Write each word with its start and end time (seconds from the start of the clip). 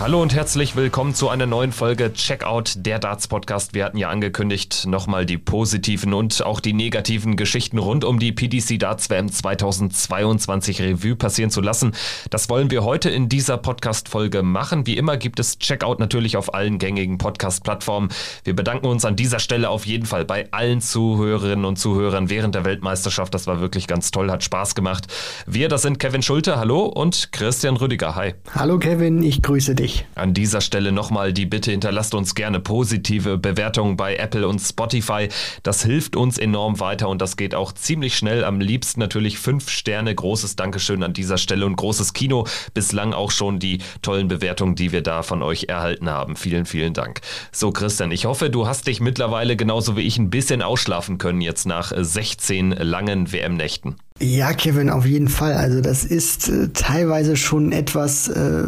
Hallo 0.00 0.22
und 0.22 0.34
herzlich 0.34 0.76
willkommen 0.76 1.14
zu 1.14 1.28
einer 1.28 1.44
neuen 1.44 1.72
Folge 1.72 2.14
Checkout 2.14 2.72
der 2.74 2.98
Darts 2.98 3.28
Podcast. 3.28 3.74
Wir 3.74 3.84
hatten 3.84 3.98
ja 3.98 4.08
angekündigt, 4.08 4.86
nochmal 4.86 5.26
die 5.26 5.36
positiven 5.36 6.14
und 6.14 6.42
auch 6.42 6.60
die 6.60 6.72
negativen 6.72 7.36
Geschichten 7.36 7.76
rund 7.76 8.06
um 8.06 8.18
die 8.18 8.32
PDC 8.32 8.78
Darts 8.78 9.10
WM 9.10 9.30
2022 9.30 10.80
Revue 10.80 11.16
passieren 11.16 11.50
zu 11.50 11.60
lassen. 11.60 11.92
Das 12.30 12.48
wollen 12.48 12.70
wir 12.70 12.82
heute 12.82 13.10
in 13.10 13.28
dieser 13.28 13.58
Podcast-Folge 13.58 14.42
machen. 14.42 14.86
Wie 14.86 14.96
immer 14.96 15.18
gibt 15.18 15.38
es 15.38 15.58
Checkout 15.58 15.98
natürlich 15.98 16.38
auf 16.38 16.54
allen 16.54 16.78
gängigen 16.78 17.18
Podcast-Plattformen. 17.18 18.08
Wir 18.44 18.56
bedanken 18.56 18.86
uns 18.86 19.04
an 19.04 19.16
dieser 19.16 19.38
Stelle 19.38 19.68
auf 19.68 19.84
jeden 19.84 20.06
Fall 20.06 20.24
bei 20.24 20.50
allen 20.50 20.80
Zuhörerinnen 20.80 21.66
und 21.66 21.76
Zuhörern 21.76 22.30
während 22.30 22.54
der 22.54 22.64
Weltmeisterschaft. 22.64 23.34
Das 23.34 23.46
war 23.46 23.60
wirklich 23.60 23.86
ganz 23.86 24.10
toll, 24.10 24.30
hat 24.30 24.42
Spaß 24.44 24.74
gemacht. 24.74 25.08
Wir, 25.46 25.68
das 25.68 25.82
sind 25.82 25.98
Kevin 25.98 26.22
Schulte, 26.22 26.56
hallo 26.56 26.86
und 26.86 27.32
Christian 27.32 27.76
Rüdiger, 27.76 28.16
hi. 28.16 28.32
Hallo 28.54 28.78
Kevin, 28.78 29.22
ich 29.22 29.42
grüße 29.42 29.74
dich 29.74 29.89
dich. 29.90 30.04
An 30.14 30.34
dieser 30.34 30.60
Stelle 30.60 30.92
nochmal 30.92 31.32
die 31.32 31.46
Bitte, 31.46 31.70
hinterlasst 31.70 32.14
uns 32.14 32.34
gerne 32.34 32.60
positive 32.60 33.38
Bewertungen 33.38 33.96
bei 33.96 34.16
Apple 34.16 34.46
und 34.46 34.58
Spotify. 34.58 35.28
Das 35.62 35.82
hilft 35.82 36.16
uns 36.16 36.38
enorm 36.38 36.80
weiter 36.80 37.08
und 37.08 37.20
das 37.20 37.36
geht 37.36 37.54
auch 37.54 37.72
ziemlich 37.72 38.16
schnell. 38.16 38.44
Am 38.44 38.60
liebsten 38.60 39.00
natürlich 39.00 39.38
fünf 39.38 39.70
Sterne. 39.70 40.14
Großes 40.14 40.56
Dankeschön 40.56 41.02
an 41.02 41.12
dieser 41.12 41.38
Stelle 41.38 41.66
und 41.66 41.76
großes 41.76 42.12
Kino. 42.12 42.46
Bislang 42.74 43.12
auch 43.12 43.30
schon 43.30 43.58
die 43.58 43.78
tollen 44.02 44.28
Bewertungen, 44.28 44.74
die 44.74 44.92
wir 44.92 45.02
da 45.02 45.22
von 45.22 45.42
euch 45.42 45.66
erhalten 45.68 46.08
haben. 46.08 46.36
Vielen, 46.36 46.66
vielen 46.66 46.94
Dank. 46.94 47.20
So, 47.52 47.70
Christian, 47.72 48.12
ich 48.12 48.24
hoffe, 48.26 48.50
du 48.50 48.66
hast 48.66 48.86
dich 48.86 49.00
mittlerweile 49.00 49.56
genauso 49.56 49.96
wie 49.96 50.02
ich 50.02 50.18
ein 50.18 50.30
bisschen 50.30 50.62
ausschlafen 50.62 51.18
können 51.18 51.40
jetzt 51.40 51.66
nach 51.66 51.92
16 51.96 52.72
langen 52.72 53.32
WM-Nächten. 53.32 53.96
Ja, 54.22 54.52
Kevin, 54.52 54.90
auf 54.90 55.06
jeden 55.06 55.28
Fall. 55.28 55.54
Also 55.54 55.80
das 55.80 56.04
ist 56.04 56.50
äh, 56.50 56.68
teilweise 56.74 57.36
schon 57.36 57.72
etwas 57.72 58.28
äh, 58.28 58.64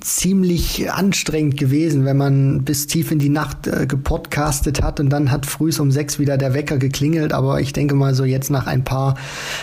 ziemlich 0.00 0.92
anstrengend 0.92 1.56
gewesen, 1.56 2.04
wenn 2.04 2.18
man 2.18 2.64
bis 2.64 2.86
tief 2.86 3.10
in 3.10 3.18
die 3.18 3.30
Nacht 3.30 3.66
äh, 3.66 3.86
gepodcastet 3.86 4.82
hat 4.82 5.00
und 5.00 5.08
dann 5.08 5.30
hat 5.30 5.46
früh 5.46 5.70
um 5.78 5.90
sechs 5.90 6.18
wieder 6.18 6.36
der 6.36 6.52
Wecker 6.52 6.76
geklingelt. 6.76 7.32
Aber 7.32 7.62
ich 7.62 7.72
denke 7.72 7.94
mal 7.94 8.14
so 8.14 8.24
jetzt 8.24 8.50
nach 8.50 8.66
ein 8.66 8.84
paar 8.84 9.14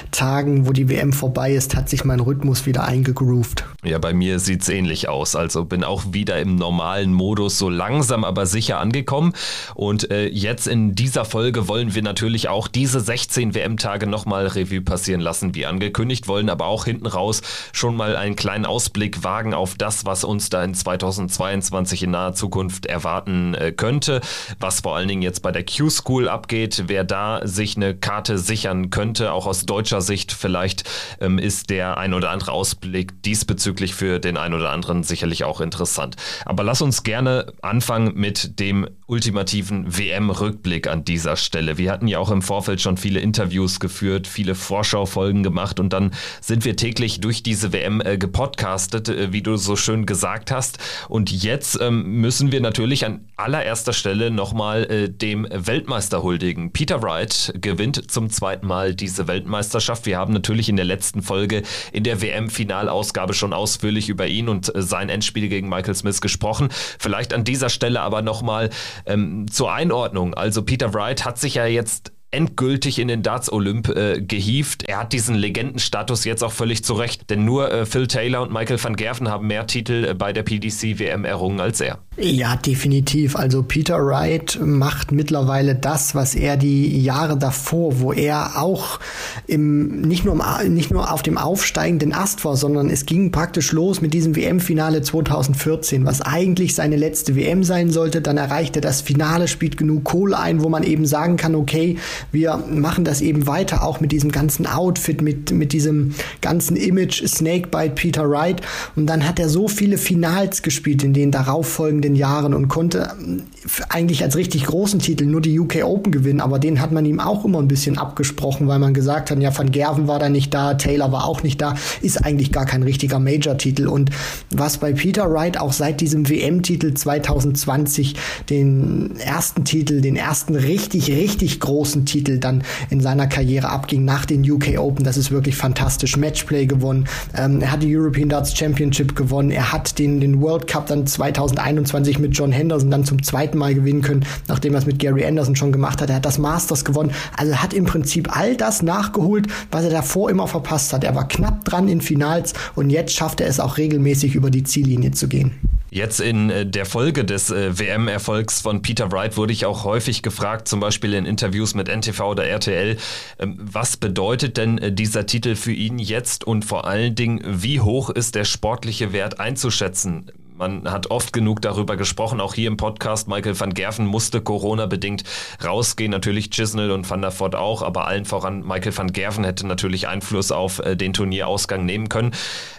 Tagen, 0.09 0.65
wo 0.65 0.71
die 0.71 0.89
WM 0.89 1.13
vorbei 1.13 1.53
ist, 1.53 1.75
hat 1.75 1.87
sich 1.87 2.03
mein 2.03 2.19
Rhythmus 2.19 2.65
wieder 2.65 2.85
eingegroovt. 2.85 3.63
Ja, 3.83 3.99
bei 3.99 4.13
mir 4.13 4.39
sieht's 4.39 4.69
ähnlich 4.69 5.07
aus. 5.07 5.35
Also 5.35 5.65
bin 5.65 5.83
auch 5.83 6.13
wieder 6.13 6.39
im 6.39 6.55
normalen 6.55 7.13
Modus 7.13 7.59
so 7.59 7.69
langsam, 7.69 8.23
aber 8.23 8.47
sicher 8.47 8.79
angekommen. 8.79 9.33
Und 9.75 10.09
äh, 10.09 10.29
jetzt 10.29 10.65
in 10.65 10.95
dieser 10.95 11.25
Folge 11.25 11.67
wollen 11.67 11.93
wir 11.93 12.01
natürlich 12.01 12.49
auch 12.49 12.67
diese 12.67 13.01
16 13.01 13.53
WM-Tage 13.53 14.07
nochmal 14.07 14.47
Revue 14.47 14.81
passieren 14.81 15.21
lassen 15.21 15.26
lassen, 15.27 15.53
wie 15.55 15.65
angekündigt, 15.65 16.29
wollen 16.29 16.49
aber 16.49 16.67
auch 16.67 16.85
hinten 16.85 17.05
raus 17.05 17.41
schon 17.73 17.97
mal 17.97 18.15
einen 18.15 18.37
kleinen 18.37 18.65
Ausblick 18.65 19.25
wagen 19.25 19.53
auf 19.53 19.75
das, 19.75 20.05
was 20.05 20.23
uns 20.23 20.49
da 20.49 20.63
in 20.63 20.73
2022 20.73 22.03
in 22.03 22.11
naher 22.11 22.33
Zukunft 22.33 22.85
erwarten 22.85 23.53
äh, 23.53 23.73
könnte, 23.73 24.21
was 24.59 24.79
vor 24.79 24.95
allen 24.95 25.09
Dingen 25.09 25.21
jetzt 25.21 25.41
bei 25.41 25.51
der 25.51 25.65
Q-School 25.65 26.29
abgeht, 26.29 26.85
wer 26.87 27.03
da 27.03 27.41
sich 27.45 27.75
eine 27.75 27.93
Karte 27.93 28.37
sichern 28.37 28.89
könnte, 28.89 29.33
auch 29.33 29.47
aus 29.47 29.65
deutscher 29.65 29.99
Sicht 29.99 30.31
vielleicht 30.31 30.85
ähm, 31.19 31.39
ist 31.39 31.69
der 31.69 31.97
ein 31.97 32.13
oder 32.13 32.29
andere 32.29 32.53
Ausblick 32.53 33.21
diesbezüglich 33.23 33.95
für 33.95 34.19
den 34.19 34.37
ein 34.37 34.53
oder 34.53 34.69
anderen 34.69 35.03
sicherlich 35.03 35.43
auch 35.43 35.59
interessant. 35.59 36.15
Aber 36.45 36.63
lass 36.63 36.81
uns 36.81 37.03
gerne 37.03 37.51
anfangen 37.61 38.13
mit 38.15 38.59
dem 38.61 38.87
ultimativen 39.07 39.97
WM-Rückblick 39.97 40.87
an 40.87 41.03
dieser 41.03 41.35
Stelle. 41.35 41.77
Wir 41.77 41.91
hatten 41.91 42.07
ja 42.07 42.19
auch 42.19 42.31
im 42.31 42.41
Vorfeld 42.41 42.81
schon 42.81 42.97
viele 42.97 43.19
Interviews 43.19 43.79
geführt, 43.79 44.27
viele 44.27 44.55
Vorschau 44.55 45.05
Folgen 45.17 45.41
gemacht 45.41 45.79
und 45.79 45.93
dann 45.93 46.11
sind 46.41 46.63
wir 46.63 46.75
täglich 46.75 47.21
durch 47.21 47.41
diese 47.41 47.73
WM 47.73 48.01
äh, 48.01 48.19
gepodcastet, 48.19 49.09
äh, 49.09 49.33
wie 49.33 49.41
du 49.41 49.57
so 49.57 49.75
schön 49.75 50.05
gesagt 50.05 50.51
hast. 50.51 50.77
Und 51.09 51.31
jetzt 51.31 51.79
ähm, 51.81 52.21
müssen 52.21 52.51
wir 52.51 52.61
natürlich 52.61 53.03
an 53.03 53.21
allererster 53.35 53.93
Stelle 53.93 54.29
nochmal 54.29 54.83
äh, 54.83 55.09
dem 55.09 55.47
Weltmeister 55.49 56.21
huldigen. 56.21 56.71
Peter 56.71 57.01
Wright 57.01 57.51
gewinnt 57.59 58.11
zum 58.11 58.29
zweiten 58.29 58.67
Mal 58.67 58.93
diese 58.93 59.27
Weltmeisterschaft. 59.27 60.05
Wir 60.05 60.19
haben 60.19 60.33
natürlich 60.33 60.69
in 60.69 60.75
der 60.75 60.85
letzten 60.85 61.23
Folge 61.23 61.63
in 61.91 62.03
der 62.03 62.21
WM-Finalausgabe 62.21 63.33
schon 63.33 63.53
ausführlich 63.53 64.09
über 64.09 64.27
ihn 64.27 64.49
und 64.49 64.75
äh, 64.75 64.83
sein 64.83 65.09
Endspiel 65.09 65.49
gegen 65.49 65.67
Michael 65.67 65.95
Smith 65.95 66.21
gesprochen. 66.21 66.69
Vielleicht 66.99 67.33
an 67.33 67.43
dieser 67.43 67.69
Stelle 67.69 68.01
aber 68.01 68.21
nochmal 68.21 68.69
ähm, 69.07 69.47
zur 69.49 69.73
Einordnung. 69.73 70.35
Also 70.35 70.61
Peter 70.61 70.93
Wright 70.93 71.25
hat 71.25 71.39
sich 71.39 71.55
ja 71.55 71.65
jetzt 71.65 72.11
endgültig 72.31 72.99
in 72.99 73.07
den 73.07 73.23
Darts 73.23 73.51
Olymp 73.51 73.87
äh, 73.89 74.21
gehievt. 74.21 74.83
Er 74.87 74.99
hat 74.99 75.13
diesen 75.13 75.35
Legendenstatus 75.35 76.25
jetzt 76.25 76.43
auch 76.43 76.51
völlig 76.51 76.83
zurecht, 76.83 77.29
denn 77.29 77.45
nur 77.45 77.71
äh, 77.71 77.85
Phil 77.85 78.07
Taylor 78.07 78.41
und 78.41 78.51
Michael 78.51 78.83
van 78.83 78.97
Gerven 78.97 79.29
haben 79.29 79.47
mehr 79.47 79.65
Titel 79.65 80.05
äh, 80.09 80.13
bei 80.13 80.33
der 80.33 80.43
PDC 80.43 80.99
WM 80.99 81.23
errungen 81.23 81.61
als 81.61 81.79
er. 81.79 81.99
Ja, 82.17 82.55
definitiv. 82.55 83.35
Also 83.35 83.63
Peter 83.63 84.03
Wright 84.03 84.59
macht 84.61 85.11
mittlerweile 85.11 85.75
das, 85.75 86.15
was 86.15 86.35
er 86.35 86.57
die 86.57 87.01
Jahre 87.01 87.37
davor, 87.37 88.01
wo 88.01 88.11
er 88.11 88.61
auch 88.61 88.99
im, 89.45 90.01
nicht, 90.01 90.25
nur 90.25 90.33
im, 90.33 90.73
nicht 90.73 90.91
nur 90.91 91.13
auf 91.13 91.21
dem 91.21 91.37
aufsteigenden 91.37 92.13
Ast 92.13 92.43
war, 92.43 92.57
sondern 92.57 92.89
es 92.89 93.05
ging 93.05 93.31
praktisch 93.31 93.71
los 93.71 94.01
mit 94.01 94.13
diesem 94.13 94.35
WM-Finale 94.35 95.01
2014, 95.01 96.05
was 96.05 96.21
eigentlich 96.21 96.75
seine 96.75 96.97
letzte 96.97 97.35
WM 97.35 97.63
sein 97.63 97.89
sollte. 97.89 98.21
Dann 98.21 98.37
erreicht 98.37 98.75
er 98.75 98.81
das 98.81 99.01
Finale, 99.01 99.47
spielt 99.47 99.77
genug 99.77 100.03
Kohle 100.03 100.37
ein, 100.37 100.61
wo 100.61 100.69
man 100.69 100.83
eben 100.83 101.05
sagen 101.05 101.37
kann, 101.37 101.55
okay, 101.55 101.97
wir 102.31 102.57
machen 102.57 103.05
das 103.05 103.21
eben 103.21 103.45
weiter, 103.45 103.83
auch 103.83 103.99
mit 103.99 104.11
diesem 104.11 104.31
ganzen 104.31 104.65
Outfit, 104.65 105.21
mit, 105.21 105.51
mit 105.51 105.71
diesem 105.73 106.15
ganzen 106.41 106.75
Image 106.75 107.23
Snakebite 107.27 107.91
Peter 107.91 108.29
Wright. 108.29 108.61
Und 108.95 109.07
dann 109.07 109.27
hat 109.27 109.39
er 109.39 109.49
so 109.49 109.67
viele 109.67 109.97
Finals 109.97 110.61
gespielt 110.63 111.03
in 111.03 111.13
den 111.13 111.31
darauffolgenden 111.31 112.07
den 112.07 112.15
Jahren 112.15 112.53
und 112.53 112.67
konnte 112.67 113.13
ähm, 113.19 113.43
eigentlich 113.89 114.23
als 114.23 114.35
richtig 114.35 114.65
großen 114.65 114.99
Titel 114.99 115.25
nur 115.25 115.41
die 115.41 115.59
UK 115.59 115.83
Open 115.83 116.11
gewinnen, 116.11 116.41
aber 116.41 116.57
den 116.57 116.81
hat 116.81 116.91
man 116.91 117.05
ihm 117.05 117.19
auch 117.19 117.45
immer 117.45 117.59
ein 117.59 117.67
bisschen 117.67 117.97
abgesprochen, 117.97 118.67
weil 118.67 118.79
man 118.79 118.93
gesagt 118.93 119.29
hat, 119.29 119.39
ja, 119.39 119.55
Van 119.55 119.71
Gerven 119.71 120.07
war 120.07 120.19
da 120.19 120.29
nicht 120.29 120.53
da, 120.53 120.73
Taylor 120.75 121.11
war 121.11 121.25
auch 121.25 121.43
nicht 121.43 121.61
da, 121.61 121.75
ist 122.01 122.23
eigentlich 122.23 122.51
gar 122.51 122.65
kein 122.65 122.83
richtiger 122.83 123.19
Major-Titel. 123.19 123.87
Und 123.87 124.09
was 124.51 124.77
bei 124.77 124.93
Peter 124.93 125.31
Wright 125.31 125.59
auch 125.59 125.73
seit 125.73 126.01
diesem 126.01 126.29
WM-Titel 126.29 126.93
2020 126.93 128.15
den 128.49 129.17
ersten 129.19 129.65
Titel, 129.65 130.01
den 130.01 130.15
ersten 130.15 130.55
richtig, 130.55 131.11
richtig 131.11 131.59
großen 131.59 132.05
Titel 132.07 132.39
dann 132.39 132.63
in 132.89 133.01
seiner 133.01 133.27
Karriere 133.27 133.69
abging 133.69 134.05
nach 134.05 134.25
den 134.25 134.49
UK 134.49 134.79
Open, 134.79 135.03
das 135.05 135.17
ist 135.17 135.29
wirklich 135.29 135.55
fantastisch. 135.55 136.17
Matchplay 136.17 136.65
gewonnen, 136.65 137.05
ähm, 137.37 137.61
er 137.61 137.71
hat 137.71 137.83
die 137.83 137.95
European 137.95 138.29
Darts 138.29 138.57
Championship 138.57 139.15
gewonnen, 139.15 139.51
er 139.51 139.71
hat 139.71 139.99
den, 139.99 140.19
den 140.19 140.41
World 140.41 140.65
Cup 140.67 140.87
dann 140.87 141.05
2021 141.05 142.07
20 142.07 142.19
mit 142.19 142.37
John 142.37 142.51
Henderson 142.51 142.91
dann 142.91 143.03
zum 143.03 143.21
zweiten 143.21 143.57
Mal 143.57 143.73
gewinnen 143.73 144.01
können, 144.01 144.25
nachdem 144.47 144.73
er 144.73 144.79
es 144.79 144.85
mit 144.85 144.99
Gary 144.99 145.25
Anderson 145.25 145.55
schon 145.55 145.71
gemacht 145.71 146.01
hat. 146.01 146.09
Er 146.09 146.17
hat 146.17 146.25
das 146.25 146.37
Masters 146.37 146.85
gewonnen. 146.85 147.11
Also 147.35 147.55
hat 147.55 147.73
im 147.73 147.85
Prinzip 147.85 148.35
all 148.35 148.55
das 148.55 148.81
nachgeholt, 148.81 149.47
was 149.71 149.83
er 149.83 149.89
davor 149.89 150.29
immer 150.29 150.47
verpasst 150.47 150.93
hat. 150.93 151.03
Er 151.03 151.15
war 151.15 151.27
knapp 151.27 151.65
dran 151.65 151.87
in 151.87 152.01
Finals 152.01 152.53
und 152.75 152.89
jetzt 152.89 153.13
schafft 153.13 153.41
er 153.41 153.47
es 153.47 153.59
auch 153.59 153.77
regelmäßig 153.77 154.35
über 154.35 154.49
die 154.49 154.63
Ziellinie 154.63 155.11
zu 155.11 155.27
gehen. 155.27 155.76
Jetzt 155.89 156.19
in 156.19 156.49
äh, 156.49 156.65
der 156.65 156.85
Folge 156.85 157.23
des 157.23 157.49
äh, 157.49 157.79
WM-Erfolgs 157.79 158.61
von 158.61 158.81
Peter 158.81 159.11
Wright 159.11 159.37
wurde 159.37 159.53
ich 159.53 159.65
auch 159.65 159.85
häufig 159.85 160.21
gefragt, 160.21 160.67
zum 160.67 160.79
Beispiel 160.79 161.13
in 161.13 161.25
Interviews 161.25 161.75
mit 161.75 161.87
NTV 161.87 162.19
oder 162.21 162.45
RTL, 162.45 162.97
ähm, 163.39 163.57
was 163.59 163.95
bedeutet 163.95 164.57
denn 164.57 164.77
äh, 164.77 164.91
dieser 164.91 165.25
Titel 165.25 165.55
für 165.55 165.71
ihn 165.71 165.97
jetzt 165.97 166.43
und 166.43 166.65
vor 166.65 166.85
allen 166.85 167.15
Dingen, 167.15 167.41
wie 167.45 167.79
hoch 167.79 168.09
ist 168.09 168.35
der 168.35 168.43
sportliche 168.43 169.13
Wert 169.13 169.39
einzuschätzen? 169.39 170.31
Man 170.57 170.89
hat 170.89 171.11
oft 171.11 171.33
genug 171.33 171.61
darüber 171.61 171.97
gesprochen, 171.97 172.41
auch 172.41 172.55
hier 172.55 172.67
im 172.67 172.77
Podcast. 172.77 173.27
Michael 173.27 173.59
van 173.59 173.75
Gerven 173.75 174.07
musste 174.07 174.41
Corona-bedingt 174.41 175.23
rausgehen, 175.63 176.09
natürlich 176.09 176.49
Chisnell 176.49 176.89
und 176.89 177.07
Van 177.07 177.21
der 177.21 177.31
Voort 177.31 177.55
auch, 177.55 177.83
aber 177.83 178.07
allen 178.07 178.25
voran 178.25 178.65
Michael 178.65 178.97
van 178.97 179.13
Gerven 179.13 179.43
hätte 179.43 179.67
natürlich 179.67 180.07
Einfluss 180.07 180.51
auf 180.51 180.79
äh, 180.79 180.95
den 180.95 181.13
Turnierausgang 181.13 181.85
nehmen 181.85 182.09
können. 182.09 182.31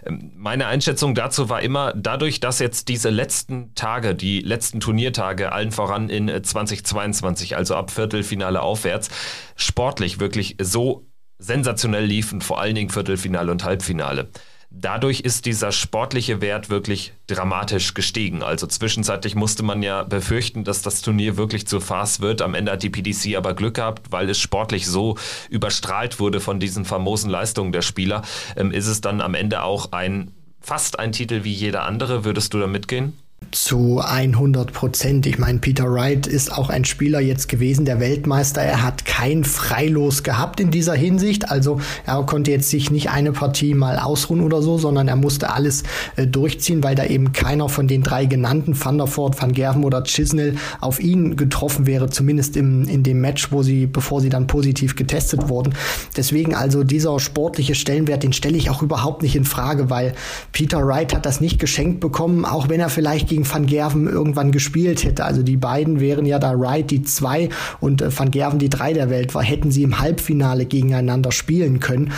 Ähm, 0.05 0.33
meine 0.35 0.67
Einschätzung 0.67 1.15
dazu 1.15 1.49
war 1.49 1.63
immer, 1.63 1.93
dadurch, 1.95 2.41
dass 2.41 2.59
jetzt 2.59 2.89
diese 2.89 3.11
letzten 3.11 3.75
Tage, 3.77 4.17
die 4.17 4.41
letzten 4.41 4.81
Turniertage, 4.81 5.53
allen 5.53 5.71
voran 5.71 6.09
in 6.09 6.27
2022, 6.43 7.53
äh, 7.53 7.55
also 7.55 7.77
ab 7.77 7.93
Viertelfinale 7.93 8.61
aufwärts, 8.61 9.09
sportlich 9.55 10.19
wirklich 10.19 10.57
so 10.61 11.07
sensationell 11.39 12.05
liefen, 12.05 12.41
vor 12.41 12.61
allen 12.61 12.75
Dingen 12.75 12.91
Viertelfinale 12.91 13.53
und 13.53 13.63
Halbfinale. 13.63 14.31
Dadurch 14.71 15.21
ist 15.21 15.47
dieser 15.47 15.73
sportliche 15.73 16.43
Wert 16.43 16.69
wirklich 16.69 17.15
dramatisch 17.27 17.95
gestiegen. 17.95 18.43
Also 18.43 18.67
zwischenzeitlich 18.67 19.35
musste 19.35 19.63
man 19.63 19.83
ja 19.83 20.03
befürchten, 20.03 20.63
dass 20.63 20.83
das 20.83 21.01
Turnier 21.01 21.39
wirklich 21.39 21.67
zu 21.67 21.81
Farce 21.81 22.21
wird. 22.21 22.43
Am 22.43 22.55
Ende 22.55 22.73
hat 22.73 22.83
die 22.83 22.91
PDC 22.91 23.37
aber 23.37 23.55
Glück 23.55 23.75
gehabt, 23.75 24.13
weil 24.13 24.29
es 24.29 24.39
sportlich 24.39 24.87
so 24.87 25.17
überstrahlt 25.49 26.21
wurde 26.21 26.41
von 26.41 26.61
diesen 26.61 26.85
famosen 26.85 27.31
Leistungen 27.31 27.73
der 27.73 27.83
Spieler. 27.83 28.23
Ähm, 28.57 28.71
ist 28.71 28.89
es 28.89 29.01
dann 29.01 29.23
am 29.23 29.35
Ende 29.35 29.63
auch 29.63 29.93
ein 29.93 30.33
fast 30.61 30.99
ein 30.99 31.13
Titel 31.13 31.45
wie 31.45 31.53
jeder 31.53 31.85
andere? 31.85 32.27
Würdest 32.27 32.53
du 32.53 32.59
da 32.59 32.67
mitgehen? 32.67 33.17
Zu 33.51 34.01
100 34.01 34.73
Prozent. 34.73 35.27
Ich 35.27 35.39
meine, 35.39 35.59
Peter 35.59 35.91
Wright 35.91 36.27
ist 36.27 36.53
auch 36.53 36.69
ein 36.71 36.85
Spieler 36.85 37.21
jetzt 37.21 37.49
gewesen, 37.49 37.85
der 37.85 38.01
Weltmeister. 38.01 38.61
Er 38.61 38.83
hat 38.83 39.05
kein 39.05 39.45
Freilos 39.45 40.23
gehabt 40.23 40.61
in 40.61 40.71
dieser 40.71 40.95
Hinsicht. 40.95 41.51
Also 41.51 41.81
er 42.05 42.23
konnte 42.25 42.51
jetzt 42.51 42.69
sich 42.69 42.91
nicht 42.91 43.11
eine 43.11 43.33
Partie 43.33 43.75
mal 43.75 43.99
ausruhen 43.99 44.43
oder 44.43 44.61
so, 44.63 44.79
sondern 44.79 45.09
er 45.09 45.17
musste 45.17 45.51
alles 45.53 45.83
äh, 46.17 46.27
durchziehen, 46.27 46.85
weil 46.85 46.95
da 46.95 47.05
eben 47.05 47.33
keiner 47.33 47.69
von 47.69 47.89
den 47.89 48.03
drei 48.03 48.27
genannten, 48.27 48.79
Van 48.79 48.99
der 48.99 49.07
Voort, 49.07 49.41
Van 49.41 49.53
Gerven 49.53 49.85
oder 49.85 50.03
Chisnell, 50.03 50.57
auf 50.81 51.01
ihn 51.01 51.37
getroffen 51.37 51.87
wäre, 51.87 52.11
zumindest 52.11 52.57
im, 52.57 52.87
in 52.89 53.03
dem 53.03 53.21
Match, 53.21 53.51
wo 53.51 53.63
sie, 53.63 53.87
bevor 53.87 54.21
sie 54.21 54.29
dann 54.29 54.47
positiv 54.47 54.95
getestet 54.95 55.49
wurden. 55.49 55.75
Deswegen 56.17 56.55
also 56.55 56.85
dieser 56.85 57.19
sportliche 57.19 57.75
Stellenwert, 57.75 58.23
den 58.23 58.33
stelle 58.33 58.57
ich 58.57 58.71
auch 58.71 58.83
überhaupt 58.83 59.23
nicht 59.23 59.37
in 59.37 59.45
Frage, 59.45 59.91
weil 59.91 60.15
Peter 60.53 60.87
Wright 60.87 61.15
hat 61.15 61.25
das 61.25 61.41
nicht 61.41 61.59
geschenkt 61.59 62.01
bekommen, 62.01 62.45
auch 62.45 62.69
wenn 62.69 62.81
er 62.81 62.91
vielleicht 62.91 63.29
gegen 63.29 63.38
Van 63.45 63.67
Gerven 63.67 64.09
irgendwann 64.09 64.53
gespielt 64.53 65.05
hätte. 65.05 65.25
Also 65.25 65.43
die 65.43 65.57
beiden 65.57 66.01
wären 66.01 66.25
ja 66.25 66.39
da 66.39 66.59
Wright 66.59 66.91
die 66.91 67.03
zwei 67.03 67.49
und 67.81 68.01
äh, 68.01 68.17
Van 68.17 68.31
Gerven 68.31 68.59
die 68.59 68.71
drei 68.71 68.93
der 68.93 69.11
Welt 69.11 69.35
war, 69.35 69.43
hätten 69.43 69.71
sie 69.71 69.83
im 69.83 69.99
Halbfinale 69.99 70.65
gegeneinander 70.65 71.33
spielen 71.33 71.81
können. 71.81 72.13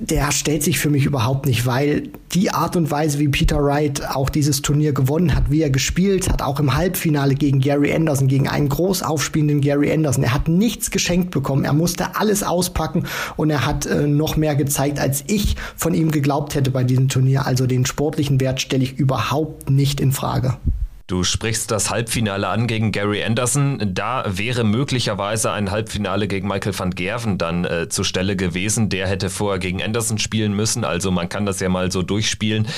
Der 0.00 0.30
stellt 0.30 0.62
sich 0.62 0.78
für 0.78 0.90
mich 0.90 1.06
überhaupt 1.06 1.46
nicht, 1.46 1.66
weil 1.66 2.04
die 2.32 2.50
Art 2.50 2.76
und 2.76 2.88
Weise, 2.90 3.18
wie 3.18 3.26
Peter 3.26 3.62
Wright 3.64 4.08
auch 4.08 4.30
dieses 4.30 4.62
Turnier 4.62 4.92
gewonnen 4.92 5.34
hat, 5.34 5.50
wie 5.50 5.60
er 5.60 5.70
gespielt 5.70 6.30
hat, 6.30 6.40
auch 6.40 6.60
im 6.60 6.76
Halbfinale 6.76 7.34
gegen 7.34 7.58
Gary 7.58 7.92
Anderson, 7.92 8.28
gegen 8.28 8.48
einen 8.48 8.68
groß 8.68 9.02
aufspielenden 9.02 9.60
Gary 9.60 9.92
Anderson, 9.92 10.22
er 10.22 10.34
hat 10.34 10.46
nichts 10.46 10.92
geschenkt 10.92 11.32
bekommen, 11.32 11.64
er 11.64 11.72
musste 11.72 12.14
alles 12.14 12.44
auspacken 12.44 13.06
und 13.36 13.50
er 13.50 13.66
hat 13.66 13.86
äh, 13.86 14.06
noch 14.06 14.36
mehr 14.36 14.54
gezeigt, 14.54 15.00
als 15.00 15.24
ich 15.26 15.56
von 15.74 15.94
ihm 15.94 16.12
geglaubt 16.12 16.54
hätte 16.54 16.70
bei 16.70 16.84
diesem 16.84 17.08
Turnier. 17.08 17.46
Also 17.46 17.66
den 17.66 17.84
sportlichen 17.84 18.40
Wert 18.40 18.60
stelle 18.60 18.84
ich 18.84 18.98
überhaupt 18.98 19.68
nicht 19.68 20.00
in 20.00 20.12
Frage. 20.12 20.58
Du 21.08 21.24
sprichst 21.24 21.70
das 21.70 21.88
Halbfinale 21.88 22.48
an 22.48 22.66
gegen 22.66 22.92
Gary 22.92 23.24
Anderson. 23.24 23.80
Da 23.94 24.24
wäre 24.28 24.62
möglicherweise 24.62 25.50
ein 25.50 25.70
Halbfinale 25.70 26.28
gegen 26.28 26.46
Michael 26.46 26.78
van 26.78 26.90
Gerven 26.90 27.38
dann 27.38 27.64
äh, 27.64 27.88
zur 27.88 28.04
Stelle 28.04 28.36
gewesen. 28.36 28.90
Der 28.90 29.08
hätte 29.08 29.30
vorher 29.30 29.58
gegen 29.58 29.82
Anderson 29.82 30.18
spielen 30.18 30.52
müssen. 30.52 30.84
Also 30.84 31.10
man 31.10 31.30
kann 31.30 31.46
das 31.46 31.60
ja 31.60 31.70
mal 31.70 31.90
so 31.90 32.02
durchspielen. 32.02 32.68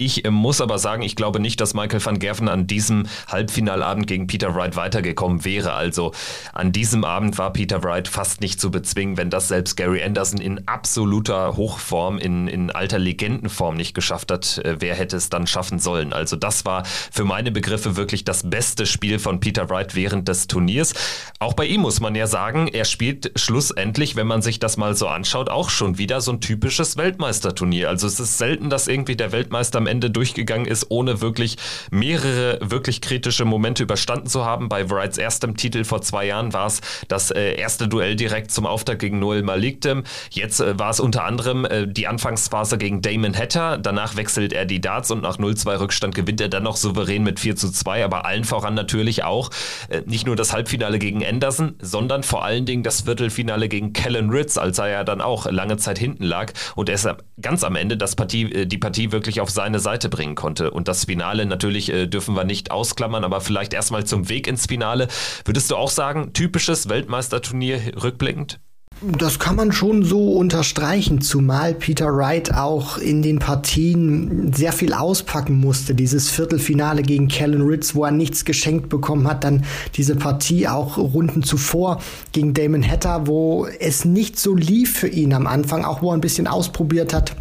Ich 0.00 0.24
äh, 0.24 0.30
muss 0.30 0.60
aber 0.60 0.78
sagen, 0.78 1.02
ich 1.02 1.16
glaube 1.16 1.40
nicht, 1.40 1.60
dass 1.60 1.74
Michael 1.74 2.04
van 2.04 2.20
Gerven 2.20 2.48
an 2.48 2.68
diesem 2.68 3.06
Halbfinalabend 3.26 4.06
gegen 4.06 4.28
Peter 4.28 4.54
Wright 4.54 4.76
weitergekommen 4.76 5.44
wäre. 5.44 5.72
Also 5.72 6.12
an 6.52 6.70
diesem 6.70 7.04
Abend 7.04 7.36
war 7.36 7.52
Peter 7.52 7.82
Wright 7.82 8.06
fast 8.06 8.40
nicht 8.40 8.60
zu 8.60 8.70
bezwingen, 8.70 9.16
wenn 9.16 9.28
das 9.28 9.48
selbst 9.48 9.76
Gary 9.76 10.00
Anderson 10.02 10.40
in 10.40 10.68
absoluter 10.68 11.56
Hochform, 11.56 12.18
in, 12.18 12.46
in 12.46 12.70
alter 12.70 13.00
Legendenform 13.00 13.76
nicht 13.76 13.92
geschafft 13.92 14.30
hat. 14.30 14.58
Äh, 14.58 14.76
wer 14.78 14.94
hätte 14.94 15.16
es 15.16 15.30
dann 15.30 15.48
schaffen 15.48 15.80
sollen? 15.80 16.12
Also 16.12 16.36
das 16.36 16.64
war 16.64 16.84
für 16.86 17.24
meine 17.24 17.50
Begriffe 17.50 17.96
wirklich 17.96 18.24
das 18.24 18.48
beste 18.48 18.86
Spiel 18.86 19.18
von 19.18 19.40
Peter 19.40 19.68
Wright 19.68 19.96
während 19.96 20.28
des 20.28 20.46
Turniers. 20.46 20.94
Auch 21.40 21.54
bei 21.54 21.66
ihm 21.66 21.80
muss 21.80 21.98
man 21.98 22.14
ja 22.14 22.28
sagen, 22.28 22.68
er 22.68 22.84
spielt 22.84 23.32
schlussendlich, 23.34 24.14
wenn 24.14 24.28
man 24.28 24.42
sich 24.42 24.60
das 24.60 24.76
mal 24.76 24.94
so 24.94 25.08
anschaut, 25.08 25.50
auch 25.50 25.70
schon 25.70 25.98
wieder 25.98 26.20
so 26.20 26.30
ein 26.30 26.40
typisches 26.40 26.96
Weltmeisterturnier. 26.96 27.88
Also 27.88 28.06
es 28.06 28.20
ist 28.20 28.38
selten, 28.38 28.70
dass 28.70 28.86
irgendwie 28.86 29.16
der 29.16 29.32
Weltmeister 29.32 29.87
Ende 29.88 30.10
durchgegangen 30.10 30.66
ist, 30.66 30.86
ohne 30.90 31.20
wirklich 31.20 31.56
mehrere 31.90 32.58
wirklich 32.60 33.00
kritische 33.00 33.44
Momente 33.44 33.82
überstanden 33.82 34.26
zu 34.26 34.44
haben. 34.44 34.68
Bei 34.68 34.88
Wrights 34.88 35.18
erstem 35.18 35.56
Titel 35.56 35.84
vor 35.84 36.02
zwei 36.02 36.26
Jahren 36.26 36.52
war 36.52 36.66
es 36.66 36.80
das 37.08 37.30
äh, 37.30 37.54
erste 37.54 37.88
Duell 37.88 38.16
direkt 38.16 38.50
zum 38.50 38.66
Auftakt 38.66 39.00
gegen 39.00 39.18
Noel 39.18 39.42
Malikdem. 39.42 40.04
Jetzt 40.30 40.60
äh, 40.60 40.78
war 40.78 40.90
es 40.90 41.00
unter 41.00 41.24
anderem 41.24 41.64
äh, 41.64 41.86
die 41.86 42.06
Anfangsphase 42.06 42.78
gegen 42.78 43.02
Damon 43.02 43.36
Hatter. 43.36 43.78
Danach 43.78 44.16
wechselt 44.16 44.52
er 44.52 44.64
die 44.64 44.80
Darts 44.80 45.10
und 45.10 45.22
nach 45.22 45.38
0-2 45.38 45.80
Rückstand 45.80 46.14
gewinnt 46.14 46.40
er 46.40 46.48
dann 46.48 46.62
noch 46.62 46.76
souverän 46.76 47.22
mit 47.22 47.40
4 47.40 47.56
zu 47.56 47.70
2. 47.70 48.04
Aber 48.04 48.24
allen 48.24 48.44
voran 48.44 48.74
natürlich 48.74 49.24
auch 49.24 49.50
äh, 49.88 50.02
nicht 50.06 50.26
nur 50.26 50.36
das 50.36 50.52
Halbfinale 50.52 50.98
gegen 50.98 51.24
Anderson, 51.24 51.74
sondern 51.80 52.22
vor 52.22 52.44
allen 52.44 52.66
Dingen 52.66 52.82
das 52.82 53.02
Viertelfinale 53.02 53.68
gegen 53.68 53.92
Kellen 53.92 54.30
Ritz, 54.30 54.58
als 54.58 54.78
er 54.78 54.88
ja 54.88 55.04
dann 55.04 55.20
auch 55.20 55.50
lange 55.50 55.76
Zeit 55.76 55.98
hinten 55.98 56.24
lag 56.24 56.52
und 56.74 56.88
er 56.88 56.94
ist 56.94 57.08
ganz 57.40 57.64
am 57.64 57.76
Ende 57.76 57.96
das 57.96 58.16
Partie, 58.16 58.52
äh, 58.52 58.66
die 58.66 58.78
Partie 58.78 59.12
wirklich 59.12 59.40
auf 59.40 59.50
seine 59.50 59.77
seine 59.78 59.98
Seite 59.98 60.08
bringen 60.08 60.34
konnte. 60.34 60.70
Und 60.70 60.88
das 60.88 61.04
Finale 61.04 61.46
natürlich 61.46 61.90
äh, 61.90 62.06
dürfen 62.06 62.34
wir 62.34 62.44
nicht 62.44 62.70
ausklammern, 62.70 63.24
aber 63.24 63.40
vielleicht 63.40 63.72
erstmal 63.72 64.04
zum 64.04 64.28
Weg 64.28 64.46
ins 64.46 64.66
Finale. 64.66 65.08
Würdest 65.44 65.70
du 65.70 65.76
auch 65.76 65.90
sagen, 65.90 66.32
typisches 66.32 66.88
Weltmeisterturnier 66.88 68.02
rückblickend? 68.02 68.60
Das 69.00 69.38
kann 69.38 69.54
man 69.54 69.70
schon 69.70 70.02
so 70.02 70.32
unterstreichen, 70.32 71.20
zumal 71.20 71.72
Peter 71.72 72.06
Wright 72.06 72.52
auch 72.52 72.98
in 72.98 73.22
den 73.22 73.38
Partien 73.38 74.52
sehr 74.52 74.72
viel 74.72 74.92
auspacken 74.92 75.56
musste. 75.56 75.94
Dieses 75.94 76.28
Viertelfinale 76.30 77.02
gegen 77.02 77.28
Kellen 77.28 77.62
Ritz, 77.62 77.94
wo 77.94 78.04
er 78.04 78.10
nichts 78.10 78.44
geschenkt 78.44 78.88
bekommen 78.88 79.28
hat, 79.28 79.44
dann 79.44 79.64
diese 79.94 80.16
Partie 80.16 80.66
auch 80.66 80.98
Runden 80.98 81.44
zuvor 81.44 82.00
gegen 82.32 82.54
Damon 82.54 82.82
Hatter, 82.82 83.28
wo 83.28 83.68
es 83.78 84.04
nicht 84.04 84.36
so 84.38 84.56
lief 84.56 84.98
für 84.98 85.08
ihn 85.08 85.32
am 85.32 85.46
Anfang, 85.46 85.84
auch 85.84 86.02
wo 86.02 86.10
er 86.10 86.14
ein 86.14 86.20
bisschen 86.20 86.48
ausprobiert 86.48 87.14
hat 87.14 87.36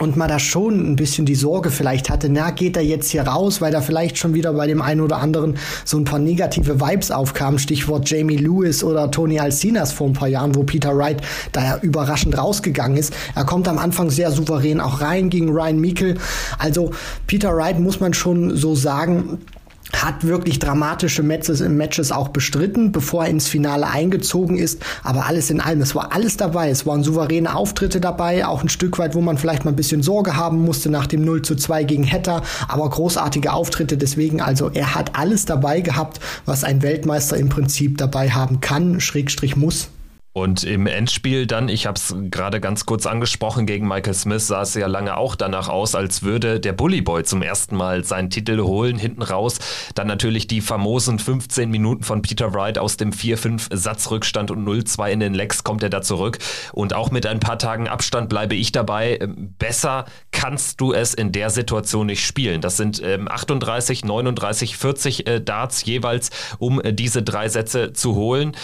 und 0.00 0.16
man 0.16 0.28
da 0.28 0.38
schon 0.38 0.90
ein 0.90 0.96
bisschen 0.96 1.26
die 1.26 1.34
Sorge 1.34 1.70
vielleicht 1.70 2.10
hatte, 2.10 2.28
na, 2.30 2.50
geht 2.50 2.76
er 2.76 2.82
jetzt 2.82 3.10
hier 3.10 3.22
raus, 3.22 3.60
weil 3.60 3.70
da 3.70 3.80
vielleicht 3.82 4.16
schon 4.18 4.34
wieder 4.34 4.54
bei 4.54 4.66
dem 4.66 4.80
einen 4.82 5.02
oder 5.02 5.18
anderen 5.18 5.56
so 5.84 5.98
ein 5.98 6.04
paar 6.04 6.18
negative 6.18 6.80
Vibes 6.80 7.10
aufkamen, 7.10 7.58
Stichwort 7.58 8.08
Jamie 8.08 8.36
Lewis 8.36 8.82
oder 8.82 9.10
Tony 9.10 9.38
Alcinas 9.38 9.92
vor 9.92 10.08
ein 10.08 10.14
paar 10.14 10.28
Jahren, 10.28 10.54
wo 10.54 10.62
Peter 10.62 10.96
Wright 10.96 11.20
da 11.52 11.62
ja 11.62 11.78
überraschend 11.82 12.36
rausgegangen 12.36 12.96
ist. 12.96 13.12
Er 13.34 13.44
kommt 13.44 13.68
am 13.68 13.78
Anfang 13.78 14.10
sehr 14.10 14.32
souverän 14.32 14.80
auch 14.80 15.02
rein 15.02 15.28
gegen 15.28 15.50
Ryan 15.50 15.78
Meikle. 15.78 16.14
Also 16.58 16.92
Peter 17.26 17.54
Wright 17.54 17.78
muss 17.78 18.00
man 18.00 18.14
schon 18.14 18.56
so 18.56 18.74
sagen, 18.74 19.38
hat 19.94 20.24
wirklich 20.24 20.58
dramatische 20.58 21.22
Matches, 21.22 21.60
Matches 21.60 22.12
auch 22.12 22.28
bestritten, 22.28 22.92
bevor 22.92 23.24
er 23.24 23.30
ins 23.30 23.48
Finale 23.48 23.88
eingezogen 23.88 24.56
ist. 24.56 24.82
Aber 25.02 25.26
alles 25.26 25.50
in 25.50 25.60
allem, 25.60 25.80
es 25.80 25.94
war 25.94 26.12
alles 26.12 26.36
dabei. 26.36 26.70
Es 26.70 26.86
waren 26.86 27.02
souveräne 27.02 27.54
Auftritte 27.54 28.00
dabei, 28.00 28.46
auch 28.46 28.62
ein 28.62 28.68
Stück 28.68 28.98
weit, 28.98 29.14
wo 29.14 29.20
man 29.20 29.38
vielleicht 29.38 29.64
mal 29.64 29.72
ein 29.72 29.76
bisschen 29.76 30.02
Sorge 30.02 30.36
haben 30.36 30.62
musste 30.64 30.90
nach 30.90 31.06
dem 31.06 31.24
0 31.24 31.42
zu 31.42 31.56
2 31.56 31.84
gegen 31.84 32.04
Hetter, 32.04 32.42
aber 32.68 32.88
großartige 32.88 33.52
Auftritte. 33.52 33.96
Deswegen, 33.96 34.40
also 34.40 34.70
er 34.72 34.94
hat 34.94 35.16
alles 35.18 35.44
dabei 35.44 35.80
gehabt, 35.80 36.20
was 36.46 36.64
ein 36.64 36.82
Weltmeister 36.82 37.36
im 37.36 37.48
Prinzip 37.48 37.98
dabei 37.98 38.30
haben 38.30 38.60
kann, 38.60 39.00
Schrägstrich 39.00 39.56
muss. 39.56 39.88
Und 40.32 40.62
im 40.62 40.86
Endspiel 40.86 41.48
dann, 41.48 41.68
ich 41.68 41.86
habe 41.86 41.96
es 41.96 42.14
gerade 42.30 42.60
ganz 42.60 42.86
kurz 42.86 43.04
angesprochen, 43.06 43.66
gegen 43.66 43.88
Michael 43.88 44.14
Smith 44.14 44.46
sah 44.46 44.62
es 44.62 44.74
ja 44.74 44.86
lange 44.86 45.16
auch 45.16 45.34
danach 45.34 45.68
aus, 45.68 45.96
als 45.96 46.22
würde 46.22 46.60
der 46.60 46.72
Bully 46.72 47.00
Boy 47.00 47.24
zum 47.24 47.42
ersten 47.42 47.74
Mal 47.74 48.04
seinen 48.04 48.30
Titel 48.30 48.60
holen, 48.60 48.96
hinten 48.96 49.22
raus. 49.22 49.58
Dann 49.96 50.06
natürlich 50.06 50.46
die 50.46 50.60
famosen 50.60 51.18
15 51.18 51.68
Minuten 51.68 52.04
von 52.04 52.22
Peter 52.22 52.54
Wright 52.54 52.78
aus 52.78 52.96
dem 52.96 53.10
4-5 53.10 53.74
Satzrückstand 53.74 54.52
und 54.52 54.64
0-2 54.64 55.10
in 55.10 55.20
den 55.20 55.34
Legs 55.34 55.64
kommt 55.64 55.82
er 55.82 55.90
da 55.90 56.00
zurück. 56.00 56.38
Und 56.72 56.94
auch 56.94 57.10
mit 57.10 57.26
ein 57.26 57.40
paar 57.40 57.58
Tagen 57.58 57.88
Abstand 57.88 58.28
bleibe 58.28 58.54
ich 58.54 58.70
dabei. 58.70 59.18
Ähm, 59.20 59.54
besser 59.58 60.04
kannst 60.30 60.80
du 60.80 60.92
es 60.92 61.12
in 61.12 61.32
der 61.32 61.50
Situation 61.50 62.06
nicht 62.06 62.24
spielen. 62.24 62.60
Das 62.60 62.76
sind 62.76 63.02
ähm, 63.04 63.26
38, 63.26 64.04
39, 64.04 64.76
40 64.76 65.26
äh, 65.26 65.40
Darts 65.40 65.84
jeweils, 65.84 66.30
um 66.58 66.80
äh, 66.80 66.92
diese 66.92 67.24
drei 67.24 67.48
Sätze 67.48 67.92
zu 67.92 68.14
holen 68.14 68.54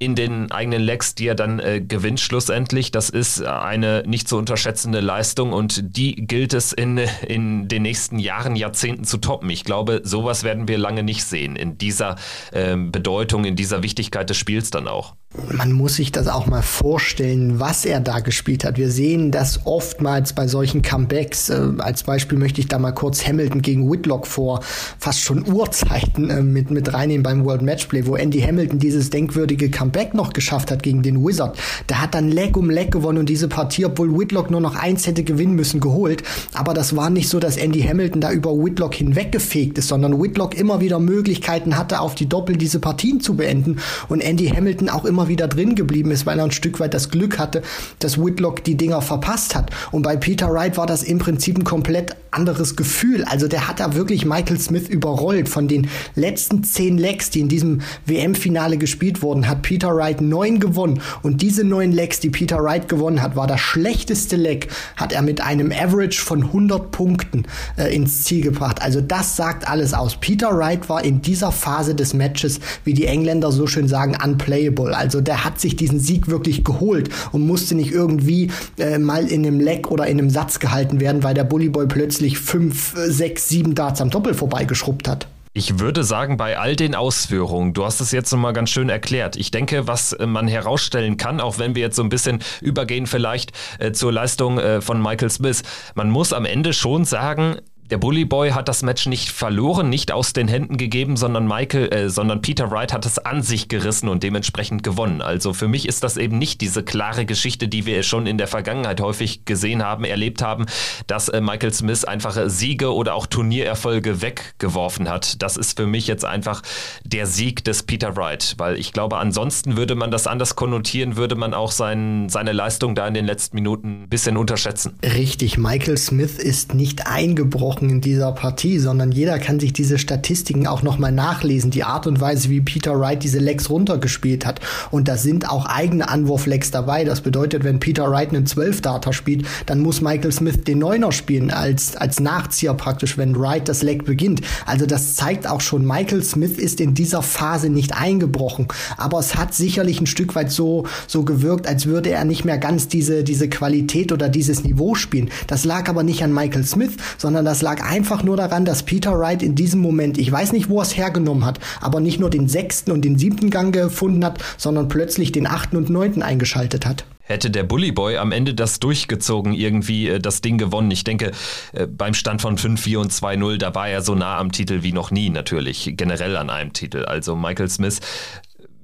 in 0.00 0.14
den 0.14 0.50
eigenen 0.50 0.80
Legs, 0.80 1.14
die 1.14 1.26
er 1.26 1.34
dann 1.34 1.60
äh, 1.60 1.82
gewinnt 1.82 2.20
schlussendlich. 2.20 2.90
Das 2.90 3.10
ist 3.10 3.44
eine 3.44 4.02
nicht 4.06 4.28
zu 4.28 4.38
unterschätzende 4.38 5.00
Leistung 5.00 5.52
und 5.52 5.94
die 5.94 6.16
gilt 6.16 6.54
es 6.54 6.72
in, 6.72 6.96
in 7.28 7.68
den 7.68 7.82
nächsten 7.82 8.18
Jahren, 8.18 8.56
Jahrzehnten 8.56 9.04
zu 9.04 9.18
toppen. 9.18 9.50
Ich 9.50 9.62
glaube, 9.62 10.00
sowas 10.02 10.42
werden 10.42 10.68
wir 10.68 10.78
lange 10.78 11.02
nicht 11.02 11.24
sehen 11.24 11.54
in 11.54 11.76
dieser 11.76 12.16
äh, 12.50 12.76
Bedeutung, 12.76 13.44
in 13.44 13.56
dieser 13.56 13.82
Wichtigkeit 13.82 14.30
des 14.30 14.38
Spiels 14.38 14.70
dann 14.70 14.88
auch 14.88 15.14
man 15.52 15.70
muss 15.70 15.94
sich 15.94 16.10
das 16.10 16.26
auch 16.26 16.46
mal 16.46 16.62
vorstellen, 16.62 17.60
was 17.60 17.84
er 17.84 18.00
da 18.00 18.18
gespielt 18.18 18.64
hat. 18.64 18.78
Wir 18.78 18.90
sehen 18.90 19.30
das 19.30 19.60
oftmals 19.64 20.32
bei 20.32 20.48
solchen 20.48 20.82
Comebacks. 20.82 21.50
Äh, 21.50 21.68
als 21.78 22.02
Beispiel 22.02 22.36
möchte 22.36 22.60
ich 22.60 22.66
da 22.66 22.80
mal 22.80 22.90
kurz 22.90 23.24
Hamilton 23.24 23.62
gegen 23.62 23.90
Whitlock 23.90 24.26
vor 24.26 24.60
fast 24.98 25.20
schon 25.20 25.46
Urzeiten 25.46 26.30
äh, 26.30 26.42
mit, 26.42 26.72
mit 26.72 26.92
reinnehmen 26.92 27.22
beim 27.22 27.44
World 27.44 27.62
Matchplay, 27.62 28.06
wo 28.06 28.16
Andy 28.16 28.40
Hamilton 28.40 28.80
dieses 28.80 29.10
denkwürdige 29.10 29.70
Comeback 29.70 30.14
noch 30.14 30.32
geschafft 30.32 30.72
hat 30.72 30.82
gegen 30.82 31.02
den 31.02 31.24
Wizard. 31.24 31.56
Der 31.88 32.02
hat 32.02 32.14
dann 32.14 32.28
Leck 32.28 32.56
um 32.56 32.68
Leck 32.68 32.90
gewonnen 32.90 33.18
und 33.18 33.28
diese 33.28 33.46
Partie, 33.46 33.84
obwohl 33.84 34.18
Whitlock 34.18 34.50
nur 34.50 34.60
noch 34.60 34.74
eins 34.74 35.06
hätte 35.06 35.22
gewinnen 35.22 35.54
müssen, 35.54 35.78
geholt. 35.78 36.24
Aber 36.54 36.74
das 36.74 36.96
war 36.96 37.08
nicht 37.08 37.28
so, 37.28 37.38
dass 37.38 37.56
Andy 37.56 37.82
Hamilton 37.82 38.20
da 38.20 38.32
über 38.32 38.50
Whitlock 38.50 38.96
hinweggefegt 38.96 39.78
ist, 39.78 39.86
sondern 39.86 40.20
Whitlock 40.20 40.58
immer 40.58 40.80
wieder 40.80 40.98
Möglichkeiten 40.98 41.78
hatte, 41.78 42.00
auf 42.00 42.16
die 42.16 42.28
Doppel 42.28 42.56
diese 42.56 42.80
Partien 42.80 43.20
zu 43.20 43.36
beenden 43.36 43.78
und 44.08 44.20
Andy 44.20 44.48
Hamilton 44.48 44.88
auch 44.88 45.04
immer 45.04 45.19
immer 45.20 45.28
wieder 45.28 45.48
drin 45.48 45.74
geblieben 45.74 46.12
ist, 46.12 46.24
weil 46.24 46.38
er 46.38 46.44
ein 46.46 46.50
Stück 46.50 46.80
weit 46.80 46.94
das 46.94 47.10
Glück 47.10 47.38
hatte, 47.38 47.60
dass 47.98 48.16
Whitlock 48.16 48.64
die 48.64 48.76
Dinger 48.76 49.02
verpasst 49.02 49.54
hat. 49.54 49.70
Und 49.92 50.00
bei 50.00 50.16
Peter 50.16 50.50
Wright 50.50 50.78
war 50.78 50.86
das 50.86 51.02
im 51.02 51.18
Prinzip 51.18 51.58
ein 51.58 51.64
komplett 51.64 52.16
anderes 52.30 52.76
Gefühl. 52.76 53.24
Also 53.24 53.48
der 53.48 53.68
hat 53.68 53.80
da 53.80 53.94
wirklich 53.94 54.24
Michael 54.24 54.58
Smith 54.58 54.88
überrollt. 54.88 55.48
Von 55.48 55.68
den 55.68 55.88
letzten 56.14 56.64
zehn 56.64 56.96
Legs, 56.96 57.30
die 57.30 57.40
in 57.40 57.48
diesem 57.48 57.80
WM-Finale 58.06 58.78
gespielt 58.78 59.20
wurden, 59.20 59.48
hat 59.48 59.62
Peter 59.62 59.94
Wright 59.94 60.20
neun 60.20 60.60
gewonnen. 60.60 61.00
Und 61.22 61.42
diese 61.42 61.64
neun 61.64 61.92
Legs, 61.92 62.20
die 62.20 62.30
Peter 62.30 62.62
Wright 62.62 62.88
gewonnen 62.88 63.20
hat, 63.20 63.36
war 63.36 63.46
das 63.46 63.60
schlechteste 63.60 64.36
Leg, 64.36 64.68
hat 64.96 65.12
er 65.12 65.22
mit 65.22 65.40
einem 65.40 65.72
Average 65.72 66.20
von 66.20 66.44
100 66.44 66.90
Punkten 66.90 67.44
äh, 67.76 67.94
ins 67.94 68.24
Ziel 68.24 68.42
gebracht. 68.42 68.80
Also 68.80 69.00
das 69.00 69.36
sagt 69.36 69.68
alles 69.68 69.92
aus. 69.92 70.16
Peter 70.16 70.56
Wright 70.56 70.88
war 70.88 71.04
in 71.04 71.20
dieser 71.20 71.52
Phase 71.52 71.94
des 71.94 72.14
Matches, 72.14 72.60
wie 72.84 72.94
die 72.94 73.06
Engländer 73.06 73.50
so 73.52 73.66
schön 73.66 73.88
sagen, 73.88 74.16
unplayable. 74.22 74.96
Also 74.96 75.09
der 75.18 75.44
hat 75.44 75.60
sich 75.60 75.76
diesen 75.76 75.98
Sieg 75.98 76.28
wirklich 76.28 76.62
geholt 76.62 77.08
und 77.32 77.46
musste 77.46 77.74
nicht 77.74 77.90
irgendwie 77.90 78.50
äh, 78.78 78.98
mal 78.98 79.26
in 79.26 79.46
einem 79.46 79.58
Leg 79.58 79.90
oder 79.90 80.06
in 80.06 80.18
einem 80.18 80.30
Satz 80.30 80.60
gehalten 80.60 81.00
werden, 81.00 81.22
weil 81.22 81.34
der 81.34 81.44
Bullyboy 81.44 81.86
plötzlich 81.86 82.38
fünf, 82.38 82.94
äh, 82.96 83.10
sechs, 83.10 83.48
sieben 83.48 83.74
Darts 83.74 84.00
am 84.00 84.10
Doppel 84.10 84.34
vorbeigeschrubbt 84.34 85.08
hat. 85.08 85.26
Ich 85.52 85.80
würde 85.80 86.04
sagen, 86.04 86.36
bei 86.36 86.58
all 86.58 86.76
den 86.76 86.94
Ausführungen, 86.94 87.72
du 87.72 87.84
hast 87.84 88.00
es 88.00 88.12
jetzt 88.12 88.30
nochmal 88.30 88.52
ganz 88.52 88.70
schön 88.70 88.88
erklärt. 88.88 89.34
Ich 89.34 89.50
denke, 89.50 89.88
was 89.88 90.12
äh, 90.12 90.24
man 90.24 90.46
herausstellen 90.46 91.16
kann, 91.16 91.40
auch 91.40 91.58
wenn 91.58 91.74
wir 91.74 91.82
jetzt 91.82 91.96
so 91.96 92.04
ein 92.04 92.08
bisschen 92.08 92.38
übergehen 92.60 93.08
vielleicht 93.08 93.50
äh, 93.80 93.90
zur 93.90 94.12
Leistung 94.12 94.60
äh, 94.60 94.80
von 94.80 95.02
Michael 95.02 95.28
Smith, 95.28 95.64
man 95.96 96.08
muss 96.08 96.32
am 96.32 96.44
Ende 96.44 96.72
schon 96.72 97.04
sagen, 97.04 97.56
der 97.90 97.98
Bully 97.98 98.24
Boy 98.24 98.50
hat 98.50 98.68
das 98.68 98.82
Match 98.82 99.06
nicht 99.06 99.30
verloren, 99.30 99.88
nicht 99.88 100.12
aus 100.12 100.32
den 100.32 100.46
Händen 100.46 100.76
gegeben, 100.76 101.16
sondern 101.16 101.46
Michael, 101.46 101.92
äh, 101.92 102.08
sondern 102.08 102.40
Peter 102.40 102.70
Wright 102.70 102.92
hat 102.92 103.04
es 103.04 103.18
an 103.18 103.42
sich 103.42 103.68
gerissen 103.68 104.08
und 104.08 104.22
dementsprechend 104.22 104.82
gewonnen. 104.82 105.22
Also 105.22 105.52
für 105.52 105.66
mich 105.66 105.88
ist 105.88 106.04
das 106.04 106.16
eben 106.16 106.38
nicht 106.38 106.60
diese 106.60 106.84
klare 106.84 107.26
Geschichte, 107.26 107.66
die 107.66 107.86
wir 107.86 108.02
schon 108.04 108.26
in 108.26 108.38
der 108.38 108.46
Vergangenheit 108.46 109.00
häufig 109.00 109.44
gesehen 109.44 109.82
haben, 109.82 110.04
erlebt 110.04 110.40
haben, 110.40 110.66
dass 111.08 111.28
äh, 111.28 111.40
Michael 111.40 111.72
Smith 111.72 112.04
einfach 112.04 112.36
Siege 112.46 112.94
oder 112.94 113.14
auch 113.14 113.26
Turniererfolge 113.26 114.22
weggeworfen 114.22 115.08
hat. 115.08 115.42
Das 115.42 115.56
ist 115.56 115.76
für 115.76 115.86
mich 115.86 116.06
jetzt 116.06 116.24
einfach 116.24 116.62
der 117.04 117.26
Sieg 117.26 117.64
des 117.64 117.82
Peter 117.82 118.16
Wright, 118.16 118.54
weil 118.58 118.78
ich 118.78 118.92
glaube, 118.92 119.18
ansonsten 119.18 119.76
würde 119.76 119.96
man 119.96 120.12
das 120.12 120.28
anders 120.28 120.54
konnotieren, 120.54 121.16
würde 121.16 121.34
man 121.34 121.54
auch 121.54 121.72
sein, 121.72 122.28
seine 122.28 122.52
Leistung 122.52 122.94
da 122.94 123.08
in 123.08 123.14
den 123.14 123.26
letzten 123.26 123.56
Minuten 123.56 124.04
ein 124.04 124.08
bisschen 124.08 124.36
unterschätzen. 124.36 124.96
Richtig, 125.02 125.58
Michael 125.58 125.98
Smith 125.98 126.38
ist 126.38 126.74
nicht 126.74 127.08
eingebrochen 127.08 127.79
Statistiken 127.80 127.90
in 127.90 128.00
dieser 128.00 128.32
Partie, 128.32 128.78
sondern 128.78 129.12
jeder 129.12 129.38
kann 129.38 129.58
sich 129.58 129.72
diese 129.72 129.98
Statistiken 129.98 130.66
auch 130.66 130.82
nochmal 130.82 131.12
nachlesen. 131.12 131.70
Die 131.70 131.84
Art 131.84 132.06
und 132.06 132.20
Weise, 132.20 132.50
wie 132.50 132.60
Peter 132.60 132.98
Wright 132.98 133.22
diese 133.22 133.38
Lecks 133.38 133.70
runtergespielt 133.70 134.44
hat. 134.44 134.60
Und 134.90 135.08
da 135.08 135.16
sind 135.16 135.48
auch 135.48 135.66
eigene 135.66 136.08
Anwurflecks 136.08 136.70
dabei. 136.70 137.04
Das 137.04 137.22
bedeutet, 137.22 137.64
wenn 137.64 137.80
Peter 137.80 138.10
Wright 138.10 138.30
einen 138.30 138.46
12-Data 138.46 139.12
spielt, 139.12 139.46
dann 139.66 139.80
muss 139.80 140.00
Michael 140.00 140.32
Smith 140.32 140.64
den 140.64 140.78
Neuner 140.78 141.12
spielen 141.12 141.50
als, 141.50 141.96
als 141.96 142.20
Nachzieher 142.20 142.74
praktisch, 142.74 143.16
wenn 143.16 143.38
Wright 143.38 143.68
das 143.68 143.82
Leck 143.82 144.04
beginnt. 144.04 144.42
Also 144.66 144.86
das 144.86 145.14
zeigt 145.14 145.46
auch 145.46 145.60
schon, 145.60 145.86
Michael 145.86 146.22
Smith 146.22 146.58
ist 146.58 146.80
in 146.80 146.94
dieser 146.94 147.22
Phase 147.22 147.70
nicht 147.70 147.94
eingebrochen. 147.94 148.68
Aber 148.96 149.18
es 149.18 149.36
hat 149.36 149.54
sicherlich 149.54 150.00
ein 150.00 150.06
Stück 150.06 150.34
weit 150.34 150.50
so, 150.50 150.84
so 151.06 151.24
gewirkt, 151.24 151.66
als 151.66 151.86
würde 151.86 152.10
er 152.10 152.24
nicht 152.24 152.44
mehr 152.44 152.58
ganz 152.58 152.88
diese, 152.88 153.24
diese 153.24 153.48
Qualität 153.48 154.12
oder 154.12 154.28
dieses 154.28 154.64
Niveau 154.64 154.94
spielen. 154.94 155.30
Das 155.46 155.64
lag 155.64 155.88
aber 155.88 156.02
nicht 156.02 156.22
an 156.22 156.32
Michael 156.32 156.64
Smith, 156.64 156.92
sondern 157.16 157.44
das 157.44 157.62
lag 157.62 157.69
lag 157.70 157.84
einfach 157.84 158.24
nur 158.24 158.36
daran, 158.36 158.64
dass 158.64 158.82
Peter 158.82 159.16
Wright 159.16 159.44
in 159.44 159.54
diesem 159.54 159.80
Moment, 159.80 160.18
ich 160.18 160.30
weiß 160.30 160.50
nicht, 160.52 160.68
wo 160.68 160.78
er 160.78 160.82
es 160.82 160.96
hergenommen 160.96 161.44
hat, 161.44 161.60
aber 161.80 162.00
nicht 162.00 162.18
nur 162.18 162.28
den 162.28 162.48
sechsten 162.48 162.90
und 162.90 163.04
den 163.04 163.16
siebten 163.16 163.48
Gang 163.48 163.72
gefunden 163.72 164.24
hat, 164.24 164.42
sondern 164.56 164.88
plötzlich 164.88 165.30
den 165.30 165.46
achten 165.46 165.76
und 165.76 165.88
neunten 165.88 166.22
eingeschaltet 166.22 166.84
hat 166.84 167.04
hätte 167.30 167.48
der 167.48 167.62
Bully 167.62 167.92
Boy 167.92 168.16
am 168.16 168.32
Ende 168.32 168.54
das 168.54 168.80
durchgezogen, 168.80 169.52
irgendwie 169.52 170.08
äh, 170.08 170.18
das 170.18 170.40
Ding 170.40 170.58
gewonnen. 170.58 170.90
Ich 170.90 171.04
denke, 171.04 171.30
äh, 171.72 171.86
beim 171.86 172.12
Stand 172.12 172.42
von 172.42 172.58
5-4 172.58 172.96
und 172.96 173.12
2-0, 173.12 173.56
da 173.56 173.72
war 173.72 173.88
er 173.88 174.02
so 174.02 174.16
nah 174.16 174.38
am 174.38 174.50
Titel 174.50 174.82
wie 174.82 174.92
noch 174.92 175.12
nie 175.12 175.30
natürlich, 175.30 175.92
generell 175.96 176.36
an 176.36 176.50
einem 176.50 176.72
Titel. 176.72 177.04
Also 177.04 177.36
Michael 177.36 177.68
Smith 177.68 178.00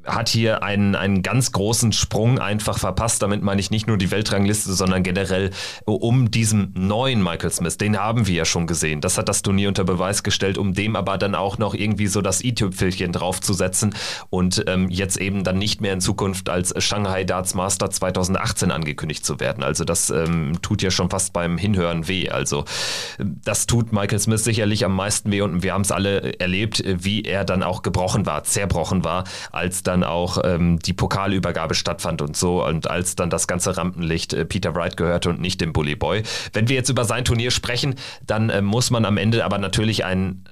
hat 0.07 0.29
hier 0.29 0.63
einen, 0.63 0.95
einen 0.95 1.23
ganz 1.23 1.53
großen 1.53 1.93
Sprung 1.93 2.39
einfach 2.39 2.79
verpasst. 2.79 3.23
Damit 3.23 3.43
meine 3.43 3.61
ich 3.61 3.71
nicht 3.71 3.87
nur 3.87 3.99
die 3.99 4.11
Weltrangliste, 4.11 4.73
sondern 4.73 5.03
generell 5.03 5.51
um 5.85 6.31
diesen 6.31 6.73
neuen 6.75 7.23
Michael 7.23 7.51
Smith. 7.51 7.79
Den 7.79 7.99
haben 7.99 8.27
wir 8.27 8.35
ja 8.35 8.45
schon 8.45 8.67
gesehen. 8.67 9.01
Das 9.01 9.19
hat 9.19 9.29
das 9.29 9.43
Turnier 9.43 9.69
unter 9.69 9.85
Beweis 9.85 10.23
gestellt, 10.23 10.59
um 10.59 10.75
dem 10.75 10.97
aber 10.97 11.19
dann 11.19 11.35
auch 11.35 11.59
noch 11.59 11.75
irgendwie 11.75 12.07
so 12.07 12.23
das 12.23 12.43
i-Tüpfelchen 12.43 13.13
draufzusetzen 13.13 13.95
und 14.31 14.65
ähm, 14.67 14.89
jetzt 14.89 15.17
eben 15.17 15.45
dann 15.45 15.59
nicht 15.59 15.81
mehr 15.81 15.93
in 15.93 16.01
Zukunft 16.01 16.49
als 16.49 16.75
Shanghai 16.83 17.25
Darts 17.25 17.55
Master 17.55 17.91
2018 17.91 18.71
angekündigt 18.71 19.25
zu 19.25 19.41
werden. 19.41 19.63
Also 19.63 19.85
das 19.85 20.11
ähm, 20.11 20.59
tut 20.63 20.83
ja 20.83 20.91
schon 20.91 21.11
fast 21.11 21.33
beim 21.33 21.59
Hinhören 21.59 22.09
weh. 22.09 22.29
Also 22.29 22.65
das 23.19 23.67
tut 23.67 23.93
Michael 23.93 24.19
Smith 24.19 24.45
sicherlich 24.45 24.85
am 24.85 24.95
meisten 24.95 25.33
weh 25.33 25.41
und 25.41 25.63
wir 25.63 25.73
haben 25.73 25.83
es 25.83 25.93
alle 25.93 26.39
erlebt, 26.39 26.83
wie 26.87 27.23
er 27.23 27.45
dann 27.45 27.63
auch 27.63 27.83
gebrochen 27.83 28.27
war, 28.27 28.45
zerbrochen 28.45 29.05
war, 29.05 29.25
als 29.53 29.83
dann 29.83 29.96
dann 29.97 30.05
auch 30.05 30.38
ähm, 30.45 30.79
die 30.79 30.93
Pokalübergabe 30.93 31.75
stattfand 31.75 32.21
und 32.21 32.37
so 32.37 32.65
und 32.65 32.91
als 32.91 33.17
dann 33.17 33.31
das 33.31 33.47
ganze 33.47 33.76
Rampenlicht 33.76 34.35
äh, 34.35 34.45
Peter 34.45 34.75
Wright 34.75 34.97
gehörte 34.97 35.31
und 35.31 35.41
nicht 35.41 35.61
dem 35.61 35.73
Bully 35.73 35.97
Boy. 35.97 36.23
Wenn 36.53 36.69
wir 36.69 36.76
jetzt 36.76 36.91
über 36.91 37.05
sein 37.05 37.25
Turnier 37.25 37.50
sprechen, 37.50 37.95
dann 38.26 38.50
äh, 38.50 38.61
muss 38.61 38.91
man 38.91 39.05
am 39.05 39.17
Ende 39.17 39.45
aber 39.45 39.59
natürlich 39.59 40.05
ein 40.05 40.45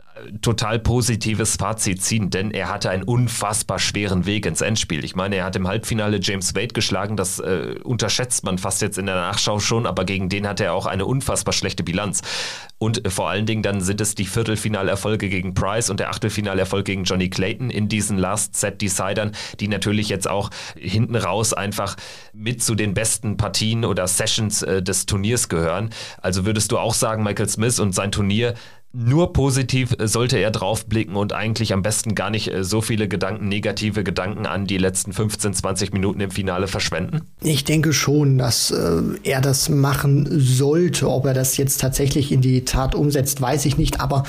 total 0.42 0.78
positives 0.78 1.56
Fazit 1.56 2.02
ziehen, 2.02 2.30
denn 2.30 2.52
er 2.52 2.68
hatte 2.68 2.88
einen 2.88 3.02
unfassbar 3.02 3.80
schweren 3.80 4.26
Weg 4.26 4.46
ins 4.46 4.60
Endspiel. 4.60 5.04
Ich 5.04 5.16
meine, 5.16 5.36
er 5.36 5.44
hat 5.44 5.56
im 5.56 5.66
Halbfinale 5.66 6.20
James 6.22 6.54
Wade 6.54 6.68
geschlagen, 6.68 7.16
das 7.16 7.40
äh, 7.40 7.74
unterschätzt 7.82 8.44
man 8.44 8.58
fast 8.58 8.80
jetzt 8.80 8.96
in 8.96 9.06
der 9.06 9.16
Nachschau 9.16 9.58
schon, 9.58 9.86
aber 9.86 10.04
gegen 10.04 10.28
den 10.28 10.46
hatte 10.46 10.64
er 10.64 10.74
auch 10.74 10.86
eine 10.86 11.04
unfassbar 11.04 11.52
schlechte 11.52 11.82
Bilanz. 11.82 12.22
Und 12.78 13.04
äh, 13.04 13.10
vor 13.10 13.28
allen 13.28 13.46
Dingen 13.46 13.62
dann 13.62 13.80
sind 13.80 14.00
es 14.00 14.14
die 14.14 14.26
Viertelfinalerfolge 14.26 15.28
gegen 15.28 15.54
Price 15.54 15.90
und 15.90 15.98
der 15.98 16.10
Achtelfinalerfolg 16.10 16.84
gegen 16.84 17.04
Johnny 17.04 17.28
Clayton 17.28 17.70
in 17.70 17.88
diesen 17.88 18.16
Last-Set-Decidern, 18.16 19.32
die 19.58 19.68
natürlich 19.68 20.08
jetzt 20.08 20.30
auch 20.30 20.50
hinten 20.76 21.16
raus 21.16 21.52
einfach 21.52 21.96
mit 22.32 22.62
zu 22.62 22.76
den 22.76 22.94
besten 22.94 23.36
Partien 23.36 23.84
oder 23.84 24.06
Sessions 24.06 24.62
äh, 24.62 24.80
des 24.80 25.06
Turniers 25.06 25.48
gehören. 25.48 25.90
Also 26.22 26.46
würdest 26.46 26.70
du 26.70 26.78
auch 26.78 26.94
sagen, 26.94 27.24
Michael 27.24 27.48
Smith 27.48 27.80
und 27.80 27.94
sein 27.94 28.12
Turnier 28.12 28.54
nur 28.94 29.32
positiv 29.32 29.94
äh, 29.98 30.06
sollte 30.06 30.38
er 30.38 30.52
draufblicken 30.52 31.16
und 31.16 31.32
eigentlich 31.32 31.72
am 31.72 31.82
besten 31.82 32.14
gar 32.14 32.30
nicht 32.30 32.52
äh, 32.52 32.62
so 32.62 32.80
viele 32.80 33.08
Gedanken, 33.08 33.48
negative 33.48 34.04
Gedanken 34.04 34.46
an 34.46 34.66
die 34.66 34.78
letzten 34.78 35.12
15, 35.12 35.52
20 35.52 35.92
Minuten 35.92 36.20
im 36.20 36.30
Finale 36.30 36.68
verschwenden? 36.68 37.22
Ich 37.42 37.64
denke 37.64 37.92
schon, 37.92 38.38
dass 38.38 38.70
äh, 38.70 39.02
er 39.24 39.40
das 39.40 39.68
machen 39.68 40.28
sollte. 40.30 41.10
Ob 41.10 41.26
er 41.26 41.34
das 41.34 41.56
jetzt 41.56 41.80
tatsächlich 41.80 42.30
in 42.30 42.40
die 42.40 42.64
Tat 42.64 42.94
umsetzt, 42.94 43.40
weiß 43.40 43.66
ich 43.66 43.76
nicht. 43.76 44.00
Aber 44.00 44.22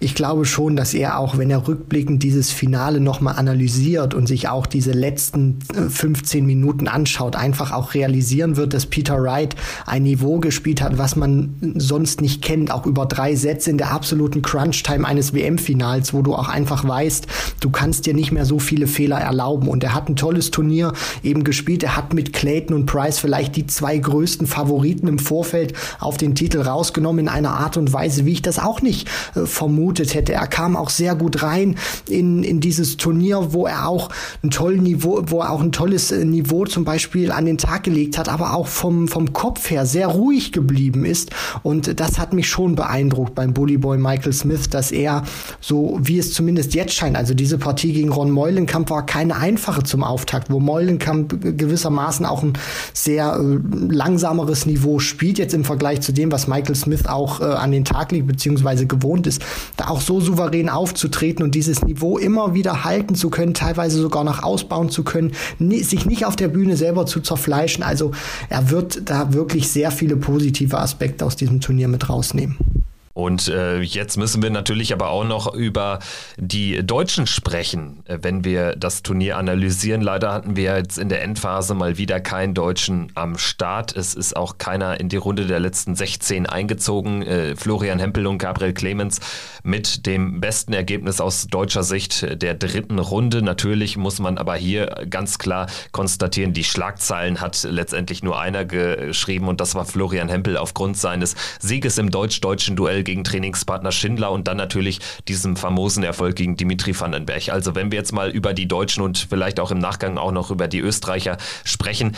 ich 0.00 0.14
glaube 0.14 0.44
schon, 0.44 0.76
dass 0.76 0.92
er 0.92 1.18
auch, 1.18 1.38
wenn 1.38 1.50
er 1.50 1.66
rückblickend 1.66 2.22
dieses 2.22 2.50
Finale 2.50 3.00
nochmal 3.00 3.36
analysiert 3.36 4.12
und 4.12 4.26
sich 4.26 4.48
auch 4.48 4.66
diese 4.66 4.92
letzten 4.92 5.60
äh, 5.74 5.88
15 5.88 6.44
Minuten 6.44 6.88
anschaut, 6.88 7.36
einfach 7.36 7.72
auch 7.72 7.94
realisieren 7.94 8.58
wird, 8.58 8.74
dass 8.74 8.84
Peter 8.84 9.22
Wright 9.22 9.56
ein 9.86 10.02
Niveau 10.02 10.40
gespielt 10.40 10.82
hat, 10.82 10.98
was 10.98 11.16
man 11.16 11.74
sonst 11.76 12.20
nicht 12.20 12.42
kennt, 12.42 12.70
auch 12.70 12.84
über 12.84 13.06
drei 13.06 13.34
Sätze 13.34 13.70
in 13.70 13.78
der 13.78 13.90
Absolut 13.90 14.09
absoluten 14.10 14.42
Crunch-Time 14.42 15.06
eines 15.06 15.32
WM-Finals, 15.34 16.12
wo 16.12 16.22
du 16.22 16.34
auch 16.34 16.48
einfach 16.48 16.86
weißt, 16.86 17.28
du 17.60 17.70
kannst 17.70 18.06
dir 18.06 18.14
nicht 18.14 18.32
mehr 18.32 18.44
so 18.44 18.58
viele 18.58 18.88
Fehler 18.88 19.20
erlauben. 19.20 19.68
Und 19.68 19.84
er 19.84 19.94
hat 19.94 20.08
ein 20.08 20.16
tolles 20.16 20.50
Turnier 20.50 20.94
eben 21.22 21.44
gespielt. 21.44 21.84
Er 21.84 21.96
hat 21.96 22.12
mit 22.12 22.32
Clayton 22.32 22.74
und 22.74 22.86
Price 22.86 23.20
vielleicht 23.20 23.54
die 23.54 23.68
zwei 23.68 23.98
größten 23.98 24.48
Favoriten 24.48 25.06
im 25.06 25.20
Vorfeld 25.20 25.74
auf 26.00 26.16
den 26.16 26.34
Titel 26.34 26.60
rausgenommen 26.60 27.26
in 27.26 27.28
einer 27.28 27.52
Art 27.52 27.76
und 27.76 27.92
Weise, 27.92 28.26
wie 28.26 28.32
ich 28.32 28.42
das 28.42 28.58
auch 28.58 28.82
nicht 28.82 29.08
äh, 29.36 29.46
vermutet 29.46 30.14
hätte. 30.14 30.32
Er 30.32 30.48
kam 30.48 30.74
auch 30.74 30.90
sehr 30.90 31.14
gut 31.14 31.44
rein 31.44 31.76
in, 32.08 32.42
in 32.42 32.58
dieses 32.58 32.96
Turnier, 32.96 33.52
wo 33.52 33.68
er 33.68 33.86
auch 33.86 34.08
ein 34.42 34.50
tolles 34.50 34.80
Niveau, 34.80 35.22
wo 35.26 35.42
er 35.42 35.50
auch 35.50 35.62
ein 35.62 35.70
tolles 35.70 36.10
äh, 36.10 36.24
Niveau 36.24 36.64
zum 36.64 36.84
Beispiel 36.84 37.30
an 37.30 37.44
den 37.44 37.58
Tag 37.58 37.84
gelegt 37.84 38.18
hat, 38.18 38.28
aber 38.28 38.54
auch 38.54 38.66
vom, 38.66 39.06
vom 39.06 39.32
Kopf 39.32 39.70
her 39.70 39.86
sehr 39.86 40.08
ruhig 40.08 40.50
geblieben 40.50 41.04
ist. 41.04 41.30
Und 41.62 42.00
das 42.00 42.18
hat 42.18 42.32
mich 42.32 42.48
schon 42.48 42.74
beeindruckt 42.74 43.36
beim 43.36 43.54
Bully 43.54 43.78
Boy 43.78 43.99
Michael 44.00 44.32
Smith, 44.32 44.68
dass 44.70 44.90
er 44.90 45.22
so, 45.60 45.98
wie 46.02 46.18
es 46.18 46.32
zumindest 46.32 46.74
jetzt 46.74 46.94
scheint, 46.94 47.16
also 47.16 47.34
diese 47.34 47.58
Partie 47.58 47.92
gegen 47.92 48.10
Ron 48.10 48.30
Meulenkamp 48.30 48.90
war 48.90 49.06
keine 49.06 49.36
einfache 49.36 49.82
zum 49.82 50.02
Auftakt, 50.02 50.50
wo 50.50 50.60
Meulenkamp 50.60 51.40
gewissermaßen 51.58 52.26
auch 52.26 52.42
ein 52.42 52.54
sehr 52.92 53.36
äh, 53.36 53.58
langsameres 53.92 54.66
Niveau 54.66 54.98
spielt, 54.98 55.38
jetzt 55.38 55.54
im 55.54 55.64
Vergleich 55.64 56.00
zu 56.00 56.12
dem, 56.12 56.32
was 56.32 56.48
Michael 56.48 56.74
Smith 56.74 57.06
auch 57.06 57.40
äh, 57.40 57.44
an 57.44 57.72
den 57.72 57.84
Tag 57.84 58.12
legt, 58.12 58.26
beziehungsweise 58.26 58.86
gewohnt 58.86 59.26
ist, 59.26 59.42
da 59.76 59.88
auch 59.88 60.00
so 60.00 60.20
souverän 60.20 60.68
aufzutreten 60.68 61.44
und 61.44 61.54
dieses 61.54 61.82
Niveau 61.82 62.18
immer 62.18 62.54
wieder 62.54 62.84
halten 62.84 63.14
zu 63.14 63.30
können, 63.30 63.54
teilweise 63.54 64.00
sogar 64.00 64.24
noch 64.24 64.42
ausbauen 64.42 64.90
zu 64.90 65.04
können, 65.04 65.32
sich 65.58 66.06
nicht 66.06 66.26
auf 66.26 66.36
der 66.36 66.48
Bühne 66.48 66.76
selber 66.76 67.06
zu 67.06 67.20
zerfleischen. 67.20 67.82
Also 67.82 68.12
er 68.48 68.70
wird 68.70 69.08
da 69.08 69.32
wirklich 69.32 69.68
sehr 69.68 69.90
viele 69.90 70.16
positive 70.16 70.78
Aspekte 70.78 71.24
aus 71.24 71.36
diesem 71.36 71.60
Turnier 71.60 71.88
mit 71.88 72.08
rausnehmen. 72.08 72.79
Und 73.12 73.48
äh, 73.48 73.80
jetzt 73.80 74.16
müssen 74.16 74.40
wir 74.40 74.50
natürlich 74.50 74.92
aber 74.92 75.10
auch 75.10 75.24
noch 75.24 75.52
über 75.52 75.98
die 76.36 76.86
Deutschen 76.86 77.26
sprechen, 77.26 78.04
äh, 78.06 78.18
wenn 78.22 78.44
wir 78.44 78.76
das 78.76 79.02
Turnier 79.02 79.36
analysieren. 79.36 80.00
Leider 80.00 80.32
hatten 80.32 80.54
wir 80.54 80.76
jetzt 80.76 80.96
in 80.96 81.08
der 81.08 81.22
Endphase 81.22 81.74
mal 81.74 81.98
wieder 81.98 82.20
keinen 82.20 82.54
Deutschen 82.54 83.10
am 83.16 83.36
Start. 83.36 83.96
Es 83.96 84.14
ist 84.14 84.36
auch 84.36 84.58
keiner 84.58 85.00
in 85.00 85.08
die 85.08 85.16
Runde 85.16 85.46
der 85.46 85.58
letzten 85.58 85.96
16 85.96 86.46
eingezogen. 86.46 87.22
Äh, 87.22 87.56
Florian 87.56 87.98
Hempel 87.98 88.28
und 88.28 88.38
Gabriel 88.38 88.74
Clemens 88.74 89.18
mit 89.64 90.06
dem 90.06 90.40
besten 90.40 90.72
Ergebnis 90.72 91.20
aus 91.20 91.48
deutscher 91.48 91.82
Sicht 91.82 92.40
der 92.40 92.54
dritten 92.54 93.00
Runde. 93.00 93.42
Natürlich 93.42 93.96
muss 93.96 94.20
man 94.20 94.38
aber 94.38 94.54
hier 94.54 94.86
ganz 95.10 95.38
klar 95.38 95.66
konstatieren, 95.90 96.52
die 96.52 96.64
Schlagzeilen 96.64 97.40
hat 97.40 97.66
letztendlich 97.68 98.22
nur 98.22 98.38
einer 98.38 98.64
geschrieben 98.64 99.48
und 99.48 99.60
das 99.60 99.74
war 99.74 99.84
Florian 99.84 100.28
Hempel 100.28 100.56
aufgrund 100.56 100.96
seines 100.96 101.34
Sieges 101.58 101.98
im 101.98 102.12
deutsch-deutschen 102.12 102.76
Duell 102.76 102.99
gegen 103.02 103.24
Trainingspartner 103.24 103.92
Schindler 103.92 104.30
und 104.30 104.48
dann 104.48 104.56
natürlich 104.56 105.00
diesem 105.28 105.56
famosen 105.56 106.02
Erfolg 106.02 106.36
gegen 106.36 106.56
Dimitri 106.56 106.98
Vandenberg. 106.98 107.48
Also 107.48 107.74
wenn 107.74 107.90
wir 107.90 107.98
jetzt 107.98 108.12
mal 108.12 108.30
über 108.30 108.54
die 108.54 108.68
Deutschen 108.68 109.02
und 109.02 109.18
vielleicht 109.18 109.60
auch 109.60 109.70
im 109.70 109.78
Nachgang 109.78 110.18
auch 110.18 110.32
noch 110.32 110.50
über 110.50 110.68
die 110.68 110.80
Österreicher 110.80 111.36
sprechen, 111.64 112.16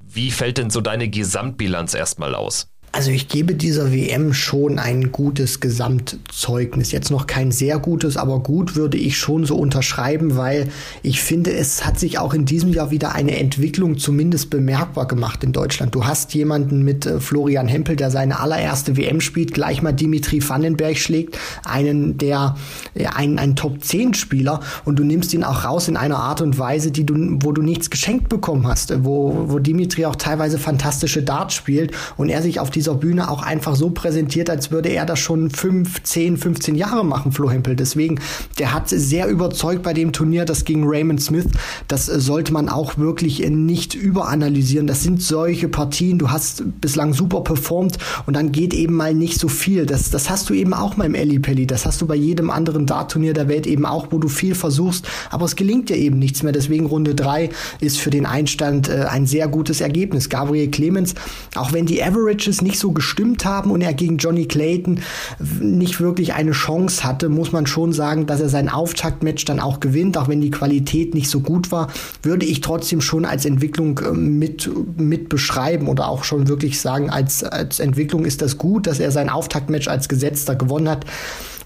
wie 0.00 0.30
fällt 0.30 0.58
denn 0.58 0.70
so 0.70 0.80
deine 0.80 1.08
Gesamtbilanz 1.08 1.94
erstmal 1.94 2.34
aus? 2.34 2.68
Also 2.96 3.10
ich 3.10 3.28
gebe 3.28 3.54
dieser 3.54 3.92
WM 3.92 4.32
schon 4.32 4.78
ein 4.78 5.12
gutes 5.12 5.60
Gesamtzeugnis. 5.60 6.92
Jetzt 6.92 7.10
noch 7.10 7.26
kein 7.26 7.52
sehr 7.52 7.78
gutes, 7.78 8.16
aber 8.16 8.40
gut 8.40 8.74
würde 8.74 8.96
ich 8.96 9.18
schon 9.18 9.44
so 9.44 9.58
unterschreiben, 9.58 10.38
weil 10.38 10.68
ich 11.02 11.20
finde, 11.20 11.52
es 11.52 11.84
hat 11.84 11.98
sich 11.98 12.18
auch 12.18 12.32
in 12.32 12.46
diesem 12.46 12.72
Jahr 12.72 12.90
wieder 12.90 13.14
eine 13.14 13.38
Entwicklung 13.38 13.98
zumindest 13.98 14.48
bemerkbar 14.48 15.06
gemacht 15.06 15.44
in 15.44 15.52
Deutschland. 15.52 15.94
Du 15.94 16.06
hast 16.06 16.32
jemanden 16.32 16.84
mit 16.84 17.04
äh, 17.04 17.20
Florian 17.20 17.68
Hempel, 17.68 17.96
der 17.96 18.10
seine 18.10 18.40
allererste 18.40 18.96
WM 18.96 19.20
spielt, 19.20 19.52
gleich 19.52 19.82
mal 19.82 19.92
Dimitri 19.92 20.40
Vandenberg 20.42 20.96
schlägt, 20.96 21.38
einen 21.66 22.16
der 22.16 22.56
ja, 22.94 23.10
einen, 23.10 23.38
einen 23.38 23.56
Top 23.56 23.84
10 23.84 24.14
Spieler 24.14 24.60
und 24.86 24.98
du 24.98 25.04
nimmst 25.04 25.34
ihn 25.34 25.44
auch 25.44 25.64
raus 25.64 25.88
in 25.88 25.98
einer 25.98 26.20
Art 26.20 26.40
und 26.40 26.58
Weise, 26.58 26.92
die 26.92 27.04
du 27.04 27.14
wo 27.42 27.52
du 27.52 27.60
nichts 27.60 27.90
geschenkt 27.90 28.30
bekommen 28.30 28.66
hast, 28.66 29.04
wo 29.04 29.44
wo 29.48 29.58
Dimitri 29.58 30.06
auch 30.06 30.16
teilweise 30.16 30.58
fantastische 30.58 31.22
Darts 31.22 31.52
spielt 31.52 31.92
und 32.16 32.30
er 32.30 32.40
sich 32.40 32.58
auf 32.58 32.70
diese 32.70 32.85
dieser 32.86 32.94
Bühne 32.94 33.28
auch 33.28 33.42
einfach 33.42 33.74
so 33.74 33.90
präsentiert, 33.90 34.48
als 34.48 34.70
würde 34.70 34.90
er 34.90 35.04
das 35.06 35.18
schon 35.18 35.50
5, 35.50 36.04
10, 36.04 36.36
15 36.36 36.76
Jahre 36.76 37.04
machen, 37.04 37.32
Flo 37.32 37.50
Hempel. 37.50 37.74
Deswegen, 37.74 38.20
der 38.60 38.72
hat 38.72 38.88
sehr 38.90 39.26
überzeugt 39.26 39.82
bei 39.82 39.92
dem 39.92 40.12
Turnier, 40.12 40.44
das 40.44 40.64
gegen 40.64 40.84
Raymond 40.86 41.20
Smith. 41.20 41.46
Das 41.88 42.06
sollte 42.06 42.52
man 42.52 42.68
auch 42.68 42.96
wirklich 42.96 43.40
nicht 43.50 43.94
überanalysieren. 43.94 44.86
Das 44.86 45.02
sind 45.02 45.20
solche 45.20 45.68
Partien, 45.68 46.18
du 46.18 46.30
hast 46.30 46.62
bislang 46.80 47.12
super 47.12 47.40
performt 47.40 47.98
und 48.26 48.36
dann 48.36 48.52
geht 48.52 48.72
eben 48.72 48.94
mal 48.94 49.14
nicht 49.14 49.40
so 49.40 49.48
viel. 49.48 49.84
Das, 49.84 50.10
das 50.10 50.30
hast 50.30 50.48
du 50.48 50.54
eben 50.54 50.72
auch 50.72 50.96
mal 50.96 51.06
im 51.06 51.16
Eli 51.16 51.40
Pelli. 51.40 51.66
Das 51.66 51.86
hast 51.86 52.00
du 52.00 52.06
bei 52.06 52.14
jedem 52.14 52.50
anderen 52.50 52.86
Dart-Turnier 52.86 53.32
der 53.32 53.48
Welt 53.48 53.66
eben 53.66 53.84
auch, 53.84 54.12
wo 54.12 54.18
du 54.18 54.28
viel 54.28 54.54
versuchst, 54.54 55.08
aber 55.30 55.44
es 55.44 55.56
gelingt 55.56 55.88
dir 55.88 55.96
eben 55.96 56.20
nichts 56.20 56.44
mehr. 56.44 56.52
Deswegen 56.52 56.86
Runde 56.86 57.16
3 57.16 57.50
ist 57.80 57.98
für 57.98 58.10
den 58.10 58.26
Einstand 58.26 58.88
äh, 58.88 59.06
ein 59.10 59.26
sehr 59.26 59.48
gutes 59.48 59.80
Ergebnis. 59.80 60.28
Gabriel 60.28 60.70
Clemens, 60.70 61.16
auch 61.56 61.72
wenn 61.72 61.86
die 61.86 62.00
Averages 62.00 62.62
nicht 62.62 62.75
nicht 62.76 62.82
so 62.82 62.92
gestimmt 62.92 63.46
haben 63.46 63.70
und 63.70 63.80
er 63.80 63.94
gegen 63.94 64.18
Johnny 64.18 64.44
Clayton 64.44 65.00
nicht 65.60 65.98
wirklich 65.98 66.34
eine 66.34 66.50
Chance 66.50 67.04
hatte, 67.04 67.30
muss 67.30 67.50
man 67.50 67.66
schon 67.66 67.94
sagen, 67.94 68.26
dass 68.26 68.42
er 68.42 68.50
sein 68.50 68.68
Auftaktmatch 68.68 69.46
dann 69.46 69.60
auch 69.60 69.80
gewinnt, 69.80 70.18
auch 70.18 70.28
wenn 70.28 70.42
die 70.42 70.50
Qualität 70.50 71.14
nicht 71.14 71.30
so 71.30 71.40
gut 71.40 71.72
war, 71.72 71.88
würde 72.22 72.44
ich 72.44 72.60
trotzdem 72.60 73.00
schon 73.00 73.24
als 73.24 73.46
Entwicklung 73.46 73.98
ähm, 74.06 74.38
mit, 74.38 74.70
mit 74.98 75.30
beschreiben 75.30 75.88
oder 75.88 76.08
auch 76.08 76.22
schon 76.22 76.48
wirklich 76.48 76.78
sagen, 76.78 77.08
als, 77.08 77.42
als 77.42 77.80
Entwicklung 77.80 78.26
ist 78.26 78.42
das 78.42 78.58
gut, 78.58 78.86
dass 78.86 79.00
er 79.00 79.10
sein 79.10 79.30
Auftaktmatch 79.30 79.88
als 79.88 80.08
Gesetzter 80.08 80.54
gewonnen 80.54 80.90
hat. 80.90 81.06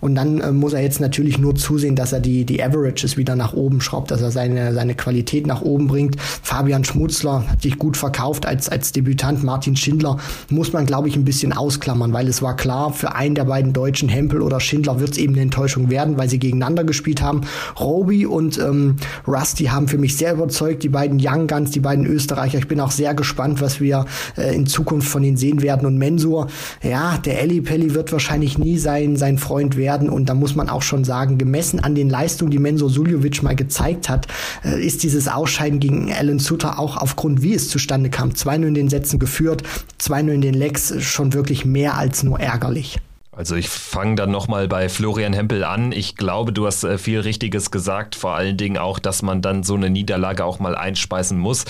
Und 0.00 0.14
dann 0.14 0.40
äh, 0.40 0.52
muss 0.52 0.72
er 0.72 0.82
jetzt 0.82 1.00
natürlich 1.00 1.38
nur 1.38 1.54
zusehen, 1.54 1.96
dass 1.96 2.12
er 2.12 2.20
die, 2.20 2.44
die 2.44 2.62
Averages 2.62 3.16
wieder 3.16 3.36
nach 3.36 3.52
oben 3.52 3.80
schraubt, 3.80 4.10
dass 4.10 4.22
er 4.22 4.30
seine, 4.30 4.72
seine 4.74 4.94
Qualität 4.94 5.46
nach 5.46 5.62
oben 5.62 5.86
bringt. 5.86 6.16
Fabian 6.20 6.84
Schmutzler 6.84 7.44
hat 7.48 7.62
sich 7.62 7.78
gut 7.78 7.96
verkauft 7.96 8.46
als, 8.46 8.68
als 8.68 8.92
Debütant. 8.92 9.44
Martin 9.44 9.76
Schindler 9.76 10.18
muss 10.48 10.72
man, 10.72 10.86
glaube 10.86 11.08
ich, 11.08 11.16
ein 11.16 11.24
bisschen 11.24 11.52
ausklammern, 11.52 12.12
weil 12.12 12.28
es 12.28 12.42
war 12.42 12.56
klar, 12.56 12.92
für 12.92 13.14
einen 13.14 13.34
der 13.34 13.44
beiden 13.44 13.72
Deutschen, 13.72 14.08
Hempel 14.08 14.42
oder 14.42 14.60
Schindler, 14.60 15.00
wird 15.00 15.12
es 15.12 15.18
eben 15.18 15.34
eine 15.34 15.42
Enttäuschung 15.42 15.90
werden, 15.90 16.16
weil 16.16 16.28
sie 16.28 16.38
gegeneinander 16.38 16.84
gespielt 16.84 17.22
haben. 17.22 17.42
Roby 17.78 18.26
und 18.26 18.58
ähm, 18.58 18.96
Rusty 19.26 19.64
haben 19.66 19.88
für 19.88 19.98
mich 19.98 20.16
sehr 20.16 20.34
überzeugt, 20.34 20.82
die 20.82 20.88
beiden 20.88 21.18
Young 21.20 21.46
Guns, 21.46 21.70
die 21.70 21.80
beiden 21.80 22.06
Österreicher. 22.06 22.58
Ich 22.58 22.68
bin 22.68 22.80
auch 22.80 22.90
sehr 22.90 23.14
gespannt, 23.14 23.60
was 23.60 23.80
wir 23.80 24.06
äh, 24.36 24.54
in 24.54 24.66
Zukunft 24.66 25.08
von 25.08 25.22
ihnen 25.22 25.36
sehen 25.36 25.62
werden. 25.62 25.86
Und 25.86 25.98
Mensur, 25.98 26.48
ja, 26.82 27.18
der 27.18 27.40
Elli 27.42 27.60
Pelli 27.60 27.94
wird 27.94 28.12
wahrscheinlich 28.12 28.58
nie 28.58 28.78
sein, 28.78 29.16
sein 29.16 29.38
Freund 29.38 29.76
werden 29.76 29.89
werden. 29.90 30.08
Und 30.08 30.28
da 30.28 30.34
muss 30.34 30.54
man 30.54 30.68
auch 30.68 30.82
schon 30.82 31.04
sagen, 31.04 31.36
gemessen 31.36 31.80
an 31.80 31.96
den 31.96 32.08
Leistungen, 32.08 32.52
die 32.52 32.60
Menzo 32.60 32.88
Suljovic 32.88 33.42
mal 33.42 33.56
gezeigt 33.56 34.08
hat, 34.08 34.28
äh, 34.64 34.80
ist 34.80 35.02
dieses 35.02 35.26
Ausscheiden 35.26 35.80
gegen 35.80 36.12
Alan 36.12 36.38
Suter 36.38 36.78
auch 36.78 36.96
aufgrund, 36.96 37.42
wie 37.42 37.54
es 37.54 37.68
zustande 37.68 38.08
kam, 38.08 38.30
2-0 38.30 38.68
in 38.68 38.74
den 38.74 38.88
Sätzen 38.88 39.18
geführt, 39.18 39.64
2-0 39.98 40.28
in 40.30 40.40
den 40.42 40.54
Lecks, 40.54 40.94
schon 41.02 41.32
wirklich 41.32 41.64
mehr 41.64 41.96
als 41.96 42.22
nur 42.22 42.38
ärgerlich. 42.38 43.00
Also 43.32 43.54
ich 43.54 43.68
fange 43.68 44.16
dann 44.16 44.32
nochmal 44.32 44.66
bei 44.66 44.88
Florian 44.88 45.32
Hempel 45.32 45.62
an. 45.62 45.92
Ich 45.92 46.16
glaube, 46.16 46.52
du 46.52 46.66
hast 46.66 46.82
äh, 46.82 46.98
viel 46.98 47.20
Richtiges 47.20 47.70
gesagt, 47.70 48.16
vor 48.16 48.34
allen 48.34 48.56
Dingen 48.56 48.76
auch, 48.76 48.98
dass 48.98 49.22
man 49.22 49.40
dann 49.40 49.62
so 49.62 49.74
eine 49.74 49.88
Niederlage 49.88 50.44
auch 50.44 50.58
mal 50.58 50.74
einspeisen 50.74 51.38
muss. 51.38 51.64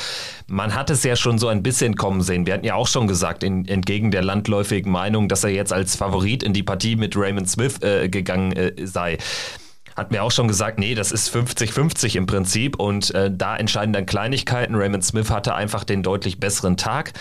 Man 0.46 0.74
hat 0.74 0.88
es 0.88 1.04
ja 1.04 1.16
schon 1.16 1.36
so 1.38 1.48
ein 1.48 1.62
bisschen 1.62 1.96
kommen 1.96 2.22
sehen. 2.22 2.46
Wir 2.46 2.54
hatten 2.54 2.64
ja 2.64 2.76
auch 2.76 2.88
schon 2.88 3.06
gesagt, 3.06 3.42
in, 3.42 3.68
entgegen 3.68 4.10
der 4.10 4.22
landläufigen 4.22 4.90
Meinung, 4.90 5.28
dass 5.28 5.44
er 5.44 5.50
jetzt 5.50 5.72
als 5.72 5.96
Favorit 5.96 6.42
in 6.42 6.54
die 6.54 6.62
Partie 6.62 6.96
mit 6.96 7.14
Raymond 7.14 7.50
Smith 7.50 7.82
äh, 7.82 8.08
gegangen 8.08 8.52
äh, 8.52 8.72
sei 8.86 9.18
hat 9.96 10.12
mir 10.12 10.22
auch 10.22 10.30
schon 10.30 10.48
gesagt, 10.48 10.78
nee, 10.78 10.94
das 10.94 11.12
ist 11.12 11.34
50-50 11.34 12.16
im 12.16 12.24
Prinzip 12.24 12.76
und 12.78 13.12
äh, 13.14 13.30
da 13.30 13.56
entscheiden 13.56 13.92
dann 13.92 14.06
Kleinigkeiten. 14.06 14.74
Raymond 14.74 15.04
Smith 15.04 15.30
hatte 15.30 15.54
einfach 15.54 15.84
den 15.84 16.02
deutlich 16.02 16.40
besseren 16.40 16.78
Tag 16.78 17.12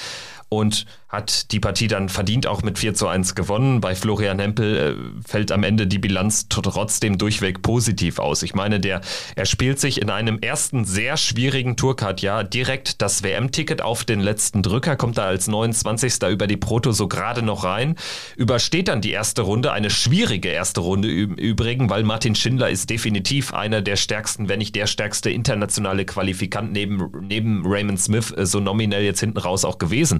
und 0.50 0.86
hat 1.10 1.52
die 1.52 1.60
Partie 1.60 1.88
dann 1.88 2.08
verdient 2.08 2.46
auch 2.46 2.62
mit 2.62 2.78
4 2.78 2.94
zu 2.94 3.08
1 3.08 3.34
gewonnen. 3.34 3.82
Bei 3.82 3.96
Florian 3.96 4.38
Hempel 4.38 4.78
äh, 4.78 5.28
fällt 5.28 5.52
am 5.52 5.64
Ende 5.64 5.88
die 5.88 5.98
Bilanz 5.98 6.48
trotzdem 6.50 7.18
durchweg 7.18 7.64
positiv 7.64 8.20
aus. 8.20 8.44
Ich 8.44 8.54
meine, 8.54 8.80
der, 8.80 9.02
er 9.36 9.46
spielt 9.48 9.80
sich 9.80 10.02
in 10.02 10.12
einem 10.12 10.38
ersten 10.40 10.86
sehr 10.86 11.18
schwierigen 11.18 11.76
Tourcard-Jahr 11.78 12.44
direkt 12.44 13.02
das 13.02 13.24
WM-Ticket 13.24 13.82
auf 13.82 14.04
den 14.04 14.20
letzten 14.20 14.62
Drücker, 14.62 14.96
kommt 14.96 15.18
da 15.18 15.26
als 15.26 15.48
29. 15.48 16.22
über 16.30 16.46
die 16.46 16.58
Proto 16.58 16.92
so 16.92 17.08
gerade 17.08 17.42
noch 17.42 17.64
rein, 17.64 17.96
übersteht 18.36 18.88
dann 18.88 19.02
die 19.02 19.12
erste 19.12 19.42
Runde, 19.42 19.72
eine 19.72 19.90
schwierige 19.90 20.50
erste 20.50 20.82
Runde 20.82 21.12
im 21.12 21.34
Übrigen, 21.36 21.90
weil 21.90 22.04
Martin 22.04 22.36
Schindler 22.36 22.70
ist 22.70 22.88
definitiv 22.90 23.52
einer 23.52 23.82
der 23.82 23.96
stärksten, 23.96 24.48
wenn 24.48 24.60
nicht 24.60 24.76
der 24.76 24.86
stärkste 24.86 25.32
internationale 25.32 26.06
Qualifikant 26.06 26.72
neben, 26.72 27.12
neben 27.22 27.64
Raymond 27.66 28.00
Smith, 28.00 28.32
äh, 28.32 28.46
so 28.46 28.60
nominell 28.60 29.04
jetzt 29.04 29.22
hinten 29.22 29.40
raus 29.40 29.66
auch 29.66 29.80
gewesen. 29.80 30.20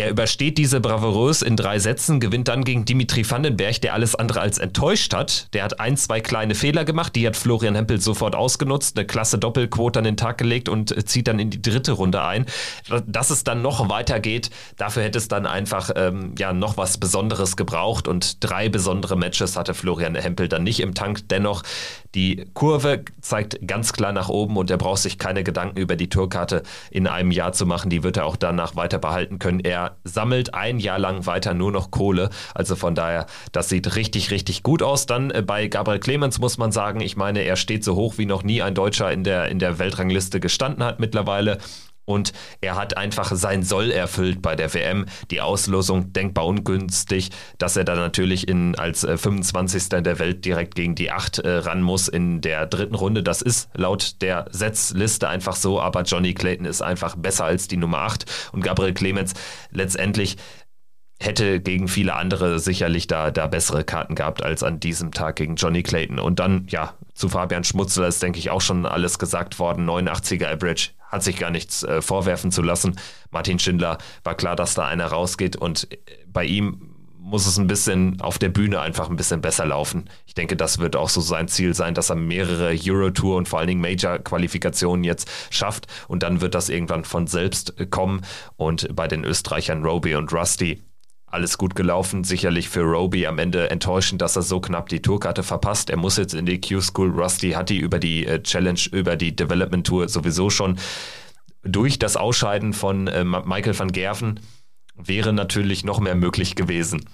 Er 0.00 0.08
übersteht 0.08 0.56
diese 0.56 0.80
bravourös 0.80 1.42
in 1.42 1.56
drei 1.56 1.78
Sätzen, 1.78 2.20
gewinnt 2.20 2.48
dann 2.48 2.64
gegen 2.64 2.86
Dimitri 2.86 3.30
Vandenberg, 3.30 3.82
der 3.82 3.92
alles 3.92 4.14
andere 4.14 4.40
als 4.40 4.56
enttäuscht 4.56 5.12
hat. 5.12 5.52
Der 5.52 5.62
hat 5.62 5.78
ein, 5.78 5.98
zwei 5.98 6.22
kleine 6.22 6.54
Fehler 6.54 6.86
gemacht, 6.86 7.14
die 7.16 7.26
hat 7.26 7.36
Florian 7.36 7.74
Hempel 7.74 8.00
sofort 8.00 8.34
ausgenutzt, 8.34 8.96
eine 8.96 9.06
klasse 9.06 9.38
Doppelquote 9.38 9.98
an 9.98 10.06
den 10.06 10.16
Tag 10.16 10.38
gelegt 10.38 10.70
und 10.70 11.06
zieht 11.06 11.28
dann 11.28 11.38
in 11.38 11.50
die 11.50 11.60
dritte 11.60 11.92
Runde 11.92 12.22
ein. 12.22 12.46
Dass 13.06 13.28
es 13.28 13.44
dann 13.44 13.60
noch 13.60 13.90
weitergeht, 13.90 14.48
dafür 14.78 15.02
hätte 15.02 15.18
es 15.18 15.28
dann 15.28 15.44
einfach 15.44 15.90
ähm, 15.94 16.34
ja, 16.38 16.54
noch 16.54 16.78
was 16.78 16.96
Besonderes 16.96 17.58
gebraucht 17.58 18.08
und 18.08 18.42
drei 18.42 18.70
besondere 18.70 19.18
Matches 19.18 19.54
hatte 19.54 19.74
Florian 19.74 20.14
Hempel 20.14 20.48
dann 20.48 20.62
nicht 20.62 20.80
im 20.80 20.94
Tank. 20.94 21.28
Dennoch, 21.28 21.62
die 22.14 22.46
Kurve 22.54 23.04
zeigt 23.20 23.58
ganz 23.68 23.92
klar 23.92 24.12
nach 24.12 24.30
oben 24.30 24.56
und 24.56 24.70
er 24.70 24.78
braucht 24.78 25.02
sich 25.02 25.18
keine 25.18 25.44
Gedanken 25.44 25.78
über 25.78 25.94
die 25.94 26.08
Tourkarte 26.08 26.62
in 26.90 27.06
einem 27.06 27.32
Jahr 27.32 27.52
zu 27.52 27.66
machen. 27.66 27.90
Die 27.90 28.02
wird 28.02 28.16
er 28.16 28.24
auch 28.24 28.36
danach 28.36 28.76
weiter 28.76 28.98
behalten 28.98 29.38
können. 29.38 29.60
Er 29.60 29.89
sammelt 30.04 30.54
ein 30.54 30.78
Jahr 30.78 30.98
lang 30.98 31.26
weiter 31.26 31.54
nur 31.54 31.72
noch 31.72 31.90
Kohle. 31.90 32.30
Also 32.54 32.76
von 32.76 32.94
daher, 32.94 33.26
das 33.52 33.68
sieht 33.68 33.96
richtig, 33.96 34.30
richtig 34.30 34.62
gut 34.62 34.82
aus. 34.82 35.06
Dann 35.06 35.30
äh, 35.30 35.42
bei 35.42 35.68
Gabriel 35.68 36.00
Clemens 36.00 36.38
muss 36.38 36.58
man 36.58 36.72
sagen, 36.72 37.00
ich 37.00 37.16
meine, 37.16 37.40
er 37.40 37.56
steht 37.56 37.84
so 37.84 37.96
hoch 37.96 38.18
wie 38.18 38.26
noch 38.26 38.42
nie 38.42 38.62
ein 38.62 38.74
Deutscher 38.74 39.10
in 39.12 39.24
der, 39.24 39.48
in 39.48 39.58
der 39.58 39.78
Weltrangliste 39.78 40.40
gestanden 40.40 40.84
hat 40.84 41.00
mittlerweile. 41.00 41.58
Und 42.10 42.32
er 42.60 42.74
hat 42.74 42.96
einfach 42.96 43.32
sein 43.34 43.62
Soll 43.62 43.90
erfüllt 43.90 44.42
bei 44.42 44.56
der 44.56 44.74
WM. 44.74 45.06
Die 45.30 45.40
Auslosung 45.40 46.12
denkbar 46.12 46.46
ungünstig, 46.46 47.30
dass 47.58 47.76
er 47.76 47.84
da 47.84 47.94
natürlich 47.94 48.48
in, 48.48 48.74
als 48.74 49.00
25. 49.00 49.92
Äh, 49.92 50.02
der 50.02 50.18
Welt 50.18 50.44
direkt 50.44 50.74
gegen 50.74 50.94
die 50.94 51.10
8 51.10 51.38
äh, 51.38 51.50
ran 51.58 51.82
muss 51.82 52.08
in 52.08 52.40
der 52.40 52.66
dritten 52.66 52.94
Runde. 52.94 53.22
Das 53.22 53.42
ist 53.42 53.68
laut 53.74 54.20
der 54.22 54.46
Setzliste 54.50 55.28
einfach 55.28 55.56
so, 55.56 55.80
aber 55.80 56.02
Johnny 56.02 56.34
Clayton 56.34 56.66
ist 56.66 56.82
einfach 56.82 57.16
besser 57.16 57.44
als 57.44 57.68
die 57.68 57.76
Nummer 57.76 57.98
8 57.98 58.24
und 58.52 58.62
Gabriel 58.62 58.94
Clemens 58.94 59.34
letztendlich 59.70 60.36
hätte 61.20 61.60
gegen 61.60 61.86
viele 61.86 62.14
andere 62.14 62.58
sicherlich 62.58 63.06
da, 63.06 63.30
da 63.30 63.46
bessere 63.46 63.84
Karten 63.84 64.14
gehabt 64.14 64.42
als 64.42 64.62
an 64.62 64.80
diesem 64.80 65.12
Tag 65.12 65.36
gegen 65.36 65.56
Johnny 65.56 65.82
Clayton. 65.82 66.18
Und 66.18 66.40
dann, 66.40 66.66
ja, 66.68 66.94
zu 67.14 67.28
Fabian 67.28 67.62
Schmutzler 67.62 68.08
ist, 68.08 68.22
denke 68.22 68.38
ich, 68.38 68.50
auch 68.50 68.62
schon 68.62 68.86
alles 68.86 69.18
gesagt 69.18 69.58
worden. 69.58 69.88
89er 69.88 70.46
Average 70.46 70.90
hat 71.08 71.22
sich 71.22 71.36
gar 71.36 71.50
nichts 71.50 71.82
äh, 71.82 72.00
vorwerfen 72.00 72.50
zu 72.50 72.62
lassen. 72.62 72.96
Martin 73.30 73.58
Schindler 73.58 73.98
war 74.24 74.34
klar, 74.34 74.56
dass 74.56 74.74
da 74.74 74.86
einer 74.86 75.06
rausgeht 75.06 75.56
und 75.56 75.92
äh, 75.92 75.96
bei 76.26 76.44
ihm 76.44 76.86
muss 77.18 77.46
es 77.46 77.58
ein 77.58 77.66
bisschen 77.66 78.20
auf 78.22 78.38
der 78.38 78.48
Bühne 78.48 78.80
einfach 78.80 79.08
ein 79.08 79.16
bisschen 79.16 79.42
besser 79.42 79.66
laufen. 79.66 80.08
Ich 80.26 80.34
denke, 80.34 80.56
das 80.56 80.78
wird 80.78 80.96
auch 80.96 81.10
so 81.10 81.20
sein 81.20 81.48
Ziel 81.48 81.74
sein, 81.74 81.94
dass 81.94 82.10
er 82.10 82.16
mehrere 82.16 82.74
Euro-Tour 82.74 83.36
und 83.36 83.46
vor 83.46 83.58
allen 83.58 83.68
Dingen 83.68 83.82
Major-Qualifikationen 83.82 85.04
jetzt 85.04 85.30
schafft 85.50 85.86
und 86.08 86.22
dann 86.22 86.40
wird 86.40 86.54
das 86.54 86.70
irgendwann 86.70 87.04
von 87.04 87.26
selbst 87.26 87.74
kommen 87.90 88.22
und 88.56 88.96
bei 88.96 89.06
den 89.06 89.24
Österreichern 89.24 89.84
Roby 89.84 90.16
und 90.16 90.32
Rusty 90.32 90.82
alles 91.30 91.58
gut 91.58 91.74
gelaufen. 91.74 92.24
Sicherlich 92.24 92.68
für 92.68 92.82
Roby 92.82 93.26
am 93.26 93.38
Ende 93.38 93.70
enttäuschend, 93.70 94.22
dass 94.22 94.36
er 94.36 94.42
so 94.42 94.60
knapp 94.60 94.88
die 94.88 95.02
Tourkarte 95.02 95.42
verpasst. 95.42 95.90
Er 95.90 95.96
muss 95.96 96.16
jetzt 96.16 96.34
in 96.34 96.46
die 96.46 96.60
Q-School. 96.60 97.10
Rusty 97.10 97.50
hat 97.52 97.70
die 97.70 97.78
über 97.78 97.98
die 97.98 98.26
äh, 98.26 98.42
Challenge, 98.42 98.80
über 98.92 99.16
die 99.16 99.34
Development 99.34 99.86
Tour 99.86 100.08
sowieso 100.08 100.50
schon. 100.50 100.78
Durch 101.62 101.98
das 101.98 102.16
Ausscheiden 102.16 102.72
von 102.72 103.06
äh, 103.06 103.24
Michael 103.24 103.78
van 103.78 103.92
Gerven 103.92 104.40
wäre 104.96 105.32
natürlich 105.32 105.84
noch 105.84 106.00
mehr 106.00 106.14
möglich 106.14 106.56
gewesen 106.56 107.04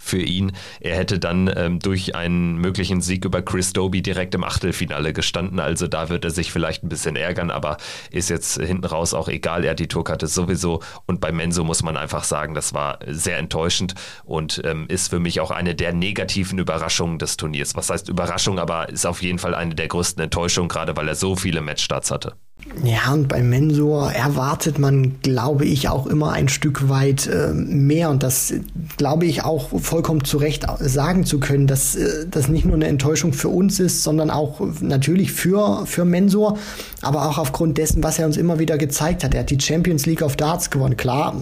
für 0.00 0.20
ihn. 0.20 0.52
Er 0.80 0.96
hätte 0.96 1.18
dann 1.18 1.52
ähm, 1.54 1.78
durch 1.78 2.14
einen 2.16 2.56
möglichen 2.56 3.02
Sieg 3.02 3.24
über 3.26 3.42
Chris 3.42 3.72
Doby 3.74 4.00
direkt 4.00 4.34
im 4.34 4.42
Achtelfinale 4.42 5.12
gestanden. 5.12 5.60
Also 5.60 5.86
da 5.86 6.08
wird 6.08 6.24
er 6.24 6.30
sich 6.30 6.50
vielleicht 6.50 6.82
ein 6.82 6.88
bisschen 6.88 7.16
ärgern, 7.16 7.50
aber 7.50 7.76
ist 8.10 8.30
jetzt 8.30 8.60
hinten 8.60 8.86
raus 8.86 9.12
auch 9.12 9.28
egal. 9.28 9.62
Er 9.62 9.72
hat 9.72 9.78
die 9.78 9.88
Tourkarte 9.88 10.26
sowieso. 10.26 10.80
Und 11.06 11.20
bei 11.20 11.30
Menso 11.32 11.64
muss 11.64 11.82
man 11.82 11.98
einfach 11.98 12.24
sagen, 12.24 12.54
das 12.54 12.72
war 12.72 12.98
sehr 13.06 13.38
enttäuschend 13.38 13.94
und 14.24 14.62
ähm, 14.64 14.86
ist 14.88 15.10
für 15.10 15.20
mich 15.20 15.38
auch 15.40 15.50
eine 15.50 15.74
der 15.74 15.92
negativen 15.92 16.58
Überraschungen 16.58 17.18
des 17.18 17.36
Turniers. 17.36 17.76
Was 17.76 17.90
heißt 17.90 18.08
Überraschung, 18.08 18.58
aber 18.58 18.88
ist 18.88 19.06
auf 19.06 19.22
jeden 19.22 19.38
Fall 19.38 19.54
eine 19.54 19.74
der 19.74 19.88
größten 19.88 20.24
Enttäuschungen, 20.24 20.68
gerade 20.68 20.96
weil 20.96 21.08
er 21.08 21.14
so 21.14 21.36
viele 21.36 21.60
Matchstarts 21.60 22.10
hatte. 22.10 22.36
Ja, 22.82 23.12
und 23.12 23.28
beim 23.28 23.50
Mensur 23.50 24.10
erwartet 24.12 24.78
man, 24.78 25.20
glaube 25.22 25.66
ich, 25.66 25.88
auch 25.88 26.06
immer 26.06 26.32
ein 26.32 26.48
Stück 26.48 26.88
weit 26.88 27.26
äh, 27.26 27.52
mehr. 27.52 28.10
Und 28.10 28.22
das 28.22 28.54
glaube 28.96 29.26
ich 29.26 29.44
auch 29.44 29.80
vollkommen 29.80 30.24
zu 30.24 30.38
Recht 30.38 30.66
sagen 30.78 31.24
zu 31.24 31.40
können, 31.40 31.66
dass 31.66 31.96
äh, 31.96 32.26
das 32.30 32.48
nicht 32.48 32.64
nur 32.64 32.76
eine 32.76 32.86
Enttäuschung 32.86 33.32
für 33.32 33.48
uns 33.48 33.80
ist, 33.80 34.02
sondern 34.02 34.30
auch 34.30 34.60
natürlich 34.80 35.32
für, 35.32 35.84
für 35.84 36.04
Mensur, 36.04 36.58
aber 37.02 37.28
auch 37.28 37.38
aufgrund 37.38 37.76
dessen, 37.76 38.02
was 38.02 38.18
er 38.18 38.26
uns 38.26 38.36
immer 38.36 38.58
wieder 38.58 38.78
gezeigt 38.78 39.24
hat. 39.24 39.34
Er 39.34 39.40
hat 39.40 39.50
die 39.50 39.60
Champions 39.60 40.06
League 40.06 40.22
of 40.22 40.36
Darts 40.36 40.70
gewonnen. 40.70 40.96
Klar, 40.96 41.34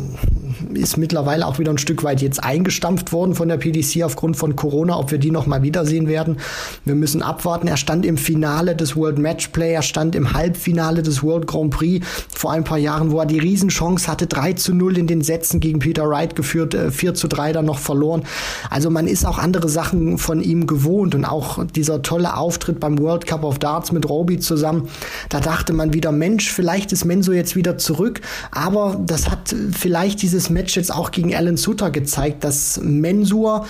ist 0.75 0.97
mittlerweile 0.97 1.47
auch 1.47 1.59
wieder 1.59 1.71
ein 1.71 1.79
Stück 1.79 2.03
weit 2.03 2.21
jetzt 2.21 2.43
eingestampft 2.43 3.13
worden 3.13 3.35
von 3.35 3.49
der 3.49 3.59
PDC 3.59 4.03
aufgrund 4.03 4.37
von 4.37 4.57
Corona, 4.57 4.99
ob 4.99 5.11
wir 5.11 5.19
die 5.19 5.31
noch 5.31 5.47
mal 5.47 5.63
wiedersehen 5.63 6.09
werden. 6.09 6.39
Wir 6.85 6.95
müssen 6.95 7.23
abwarten. 7.23 7.69
Er 7.69 7.77
stand 7.77 8.05
im 8.07 8.17
Finale 8.17 8.75
des 8.75 8.97
World 8.97 9.19
Match 9.19 9.49
Play, 9.49 9.73
er 9.73 9.83
stand 9.83 10.15
im 10.15 10.33
Halbfinale 10.33 11.03
des 11.03 11.08
World 11.23 11.47
Grand 11.47 11.71
Prix. 11.71 12.07
Vor 12.35 12.53
ein 12.53 12.65
paar 12.65 12.79
Jahren, 12.79 13.11
wo 13.11 13.21
er 13.21 13.27
die 13.27 13.39
Riesenchance 13.39 14.09
hatte, 14.09 14.27
3 14.27 14.55
zu 14.55 14.75
0 14.75 14.99
in 14.99 15.07
den 15.07 15.23
Sätzen 15.23 15.61
gegen 15.61 15.79
Peter 15.79 16.09
Wright 16.09 16.37
geführt, 16.37 16.77
4 16.91 17.11
äh, 17.11 17.15
zu 17.15 17.29
3 17.29 17.53
dann 17.53 17.65
noch 17.65 17.79
verloren. 17.79 18.23
Also 18.71 18.91
man 18.91 19.07
ist 19.07 19.25
auch 19.25 19.39
andere 19.39 19.69
Sachen 19.69 20.19
von 20.19 20.41
ihm 20.41 20.67
gewohnt. 20.67 21.15
Und 21.15 21.25
auch 21.25 21.65
dieser 21.65 22.03
tolle 22.03 22.37
Auftritt 22.37 22.81
beim 22.81 22.99
World 22.99 23.27
Cup 23.27 23.45
of 23.45 23.59
Darts 23.59 23.93
mit 23.93 24.09
Roby 24.09 24.39
zusammen, 24.39 24.89
da 25.29 25.41
dachte 25.41 25.73
man 25.73 25.93
wieder, 25.93 26.13
Mensch, 26.13 26.51
vielleicht 26.53 26.93
ist 26.93 27.05
Menzo 27.05 27.33
jetzt 27.33 27.57
wieder 27.57 27.79
zurück, 27.79 28.21
aber 28.51 29.01
das 29.05 29.31
hat 29.31 29.55
vielleicht 29.73 30.23
dieses 30.23 30.51
Match 30.51 30.77
jetzt 30.77 30.93
auch 30.93 31.11
gegen 31.11 31.35
Alan 31.35 31.57
Sutter 31.57 31.91
gezeigt, 31.91 32.45
dass 32.45 32.81
Mensur 32.83 33.67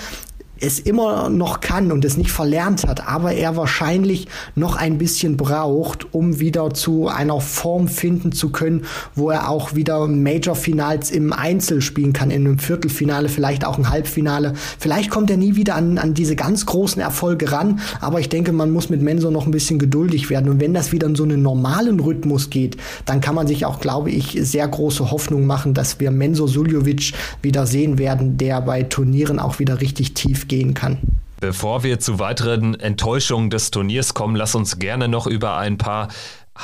es 0.61 0.79
immer 0.79 1.29
noch 1.29 1.61
kann 1.61 1.93
und 1.93 2.05
es 2.05 2.17
nicht 2.17 2.31
verlernt 2.31 2.87
hat, 2.87 3.07
aber 3.07 3.33
er 3.33 3.57
wahrscheinlich 3.57 4.29
noch 4.55 4.77
ein 4.77 4.99
bisschen 4.99 5.37
braucht, 5.37 6.13
um 6.13 6.41
wieder 6.41 6.71
zu 6.75 7.09
einer 7.09 7.41
Form 7.41 7.89
finden 7.89 8.33
zu 8.33 8.51
können, 8.51 8.85
wo 9.15 9.31
er 9.31 9.49
auch 9.49 9.75
wieder 9.75 10.07
Major-Finals 10.07 11.11
im 11.11 11.33
Einzel 11.33 11.81
spielen 11.81 12.13
kann, 12.13 12.31
in 12.31 12.47
einem 12.47 12.59
Viertelfinale, 12.59 13.29
vielleicht 13.29 13.65
auch 13.65 13.79
ein 13.79 13.91
Halbfinale. 13.91 14.55
Vielleicht 14.79 15.11
kommt 15.11 15.31
er 15.31 15.37
nie 15.37 15.57
wieder 15.57 15.75
an, 15.77 15.99
an 15.99 16.15
diese 16.15 16.37
ganz 16.37 16.67
großen 16.67 17.01
Erfolge 17.01 17.53
ran, 17.53 17.81
aber 18.01 18.21
ich 18.21 18.29
denke, 18.29 18.53
man 18.53 18.71
muss 18.71 18.91
mit 18.91 19.03
Menso 19.03 19.31
noch 19.31 19.47
ein 19.47 19.53
bisschen 19.53 19.79
geduldig 19.79 20.31
werden. 20.31 20.51
Und 20.51 20.61
wenn 20.61 20.75
das 20.75 20.93
wieder 20.93 21.07
in 21.07 21.15
so 21.15 21.23
einen 21.23 21.43
normalen 21.43 22.01
Rhythmus 22.01 22.51
geht, 22.51 22.77
dann 23.07 23.21
kann 23.21 23.35
man 23.35 23.47
sich 23.47 23.65
auch, 23.65 23.81
glaube 23.81 24.11
ich, 24.11 24.39
sehr 24.41 24.67
große 24.67 25.11
Hoffnung 25.11 25.47
machen, 25.47 25.75
dass 25.75 26.01
wir 26.01 26.11
Menso 26.11 26.47
Suljovic 26.47 27.13
wieder 27.43 27.67
sehen 27.67 27.99
werden, 27.99 28.39
der 28.39 28.61
bei 28.61 28.83
Turnieren 28.83 29.39
auch 29.39 29.59
wieder 29.59 29.81
richtig 29.81 30.15
tief 30.15 30.48
gehen 30.49 30.75
kann. 30.75 30.99
Bevor 31.41 31.85
wir 31.85 32.01
zu 32.01 32.19
weiteren 32.19 32.79
Enttäuschungen 32.81 33.49
des 33.49 33.71
Turniers 33.71 34.13
kommen, 34.13 34.35
lass 34.35 34.57
uns 34.57 34.81
gerne 34.81 35.07
noch 35.07 35.29
über 35.29 35.57
ein 35.57 35.79
paar 35.79 36.09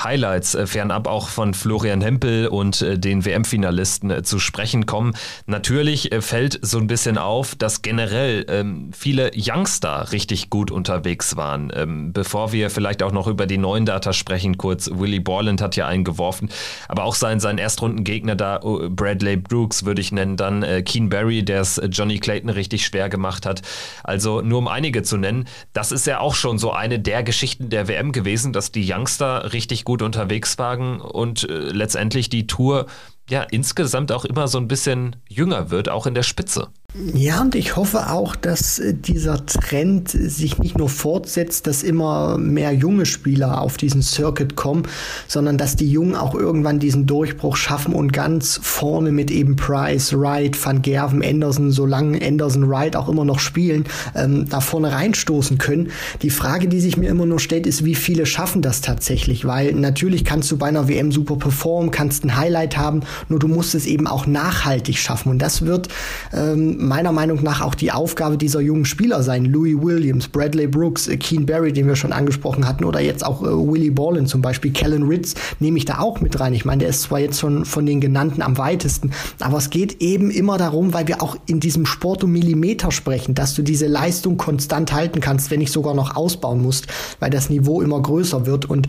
Highlights 0.02 0.54
äh, 0.54 0.66
fernab 0.66 1.07
auch 1.07 1.28
von 1.28 1.54
Florian 1.54 2.00
Hempel 2.00 2.48
und 2.48 2.83
äh, 2.83 2.98
den 2.98 3.24
WM-Finalisten 3.24 4.11
äh, 4.11 4.22
zu 4.22 4.38
sprechen 4.38 4.87
kommen. 4.87 5.14
Natürlich 5.46 6.11
fällt 6.20 6.59
so 6.62 6.78
ein 6.78 6.87
bisschen 6.87 7.18
auf, 7.18 7.54
dass 7.54 7.83
generell 7.83 8.44
ähm, 8.48 8.90
viele 8.92 9.30
Youngster 9.35 10.12
richtig 10.12 10.50
gut 10.50 10.70
unterwegs 10.70 11.37
waren. 11.37 11.72
Ähm, 11.74 12.12
bevor 12.12 12.52
wir 12.52 12.70
vielleicht 12.70 13.02
auch 13.02 13.12
noch 13.12 13.26
über 13.26 13.46
die 13.46 13.59
neuen 13.59 13.87
Data 13.87 14.12
sprechen, 14.12 14.59
kurz, 14.59 14.90
Willie 14.92 15.20
Borland 15.20 15.61
hat 15.61 15.76
ja 15.76 15.87
einen 15.87 16.04
geworfen, 16.04 16.48
aber 16.88 17.04
auch 17.04 17.14
sein, 17.14 17.40
sein 17.40 17.59
Erstrundengegner 17.59 18.35
da, 18.35 18.61
oh, 18.62 18.88
Bradley 18.90 19.37
Brooks 19.37 19.85
würde 19.85 20.00
ich 20.00 20.12
nennen, 20.12 20.37
dann 20.37 20.62
äh, 20.62 20.83
Keen 20.83 21.09
Barry, 21.09 21.44
der 21.44 21.61
es 21.61 21.80
Johnny 21.90 22.18
Clayton 22.18 22.50
richtig 22.50 22.85
schwer 22.85 23.09
gemacht 23.09 23.46
hat. 23.46 23.62
Also 24.02 24.40
nur 24.40 24.59
um 24.59 24.68
einige 24.68 25.02
zu 25.02 25.16
nennen, 25.16 25.46
das 25.72 25.92
ist 25.92 26.07
ja 26.07 26.20
auch 26.20 26.35
schon 26.35 26.59
so 26.59 26.72
eine 26.72 26.98
der 26.98 27.22
Geschichten 27.22 27.70
der 27.70 27.88
WM 27.88 28.12
gewesen, 28.12 28.52
dass 28.52 28.72
die 28.72 28.90
Youngster 28.90 29.52
richtig 29.52 29.84
gut 29.85 30.03
unterwegs 30.03 30.59
waren 30.59 31.01
und 31.01 31.49
äh, 31.49 31.53
letztendlich 31.53 32.29
die 32.29 32.47
Tour 32.47 32.87
ja 33.29 33.42
insgesamt 33.42 34.12
auch 34.12 34.25
immer 34.25 34.49
so 34.49 34.59
ein 34.59 34.68
bisschen 34.68 35.16
jünger 35.29 35.70
wird, 35.70 35.88
auch 35.88 36.07
in 36.07 36.14
der 36.14 36.23
Spitze. 36.23 36.68
Ja, 36.96 37.40
und 37.40 37.57
ich 37.57 37.74
hoffe 37.74 38.11
auch, 38.11 38.37
dass 38.37 38.78
äh, 38.78 38.94
dieser 38.94 39.44
Trend 39.46 40.11
sich 40.11 40.61
nicht 40.61 40.78
nur 40.78 40.88
fortsetzt, 40.88 41.66
dass 41.66 41.83
immer 41.83 42.38
mehr 42.38 42.72
junge 42.72 43.04
Spieler 43.04 43.61
auf 43.62 43.76
diesen 43.76 44.00
Circuit 44.00 44.54
kommen, 44.54 44.85
sondern 45.26 45.59
dass 45.59 45.74
die 45.74 45.90
Jungen 45.90 46.14
auch 46.14 46.37
irgendwann 46.37 46.78
diesen 46.78 47.07
Durchbruch 47.07 47.57
schaffen 47.57 47.94
und 47.94 48.12
ganz 48.12 48.61
vorne 48.62 49.11
mit 49.11 49.33
eben 49.33 49.57
Price, 49.57 50.16
Wright, 50.16 50.57
Van 50.64 50.83
Gerven, 50.83 51.24
Anderson, 51.24 51.72
solange 51.72 52.24
Anderson, 52.24 52.70
Wright 52.70 52.94
auch 52.94 53.09
immer 53.09 53.24
noch 53.24 53.40
spielen, 53.40 53.87
ähm, 54.14 54.48
da 54.48 54.61
vorne 54.61 54.92
reinstoßen 54.92 55.59
können. 55.59 55.90
Die 56.22 56.30
Frage, 56.30 56.68
die 56.68 56.78
sich 56.80 56.96
mir 56.96 57.11
immer 57.11 57.26
nur 57.26 57.40
stellt, 57.40 57.66
ist, 57.66 57.85
wie 57.85 57.96
viele 57.96 58.24
schaffen 58.24 58.62
das 58.62 58.83
tatsächlich? 58.83 59.44
Weil 59.44 59.72
natürlich 59.72 60.24
kannst 60.24 60.48
du 60.52 60.59
bei 60.59 60.66
einer 60.66 60.87
WM 60.87 61.11
super 61.11 61.35
performen, 61.35 61.90
kannst 61.90 62.22
ein 62.24 62.37
Highlight 62.37 62.76
haben, 62.76 63.00
nur 63.28 63.40
du 63.40 63.48
musst 63.48 63.74
es 63.74 63.85
eben 63.87 64.07
auch 64.07 64.28
nachhaltig 64.28 64.98
schaffen. 64.98 65.30
Und 65.30 65.40
das 65.40 65.66
wird 65.66 65.88
ähm, 66.33 66.84
meiner 66.88 67.12
Meinung 67.12 67.42
nach 67.42 67.61
auch 67.61 67.75
die 67.75 67.92
Aufgabe 67.92 68.38
dieser 68.38 68.61
jungen 68.61 68.85
Spieler 68.85 69.23
sein. 69.23 69.44
Louis 69.44 69.77
Williams, 69.81 70.29
Bradley 70.29 70.66
Brooks, 70.66 71.09
äh, 71.09 71.16
Keen 71.16 71.47
Barry, 71.47 71.73
den 71.73 71.87
wir 71.87 71.97
schon 71.97 72.12
angesprochen 72.12 72.66
hatten, 72.66 72.85
oder 72.85 73.01
jetzt 73.01 73.25
auch 73.25 73.42
äh, 73.42 73.47
Willie 73.47 73.90
Ballin 73.90 74.27
zum 74.27 74.42
Beispiel. 74.42 74.73
Kellen 74.73 75.05
Ritz 75.05 75.35
nehme 75.61 75.79
ich 75.79 75.85
da 75.85 75.99
auch 75.99 76.20
mit 76.20 76.38
rein. 76.40 76.55
Ich 76.55 76.64
meine, 76.64 76.81
der 76.81 76.88
ist 76.88 77.03
zwar 77.03 77.20
jetzt 77.20 77.40
schon 77.40 77.64
von 77.64 77.87
den 77.87 78.01
genannten 78.01 78.42
am 78.42 78.59
weitesten, 78.59 79.11
aber 79.40 79.59
es 79.59 79.70
geht 79.70 80.01
eben 80.01 80.31
immer 80.31 80.59
darum, 80.59 80.92
weil 80.94 81.09
wir 81.09 81.23
auch 81.23 81.37
in 81.47 81.61
diesem 81.61 81.87
Sport 81.87 82.25
um 82.25 82.33
Millimeter 82.33 82.90
sprechen, 82.90 83.35
dass 83.35 83.55
du 83.55 83.62
diese 83.62 83.87
Leistung 83.87 84.37
konstant 84.37 84.92
halten 84.92 85.20
kannst, 85.20 85.51
wenn 85.51 85.61
nicht 85.61 85.73
sogar 85.73 85.94
noch 85.94 86.16
ausbauen 86.16 86.62
musst, 86.62 86.87
weil 87.20 87.31
das 87.31 87.51
Niveau 87.51 87.83
immer 87.83 88.01
größer 88.01 88.47
wird. 88.47 88.64
Und 88.64 88.88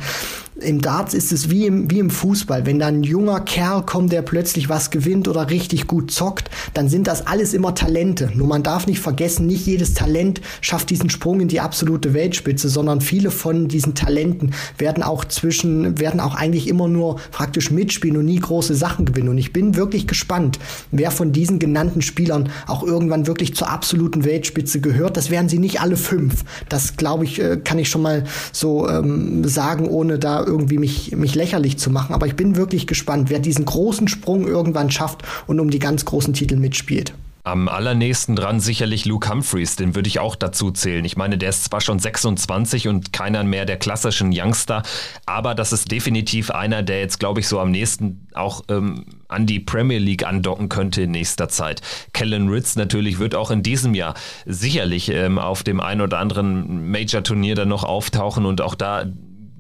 im 0.62 0.82
Darts 0.82 1.14
ist 1.14 1.32
es 1.32 1.50
wie 1.50 1.66
im, 1.66 1.92
wie 1.92 2.00
im 2.00 2.10
Fußball. 2.10 2.66
Wenn 2.66 2.80
da 2.80 2.88
ein 2.88 3.04
junger 3.04 3.42
Kerl 3.42 3.84
kommt, 3.84 4.12
der 4.12 4.22
plötzlich 4.22 4.70
was 4.70 4.90
gewinnt 4.90 5.28
oder 5.28 5.50
richtig 5.50 5.86
gut 5.86 6.12
zockt, 6.12 6.50
dann 6.74 6.88
sind 6.88 7.08
das 7.08 7.28
alles 7.28 7.54
immer 7.54 7.76
Talente. 7.86 8.32
Nur 8.34 8.48
man 8.48 8.64
darf 8.64 8.88
nicht 8.88 9.00
vergessen, 9.00 9.46
nicht 9.46 9.68
jedes 9.68 9.94
Talent 9.94 10.42
schafft 10.60 10.90
diesen 10.90 11.12
Sprung 11.12 11.40
in 11.40 11.48
die 11.48 11.60
absolute 11.60 12.16
Weltspitze, 12.16 12.68
sondern 12.68 13.00
viele 13.00 13.30
von 13.30 13.68
diesen 13.68 13.94
Talenten 13.94 14.56
werden 14.80 15.04
auch 15.04 15.24
zwischen, 15.26 16.00
werden 16.00 16.20
auch 16.20 16.34
eigentlich 16.34 16.68
immer 16.68 16.88
nur 16.88 17.18
praktisch 17.30 17.70
mitspielen 17.70 18.18
und 18.18 18.26
nie 18.26 18.40
große 18.40 18.74
Sachen 18.74 19.06
gewinnen. 19.06 19.30
Und 19.30 19.38
ich 19.38 19.54
bin 19.54 19.76
wirklich 19.76 20.08
gespannt, 20.08 20.58
wer 20.90 21.12
von 21.12 21.32
diesen 21.32 21.60
genannten 21.60 22.02
Spielern 22.02 22.50
auch 22.66 22.82
irgendwann 22.82 23.28
wirklich 23.28 23.54
zur 23.54 23.70
absoluten 23.70 24.26
Weltspitze 24.26 24.82
gehört. 24.82 25.16
Das 25.16 25.30
werden 25.30 25.48
sie 25.48 25.60
nicht 25.60 25.80
alle 25.80 25.96
fünf. 25.96 26.44
Das 26.70 26.98
glaube 26.98 27.26
ich, 27.26 27.40
äh, 27.40 27.58
kann 27.64 27.78
ich 27.78 27.90
schon 27.90 28.02
mal 28.02 28.24
so 28.52 28.90
ähm, 28.90 29.48
sagen, 29.48 29.88
ohne 29.88 30.18
da 30.18 30.44
irgendwie 30.44 30.80
mich, 30.80 31.16
mich 31.16 31.36
lächerlich 31.36 31.78
zu 31.78 31.92
machen. 31.92 32.16
Aber 32.16 32.26
ich 32.26 32.36
bin 32.36 32.56
wirklich 32.56 32.88
gespannt, 32.88 33.30
wer 33.30 33.38
diesen 33.38 33.66
großen 33.66 34.08
Sprung 34.08 34.48
irgendwann 34.48 34.90
schafft 34.90 35.22
und 35.46 35.60
um 35.60 35.70
die 35.70 35.78
ganz 35.80 36.04
großen 36.04 36.34
Titel 36.34 36.56
mitspielt. 36.56 37.14
Am 37.46 37.70
allernächsten 37.70 38.36
dran 38.36 38.60
sicherlich 38.60 39.06
Luke 39.06 39.30
Humphreys, 39.30 39.76
den 39.76 39.94
würde 39.94 40.08
ich 40.08 40.18
auch 40.18 40.36
dazu 40.36 40.72
zählen. 40.72 41.06
Ich 41.06 41.16
meine, 41.16 41.38
der 41.38 41.50
ist 41.50 41.66
zwar 41.66 41.80
schon 41.80 42.00
26 42.00 42.88
und 42.88 43.14
keiner 43.14 43.44
mehr 43.44 43.66
der 43.66 43.78
klassischen 43.78 44.32
Youngster, 44.34 44.82
aber 45.28 45.54
das 45.54 45.72
ist 45.72 45.92
definitiv 45.92 46.50
einer, 46.50 46.82
der 46.82 47.02
jetzt, 47.02 47.20
glaube 47.20 47.42
ich, 47.42 47.48
so 47.48 47.60
am 47.60 47.70
nächsten 47.70 48.28
auch 48.34 48.64
ähm, 48.70 49.06
an 49.28 49.46
die 49.46 49.60
Premier 49.60 50.00
League 50.00 50.26
andocken 50.26 50.70
könnte 50.70 51.04
in 51.04 51.12
nächster 51.12 51.48
Zeit. 51.48 51.84
Kellen 52.14 52.50
Ritz 52.50 52.78
natürlich 52.78 53.20
wird 53.20 53.36
auch 53.36 53.52
in 53.52 53.62
diesem 53.62 53.94
Jahr 53.94 54.16
sicherlich 54.48 55.10
ähm, 55.10 55.38
auf 55.38 55.62
dem 55.62 55.80
ein 55.80 56.02
oder 56.02 56.18
anderen 56.18 56.90
Major-Turnier 56.90 57.54
dann 57.54 57.70
noch 57.70 57.84
auftauchen 57.84 58.48
und 58.48 58.60
auch 58.62 58.74
da 58.74 59.06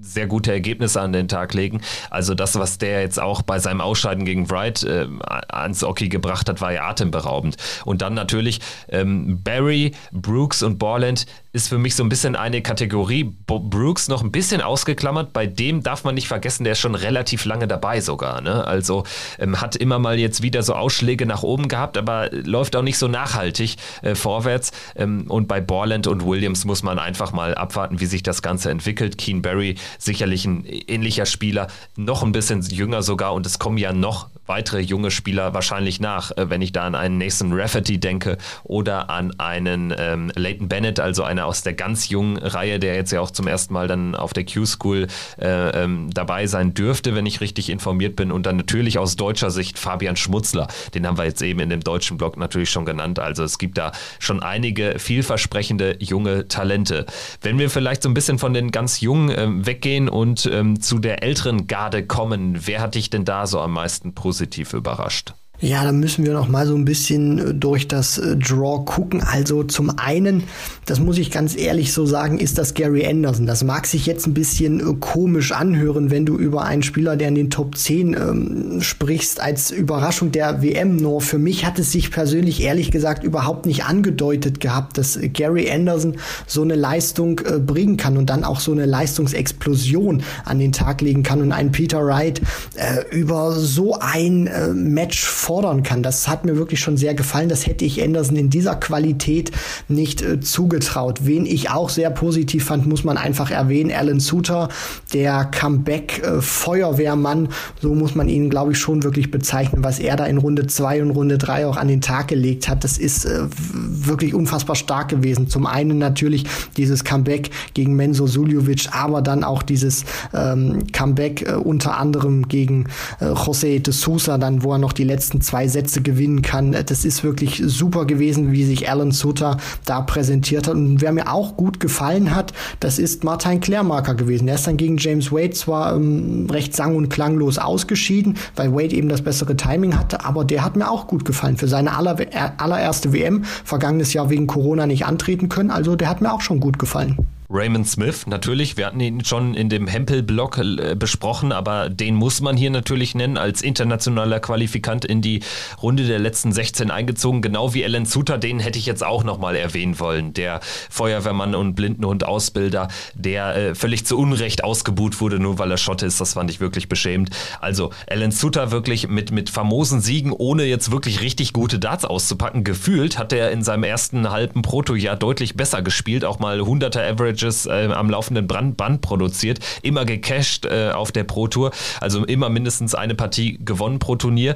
sehr 0.05 0.27
gute 0.27 0.51
Ergebnisse 0.51 1.01
an 1.01 1.13
den 1.13 1.27
Tag 1.27 1.53
legen. 1.53 1.81
Also 2.09 2.33
das, 2.33 2.57
was 2.57 2.77
der 2.77 3.01
jetzt 3.01 3.19
auch 3.19 3.41
bei 3.41 3.59
seinem 3.59 3.81
Ausscheiden 3.81 4.25
gegen 4.25 4.49
Wright 4.49 4.83
äh, 4.83 5.07
ans 5.49 5.83
Oki 5.83 6.09
gebracht 6.09 6.47
hat, 6.49 6.61
war 6.61 6.71
ja 6.71 6.87
atemberaubend. 6.87 7.57
Und 7.85 8.01
dann 8.01 8.13
natürlich 8.13 8.59
ähm, 8.89 9.41
Barry, 9.43 9.91
Brooks 10.11 10.63
und 10.63 10.77
Borland 10.77 11.25
ist 11.55 11.69
für 11.69 11.77
mich 11.77 11.95
so 11.95 12.03
ein 12.03 12.09
bisschen 12.09 12.35
eine 12.35 12.61
Kategorie. 12.61 13.23
Bo 13.23 13.59
Brooks 13.59 14.09
noch 14.09 14.21
ein 14.21 14.31
bisschen 14.31 14.61
ausgeklammert. 14.61 15.31
Bei 15.31 15.47
dem 15.47 15.83
darf 15.83 16.03
man 16.03 16.13
nicht 16.13 16.27
vergessen, 16.27 16.65
der 16.65 16.73
ist 16.73 16.79
schon 16.79 16.95
relativ 16.95 17.45
lange 17.45 17.65
dabei 17.65 18.01
sogar. 18.01 18.41
Ne? 18.41 18.67
Also 18.67 19.05
ähm, 19.39 19.61
hat 19.61 19.77
immer 19.77 19.97
mal 19.97 20.19
jetzt 20.19 20.41
wieder 20.41 20.63
so 20.63 20.73
Ausschläge 20.73 21.25
nach 21.25 21.43
oben 21.43 21.69
gehabt, 21.69 21.97
aber 21.97 22.29
läuft 22.31 22.75
auch 22.75 22.81
nicht 22.81 22.97
so 22.97 23.07
nachhaltig 23.07 23.77
äh, 24.01 24.15
vorwärts. 24.15 24.73
Ähm, 24.97 25.27
und 25.29 25.47
bei 25.47 25.61
Borland 25.61 26.07
und 26.07 26.25
Williams 26.25 26.65
muss 26.65 26.83
man 26.83 26.99
einfach 26.99 27.31
mal 27.31 27.55
abwarten, 27.55 28.01
wie 28.01 28.05
sich 28.05 28.21
das 28.21 28.41
Ganze 28.41 28.69
entwickelt. 28.69 29.17
Keen 29.17 29.41
Barry 29.41 29.75
sicherlich 30.05 30.45
ein 30.45 30.65
ähnlicher 30.65 31.25
Spieler, 31.25 31.67
noch 31.95 32.23
ein 32.23 32.31
bisschen 32.31 32.61
jünger 32.61 33.01
sogar 33.01 33.33
und 33.33 33.45
es 33.45 33.59
kommen 33.59 33.77
ja 33.77 33.93
noch 33.93 34.29
weitere 34.47 34.79
junge 34.79 35.11
Spieler 35.11 35.53
wahrscheinlich 35.53 35.99
nach, 35.99 36.31
äh, 36.31 36.49
wenn 36.49 36.61
ich 36.61 36.71
da 36.71 36.85
an 36.85 36.95
einen 36.95 37.17
Nathan 37.17 37.51
Rafferty 37.53 37.99
denke 37.99 38.37
oder 38.63 39.09
an 39.09 39.33
einen 39.39 39.93
ähm, 39.97 40.31
Leighton 40.35 40.67
Bennett, 40.67 40.99
also 40.99 41.23
einer 41.23 41.45
aus 41.45 41.63
der 41.63 41.73
ganz 41.73 42.09
jungen 42.09 42.37
Reihe, 42.37 42.79
der 42.79 42.95
jetzt 42.95 43.11
ja 43.11 43.21
auch 43.21 43.31
zum 43.31 43.47
ersten 43.47 43.73
Mal 43.73 43.87
dann 43.87 44.15
auf 44.15 44.33
der 44.33 44.45
Q-School 44.45 45.07
äh, 45.39 45.83
ähm, 45.83 46.09
dabei 46.13 46.47
sein 46.47 46.73
dürfte, 46.73 47.15
wenn 47.15 47.25
ich 47.25 47.41
richtig 47.41 47.69
informiert 47.69 48.15
bin. 48.15 48.31
Und 48.31 48.45
dann 48.45 48.57
natürlich 48.57 48.97
aus 48.97 49.15
deutscher 49.15 49.51
Sicht 49.51 49.79
Fabian 49.79 50.15
Schmutzler, 50.15 50.67
den 50.93 51.07
haben 51.07 51.17
wir 51.17 51.25
jetzt 51.25 51.41
eben 51.41 51.59
in 51.59 51.69
dem 51.69 51.81
deutschen 51.81 52.17
Blog 52.17 52.37
natürlich 52.37 52.69
schon 52.69 52.85
genannt. 52.85 53.19
Also 53.19 53.43
es 53.43 53.57
gibt 53.57 53.77
da 53.77 53.91
schon 54.19 54.41
einige 54.41 54.99
vielversprechende 54.99 55.97
junge 55.99 56.47
Talente. 56.47 57.05
Wenn 57.41 57.57
wir 57.57 57.69
vielleicht 57.69 58.03
so 58.03 58.09
ein 58.09 58.13
bisschen 58.13 58.37
von 58.37 58.53
den 58.53 58.71
ganz 58.71 59.01
Jungen 59.01 59.29
äh, 59.29 59.65
weggehen 59.85 60.09
und 60.09 60.49
ähm, 60.51 60.81
zu 60.81 60.99
der 60.99 61.23
älteren 61.23 61.67
Garde 61.67 62.05
kommen, 62.05 62.67
wer 62.67 62.81
hat 62.81 62.95
dich 62.95 63.09
denn 63.09 63.23
da 63.23 63.45
so 63.45 63.59
am 63.61 63.73
meisten 63.73 64.15
positiv 64.15 64.73
überrascht? 64.73 65.33
Ja, 65.61 65.85
da 65.85 65.93
müssen 65.93 66.25
wir 66.25 66.33
noch 66.33 66.49
mal 66.49 66.67
so 66.67 66.75
ein 66.75 66.83
bisschen 66.83 67.39
äh, 67.39 67.53
durch 67.53 67.87
das 67.87 68.17
äh, 68.17 68.35
Draw 68.35 68.83
gucken. 68.83 69.23
Also 69.23 69.63
zum 69.63 69.97
einen, 69.97 70.43
das 70.85 70.99
muss 70.99 71.17
ich 71.17 71.31
ganz 71.31 71.55
ehrlich 71.55 71.93
so 71.93 72.05
sagen, 72.05 72.39
ist 72.39 72.57
das 72.57 72.73
Gary 72.73 73.05
Anderson. 73.07 73.45
Das 73.45 73.63
mag 73.63 73.87
sich 73.87 74.05
jetzt 74.05 74.27
ein 74.27 74.33
bisschen 74.33 74.81
äh, 74.81 74.93
komisch 74.99 75.53
anhören, 75.53 76.11
wenn 76.11 76.25
du 76.25 76.37
über 76.37 76.65
einen 76.65 76.83
Spieler, 76.83 77.15
der 77.15 77.29
in 77.29 77.35
den 77.35 77.49
Top 77.49 77.77
10 77.77 78.13
ähm, 78.13 78.81
sprichst, 78.81 79.39
als 79.39 79.71
Überraschung 79.71 80.33
der 80.33 80.61
WM. 80.61 80.97
Nur 80.97 81.21
für 81.21 81.37
mich 81.37 81.65
hat 81.65 81.79
es 81.79 81.91
sich 81.93 82.11
persönlich 82.11 82.61
ehrlich 82.61 82.91
gesagt 82.91 83.23
überhaupt 83.23 83.65
nicht 83.65 83.85
angedeutet 83.85 84.59
gehabt, 84.59 84.97
dass 84.97 85.17
Gary 85.33 85.71
Anderson 85.71 86.17
so 86.47 86.63
eine 86.63 86.75
Leistung 86.75 87.39
äh, 87.39 87.59
bringen 87.59 87.95
kann 87.95 88.17
und 88.17 88.29
dann 88.29 88.43
auch 88.43 88.59
so 88.59 88.73
eine 88.73 88.85
Leistungsexplosion 88.85 90.21
an 90.43 90.59
den 90.59 90.73
Tag 90.73 90.99
legen 90.99 91.23
kann 91.23 91.41
und 91.41 91.53
einen 91.53 91.71
Peter 91.71 92.05
Wright 92.05 92.41
äh, 92.75 93.15
über 93.15 93.53
so 93.53 93.97
ein 93.97 94.47
äh, 94.47 94.73
Match 94.73 95.23
fordern 95.45 95.83
kann. 95.83 96.01
Das 96.01 96.27
hat 96.27 96.43
mir 96.43 96.57
wirklich 96.57 96.79
schon 96.79 96.97
sehr 96.97 97.13
gefallen. 97.13 97.49
Das 97.49 97.67
hätte 97.67 97.85
ich 97.85 98.03
Anderson 98.03 98.35
in 98.35 98.49
dieser 98.49 98.73
Qualität 98.75 99.51
nicht 99.87 100.23
äh, 100.23 100.39
zugetraut. 100.39 101.19
Wen 101.23 101.45
ich 101.45 101.69
auch 101.69 101.89
sehr 101.89 102.09
positiv 102.09 102.65
fand, 102.65 102.87
muss 102.87 103.03
man 103.03 103.17
einfach 103.17 103.51
erwähnen. 103.51 103.91
Alan 103.91 104.19
Suter, 104.19 104.69
der 105.13 105.45
Comeback-Feuerwehrmann, 105.45 107.49
so 107.79 107.93
muss 107.93 108.15
man 108.15 108.27
ihn, 108.27 108.49
glaube 108.49 108.71
ich, 108.71 108.79
schon 108.79 109.03
wirklich 109.03 109.29
bezeichnen, 109.29 109.83
was 109.83 109.99
er 109.99 110.15
da 110.15 110.25
in 110.25 110.39
Runde 110.39 110.65
2 110.65 111.03
und 111.03 111.11
Runde 111.11 111.37
3 111.37 111.67
auch 111.67 111.77
an 111.77 111.89
den 111.89 112.01
Tag 112.01 112.29
gelegt 112.29 112.67
hat. 112.67 112.83
Das 112.83 112.97
ist 112.97 113.25
äh, 113.25 113.41
wirklich 113.51 114.33
unfassbar 114.33 114.75
stark 114.75 115.09
gewesen. 115.09 115.47
Zum 115.47 115.67
einen 115.67 115.99
natürlich 115.99 116.45
dieses 116.75 117.03
Comeback 117.03 117.51
gegen 117.75 117.95
Menzo 117.95 118.25
Suljovic, 118.25 118.87
aber 118.91 119.21
dann 119.21 119.43
auch 119.43 119.61
dieses 119.61 120.05
ähm, 120.33 120.87
Comeback 120.91 121.47
äh, 121.47 121.53
unter 121.53 121.97
anderem 121.97 122.47
gegen 122.47 122.87
äh, 123.19 123.25
José 123.25 123.79
de 123.79 123.93
Sousa, 123.93 124.39
dann 124.39 124.63
wo 124.63 124.71
er 124.71 124.79
noch 124.79 124.93
die 124.93 125.03
letzten 125.03 125.34
ersten 125.35 125.41
zwei 125.41 125.67
Sätze 125.67 126.01
gewinnen 126.01 126.41
kann. 126.41 126.71
Das 126.71 127.05
ist 127.05 127.23
wirklich 127.23 127.61
super 127.65 128.05
gewesen, 128.05 128.51
wie 128.51 128.63
sich 128.63 128.89
Alan 128.89 129.11
Sutter 129.11 129.57
da 129.85 130.01
präsentiert 130.01 130.67
hat. 130.67 130.75
Und 130.75 131.01
wer 131.01 131.11
mir 131.11 131.31
auch 131.31 131.57
gut 131.57 131.79
gefallen 131.79 132.33
hat, 132.35 132.53
das 132.79 132.99
ist 132.99 133.23
Martin 133.23 133.59
Klärmarker 133.59 134.15
gewesen. 134.15 134.47
Er 134.47 134.55
ist 134.55 134.67
dann 134.67 134.77
gegen 134.77 134.97
James 134.97 135.31
Wade 135.31 135.51
zwar 135.51 135.95
ähm, 135.95 136.47
recht 136.49 136.75
sang- 136.75 136.95
und 136.95 137.09
klanglos 137.09 137.57
ausgeschieden, 137.57 138.37
weil 138.55 138.73
Wade 138.73 138.95
eben 138.95 139.09
das 139.09 139.21
bessere 139.21 139.55
Timing 139.55 139.97
hatte, 139.97 140.25
aber 140.25 140.45
der 140.45 140.63
hat 140.63 140.75
mir 140.75 140.89
auch 140.89 141.07
gut 141.07 141.25
gefallen. 141.25 141.57
Für 141.57 141.67
seine 141.67 141.95
aller, 141.95 142.17
allererste 142.57 143.13
WM, 143.13 143.43
vergangenes 143.43 144.13
Jahr 144.13 144.29
wegen 144.29 144.47
Corona 144.47 144.85
nicht 144.85 145.05
antreten 145.05 145.49
können, 145.49 145.71
also 145.71 145.95
der 145.95 146.09
hat 146.09 146.21
mir 146.21 146.33
auch 146.33 146.41
schon 146.41 146.59
gut 146.59 146.79
gefallen. 146.79 147.17
Raymond 147.47 147.87
Smith, 147.87 148.25
natürlich, 148.25 148.75
wir 148.75 148.87
hatten 148.87 148.99
ihn 148.99 149.23
schon 149.23 149.53
in 149.53 149.69
dem 149.69 149.85
Hempel-Blog 149.85 150.57
äh, 150.57 150.95
besprochen, 150.95 151.51
aber 151.51 151.89
den 151.89 152.15
muss 152.15 152.41
man 152.41 152.57
hier 152.57 152.71
natürlich 152.71 153.13
nennen, 153.13 153.37
als 153.37 153.61
internationaler 153.61 154.39
Qualifikant 154.39 155.05
in 155.05 155.21
die 155.21 155.41
Runde 155.79 156.07
der 156.07 156.17
letzten 156.17 156.51
16 156.51 156.89
eingezogen, 156.89 157.43
genau 157.43 157.75
wie 157.75 157.85
Alan 157.85 158.05
Suter, 158.05 158.39
den 158.39 158.59
hätte 158.59 158.79
ich 158.79 158.87
jetzt 158.87 159.05
auch 159.05 159.23
nochmal 159.23 159.55
erwähnen 159.55 159.99
wollen, 159.99 160.33
der 160.33 160.59
Feuerwehrmann 160.89 161.53
und 161.53 161.75
Blindenhund-Ausbilder, 161.75 162.87
der 163.13 163.55
äh, 163.55 163.75
völlig 163.75 164.07
zu 164.07 164.17
Unrecht 164.17 164.63
ausgebuht 164.63 165.21
wurde, 165.21 165.37
nur 165.37 165.59
weil 165.59 165.69
er 165.69 165.77
Schotte 165.77 166.07
ist, 166.07 166.19
das 166.19 166.33
fand 166.33 166.49
ich 166.49 166.59
wirklich 166.59 166.89
beschämend. 166.89 167.29
Also 167.61 167.91
Alan 168.09 168.31
Suter 168.31 168.71
wirklich 168.71 169.07
mit, 169.07 169.31
mit 169.31 169.51
famosen 169.51 170.01
Siegen, 170.01 170.31
ohne 170.31 170.63
jetzt 170.63 170.89
wirklich 170.89 171.21
richtig 171.21 171.53
gute 171.53 171.77
Darts 171.77 172.05
auszupacken, 172.05 172.63
gefühlt 172.63 173.19
hat 173.19 173.33
er 173.33 173.51
in 173.51 173.61
seinem 173.61 173.83
ersten 173.83 174.31
halben 174.31 174.63
Protojahr 174.63 175.15
deutlich 175.15 175.55
besser 175.55 175.83
gespielt, 175.83 176.25
auch 176.25 176.39
mal 176.39 176.59
100er 176.59 177.07
Average 177.07 177.34
Averages 177.35 177.65
äh, 177.65 177.89
am 177.91 178.09
laufenden 178.09 178.47
Brand 178.47 178.77
Band 178.77 179.01
produziert, 179.01 179.59
immer 179.81 180.05
gecached 180.05 180.65
äh, 180.65 180.91
auf 180.93 181.11
der 181.11 181.23
Pro 181.23 181.47
Tour, 181.47 181.71
also 181.99 182.25
immer 182.25 182.49
mindestens 182.49 182.95
eine 182.95 183.15
Partie 183.15 183.59
gewonnen 183.63 183.99
pro 183.99 184.15
Turnier 184.15 184.55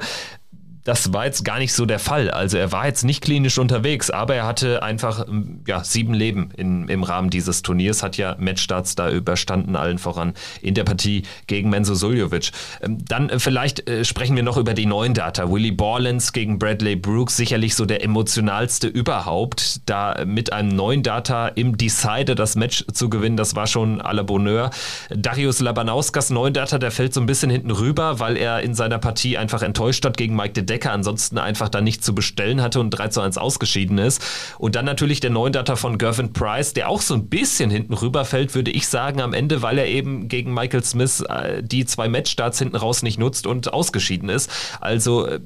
das 0.84 1.12
war 1.12 1.26
jetzt 1.26 1.44
gar 1.44 1.58
nicht 1.58 1.72
so 1.72 1.86
der 1.86 1.98
Fall. 1.98 2.30
Also 2.30 2.56
er 2.56 2.72
war 2.72 2.86
jetzt 2.86 3.04
nicht 3.04 3.22
klinisch 3.22 3.58
unterwegs, 3.58 4.10
aber 4.10 4.34
er 4.34 4.46
hatte 4.46 4.82
einfach 4.82 5.26
ähm, 5.28 5.60
ja, 5.66 5.84
sieben 5.84 6.14
Leben 6.14 6.50
in, 6.56 6.88
im 6.88 7.02
Rahmen 7.02 7.30
dieses 7.30 7.62
Turniers, 7.62 8.02
hat 8.02 8.16
ja 8.16 8.36
Matchstarts 8.38 8.94
da 8.94 9.10
überstanden, 9.10 9.76
allen 9.76 9.98
voran 9.98 10.34
in 10.62 10.74
der 10.74 10.84
Partie 10.84 11.22
gegen 11.46 11.70
Menzo 11.70 11.94
Suljovic. 11.94 12.50
Ähm, 12.82 12.98
dann 13.06 13.28
äh, 13.28 13.38
vielleicht 13.38 13.88
äh, 13.88 14.04
sprechen 14.04 14.36
wir 14.36 14.42
noch 14.42 14.56
über 14.56 14.74
die 14.74 14.86
neuen 14.86 15.14
Data. 15.14 15.50
Willie 15.50 15.72
Borland 15.72 16.32
gegen 16.32 16.58
Bradley 16.58 16.96
Brooks, 16.96 17.36
sicherlich 17.36 17.74
so 17.74 17.84
der 17.84 18.02
emotionalste 18.02 18.88
überhaupt. 18.88 19.88
Da 19.88 20.24
mit 20.24 20.52
einem 20.52 20.70
neuen 20.70 21.02
Data 21.02 21.48
im 21.48 21.76
Decider 21.76 22.34
das 22.34 22.56
Match 22.56 22.84
zu 22.92 23.10
gewinnen, 23.10 23.36
das 23.36 23.54
war 23.54 23.66
schon 23.66 24.00
à 24.00 24.12
la 24.14 24.22
Bonheur. 24.22 24.70
Darius 25.10 25.60
Labanauskas 25.60 26.30
neuen 26.30 26.54
Data, 26.54 26.78
der 26.78 26.90
fällt 26.90 27.12
so 27.12 27.20
ein 27.20 27.26
bisschen 27.26 27.50
hinten 27.50 27.70
rüber, 27.70 28.18
weil 28.18 28.36
er 28.36 28.60
in 28.60 28.74
seiner 28.74 28.98
Partie 28.98 29.36
einfach 29.36 29.62
enttäuscht 29.62 30.04
hat 30.04 30.16
gegen 30.16 30.36
Mike 30.36 30.54
Decker 30.70 30.92
ansonsten 30.92 31.36
einfach 31.36 31.68
da 31.68 31.80
nicht 31.80 32.02
zu 32.02 32.14
bestellen 32.14 32.62
hatte 32.62 32.80
und 32.80 32.90
3 32.90 33.08
zu 33.08 33.20
1 33.20 33.36
ausgeschieden 33.36 33.98
ist. 33.98 34.22
Und 34.58 34.76
dann 34.76 34.84
natürlich 34.84 35.20
der 35.20 35.30
neuen 35.30 35.52
Data 35.52 35.76
von 35.76 35.98
Gervin 35.98 36.32
Price, 36.32 36.72
der 36.72 36.88
auch 36.88 37.02
so 37.02 37.14
ein 37.14 37.28
bisschen 37.28 37.70
hinten 37.70 37.92
rüberfällt, 37.92 38.54
würde 38.54 38.70
ich 38.70 38.88
sagen, 38.88 39.20
am 39.20 39.34
Ende, 39.34 39.62
weil 39.62 39.78
er 39.78 39.86
eben 39.86 40.28
gegen 40.28 40.54
Michael 40.54 40.84
Smith 40.84 41.20
äh, 41.28 41.62
die 41.62 41.84
zwei 41.84 42.08
Matchstarts 42.08 42.58
hinten 42.58 42.76
raus 42.76 43.02
nicht 43.02 43.18
nutzt 43.18 43.46
und 43.46 43.72
ausgeschieden 43.72 44.28
ist. 44.28 44.50
Also 44.80 45.26
äh, 45.26 45.40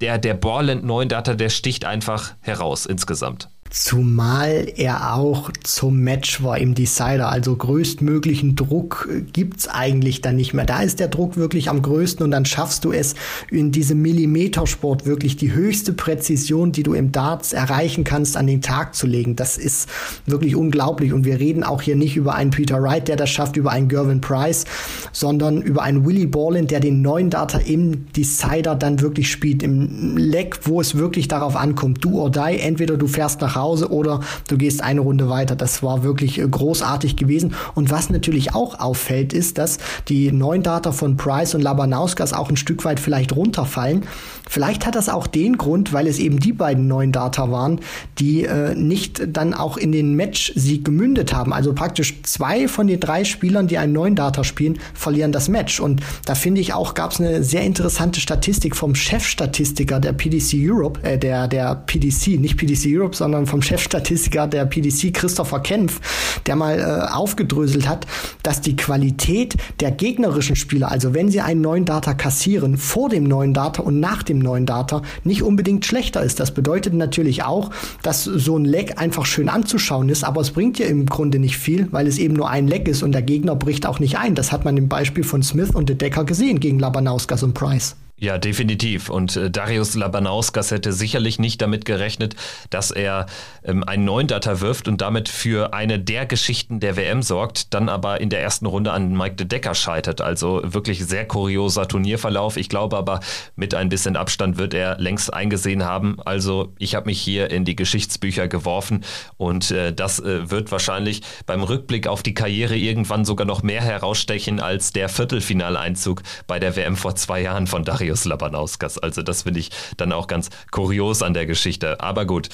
der, 0.00 0.18
der 0.18 0.34
Borland 0.34 0.84
9 0.84 1.08
Data, 1.08 1.34
der 1.34 1.50
sticht 1.50 1.84
einfach 1.84 2.32
heraus 2.40 2.86
insgesamt. 2.86 3.48
Zumal 3.70 4.66
er 4.76 5.14
auch 5.14 5.52
zum 5.62 6.00
Match 6.00 6.42
war 6.42 6.58
im 6.58 6.74
Decider. 6.74 7.28
Also 7.28 7.54
größtmöglichen 7.54 8.56
Druck 8.56 9.08
gibt's 9.32 9.68
eigentlich 9.68 10.20
dann 10.20 10.34
nicht 10.34 10.54
mehr. 10.54 10.64
Da 10.64 10.82
ist 10.82 10.98
der 10.98 11.06
Druck 11.06 11.36
wirklich 11.36 11.70
am 11.70 11.80
größten 11.80 12.24
und 12.24 12.32
dann 12.32 12.44
schaffst 12.44 12.84
du 12.84 12.90
es 12.90 13.14
in 13.48 13.70
diesem 13.70 14.02
Millimetersport 14.02 15.06
wirklich 15.06 15.36
die 15.36 15.52
höchste 15.52 15.92
Präzision, 15.92 16.72
die 16.72 16.82
du 16.82 16.94
im 16.94 17.12
Darts 17.12 17.52
erreichen 17.52 18.02
kannst, 18.02 18.36
an 18.36 18.48
den 18.48 18.60
Tag 18.60 18.96
zu 18.96 19.06
legen. 19.06 19.36
Das 19.36 19.56
ist 19.56 19.88
wirklich 20.26 20.56
unglaublich. 20.56 21.12
Und 21.12 21.24
wir 21.24 21.38
reden 21.38 21.62
auch 21.62 21.80
hier 21.80 21.94
nicht 21.94 22.16
über 22.16 22.34
einen 22.34 22.50
Peter 22.50 22.82
Wright, 22.82 23.06
der 23.06 23.14
das 23.14 23.30
schafft, 23.30 23.56
über 23.56 23.70
einen 23.70 23.88
Gervin 23.88 24.20
Price, 24.20 24.64
sondern 25.12 25.62
über 25.62 25.82
einen 25.82 26.04
Willie 26.04 26.26
Borland, 26.26 26.72
der 26.72 26.80
den 26.80 27.02
neuen 27.02 27.30
Data 27.30 27.58
im 27.58 28.10
Decider 28.14 28.74
dann 28.74 29.00
wirklich 29.00 29.30
spielt. 29.30 29.62
Im 29.62 30.16
Leck, 30.16 30.58
wo 30.64 30.80
es 30.80 30.96
wirklich 30.96 31.28
darauf 31.28 31.54
ankommt. 31.54 32.04
Du 32.04 32.18
or 32.18 32.32
die. 32.32 32.58
Entweder 32.58 32.96
du 32.96 33.06
fährst 33.06 33.40
nach 33.40 33.59
Hause 33.60 33.90
oder 33.90 34.20
du 34.48 34.56
gehst 34.56 34.82
eine 34.82 35.00
Runde 35.00 35.28
weiter. 35.28 35.56
Das 35.56 35.82
war 35.82 36.02
wirklich 36.02 36.38
äh, 36.38 36.48
großartig 36.48 37.16
gewesen. 37.16 37.54
Und 37.74 37.90
was 37.90 38.10
natürlich 38.10 38.54
auch 38.54 38.80
auffällt, 38.80 39.32
ist, 39.32 39.58
dass 39.58 39.78
die 40.08 40.32
neuen 40.32 40.62
Data 40.62 40.92
von 40.92 41.16
Price 41.16 41.54
und 41.54 41.62
Labanauskas 41.62 42.32
auch 42.32 42.50
ein 42.50 42.56
Stück 42.56 42.84
weit 42.84 43.00
vielleicht 43.00 43.34
runterfallen. 43.34 44.02
Vielleicht 44.48 44.84
hat 44.84 44.96
das 44.96 45.08
auch 45.08 45.28
den 45.28 45.58
Grund, 45.58 45.92
weil 45.92 46.08
es 46.08 46.18
eben 46.18 46.40
die 46.40 46.52
beiden 46.52 46.88
neuen 46.88 47.12
Data 47.12 47.52
waren, 47.52 47.80
die 48.18 48.44
äh, 48.44 48.74
nicht 48.74 49.22
dann 49.28 49.54
auch 49.54 49.76
in 49.76 49.92
den 49.92 50.16
Match-Sieg 50.16 50.84
gemündet 50.84 51.32
haben. 51.32 51.52
Also 51.52 51.72
praktisch 51.72 52.20
zwei 52.24 52.66
von 52.66 52.88
den 52.88 52.98
drei 52.98 53.24
Spielern, 53.24 53.68
die 53.68 53.78
einen 53.78 53.92
neuen 53.92 54.16
Data 54.16 54.42
spielen, 54.42 54.78
verlieren 54.92 55.30
das 55.30 55.48
Match. 55.48 55.78
Und 55.78 56.00
da 56.24 56.34
finde 56.34 56.60
ich 56.60 56.74
auch, 56.74 56.94
gab 56.94 57.12
es 57.12 57.20
eine 57.20 57.44
sehr 57.44 57.62
interessante 57.62 58.20
Statistik 58.20 58.74
vom 58.74 58.96
Chefstatistiker 58.96 60.00
der 60.00 60.12
PDC 60.14 60.54
Europe, 60.54 61.00
äh, 61.02 61.16
der, 61.16 61.46
der 61.46 61.76
PDC, 61.76 62.40
nicht 62.40 62.56
PDC 62.56 62.86
Europe, 62.88 63.14
sondern 63.14 63.46
vom 63.50 63.62
Chefstatistiker 63.62 64.46
der 64.46 64.64
PDC, 64.64 65.12
Christopher 65.12 65.60
Kempf, 65.60 66.00
der 66.46 66.56
mal 66.56 66.78
äh, 66.78 67.12
aufgedröselt 67.12 67.88
hat, 67.88 68.06
dass 68.42 68.60
die 68.60 68.76
Qualität 68.76 69.56
der 69.80 69.90
gegnerischen 69.90 70.56
Spieler, 70.56 70.90
also 70.90 71.14
wenn 71.14 71.30
sie 71.30 71.40
einen 71.40 71.60
neuen 71.60 71.84
Data 71.84 72.14
kassieren, 72.14 72.76
vor 72.76 73.08
dem 73.08 73.24
neuen 73.24 73.52
Data 73.52 73.82
und 73.82 74.00
nach 74.00 74.22
dem 74.22 74.38
neuen 74.38 74.66
Data, 74.66 75.02
nicht 75.24 75.42
unbedingt 75.42 75.84
schlechter 75.84 76.22
ist. 76.22 76.40
Das 76.40 76.52
bedeutet 76.52 76.94
natürlich 76.94 77.42
auch, 77.42 77.70
dass 78.02 78.24
so 78.24 78.56
ein 78.56 78.64
Leck 78.64 79.00
einfach 79.00 79.26
schön 79.26 79.48
anzuschauen 79.48 80.08
ist, 80.08 80.24
aber 80.24 80.40
es 80.40 80.52
bringt 80.52 80.78
ja 80.78 80.86
im 80.86 81.06
Grunde 81.06 81.38
nicht 81.38 81.58
viel, 81.58 81.88
weil 81.90 82.06
es 82.06 82.18
eben 82.18 82.34
nur 82.34 82.48
ein 82.48 82.68
Leck 82.68 82.88
ist 82.88 83.02
und 83.02 83.12
der 83.12 83.22
Gegner 83.22 83.56
bricht 83.56 83.86
auch 83.86 83.98
nicht 83.98 84.16
ein. 84.16 84.34
Das 84.34 84.52
hat 84.52 84.64
man 84.64 84.76
im 84.76 84.88
Beispiel 84.88 85.24
von 85.24 85.42
Smith 85.42 85.70
und 85.70 85.88
De 85.88 85.96
Decker 85.96 86.24
gesehen 86.24 86.60
gegen 86.60 86.78
Labanauskas 86.78 87.42
und 87.42 87.54
Price. 87.54 87.96
Ja, 88.22 88.36
definitiv. 88.36 89.08
Und 89.08 89.34
äh, 89.36 89.50
Darius 89.50 89.94
Labanauskas 89.94 90.70
hätte 90.72 90.92
sicherlich 90.92 91.38
nicht 91.38 91.62
damit 91.62 91.86
gerechnet, 91.86 92.36
dass 92.68 92.90
er 92.90 93.24
ähm, 93.64 93.82
einen 93.82 94.04
neuen 94.04 94.26
Data 94.26 94.60
wirft 94.60 94.88
und 94.88 95.00
damit 95.00 95.30
für 95.30 95.72
eine 95.72 95.98
der 95.98 96.26
Geschichten 96.26 96.80
der 96.80 96.98
WM 96.98 97.22
sorgt, 97.22 97.72
dann 97.72 97.88
aber 97.88 98.20
in 98.20 98.28
der 98.28 98.42
ersten 98.42 98.66
Runde 98.66 98.92
an 98.92 99.16
Mike 99.16 99.36
de 99.36 99.46
Decker 99.46 99.74
scheitert. 99.74 100.20
Also 100.20 100.60
wirklich 100.62 101.02
sehr 101.02 101.26
kurioser 101.26 101.88
Turnierverlauf. 101.88 102.58
Ich 102.58 102.68
glaube 102.68 102.98
aber, 102.98 103.20
mit 103.56 103.74
ein 103.74 103.88
bisschen 103.88 104.16
Abstand 104.16 104.58
wird 104.58 104.74
er 104.74 104.98
längst 104.98 105.32
eingesehen 105.32 105.86
haben. 105.86 106.18
Also 106.22 106.74
ich 106.76 106.94
habe 106.94 107.06
mich 107.06 107.22
hier 107.22 107.50
in 107.50 107.64
die 107.64 107.74
Geschichtsbücher 107.74 108.48
geworfen 108.48 109.02
und 109.38 109.70
äh, 109.70 109.94
das 109.94 110.18
äh, 110.18 110.50
wird 110.50 110.70
wahrscheinlich 110.70 111.22
beim 111.46 111.62
Rückblick 111.62 112.06
auf 112.06 112.22
die 112.22 112.34
Karriere 112.34 112.76
irgendwann 112.76 113.24
sogar 113.24 113.46
noch 113.46 113.62
mehr 113.62 113.80
herausstechen 113.80 114.60
als 114.60 114.92
der 114.92 115.08
Viertelfinaleinzug 115.08 116.22
bei 116.46 116.58
der 116.58 116.76
WM 116.76 116.96
vor 116.96 117.14
zwei 117.14 117.40
Jahren 117.40 117.66
von 117.66 117.82
Darius 117.82 118.09
Marius 118.10 118.24
Labanauskas. 118.24 118.98
Also 118.98 119.22
das 119.22 119.42
finde 119.42 119.60
ich 119.60 119.70
dann 119.96 120.12
auch 120.12 120.26
ganz 120.26 120.50
kurios 120.70 121.22
an 121.22 121.32
der 121.32 121.46
Geschichte. 121.46 122.00
Aber 122.00 122.26
gut, 122.26 122.48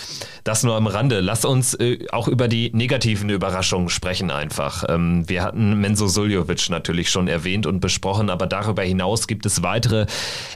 das 0.44 0.62
nur 0.62 0.74
am 0.74 0.86
Rande. 0.86 1.20
Lass 1.20 1.44
uns 1.44 1.74
äh, 1.74 2.06
auch 2.12 2.28
über 2.28 2.46
die 2.48 2.70
negativen 2.74 3.30
Überraschungen 3.30 3.88
sprechen 3.88 4.30
einfach. 4.30 4.84
Ähm, 4.88 5.28
wir 5.28 5.42
hatten 5.42 5.80
Menzo 5.80 6.08
Suljovic 6.08 6.68
natürlich 6.68 7.10
schon 7.10 7.26
erwähnt 7.26 7.66
und 7.66 7.80
besprochen, 7.80 8.28
aber 8.28 8.46
darüber 8.46 8.82
hinaus 8.82 9.26
gibt 9.26 9.46
es 9.46 9.62
weitere 9.62 10.06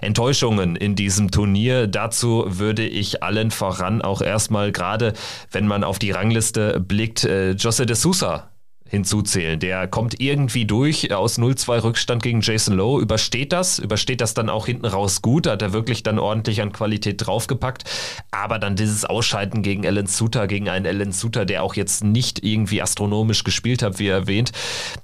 Enttäuschungen 0.02 0.76
in 0.76 0.94
diesem 0.94 1.30
Turnier. 1.30 1.86
Dazu 1.86 2.44
würde 2.46 2.86
ich 2.86 3.22
allen 3.22 3.50
voran 3.50 4.02
auch 4.02 4.20
erstmal 4.20 4.70
gerade, 4.70 5.14
wenn 5.50 5.66
man 5.66 5.82
auf 5.82 5.98
die 5.98 6.10
Rangliste 6.10 6.78
blickt, 6.80 7.24
äh, 7.24 7.52
Jose 7.52 7.86
de 7.86 7.96
Sousa 7.96 8.49
hinzuzählen. 8.90 9.58
Der 9.60 9.86
kommt 9.86 10.20
irgendwie 10.20 10.66
durch 10.66 11.14
aus 11.14 11.38
0-2 11.38 11.84
Rückstand 11.84 12.22
gegen 12.22 12.40
Jason 12.40 12.74
Lowe, 12.76 13.00
übersteht 13.00 13.52
das, 13.52 13.78
übersteht 13.78 14.20
das 14.20 14.34
dann 14.34 14.50
auch 14.50 14.66
hinten 14.66 14.84
raus 14.86 15.22
gut, 15.22 15.46
hat 15.46 15.62
er 15.62 15.72
wirklich 15.72 16.02
dann 16.02 16.18
ordentlich 16.18 16.60
an 16.60 16.72
Qualität 16.72 17.24
draufgepackt. 17.24 17.84
Aber 18.32 18.58
dann 18.58 18.74
dieses 18.74 19.04
Ausscheiden 19.04 19.62
gegen 19.62 19.86
Alan 19.86 20.06
Suter, 20.06 20.48
gegen 20.48 20.68
einen 20.68 20.86
Alan 20.86 21.12
Suter, 21.12 21.44
der 21.44 21.62
auch 21.62 21.74
jetzt 21.74 22.02
nicht 22.02 22.44
irgendwie 22.44 22.82
astronomisch 22.82 23.44
gespielt 23.44 23.82
hat, 23.82 24.00
wie 24.00 24.08
erwähnt, 24.08 24.50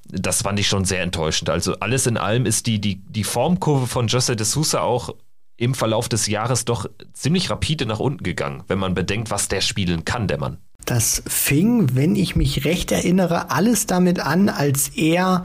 das 0.08 0.42
fand 0.42 0.58
ich 0.58 0.66
schon 0.66 0.84
sehr 0.84 1.02
enttäuschend. 1.02 1.48
Also 1.48 1.78
alles 1.78 2.06
in 2.06 2.16
allem 2.16 2.44
ist 2.44 2.66
die, 2.66 2.80
die, 2.80 2.96
die 3.08 3.24
Formkurve 3.24 3.86
von 3.86 4.08
Jose 4.08 4.34
de 4.34 4.44
Sousa 4.44 4.80
auch 4.80 5.14
im 5.56 5.74
Verlauf 5.74 6.08
des 6.08 6.26
Jahres 6.26 6.64
doch 6.64 6.86
ziemlich 7.12 7.50
rapide 7.50 7.86
nach 7.86 8.00
unten 8.00 8.24
gegangen, 8.24 8.64
wenn 8.66 8.78
man 8.78 8.94
bedenkt, 8.94 9.30
was 9.30 9.48
der 9.48 9.60
spielen 9.60 10.04
kann, 10.04 10.28
der 10.28 10.38
Mann. 10.38 10.58
Das 10.86 11.20
fing, 11.26 11.96
wenn 11.96 12.14
ich 12.14 12.36
mich 12.36 12.64
recht 12.64 12.92
erinnere, 12.92 13.50
alles 13.50 13.86
damit 13.86 14.20
an, 14.20 14.48
als 14.48 14.90
er 14.94 15.44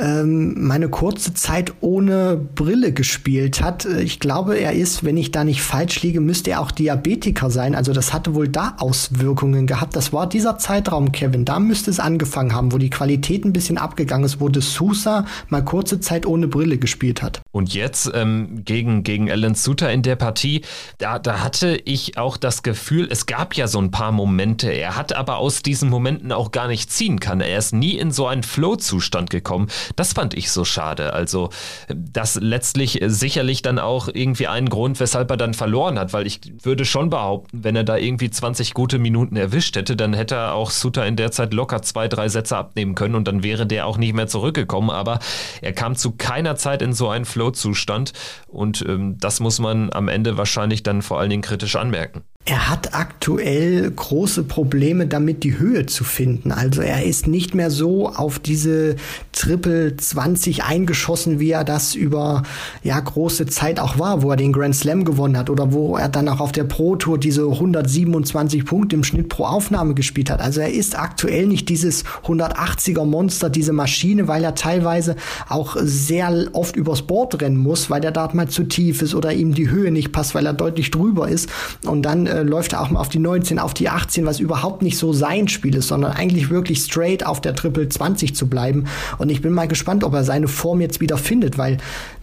ähm, 0.00 0.54
meine 0.66 0.88
kurze 0.88 1.34
Zeit 1.34 1.74
ohne 1.80 2.36
Brille 2.36 2.92
gespielt 2.92 3.62
hat. 3.62 3.84
Ich 3.84 4.18
glaube, 4.18 4.56
er 4.56 4.72
ist, 4.72 5.04
wenn 5.04 5.16
ich 5.16 5.30
da 5.30 5.44
nicht 5.44 5.62
falsch 5.62 6.02
liege, 6.02 6.20
müsste 6.20 6.52
er 6.52 6.60
auch 6.60 6.70
Diabetiker 6.70 7.50
sein. 7.50 7.74
Also 7.74 7.92
das 7.92 8.12
hatte 8.12 8.34
wohl 8.34 8.48
da 8.48 8.76
Auswirkungen 8.78 9.66
gehabt. 9.66 9.94
Das 9.94 10.12
war 10.12 10.26
dieser 10.26 10.58
Zeitraum, 10.58 11.12
Kevin. 11.12 11.44
Da 11.44 11.60
müsste 11.60 11.90
es 11.90 12.00
angefangen 12.00 12.54
haben, 12.54 12.72
wo 12.72 12.78
die 12.78 12.90
Qualität 12.90 13.44
ein 13.44 13.52
bisschen 13.52 13.76
abgegangen 13.76 14.24
ist, 14.24 14.40
wo 14.40 14.48
de 14.48 14.62
Sousa 14.62 15.26
mal 15.48 15.64
kurze 15.64 16.00
Zeit 16.00 16.24
ohne 16.24 16.48
Brille 16.48 16.78
gespielt 16.78 17.22
hat. 17.22 17.42
Und 17.52 17.74
jetzt 17.74 18.10
ähm, 18.14 18.62
gegen, 18.64 19.02
gegen 19.02 19.30
Alan 19.30 19.54
Suter 19.54 19.92
in 19.92 20.02
der 20.02 20.16
Partie, 20.16 20.62
da, 20.98 21.18
da 21.18 21.40
hatte 21.40 21.80
ich 21.84 22.16
auch 22.16 22.38
das 22.38 22.62
Gefühl, 22.62 23.08
es 23.10 23.26
gab 23.26 23.54
ja 23.54 23.68
so 23.68 23.78
ein 23.78 23.90
paar 23.90 24.12
Momente. 24.12 24.70
Er 24.70 24.96
hat 24.96 25.14
aber 25.14 25.36
aus 25.36 25.62
diesen 25.62 25.90
Momenten 25.90 26.32
auch 26.32 26.52
gar 26.52 26.68
nicht 26.68 26.90
ziehen 26.90 27.20
können. 27.20 27.42
Er 27.42 27.58
ist 27.58 27.74
nie 27.74 27.96
in 27.96 28.12
so 28.12 28.26
einen 28.26 28.42
Flow-Zustand 28.42 29.28
gekommen. 29.28 29.68
Das 29.96 30.12
fand 30.12 30.34
ich 30.34 30.50
so 30.50 30.64
schade. 30.64 31.12
Also 31.12 31.50
das 31.88 32.36
letztlich 32.36 33.00
sicherlich 33.06 33.62
dann 33.62 33.78
auch 33.78 34.08
irgendwie 34.12 34.46
einen 34.46 34.68
Grund, 34.68 35.00
weshalb 35.00 35.30
er 35.30 35.36
dann 35.36 35.54
verloren 35.54 35.98
hat, 35.98 36.12
weil 36.12 36.26
ich 36.26 36.40
würde 36.62 36.84
schon 36.84 37.10
behaupten, 37.10 37.64
wenn 37.64 37.76
er 37.76 37.84
da 37.84 37.96
irgendwie 37.96 38.30
20 38.30 38.74
gute 38.74 38.98
Minuten 38.98 39.36
erwischt 39.36 39.76
hätte, 39.76 39.96
dann 39.96 40.14
hätte 40.14 40.36
er 40.36 40.54
auch 40.54 40.70
Suter 40.70 41.06
in 41.06 41.16
der 41.16 41.32
Zeit 41.32 41.52
locker 41.52 41.82
zwei, 41.82 42.08
drei 42.08 42.28
Sätze 42.28 42.56
abnehmen 42.56 42.94
können 42.94 43.14
und 43.14 43.26
dann 43.26 43.42
wäre 43.42 43.66
der 43.66 43.86
auch 43.86 43.98
nicht 43.98 44.14
mehr 44.14 44.26
zurückgekommen. 44.26 44.90
Aber 44.90 45.18
er 45.60 45.72
kam 45.72 45.96
zu 45.96 46.12
keiner 46.12 46.56
Zeit 46.56 46.82
in 46.82 46.92
so 46.92 47.08
einen 47.08 47.24
Flow-Zustand 47.24 48.12
und 48.46 48.84
ähm, 48.86 49.18
das 49.18 49.40
muss 49.40 49.58
man 49.58 49.92
am 49.92 50.08
Ende 50.08 50.36
wahrscheinlich 50.36 50.82
dann 50.82 51.02
vor 51.02 51.18
allen 51.18 51.30
Dingen 51.30 51.42
kritisch 51.42 51.76
anmerken. 51.76 52.22
Er 52.46 52.70
hat 52.70 52.94
aktuell 52.94 53.90
große 53.90 54.44
Probleme 54.44 55.06
damit, 55.06 55.44
die 55.44 55.58
Höhe 55.58 55.84
zu 55.84 56.04
finden. 56.04 56.52
Also 56.52 56.80
er 56.80 57.04
ist 57.04 57.26
nicht 57.26 57.54
mehr 57.54 57.70
so 57.70 58.08
auf 58.08 58.38
diese 58.38 58.96
Triple 59.32 59.94
20 59.94 60.64
eingeschossen, 60.64 61.38
wie 61.38 61.50
er 61.50 61.64
das 61.64 61.94
über 61.94 62.42
ja 62.82 62.98
große 62.98 63.44
Zeit 63.46 63.78
auch 63.78 63.98
war, 63.98 64.22
wo 64.22 64.30
er 64.30 64.36
den 64.36 64.54
Grand 64.54 64.74
Slam 64.74 65.04
gewonnen 65.04 65.36
hat 65.36 65.50
oder 65.50 65.72
wo 65.72 65.98
er 65.98 66.08
dann 66.08 66.28
auch 66.30 66.40
auf 66.40 66.50
der 66.50 66.64
Pro 66.64 66.96
Tour 66.96 67.18
diese 67.18 67.42
127 67.42 68.64
Punkte 68.64 68.96
im 68.96 69.04
Schnitt 69.04 69.28
pro 69.28 69.44
Aufnahme 69.44 69.92
gespielt 69.92 70.30
hat. 70.30 70.40
Also 70.40 70.62
er 70.62 70.72
ist 70.72 70.98
aktuell 70.98 71.46
nicht 71.46 71.68
dieses 71.68 72.04
180er 72.26 73.04
Monster, 73.04 73.50
diese 73.50 73.74
Maschine, 73.74 74.28
weil 74.28 74.44
er 74.44 74.54
teilweise 74.54 75.14
auch 75.50 75.76
sehr 75.78 76.48
oft 76.54 76.74
übers 76.74 77.02
Board 77.02 77.42
rennen 77.42 77.58
muss, 77.58 77.90
weil 77.90 78.00
der 78.00 78.12
Dart 78.12 78.34
mal 78.34 78.48
zu 78.48 78.64
tief 78.64 79.02
ist 79.02 79.14
oder 79.14 79.34
ihm 79.34 79.52
die 79.54 79.70
Höhe 79.70 79.90
nicht 79.90 80.10
passt, 80.10 80.34
weil 80.34 80.46
er 80.46 80.54
deutlich 80.54 80.90
drüber 80.90 81.28
ist 81.28 81.50
und 81.84 82.02
dann 82.02 82.29
äh, 82.30 82.42
läuft 82.42 82.72
er 82.72 82.80
auch 82.80 82.90
mal 82.90 83.00
auf 83.00 83.08
die 83.08 83.18
19, 83.18 83.58
auf 83.58 83.74
die 83.74 83.88
18, 83.88 84.24
was 84.24 84.40
überhaupt 84.40 84.82
nicht 84.82 84.96
so 84.96 85.12
sein 85.12 85.48
Spiel 85.48 85.74
ist, 85.74 85.88
sondern 85.88 86.12
eigentlich 86.12 86.50
wirklich 86.50 86.78
straight 86.78 87.26
auf 87.26 87.40
der 87.40 87.54
Triple 87.54 87.88
20 87.88 88.34
zu 88.34 88.48
bleiben. 88.48 88.86
Und 89.18 89.30
ich 89.30 89.42
bin 89.42 89.52
mal 89.52 89.68
gespannt, 89.68 90.04
ob 90.04 90.14
er 90.14 90.24
seine 90.24 90.48
Form 90.48 90.80
jetzt 90.80 91.00
wieder 91.00 91.18
findet, 91.18 91.58
weil 91.58 91.78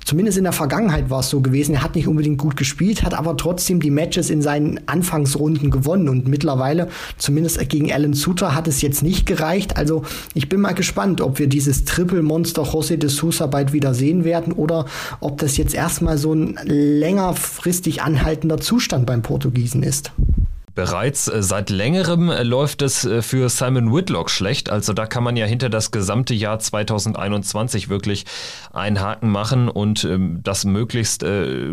zumindest 0.07 0.37
in 0.37 0.45
der 0.45 0.53
Vergangenheit 0.53 1.09
war 1.09 1.19
es 1.19 1.29
so 1.29 1.41
gewesen. 1.41 1.75
Er 1.75 1.83
hat 1.83 1.95
nicht 1.95 2.07
unbedingt 2.07 2.37
gut 2.37 2.55
gespielt, 2.55 3.03
hat 3.03 3.13
aber 3.13 3.35
trotzdem 3.35 3.81
die 3.81 3.91
Matches 3.91 4.29
in 4.29 4.41
seinen 4.41 4.79
Anfangsrunden 4.87 5.69
gewonnen 5.69 6.07
und 6.07 6.29
mittlerweile, 6.29 6.87
zumindest 7.17 7.67
gegen 7.67 7.91
Alan 7.91 8.13
Suter, 8.13 8.55
hat 8.55 8.69
es 8.69 8.81
jetzt 8.81 9.03
nicht 9.03 9.25
gereicht. 9.25 9.75
Also 9.75 10.03
ich 10.33 10.47
bin 10.47 10.61
mal 10.61 10.73
gespannt, 10.73 11.19
ob 11.19 11.39
wir 11.39 11.47
dieses 11.47 11.83
Triple-Monster 11.83 12.63
José 12.63 12.95
de 12.95 13.09
Sousa 13.09 13.47
bald 13.47 13.73
wieder 13.73 13.93
sehen 13.93 14.23
werden 14.23 14.53
oder 14.53 14.85
ob 15.19 15.39
das 15.39 15.57
jetzt 15.57 15.75
erstmal 15.75 16.17
so 16.17 16.33
ein 16.33 16.57
längerfristig 16.63 18.01
anhaltender 18.01 18.59
Zustand 18.59 19.05
beim 19.05 19.21
Portugiesen 19.21 19.83
ist. 19.83 20.13
Bereits 20.77 21.27
äh, 21.27 21.41
seit 21.41 21.71
längerem 21.71 22.29
äh, 22.29 22.43
läuft 22.43 22.83
es 22.83 23.03
äh, 23.03 23.23
für 23.23 23.49
Simon 23.49 23.91
Whitlock 23.91 24.29
schlecht. 24.29 24.69
Also 24.69 24.93
da 24.93 25.07
kann 25.07 25.23
man 25.23 25.35
ja 25.35 25.47
hinter 25.47 25.69
das 25.69 25.89
gesamte 25.89 26.35
Jahr 26.35 26.59
2021 26.59 27.89
wirklich 27.89 28.25
einen 28.73 29.01
Haken 29.01 29.31
machen 29.31 29.69
und 29.69 30.03
ähm, 30.03 30.41
das 30.43 30.65
möglichst 30.65 31.25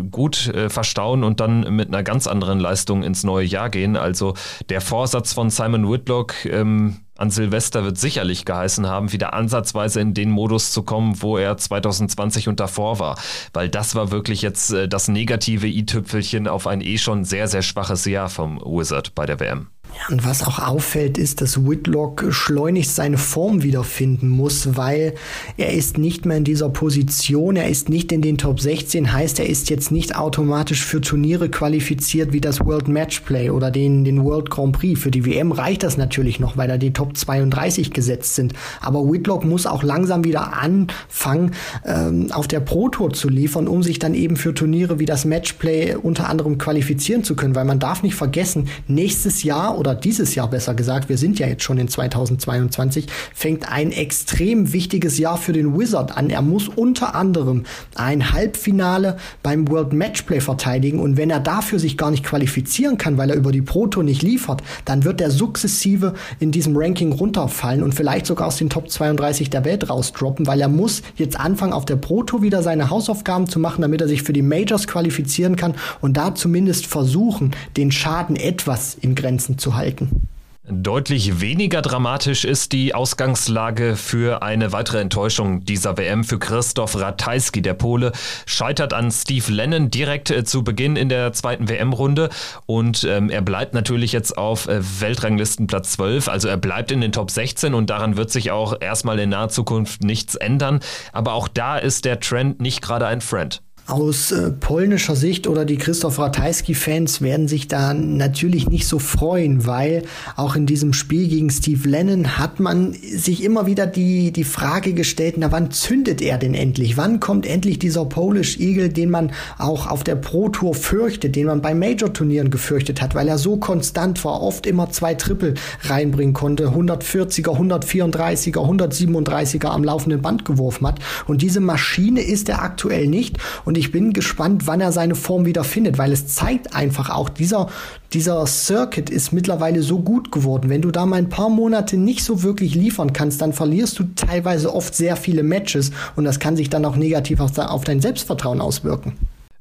gut 0.09 0.51
verstauen 0.69 1.23
und 1.23 1.39
dann 1.39 1.75
mit 1.75 1.89
einer 1.89 2.01
ganz 2.01 2.25
anderen 2.25 2.59
Leistung 2.59 3.03
ins 3.03 3.23
neue 3.23 3.45
Jahr 3.45 3.69
gehen. 3.69 3.95
Also 3.95 4.33
der 4.69 4.81
Vorsatz 4.81 5.33
von 5.33 5.51
Simon 5.51 5.89
Whitlock, 5.91 6.45
ähm, 6.45 7.04
an 7.17 7.31
Silvester 7.31 7.83
wird 7.83 7.97
sicherlich 7.97 8.45
geheißen 8.45 8.87
haben, 8.87 9.11
wieder 9.11 9.33
ansatzweise 9.33 10.01
in 10.01 10.13
den 10.13 10.29
Modus 10.29 10.71
zu 10.71 10.83
kommen, 10.83 11.21
wo 11.21 11.37
er 11.37 11.57
2020 11.57 12.47
und 12.47 12.59
davor 12.59 12.99
war. 12.99 13.17
Weil 13.53 13.69
das 13.69 13.95
war 13.95 14.11
wirklich 14.11 14.41
jetzt 14.41 14.71
äh, 14.71 14.87
das 14.87 15.07
negative 15.07 15.67
i-Tüpfelchen 15.67 16.47
auf 16.47 16.67
ein 16.67 16.81
eh 16.81 16.97
schon 16.97 17.23
sehr, 17.23 17.47
sehr 17.47 17.61
schwaches 17.61 18.05
Jahr 18.05 18.29
vom 18.29 18.59
Wizard 18.59 19.15
bei 19.15 19.25
der 19.25 19.39
WM. 19.39 19.67
Ja, 19.93 20.13
und 20.13 20.25
was 20.25 20.43
auch 20.43 20.59
auffällt, 20.59 21.17
ist, 21.17 21.41
dass 21.41 21.65
Whitlock 21.65 22.25
schleunigst 22.29 22.95
seine 22.95 23.17
Form 23.17 23.63
wiederfinden 23.63 24.27
muss, 24.27 24.75
weil 24.75 25.13
er 25.57 25.73
ist 25.73 25.97
nicht 25.97 26.25
mehr 26.25 26.37
in 26.37 26.43
dieser 26.43 26.69
Position, 26.69 27.55
er 27.55 27.69
ist 27.69 27.87
nicht 27.87 28.11
in 28.11 28.21
den 28.21 28.37
Top 28.37 28.59
16, 28.59 29.13
heißt, 29.13 29.39
er 29.39 29.47
ist 29.47 29.69
jetzt 29.69 29.91
nicht 29.91 30.15
automatisch 30.15 30.83
für 30.83 30.99
Turniere 30.99 31.49
qualifiziert 31.49 32.33
wie 32.33 32.41
das 32.41 32.59
World 32.65 32.87
Matchplay 32.87 33.49
oder 33.49 33.71
den, 33.71 34.03
den 34.03 34.23
World 34.23 34.49
Grand 34.49 34.73
Prix. 34.73 34.99
Für 34.99 35.11
die 35.11 35.25
WM 35.25 35.51
reicht 35.51 35.83
das 35.83 35.97
natürlich 35.97 36.39
noch, 36.39 36.57
weil 36.57 36.67
da 36.67 36.77
die 36.77 36.91
Top 36.91 37.15
32 37.15 37.91
gesetzt 37.91 38.35
sind. 38.35 38.53
Aber 38.81 39.09
Whitlock 39.09 39.45
muss 39.45 39.65
auch 39.65 39.83
langsam 39.83 40.23
wieder 40.23 40.53
anfangen, 40.53 41.51
ähm, 41.85 42.31
auf 42.31 42.47
der 42.47 42.59
Pro 42.59 42.89
Tour 42.89 43.13
zu 43.13 43.29
liefern, 43.29 43.67
um 43.67 43.81
sich 43.81 43.99
dann 43.99 44.13
eben 44.13 44.35
für 44.35 44.53
Turniere 44.53 44.99
wie 44.99 45.05
das 45.05 45.25
Matchplay 45.25 45.95
unter 45.95 46.27
anderem 46.27 46.57
qualifizieren 46.57 47.23
zu 47.23 47.35
können, 47.35 47.55
weil 47.55 47.65
man 47.65 47.79
darf 47.79 48.03
nicht 48.03 48.15
vergessen, 48.15 48.67
nächstes 48.87 49.43
Jahr 49.43 49.74
Oder 49.77 49.95
dieses 49.95 50.35
Jahr 50.35 50.49
besser 50.49 50.73
gesagt, 50.73 51.09
wir 51.09 51.17
sind 51.17 51.39
ja 51.39 51.47
jetzt 51.47 51.63
schon 51.63 51.77
in 51.77 51.87
2022, 51.87 53.07
fängt 53.33 53.71
ein 53.71 53.91
extrem 53.91 54.73
wichtiges 54.73 55.17
Jahr 55.17 55.37
für 55.37 55.53
den 55.53 55.77
Wizard 55.77 56.15
an. 56.17 56.29
Er 56.29 56.41
muss 56.41 56.67
unter 56.67 57.15
anderem 57.15 57.63
ein 57.95 58.31
Halbfinale 58.31 59.17
beim 59.43 59.67
World 59.67 59.93
Matchplay 59.93 60.39
verteidigen 60.39 60.99
und 60.99 61.17
wenn 61.17 61.29
er 61.29 61.39
dafür 61.39 61.79
sich 61.79 61.97
gar 61.97 62.11
nicht 62.11 62.23
qualifizieren 62.23 62.97
kann, 62.97 63.17
weil 63.17 63.29
er 63.29 63.35
über 63.35 63.51
die 63.51 63.61
Pro 63.61 63.87
Tour 63.87 64.03
nicht 64.03 64.21
liefert, 64.21 64.61
dann 64.85 65.03
wird 65.03 65.21
er 65.21 65.31
sukzessive 65.31 66.13
in 66.39 66.51
diesem 66.51 66.75
Ranking 66.77 67.11
runterfallen 67.11 67.83
und 67.83 67.93
vielleicht 67.93 68.25
sogar 68.25 68.47
aus 68.47 68.57
den 68.57 68.69
Top 68.69 68.89
32 68.89 69.49
der 69.49 69.65
Welt 69.65 69.89
rausdroppen, 69.89 70.47
weil 70.47 70.61
er 70.61 70.69
muss 70.69 71.01
jetzt 71.15 71.39
anfangen 71.39 71.73
auf 71.73 71.85
der 71.85 71.95
Pro 71.95 72.23
Tour 72.23 72.41
wieder 72.41 72.63
seine 72.63 72.89
Hausaufgaben 72.89 73.47
zu 73.47 73.59
machen, 73.59 73.81
damit 73.81 74.01
er 74.01 74.07
sich 74.07 74.23
für 74.23 74.33
die 74.33 74.41
Majors 74.41 74.87
qualifizieren 74.87 75.55
kann 75.55 75.75
und 76.01 76.17
da 76.17 76.35
zumindest 76.35 76.87
versuchen, 76.87 77.51
den 77.77 77.91
Schaden 77.91 78.35
etwas 78.35 78.95
in 79.01 79.15
Grenzen 79.15 79.57
zu 79.57 79.64
halten. 79.73 80.27
Deutlich 80.67 81.41
weniger 81.41 81.83
dramatisch 81.83 82.43
ist 82.43 82.71
die 82.71 82.95
Ausgangslage 82.95 83.95
für 83.95 84.41
eine 84.41 84.71
weitere 84.71 84.99
Enttäuschung 84.99 85.63
dieser 85.63 85.95
WM 85.95 86.23
für 86.23 86.39
Christoph 86.39 86.99
Ratajski. 86.99 87.61
Der 87.61 87.75
Pole 87.75 88.13
scheitert 88.47 88.91
an 88.91 89.11
Steve 89.11 89.51
Lennon 89.51 89.91
direkt 89.91 90.31
äh, 90.31 90.43
zu 90.43 90.63
Beginn 90.63 90.95
in 90.95 91.07
der 91.07 91.33
zweiten 91.33 91.69
WM-Runde 91.69 92.29
und 92.65 93.03
ähm, 93.03 93.29
er 93.29 93.43
bleibt 93.43 93.75
natürlich 93.75 94.11
jetzt 94.11 94.39
auf 94.39 94.67
äh, 94.67 94.81
Weltranglistenplatz 95.01 95.91
12. 95.91 96.29
Also 96.29 96.47
er 96.47 96.57
bleibt 96.57 96.91
in 96.91 96.99
den 96.99 97.11
Top 97.11 97.29
16 97.29 97.75
und 97.75 97.91
daran 97.91 98.17
wird 98.17 98.31
sich 98.31 98.49
auch 98.49 98.75
erstmal 98.79 99.19
in 99.19 99.29
naher 99.29 99.49
Zukunft 99.49 100.03
nichts 100.03 100.33
ändern. 100.33 100.79
Aber 101.13 101.33
auch 101.33 101.47
da 101.47 101.77
ist 101.77 102.05
der 102.05 102.19
Trend 102.19 102.59
nicht 102.59 102.81
gerade 102.81 103.05
ein 103.05 103.21
Friend. 103.21 103.61
Aus 103.87 104.31
äh, 104.31 104.49
polnischer 104.49 105.15
Sicht 105.15 105.45
oder 105.45 105.63
die 105.63 105.77
Christoph 105.77 106.17
Ratajski-Fans 106.17 107.21
werden 107.21 107.47
sich 107.47 107.67
da 107.67 107.93
natürlich 107.93 108.67
nicht 108.67 108.87
so 108.87 108.97
freuen, 108.97 109.67
weil 109.67 110.01
auch 110.35 110.55
in 110.55 110.65
diesem 110.65 110.91
Spiel 110.91 111.27
gegen 111.27 111.51
Steve 111.51 111.87
Lennon 111.87 112.39
hat 112.39 112.59
man 112.59 112.93
sich 112.93 113.43
immer 113.43 113.67
wieder 113.67 113.85
die, 113.85 114.31
die 114.31 114.43
Frage 114.43 114.93
gestellt, 114.93 115.35
na 115.37 115.51
wann 115.51 115.69
zündet 115.69 116.19
er 116.23 116.39
denn 116.39 116.55
endlich? 116.55 116.97
Wann 116.97 117.19
kommt 117.19 117.45
endlich 117.45 117.77
dieser 117.77 118.05
Polish 118.05 118.59
Eagle, 118.59 118.89
den 118.89 119.11
man 119.11 119.31
auch 119.59 119.85
auf 119.85 120.03
der 120.03 120.15
Pro 120.15 120.49
Tour 120.49 120.73
fürchtet, 120.73 121.35
den 121.35 121.45
man 121.45 121.61
bei 121.61 121.75
Major-Turnieren 121.75 122.49
gefürchtet 122.49 123.03
hat, 123.03 123.13
weil 123.13 123.27
er 123.27 123.37
so 123.37 123.57
konstant 123.57 124.25
war, 124.25 124.41
oft 124.41 124.65
immer 124.65 124.89
zwei 124.89 125.13
Triple 125.13 125.53
reinbringen 125.81 126.33
konnte, 126.33 126.69
140er, 126.69 127.51
134er, 127.51 128.57
137er 128.57 129.67
am 129.67 129.83
laufenden 129.83 130.23
Band 130.23 130.43
geworfen 130.43 130.87
hat. 130.87 130.97
Und 131.27 131.43
diese 131.43 131.59
Maschine 131.59 132.21
ist 132.21 132.49
er 132.49 132.63
aktuell 132.63 133.05
nicht. 133.05 133.37
Und 133.63 133.74
und 133.75 133.79
ich 133.79 133.91
bin 133.91 134.13
gespannt, 134.13 134.67
wann 134.67 134.79
er 134.79 134.93
seine 134.93 135.15
Form 135.15 135.45
wieder 135.45 135.65
findet, 135.65 135.97
weil 135.97 136.13
es 136.13 136.27
zeigt 136.27 136.73
einfach 136.73 137.09
auch, 137.09 137.27
dieser, 137.27 137.67
dieser 138.13 138.47
Circuit 138.47 139.09
ist 139.09 139.33
mittlerweile 139.33 139.83
so 139.83 139.99
gut 139.99 140.31
geworden. 140.31 140.69
Wenn 140.69 140.81
du 140.81 140.91
da 140.91 141.05
mal 141.05 141.17
ein 141.17 141.27
paar 141.27 141.49
Monate 141.49 141.97
nicht 141.97 142.23
so 142.23 142.41
wirklich 142.41 142.73
liefern 142.73 143.11
kannst, 143.11 143.41
dann 143.41 143.51
verlierst 143.51 143.99
du 143.99 144.05
teilweise 144.15 144.73
oft 144.73 144.95
sehr 144.95 145.17
viele 145.17 145.43
Matches 145.43 145.91
und 146.15 146.23
das 146.23 146.39
kann 146.39 146.55
sich 146.55 146.69
dann 146.69 146.85
auch 146.85 146.95
negativ 146.95 147.41
auf 147.41 147.83
dein 147.83 147.99
Selbstvertrauen 147.99 148.61
auswirken. 148.61 149.17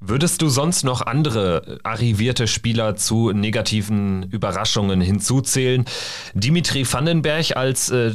Würdest 0.06 0.42
du 0.42 0.48
sonst 0.48 0.84
noch 0.84 1.00
andere 1.00 1.80
arrivierte 1.82 2.46
Spieler 2.46 2.94
zu 2.94 3.32
negativen 3.32 4.24
Überraschungen 4.30 5.00
hinzuzählen? 5.00 5.86
Dimitri 6.34 6.86
Vandenberg 6.88 7.56
als 7.56 7.90
äh, 7.90 8.12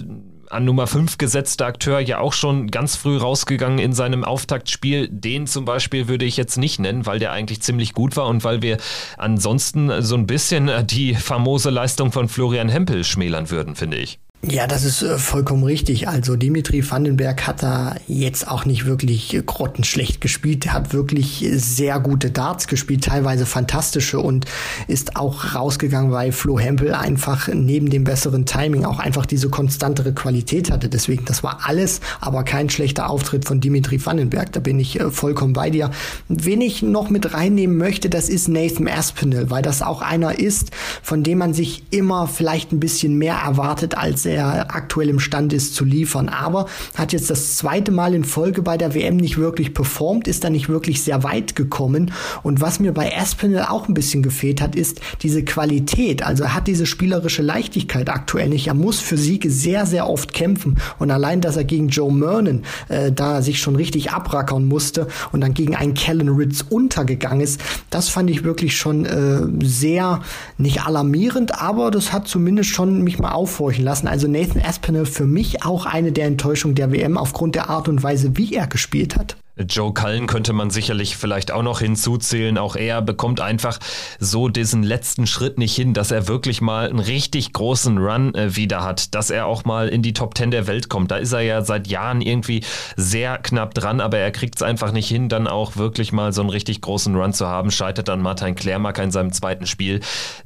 an 0.49 0.65
Nummer 0.65 0.87
5 0.87 1.17
gesetzter 1.17 1.65
Akteur 1.65 1.99
ja 1.99 2.19
auch 2.19 2.33
schon 2.33 2.67
ganz 2.67 2.95
früh 2.95 3.17
rausgegangen 3.17 3.79
in 3.79 3.93
seinem 3.93 4.23
Auftaktspiel. 4.23 5.07
Den 5.09 5.47
zum 5.47 5.65
Beispiel 5.65 6.07
würde 6.07 6.25
ich 6.25 6.37
jetzt 6.37 6.57
nicht 6.57 6.79
nennen, 6.79 7.05
weil 7.05 7.19
der 7.19 7.31
eigentlich 7.31 7.61
ziemlich 7.61 7.93
gut 7.93 8.15
war 8.17 8.27
und 8.27 8.43
weil 8.43 8.61
wir 8.61 8.77
ansonsten 9.17 10.01
so 10.01 10.15
ein 10.15 10.27
bisschen 10.27 10.71
die 10.87 11.15
famose 11.15 11.69
Leistung 11.69 12.11
von 12.11 12.27
Florian 12.29 12.69
Hempel 12.69 13.03
schmälern 13.03 13.49
würden, 13.49 13.75
finde 13.75 13.97
ich. 13.97 14.19
Ja, 14.41 14.67
das 14.67 14.85
ist 14.85 15.01
äh, 15.01 15.17
vollkommen 15.17 15.65
richtig. 15.65 16.07
Also 16.07 16.37
Dimitri 16.37 16.89
Vandenberg 16.89 17.45
hat 17.45 17.61
da 17.61 17.95
jetzt 18.07 18.47
auch 18.47 18.63
nicht 18.63 18.85
wirklich 18.85 19.37
grottenschlecht 19.45 20.21
gespielt. 20.21 20.65
Er 20.67 20.73
hat 20.73 20.93
wirklich 20.93 21.45
sehr 21.55 21.99
gute 21.99 22.31
Darts 22.31 22.67
gespielt, 22.67 23.03
teilweise 23.03 23.45
fantastische 23.45 24.17
und 24.21 24.45
ist 24.87 25.17
auch 25.17 25.55
rausgegangen, 25.55 26.13
weil 26.13 26.31
Flo 26.31 26.57
Hempel 26.57 26.93
einfach 26.93 27.49
neben 27.53 27.89
dem 27.89 28.05
besseren 28.05 28.45
Timing 28.45 28.85
auch 28.85 28.99
einfach 28.99 29.25
diese 29.25 29.49
konstantere 29.49 30.13
Qualität 30.13 30.71
hatte. 30.71 30.87
Deswegen, 30.87 31.25
das 31.25 31.43
war 31.43 31.59
alles, 31.65 31.99
aber 32.21 32.43
kein 32.43 32.69
schlechter 32.69 33.09
Auftritt 33.09 33.43
von 33.43 33.59
Dimitri 33.59 34.03
Vandenberg. 34.03 34.53
Da 34.53 34.61
bin 34.61 34.79
ich 34.79 35.01
äh, 35.01 35.11
vollkommen 35.11 35.51
bei 35.51 35.69
dir. 35.69 35.91
Wen 36.29 36.61
ich 36.61 36.81
noch 36.81 37.09
mit 37.09 37.33
reinnehmen 37.33 37.75
möchte, 37.75 38.09
das 38.09 38.29
ist 38.29 38.47
Nathan 38.47 38.87
Aspinall, 38.87 39.49
weil 39.49 39.63
das 39.63 39.81
auch 39.81 40.01
einer 40.01 40.39
ist, 40.39 40.71
von 41.03 41.23
dem 41.23 41.39
man 41.39 41.53
sich 41.53 41.83
immer 41.91 42.25
vielleicht 42.25 42.71
ein 42.71 42.79
bisschen 42.79 43.17
mehr 43.17 43.35
erwartet 43.35 43.97
als 43.97 44.28
er 44.29 44.75
aktuell 44.75 45.09
imstande 45.09 45.55
ist 45.55 45.75
zu 45.75 45.85
liefern. 45.85 46.29
Aber 46.29 46.67
hat 46.95 47.13
jetzt 47.13 47.29
das 47.29 47.57
zweite 47.57 47.91
Mal 47.91 48.13
in 48.13 48.23
Folge 48.23 48.61
bei 48.61 48.77
der 48.77 48.93
WM 48.93 49.17
nicht 49.17 49.37
wirklich 49.37 49.73
performt, 49.73 50.27
ist 50.27 50.43
da 50.43 50.49
nicht 50.49 50.69
wirklich 50.69 51.03
sehr 51.03 51.23
weit 51.23 51.55
gekommen. 51.55 52.11
Und 52.43 52.61
was 52.61 52.79
mir 52.79 52.93
bei 52.93 53.15
Aspinall 53.17 53.65
auch 53.69 53.87
ein 53.87 53.93
bisschen 53.93 54.23
gefehlt 54.23 54.61
hat, 54.61 54.75
ist 54.75 55.01
diese 55.21 55.43
Qualität. 55.43 56.23
Also 56.23 56.43
er 56.43 56.55
hat 56.55 56.67
diese 56.67 56.85
spielerische 56.85 57.41
Leichtigkeit 57.41 58.09
aktuell 58.09 58.49
nicht. 58.49 58.67
Er 58.67 58.73
muss 58.73 58.99
für 58.99 59.17
Siege 59.17 59.49
sehr, 59.49 59.85
sehr 59.85 60.09
oft 60.09 60.33
kämpfen. 60.33 60.77
Und 60.97 61.11
allein, 61.11 61.41
dass 61.41 61.57
er 61.57 61.63
gegen 61.63 61.89
Joe 61.89 62.11
Mernon 62.11 62.63
äh, 62.87 63.11
da 63.11 63.41
sich 63.41 63.59
schon 63.59 63.75
richtig 63.75 64.11
abrackern 64.11 64.65
musste 64.65 65.07
und 65.31 65.41
dann 65.41 65.53
gegen 65.53 65.75
einen 65.75 65.93
Kellen 65.93 66.29
Ritz 66.29 66.63
untergegangen 66.69 67.41
ist, 67.41 67.61
das 67.89 68.09
fand 68.09 68.29
ich 68.29 68.43
wirklich 68.43 68.77
schon 68.77 69.05
äh, 69.05 69.41
sehr, 69.65 70.21
nicht 70.57 70.83
alarmierend, 70.83 71.61
aber 71.61 71.91
das 71.91 72.13
hat 72.13 72.27
zumindest 72.27 72.69
schon 72.69 73.03
mich 73.03 73.19
mal 73.19 73.31
aufhorchen 73.31 73.83
lassen. 73.83 74.07
Also 74.07 74.18
also 74.19 74.27
Nathan 74.29 74.61
Aspinall 74.61 75.05
für 75.05 75.25
mich 75.25 75.63
auch 75.63 75.85
eine 75.85 76.11
der 76.11 76.25
Enttäuschungen 76.25 76.75
der 76.75 76.91
WM 76.91 77.17
aufgrund 77.17 77.55
der 77.55 77.69
Art 77.69 77.87
und 77.87 78.03
Weise, 78.03 78.35
wie 78.35 78.53
er 78.53 78.67
gespielt 78.67 79.15
hat. 79.15 79.37
Joe 79.67 79.93
Cullen 79.93 80.27
könnte 80.27 80.53
man 80.53 80.69
sicherlich 80.69 81.17
vielleicht 81.17 81.51
auch 81.51 81.63
noch 81.63 81.79
hinzuzählen. 81.79 82.57
Auch 82.57 82.75
er 82.75 83.01
bekommt 83.01 83.41
einfach 83.41 83.79
so 84.19 84.47
diesen 84.47 84.83
letzten 84.83 85.27
Schritt 85.27 85.57
nicht 85.57 85.75
hin, 85.75 85.93
dass 85.93 86.11
er 86.11 86.27
wirklich 86.27 86.61
mal 86.61 86.89
einen 86.89 86.99
richtig 86.99 87.51
großen 87.51 87.97
Run 87.97 88.33
äh, 88.35 88.55
wieder 88.55 88.83
hat, 88.83 89.13
dass 89.15 89.29
er 89.29 89.45
auch 89.47 89.65
mal 89.65 89.89
in 89.89 90.01
die 90.01 90.13
Top 90.13 90.37
10 90.37 90.51
der 90.51 90.67
Welt 90.67 90.89
kommt. 90.89 91.11
Da 91.11 91.17
ist 91.17 91.33
er 91.33 91.41
ja 91.41 91.61
seit 91.61 91.87
Jahren 91.87 92.21
irgendwie 92.21 92.63
sehr 92.95 93.37
knapp 93.37 93.73
dran, 93.73 93.99
aber 93.99 94.17
er 94.17 94.31
kriegt 94.31 94.55
es 94.55 94.61
einfach 94.61 94.91
nicht 94.91 95.09
hin, 95.09 95.27
dann 95.27 95.47
auch 95.47 95.75
wirklich 95.75 96.13
mal 96.13 96.31
so 96.31 96.41
einen 96.41 96.49
richtig 96.49 96.81
großen 96.81 97.15
Run 97.15 97.33
zu 97.33 97.47
haben. 97.47 97.71
Scheitert 97.71 98.07
dann 98.07 98.21
Martin 98.21 98.55
Klärmark 98.55 98.99
in 98.99 99.11
seinem 99.11 99.33
zweiten 99.33 99.67
Spiel. 99.67 99.99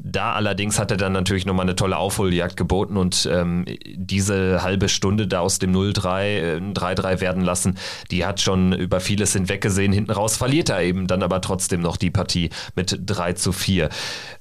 Da 0.03 0.33
allerdings 0.33 0.79
hat 0.79 0.89
er 0.89 0.97
dann 0.97 1.13
natürlich 1.13 1.45
nochmal 1.45 1.65
eine 1.65 1.75
tolle 1.75 1.97
Aufholjagd 1.97 2.57
geboten 2.57 2.97
und 2.97 3.29
ähm, 3.31 3.65
diese 3.85 4.63
halbe 4.63 4.89
Stunde 4.89 5.27
da 5.27 5.39
aus 5.41 5.59
dem 5.59 5.71
0-3 5.71 6.23
äh, 6.23 6.59
3-3 6.73 7.21
werden 7.21 7.43
lassen, 7.43 7.77
die 8.09 8.25
hat 8.25 8.41
schon 8.41 8.73
über 8.73 9.02
vieles 9.03 9.33
hinweggesehen. 9.33 9.93
Hinten 9.93 10.11
raus 10.11 10.37
verliert 10.37 10.69
er 10.69 10.81
eben 10.81 11.07
dann 11.07 11.21
aber 11.21 11.41
trotzdem 11.41 11.81
noch 11.81 11.97
die 11.97 12.09
Partie 12.09 12.49
mit 12.75 12.99
3 13.05 13.33
zu 13.33 13.51
4. 13.51 13.89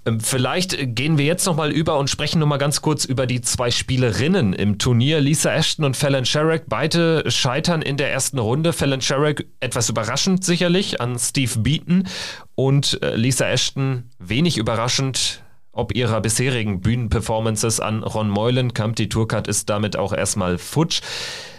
Ähm, 0.06 0.20
vielleicht 0.20 0.94
gehen 0.94 1.18
wir 1.18 1.24
jetzt 1.24 1.44
nochmal 1.44 1.70
über 1.70 1.98
und 1.98 2.08
sprechen 2.08 2.38
nochmal 2.38 2.58
ganz 2.58 2.80
kurz 2.80 3.04
über 3.04 3.26
die 3.26 3.40
zwei 3.42 3.70
Spielerinnen 3.70 4.52
im 4.54 4.78
Turnier. 4.78 5.20
Lisa 5.20 5.52
Ashton 5.52 5.84
und 5.84 5.96
Fallon 5.96 6.24
Sherrick. 6.24 6.64
Beide 6.68 7.30
scheitern 7.30 7.82
in 7.82 7.96
der 7.96 8.10
ersten 8.10 8.38
Runde. 8.38 8.72
Fallon 8.72 9.00
Sherrick 9.00 9.46
etwas 9.60 9.88
überraschend 9.88 10.44
sicherlich 10.44 11.00
an 11.00 11.18
Steve 11.18 11.58
Beaton 11.58 12.08
und 12.54 13.02
äh, 13.02 13.16
Lisa 13.16 13.46
Ashton 13.48 14.04
wenig 14.18 14.56
überraschend 14.56 15.42
ob 15.72 15.94
ihrer 15.94 16.20
bisherigen 16.20 16.80
Bühnenperformances 16.80 17.80
an 17.80 18.02
Ron 18.04 18.28
Meulenkamp. 18.28 18.96
Die 18.96 19.08
Tourcard 19.08 19.48
ist 19.48 19.68
damit 19.70 19.96
auch 19.96 20.12
erstmal 20.12 20.58
futsch. 20.58 21.00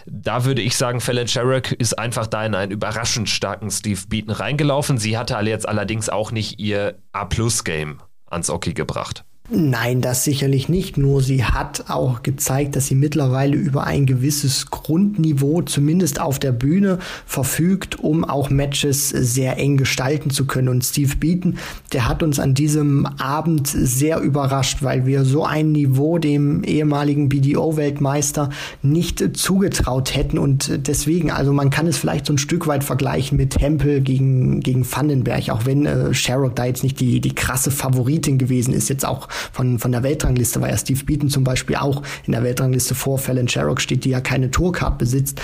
Da 0.06 0.44
würde 0.44 0.62
ich 0.62 0.76
sagen, 0.76 1.00
Fallon 1.00 1.28
Sherrick 1.28 1.72
ist 1.72 1.98
einfach 1.98 2.26
da 2.26 2.44
in 2.44 2.54
einen 2.54 2.72
überraschend 2.72 3.28
starken 3.28 3.70
Steve 3.70 4.00
Beaton 4.08 4.32
reingelaufen. 4.32 4.98
Sie 4.98 5.18
hatte 5.18 5.36
jetzt 5.36 5.68
allerdings 5.68 6.08
auch 6.08 6.30
nicht 6.30 6.60
ihr 6.60 6.98
A-Plus-Game 7.12 8.00
ans 8.26 8.50
Oki 8.50 8.74
gebracht. 8.74 9.24
Nein, 9.50 10.00
das 10.00 10.24
sicherlich 10.24 10.70
nicht. 10.70 10.96
Nur 10.96 11.20
sie 11.20 11.44
hat 11.44 11.90
auch 11.90 12.22
gezeigt, 12.22 12.76
dass 12.76 12.86
sie 12.86 12.94
mittlerweile 12.94 13.56
über 13.56 13.84
ein 13.84 14.06
gewisses 14.06 14.70
Grundniveau, 14.70 15.60
zumindest 15.60 16.18
auf 16.18 16.38
der 16.38 16.52
Bühne, 16.52 16.98
verfügt, 17.26 18.00
um 18.00 18.24
auch 18.24 18.48
Matches 18.48 19.10
sehr 19.10 19.58
eng 19.58 19.76
gestalten 19.76 20.30
zu 20.30 20.46
können. 20.46 20.68
Und 20.68 20.82
Steve 20.82 21.16
Beaton, 21.16 21.58
der 21.92 22.08
hat 22.08 22.22
uns 22.22 22.40
an 22.40 22.54
diesem 22.54 23.04
Abend 23.04 23.68
sehr 23.68 24.18
überrascht, 24.20 24.78
weil 24.82 25.04
wir 25.04 25.26
so 25.26 25.44
ein 25.44 25.72
Niveau 25.72 26.16
dem 26.16 26.64
ehemaligen 26.64 27.28
BDO-Weltmeister 27.28 28.48
nicht 28.80 29.36
zugetraut 29.36 30.16
hätten. 30.16 30.38
Und 30.38 30.88
deswegen, 30.88 31.30
also 31.30 31.52
man 31.52 31.68
kann 31.68 31.86
es 31.86 31.98
vielleicht 31.98 32.24
so 32.24 32.32
ein 32.32 32.38
Stück 32.38 32.66
weit 32.66 32.82
vergleichen 32.82 33.36
mit 33.36 33.60
Hempel 33.60 34.00
gegen, 34.00 34.60
gegen 34.60 34.90
Vandenberg, 34.90 35.50
auch 35.50 35.66
wenn 35.66 35.84
äh, 35.84 36.14
Sherrock 36.14 36.56
da 36.56 36.64
jetzt 36.64 36.82
nicht 36.82 36.98
die, 36.98 37.20
die 37.20 37.34
krasse 37.34 37.70
Favoritin 37.70 38.38
gewesen 38.38 38.72
ist, 38.72 38.88
jetzt 38.88 39.04
auch 39.04 39.28
von, 39.52 39.78
von 39.78 39.92
der 39.92 40.02
Weltrangliste, 40.02 40.60
weil 40.60 40.70
ja 40.70 40.76
Steve 40.76 41.04
Beaton 41.04 41.28
zum 41.28 41.44
Beispiel 41.44 41.76
auch 41.76 42.02
in 42.26 42.32
der 42.32 42.42
Weltrangliste 42.42 42.94
vor 42.94 43.18
Fallon 43.18 43.48
Sherrock 43.48 43.80
steht, 43.80 44.04
die 44.04 44.10
ja 44.10 44.20
keine 44.20 44.50
Tourcard 44.50 44.98
besitzt. 44.98 45.40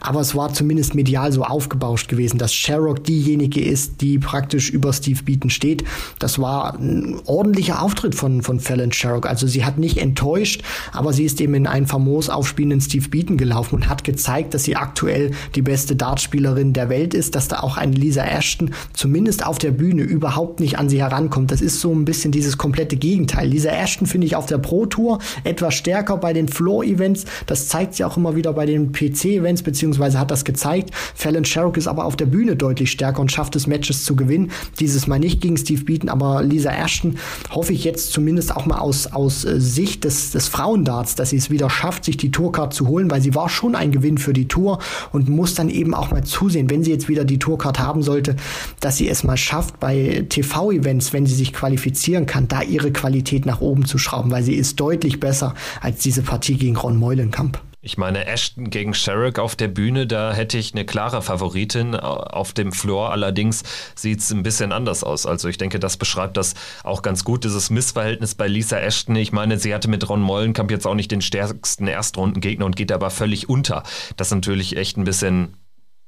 Aber 0.00 0.20
es 0.20 0.34
war 0.34 0.52
zumindest 0.52 0.94
medial 0.94 1.32
so 1.32 1.44
aufgebauscht 1.44 2.08
gewesen, 2.08 2.38
dass 2.38 2.54
Sherrock 2.54 3.04
diejenige 3.04 3.64
ist, 3.64 4.00
die 4.00 4.18
praktisch 4.18 4.70
über 4.70 4.92
Steve 4.92 5.22
Beaton 5.22 5.50
steht. 5.50 5.84
Das 6.18 6.38
war 6.38 6.74
ein 6.74 7.16
ordentlicher 7.24 7.82
Auftritt 7.82 8.14
von, 8.14 8.42
von 8.42 8.60
Fallon 8.60 8.92
Sherrock. 8.92 9.26
Also 9.26 9.46
sie 9.46 9.64
hat 9.64 9.78
nicht 9.78 9.98
enttäuscht, 9.98 10.62
aber 10.92 11.12
sie 11.12 11.24
ist 11.24 11.40
eben 11.40 11.54
in 11.54 11.66
einen 11.66 11.86
famos 11.86 12.28
aufspielenden 12.28 12.80
Steve 12.80 13.08
Beaton 13.08 13.36
gelaufen 13.36 13.76
und 13.76 13.88
hat 13.88 14.04
gezeigt, 14.04 14.54
dass 14.54 14.64
sie 14.64 14.76
aktuell 14.76 15.32
die 15.54 15.62
beste 15.62 15.96
Dartspielerin 15.96 16.72
der 16.72 16.88
Welt 16.88 17.14
ist, 17.14 17.34
dass 17.34 17.48
da 17.48 17.60
auch 17.60 17.76
eine 17.76 17.92
Lisa 17.92 18.24
Ashton 18.24 18.70
zumindest 18.92 19.46
auf 19.46 19.58
der 19.58 19.70
Bühne 19.70 20.02
überhaupt 20.02 20.60
nicht 20.60 20.78
an 20.78 20.88
sie 20.88 21.00
herankommt. 21.00 21.50
Das 21.50 21.60
ist 21.60 21.80
so 21.80 21.92
ein 21.92 22.04
bisschen 22.04 22.32
dieses 22.32 22.58
komplette 22.58 22.96
Gegenteil. 22.96 23.27
Lisa 23.42 23.70
Ashton 23.70 24.06
finde 24.06 24.26
ich 24.26 24.36
auf 24.36 24.46
der 24.46 24.58
Pro 24.58 24.86
Tour 24.86 25.18
etwas 25.44 25.74
stärker 25.74 26.16
bei 26.16 26.32
den 26.32 26.48
Floor-Events. 26.48 27.24
Das 27.46 27.68
zeigt 27.68 27.94
sie 27.94 28.04
auch 28.04 28.16
immer 28.16 28.36
wieder 28.36 28.52
bei 28.52 28.66
den 28.66 28.92
PC-Events, 28.92 29.62
beziehungsweise 29.62 30.18
hat 30.18 30.30
das 30.30 30.44
gezeigt. 30.44 30.90
Fallon 31.14 31.44
Sherrock 31.44 31.76
ist 31.76 31.86
aber 31.86 32.04
auf 32.04 32.16
der 32.16 32.26
Bühne 32.26 32.56
deutlich 32.56 32.90
stärker 32.90 33.20
und 33.20 33.32
schafft 33.32 33.56
es, 33.56 33.66
Matches 33.66 34.04
zu 34.04 34.16
gewinnen. 34.16 34.50
Dieses 34.80 35.06
Mal 35.06 35.18
nicht 35.18 35.40
gegen 35.40 35.56
Steve 35.56 35.84
Beaton, 35.84 36.08
aber 36.08 36.42
Lisa 36.42 36.70
Ashton 36.70 37.18
hoffe 37.50 37.72
ich 37.72 37.84
jetzt 37.84 38.12
zumindest 38.12 38.54
auch 38.54 38.66
mal 38.66 38.78
aus, 38.78 39.06
aus 39.06 39.44
äh, 39.44 39.60
Sicht 39.60 40.04
des, 40.04 40.30
des 40.30 40.48
Frauendarts, 40.48 41.14
dass 41.14 41.30
sie 41.30 41.36
es 41.36 41.50
wieder 41.50 41.70
schafft, 41.70 42.04
sich 42.04 42.16
die 42.16 42.30
Tourcard 42.30 42.74
zu 42.74 42.88
holen, 42.88 43.10
weil 43.10 43.20
sie 43.20 43.34
war 43.34 43.48
schon 43.48 43.74
ein 43.74 43.92
Gewinn 43.92 44.18
für 44.18 44.32
die 44.32 44.48
Tour 44.48 44.78
und 45.12 45.28
muss 45.28 45.54
dann 45.54 45.68
eben 45.68 45.94
auch 45.94 46.10
mal 46.10 46.24
zusehen, 46.24 46.70
wenn 46.70 46.82
sie 46.82 46.90
jetzt 46.90 47.08
wieder 47.08 47.24
die 47.24 47.38
Tourcard 47.38 47.78
haben 47.78 48.02
sollte, 48.02 48.36
dass 48.80 48.96
sie 48.96 49.08
es 49.08 49.24
mal 49.24 49.36
schafft, 49.36 49.80
bei 49.80 50.26
TV-Events, 50.28 51.12
wenn 51.12 51.26
sie 51.26 51.34
sich 51.34 51.52
qualifizieren 51.52 52.26
kann, 52.26 52.48
da 52.48 52.62
ihre 52.62 52.92
Qualität 52.92 53.17
nach 53.46 53.60
oben 53.60 53.84
zu 53.84 53.98
schrauben, 53.98 54.30
weil 54.30 54.42
sie 54.42 54.54
ist 54.54 54.80
deutlich 54.80 55.20
besser 55.20 55.54
als 55.80 56.02
diese 56.02 56.22
Partie 56.22 56.56
gegen 56.56 56.76
Ron 56.76 56.96
Meulenkamp. 56.96 57.60
Ich 57.80 57.96
meine, 57.96 58.26
Ashton 58.26 58.70
gegen 58.70 58.92
Sherrick 58.92 59.38
auf 59.38 59.54
der 59.54 59.68
Bühne, 59.68 60.08
da 60.08 60.32
hätte 60.32 60.58
ich 60.58 60.74
eine 60.74 60.84
klare 60.84 61.22
Favoritin. 61.22 61.94
Auf 61.94 62.52
dem 62.52 62.72
Floor 62.72 63.12
allerdings 63.12 63.62
sieht 63.94 64.18
es 64.18 64.32
ein 64.32 64.42
bisschen 64.42 64.72
anders 64.72 65.04
aus. 65.04 65.26
Also 65.26 65.48
ich 65.48 65.58
denke, 65.58 65.78
das 65.78 65.96
beschreibt 65.96 66.36
das 66.36 66.54
auch 66.82 67.02
ganz 67.02 67.22
gut, 67.22 67.44
dieses 67.44 67.70
Missverhältnis 67.70 68.34
bei 68.34 68.48
Lisa 68.48 68.78
Ashton. 68.78 69.14
Ich 69.14 69.30
meine, 69.32 69.58
sie 69.58 69.72
hatte 69.72 69.88
mit 69.88 70.08
Ron 70.08 70.20
Mollenkamp 70.20 70.72
jetzt 70.72 70.88
auch 70.88 70.96
nicht 70.96 71.12
den 71.12 71.22
stärksten 71.22 71.86
Erstrundengegner 71.86 72.66
und 72.66 72.74
geht 72.74 72.90
aber 72.90 73.10
völlig 73.10 73.48
unter. 73.48 73.84
Das 74.16 74.26
ist 74.28 74.34
natürlich 74.34 74.76
echt 74.76 74.96
ein 74.96 75.04
bisschen 75.04 75.54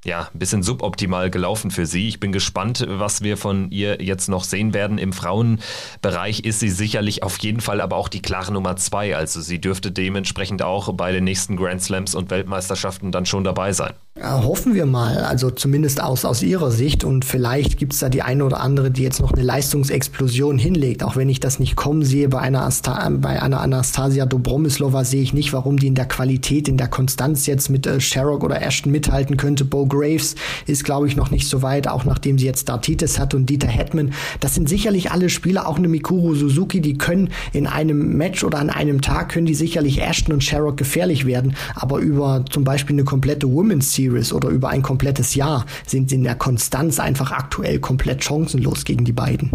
ja, 0.04 0.28
ein 0.32 0.38
bisschen 0.38 0.62
suboptimal 0.62 1.30
gelaufen 1.30 1.70
für 1.70 1.84
sie. 1.84 2.08
Ich 2.08 2.20
bin 2.20 2.32
gespannt, 2.32 2.86
was 2.88 3.22
wir 3.22 3.36
von 3.36 3.70
ihr 3.70 4.02
jetzt 4.02 4.28
noch 4.28 4.44
sehen 4.44 4.72
werden. 4.72 4.96
Im 4.96 5.12
Frauenbereich 5.12 6.40
ist 6.40 6.60
sie 6.60 6.70
sicherlich 6.70 7.22
auf 7.22 7.38
jeden 7.40 7.60
Fall 7.60 7.82
aber 7.82 7.96
auch 7.96 8.08
die 8.08 8.22
klare 8.22 8.52
Nummer 8.52 8.76
zwei. 8.76 9.14
Also 9.14 9.42
sie 9.42 9.60
dürfte 9.60 9.92
dementsprechend 9.92 10.62
auch 10.62 10.92
bei 10.94 11.12
den 11.12 11.24
nächsten 11.24 11.56
Grand 11.56 11.82
Slams 11.82 12.14
und 12.14 12.30
Weltmeisterschaften 12.30 13.12
dann 13.12 13.26
schon 13.26 13.44
dabei 13.44 13.72
sein. 13.74 13.92
Ja, 14.18 14.42
hoffen 14.42 14.74
wir 14.74 14.86
mal, 14.86 15.18
also 15.18 15.50
zumindest 15.50 16.02
aus, 16.02 16.24
aus 16.24 16.42
ihrer 16.42 16.70
Sicht. 16.70 17.04
Und 17.04 17.24
vielleicht 17.24 17.78
gibt 17.78 17.92
es 17.92 18.00
da 18.00 18.08
die 18.08 18.22
eine 18.22 18.44
oder 18.44 18.60
andere, 18.60 18.90
die 18.90 19.02
jetzt 19.02 19.20
noch 19.20 19.32
eine 19.32 19.42
Leistungsexplosion 19.42 20.58
hinlegt. 20.58 21.02
Auch 21.04 21.16
wenn 21.16 21.28
ich 21.28 21.40
das 21.40 21.58
nicht 21.58 21.76
kommen 21.76 22.04
sehe 22.04 22.28
bei 22.28 22.38
einer, 22.38 22.62
Asta 22.62 23.08
bei 23.10 23.40
einer 23.40 23.60
Anastasia 23.60 24.24
Dobromislova, 24.24 25.04
sehe 25.04 25.22
ich 25.22 25.34
nicht, 25.34 25.52
warum 25.52 25.78
die 25.78 25.86
in 25.86 25.94
der 25.94 26.06
Qualität, 26.06 26.68
in 26.68 26.76
der 26.76 26.88
Konstanz 26.88 27.46
jetzt 27.46 27.68
mit 27.68 27.86
äh, 27.86 28.00
Sherrock 28.00 28.42
oder 28.44 28.62
Ashton 28.62 28.90
mithalten 28.90 29.36
könnte. 29.36 29.64
Bo 29.64 29.89
Graves 29.90 30.36
ist, 30.66 30.84
glaube 30.84 31.06
ich, 31.06 31.16
noch 31.16 31.30
nicht 31.30 31.48
so 31.48 31.60
weit, 31.60 31.88
auch 31.88 32.04
nachdem 32.04 32.38
sie 32.38 32.46
jetzt 32.46 32.68
Dartitis 32.68 33.18
hat 33.18 33.34
und 33.34 33.50
Dieter 33.50 33.68
Hetman. 33.68 34.14
Das 34.40 34.54
sind 34.54 34.68
sicherlich 34.68 35.10
alle 35.10 35.28
Spieler, 35.28 35.68
auch 35.68 35.76
eine 35.76 35.88
Mikuru 35.88 36.34
Suzuki, 36.34 36.80
die 36.80 36.96
können 36.96 37.28
in 37.52 37.66
einem 37.66 38.16
Match 38.16 38.42
oder 38.44 38.58
an 38.58 38.70
einem 38.70 39.02
Tag 39.02 39.30
können 39.30 39.46
die 39.46 39.54
sicherlich 39.54 40.00
Ashton 40.00 40.32
und 40.32 40.44
Sherrock 40.44 40.76
gefährlich 40.76 41.26
werden. 41.26 41.54
Aber 41.74 41.98
über 41.98 42.44
zum 42.48 42.64
Beispiel 42.64 42.96
eine 42.96 43.04
komplette 43.04 43.52
Women's 43.52 43.92
Series 43.92 44.32
oder 44.32 44.48
über 44.48 44.70
ein 44.70 44.82
komplettes 44.82 45.34
Jahr 45.34 45.66
sind 45.86 46.08
sie 46.08 46.16
in 46.16 46.24
der 46.24 46.36
Konstanz 46.36 46.98
einfach 46.98 47.32
aktuell 47.32 47.80
komplett 47.80 48.24
chancenlos 48.24 48.84
gegen 48.84 49.04
die 49.04 49.12
beiden. 49.12 49.50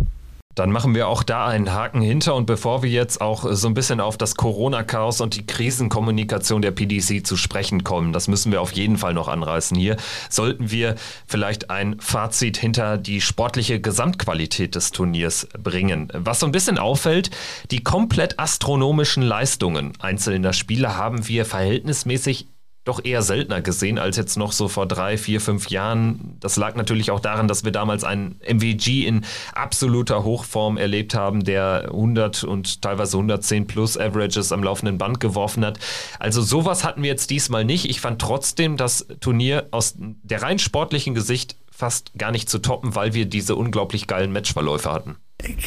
Dann 0.56 0.72
machen 0.72 0.96
wir 0.96 1.10
auch 1.10 1.24
da 1.24 1.46
einen 1.46 1.74
Haken 1.74 2.02
hinter 2.02 2.34
und 2.34 2.46
bevor 2.46 2.82
wir 2.82 2.90
jetzt 2.90 3.20
auch 3.20 3.46
so 3.52 3.68
ein 3.68 3.74
bisschen 3.74 4.00
auf 4.00 4.18
das 4.18 4.36
Corona-Chaos 4.36 5.20
und 5.20 5.36
die 5.36 5.46
Krisenkommunikation 5.46 6.62
der 6.62 6.72
PDC 6.72 7.28
zu 7.28 7.36
sprechen 7.36 7.84
kommen, 7.84 8.14
das 8.14 8.30
müssen 8.30 8.54
wir 8.54 8.62
auf 8.62 8.72
jeden 8.72 8.98
Fall 8.98 9.14
noch 9.14 9.28
anreißen 9.28 9.78
hier, 9.78 9.98
sollten 10.30 10.72
wir 10.72 10.96
vielleicht 11.28 11.70
ein 11.70 12.00
Fazit 12.00 12.58
hinter 12.58 12.98
die 12.98 13.20
sportliche 13.20 13.82
Gesamtqualität 13.82 14.76
des 14.76 14.92
Turniers 14.92 15.48
bringen. 15.62 16.10
Was 16.14 16.40
so 16.40 16.46
ein 16.46 16.54
bisschen 16.54 16.78
auffällt, 16.78 17.32
die 17.72 17.84
komplett 17.84 18.40
astronomischen 18.40 19.24
Leistungen 19.24 19.92
einzelner 20.00 20.54
Spieler 20.54 20.96
haben 20.96 21.28
wir 21.28 21.46
verhältnismäßig 21.46 22.48
doch 22.86 23.04
eher 23.04 23.24
seltener 23.24 23.62
gesehen 23.62 23.98
als 24.00 24.16
jetzt 24.16 24.38
noch 24.38 24.52
so 24.52 24.68
vor 24.68 24.86
drei, 24.86 25.18
vier, 25.18 25.42
fünf 25.42 25.70
Jahren. 25.70 26.38
Das 26.40 26.56
lag 26.56 26.76
natürlich 26.76 27.12
auch 27.12 27.20
daran, 27.20 27.48
dass 27.48 27.66
wir 27.66 27.72
damals 27.72 28.04
einen 28.04 28.40
MVG 28.48 29.06
in 29.06 29.26
absoluter 29.54 30.24
Hochform 30.24 30.78
erlebt 30.78 31.16
haben, 31.16 31.44
der 31.44 31.86
100 31.88 32.44
und 32.44 32.84
teilweise 32.84 33.18
110 33.18 33.66
plus 33.66 33.98
Averages 33.98 34.52
am 34.52 34.64
laufenden 34.64 35.00
Band 35.00 35.20
geworfen 35.20 35.66
hat. 35.66 35.80
Also 36.20 36.44
sowas 36.44 36.84
hatten 36.84 37.02
wir 37.02 37.10
jetzt 37.10 37.32
diesmal 37.32 37.66
nicht. 37.66 37.90
Ich 37.90 38.00
fand 38.00 38.22
trotzdem 38.22 38.78
das 38.78 39.08
Turnier 39.20 39.68
aus 39.72 39.96
der 39.98 40.44
rein 40.44 40.60
sportlichen 40.60 41.16
Gesicht 41.16 41.58
fast 41.72 42.14
gar 42.18 42.32
nicht 42.32 42.50
zu 42.50 42.60
toppen, 42.60 42.96
weil 42.96 43.14
wir 43.14 43.26
diese 43.26 43.56
unglaublich 43.56 44.06
geilen 44.08 44.32
Matchverläufe 44.32 44.92
hatten. 44.92 45.16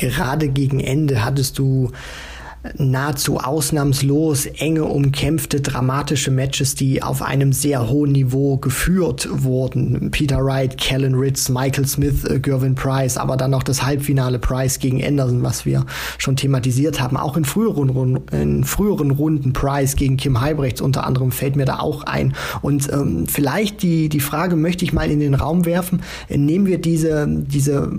Gerade 0.00 0.48
gegen 0.48 0.80
Ende 0.80 1.24
hattest 1.24 1.58
du 1.58 1.90
nahezu 2.76 3.38
ausnahmslos 3.38 4.46
enge, 4.46 4.84
umkämpfte, 4.84 5.60
dramatische 5.60 6.30
Matches, 6.30 6.74
die 6.74 7.02
auf 7.02 7.22
einem 7.22 7.52
sehr 7.52 7.88
hohen 7.88 8.12
Niveau 8.12 8.56
geführt 8.56 9.28
wurden. 9.30 10.10
Peter 10.10 10.44
Wright, 10.44 10.76
Kellen 10.76 11.14
Ritz, 11.14 11.48
Michael 11.48 11.86
Smith, 11.86 12.24
äh, 12.24 12.40
Gervin 12.40 12.74
Price, 12.74 13.16
aber 13.16 13.36
dann 13.36 13.52
noch 13.52 13.62
das 13.62 13.84
Halbfinale 13.84 14.38
Price 14.38 14.78
gegen 14.78 15.04
Anderson, 15.04 15.42
was 15.42 15.64
wir 15.66 15.86
schon 16.18 16.36
thematisiert 16.36 17.00
haben. 17.00 17.16
Auch 17.16 17.36
in 17.36 17.44
früheren, 17.44 18.20
in 18.32 18.64
früheren 18.64 19.12
Runden 19.12 19.52
Price 19.52 19.96
gegen 19.96 20.16
Kim 20.16 20.40
Heibrechts 20.40 20.80
unter 20.80 21.06
anderem 21.06 21.30
fällt 21.30 21.56
mir 21.56 21.64
da 21.64 21.78
auch 21.78 22.04
ein. 22.04 22.34
Und 22.60 22.92
ähm, 22.92 23.26
vielleicht 23.26 23.82
die, 23.82 24.08
die 24.08 24.20
Frage 24.20 24.56
möchte 24.56 24.84
ich 24.84 24.92
mal 24.92 25.10
in 25.10 25.20
den 25.20 25.34
Raum 25.34 25.64
werfen. 25.64 26.02
Nehmen 26.28 26.66
wir 26.66 26.78
diese, 26.78 27.26
diese 27.28 27.90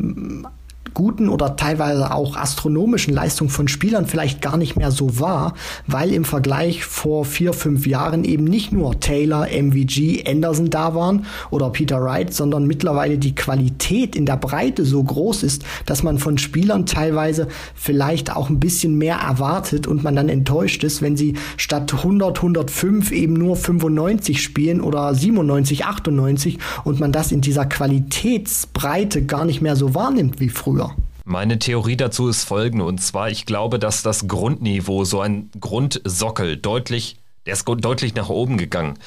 guten 0.99 1.29
oder 1.29 1.55
teilweise 1.55 2.13
auch 2.13 2.35
astronomischen 2.35 3.13
Leistungen 3.13 3.49
von 3.49 3.69
Spielern 3.69 4.05
vielleicht 4.05 4.41
gar 4.41 4.57
nicht 4.57 4.75
mehr 4.75 4.91
so 4.91 5.17
wahr, 5.17 5.53
weil 5.87 6.11
im 6.11 6.25
Vergleich 6.25 6.83
vor 6.83 7.23
vier, 7.23 7.53
fünf 7.53 7.87
Jahren 7.87 8.25
eben 8.25 8.43
nicht 8.43 8.73
nur 8.73 8.99
Taylor, 8.99 9.47
MVG, 9.47 10.25
Anderson 10.27 10.69
da 10.69 10.95
waren 10.95 11.25
oder 11.51 11.69
Peter 11.69 12.03
Wright, 12.03 12.33
sondern 12.33 12.67
mittlerweile 12.67 13.17
die 13.17 13.33
Qualität 13.33 14.17
in 14.17 14.25
der 14.25 14.35
Breite 14.35 14.83
so 14.83 15.01
groß 15.01 15.43
ist, 15.43 15.63
dass 15.85 16.03
man 16.03 16.17
von 16.17 16.37
Spielern 16.37 16.85
teilweise 16.85 17.47
vielleicht 17.75 18.35
auch 18.35 18.49
ein 18.49 18.59
bisschen 18.59 18.97
mehr 18.97 19.15
erwartet 19.15 19.87
und 19.87 20.03
man 20.03 20.17
dann 20.17 20.27
enttäuscht 20.27 20.83
ist, 20.83 21.01
wenn 21.01 21.15
sie 21.15 21.35
statt 21.55 21.93
100, 21.93 22.35
105 22.39 23.13
eben 23.13 23.35
nur 23.35 23.55
95 23.55 24.43
spielen 24.43 24.81
oder 24.81 25.15
97, 25.15 25.85
98 25.85 26.57
und 26.83 26.99
man 26.99 27.13
das 27.13 27.31
in 27.31 27.39
dieser 27.39 27.65
Qualitätsbreite 27.65 29.25
gar 29.25 29.45
nicht 29.45 29.61
mehr 29.61 29.77
so 29.77 29.95
wahrnimmt 29.95 30.41
wie 30.41 30.49
früher. 30.49 30.88
Meine 31.29 31.59
Theorie 31.59 31.95
dazu 31.95 32.27
ist 32.27 32.43
folgende, 32.43 32.85
und 32.85 33.03
zwar, 33.03 33.29
ich 33.29 33.45
glaube, 33.45 33.77
dass 33.77 34.01
das 34.01 34.27
Grundniveau, 34.27 35.05
so 35.05 35.21
ein 35.21 35.51
Grundsockel, 35.59 36.57
deutlich, 36.57 37.17
der 37.45 37.53
ist 37.53 37.65
deutlich 37.67 38.15
nach 38.15 38.29
oben 38.29 38.57
gegangen. 38.57 38.97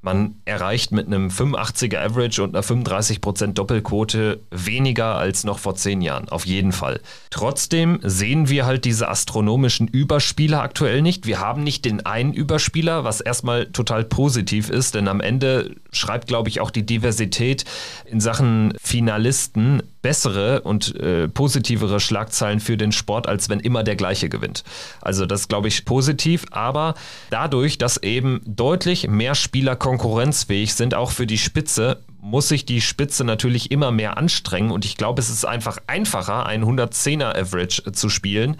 Man 0.00 0.36
erreicht 0.44 0.92
mit 0.92 1.08
einem 1.08 1.30
85er 1.30 1.98
Average 1.98 2.44
und 2.44 2.54
einer 2.54 2.62
35% 2.62 3.54
Doppelquote 3.54 4.40
weniger 4.52 5.16
als 5.16 5.42
noch 5.42 5.58
vor 5.58 5.74
zehn 5.74 6.00
Jahren, 6.00 6.28
auf 6.28 6.46
jeden 6.46 6.70
Fall. 6.70 7.00
Trotzdem 7.30 7.98
sehen 8.04 8.48
wir 8.48 8.66
halt 8.66 8.84
diese 8.84 9.08
astronomischen 9.08 9.88
Überspieler 9.88 10.62
aktuell 10.62 11.02
nicht. 11.02 11.26
Wir 11.26 11.40
haben 11.40 11.64
nicht 11.64 11.86
den 11.86 12.06
einen 12.06 12.34
Überspieler, 12.34 13.02
was 13.02 13.20
erstmal 13.20 13.66
total 13.72 14.04
positiv 14.04 14.70
ist, 14.70 14.94
denn 14.94 15.08
am 15.08 15.20
Ende 15.20 15.74
schreibt, 15.90 16.28
glaube 16.28 16.50
ich, 16.50 16.60
auch 16.60 16.70
die 16.70 16.86
Diversität 16.86 17.64
in 18.04 18.20
Sachen 18.20 18.74
Finalisten 18.80 19.82
bessere 20.04 20.60
und 20.60 20.94
äh, 20.96 21.28
positivere 21.28 21.98
Schlagzeilen 21.98 22.60
für 22.60 22.76
den 22.76 22.92
Sport, 22.92 23.26
als 23.26 23.48
wenn 23.48 23.58
immer 23.58 23.82
der 23.82 23.96
gleiche 23.96 24.28
gewinnt. 24.28 24.62
Also 25.00 25.24
das 25.24 25.48
glaube 25.48 25.68
ich 25.68 25.86
positiv, 25.86 26.44
aber 26.50 26.94
dadurch, 27.30 27.78
dass 27.78 27.96
eben 27.96 28.42
deutlich 28.44 29.08
mehr 29.08 29.34
Spieler 29.34 29.76
konkurrenzfähig 29.76 30.74
sind, 30.74 30.94
auch 30.94 31.10
für 31.10 31.26
die 31.26 31.38
Spitze, 31.38 32.02
muss 32.20 32.48
sich 32.48 32.66
die 32.66 32.82
Spitze 32.82 33.24
natürlich 33.24 33.70
immer 33.70 33.90
mehr 33.90 34.18
anstrengen 34.18 34.70
und 34.70 34.84
ich 34.84 34.98
glaube, 34.98 35.22
es 35.22 35.30
ist 35.30 35.46
einfach 35.46 35.78
einfacher, 35.86 36.44
einen 36.44 36.64
110er 36.64 37.34
Average 37.34 37.90
zu 37.92 38.10
spielen, 38.10 38.58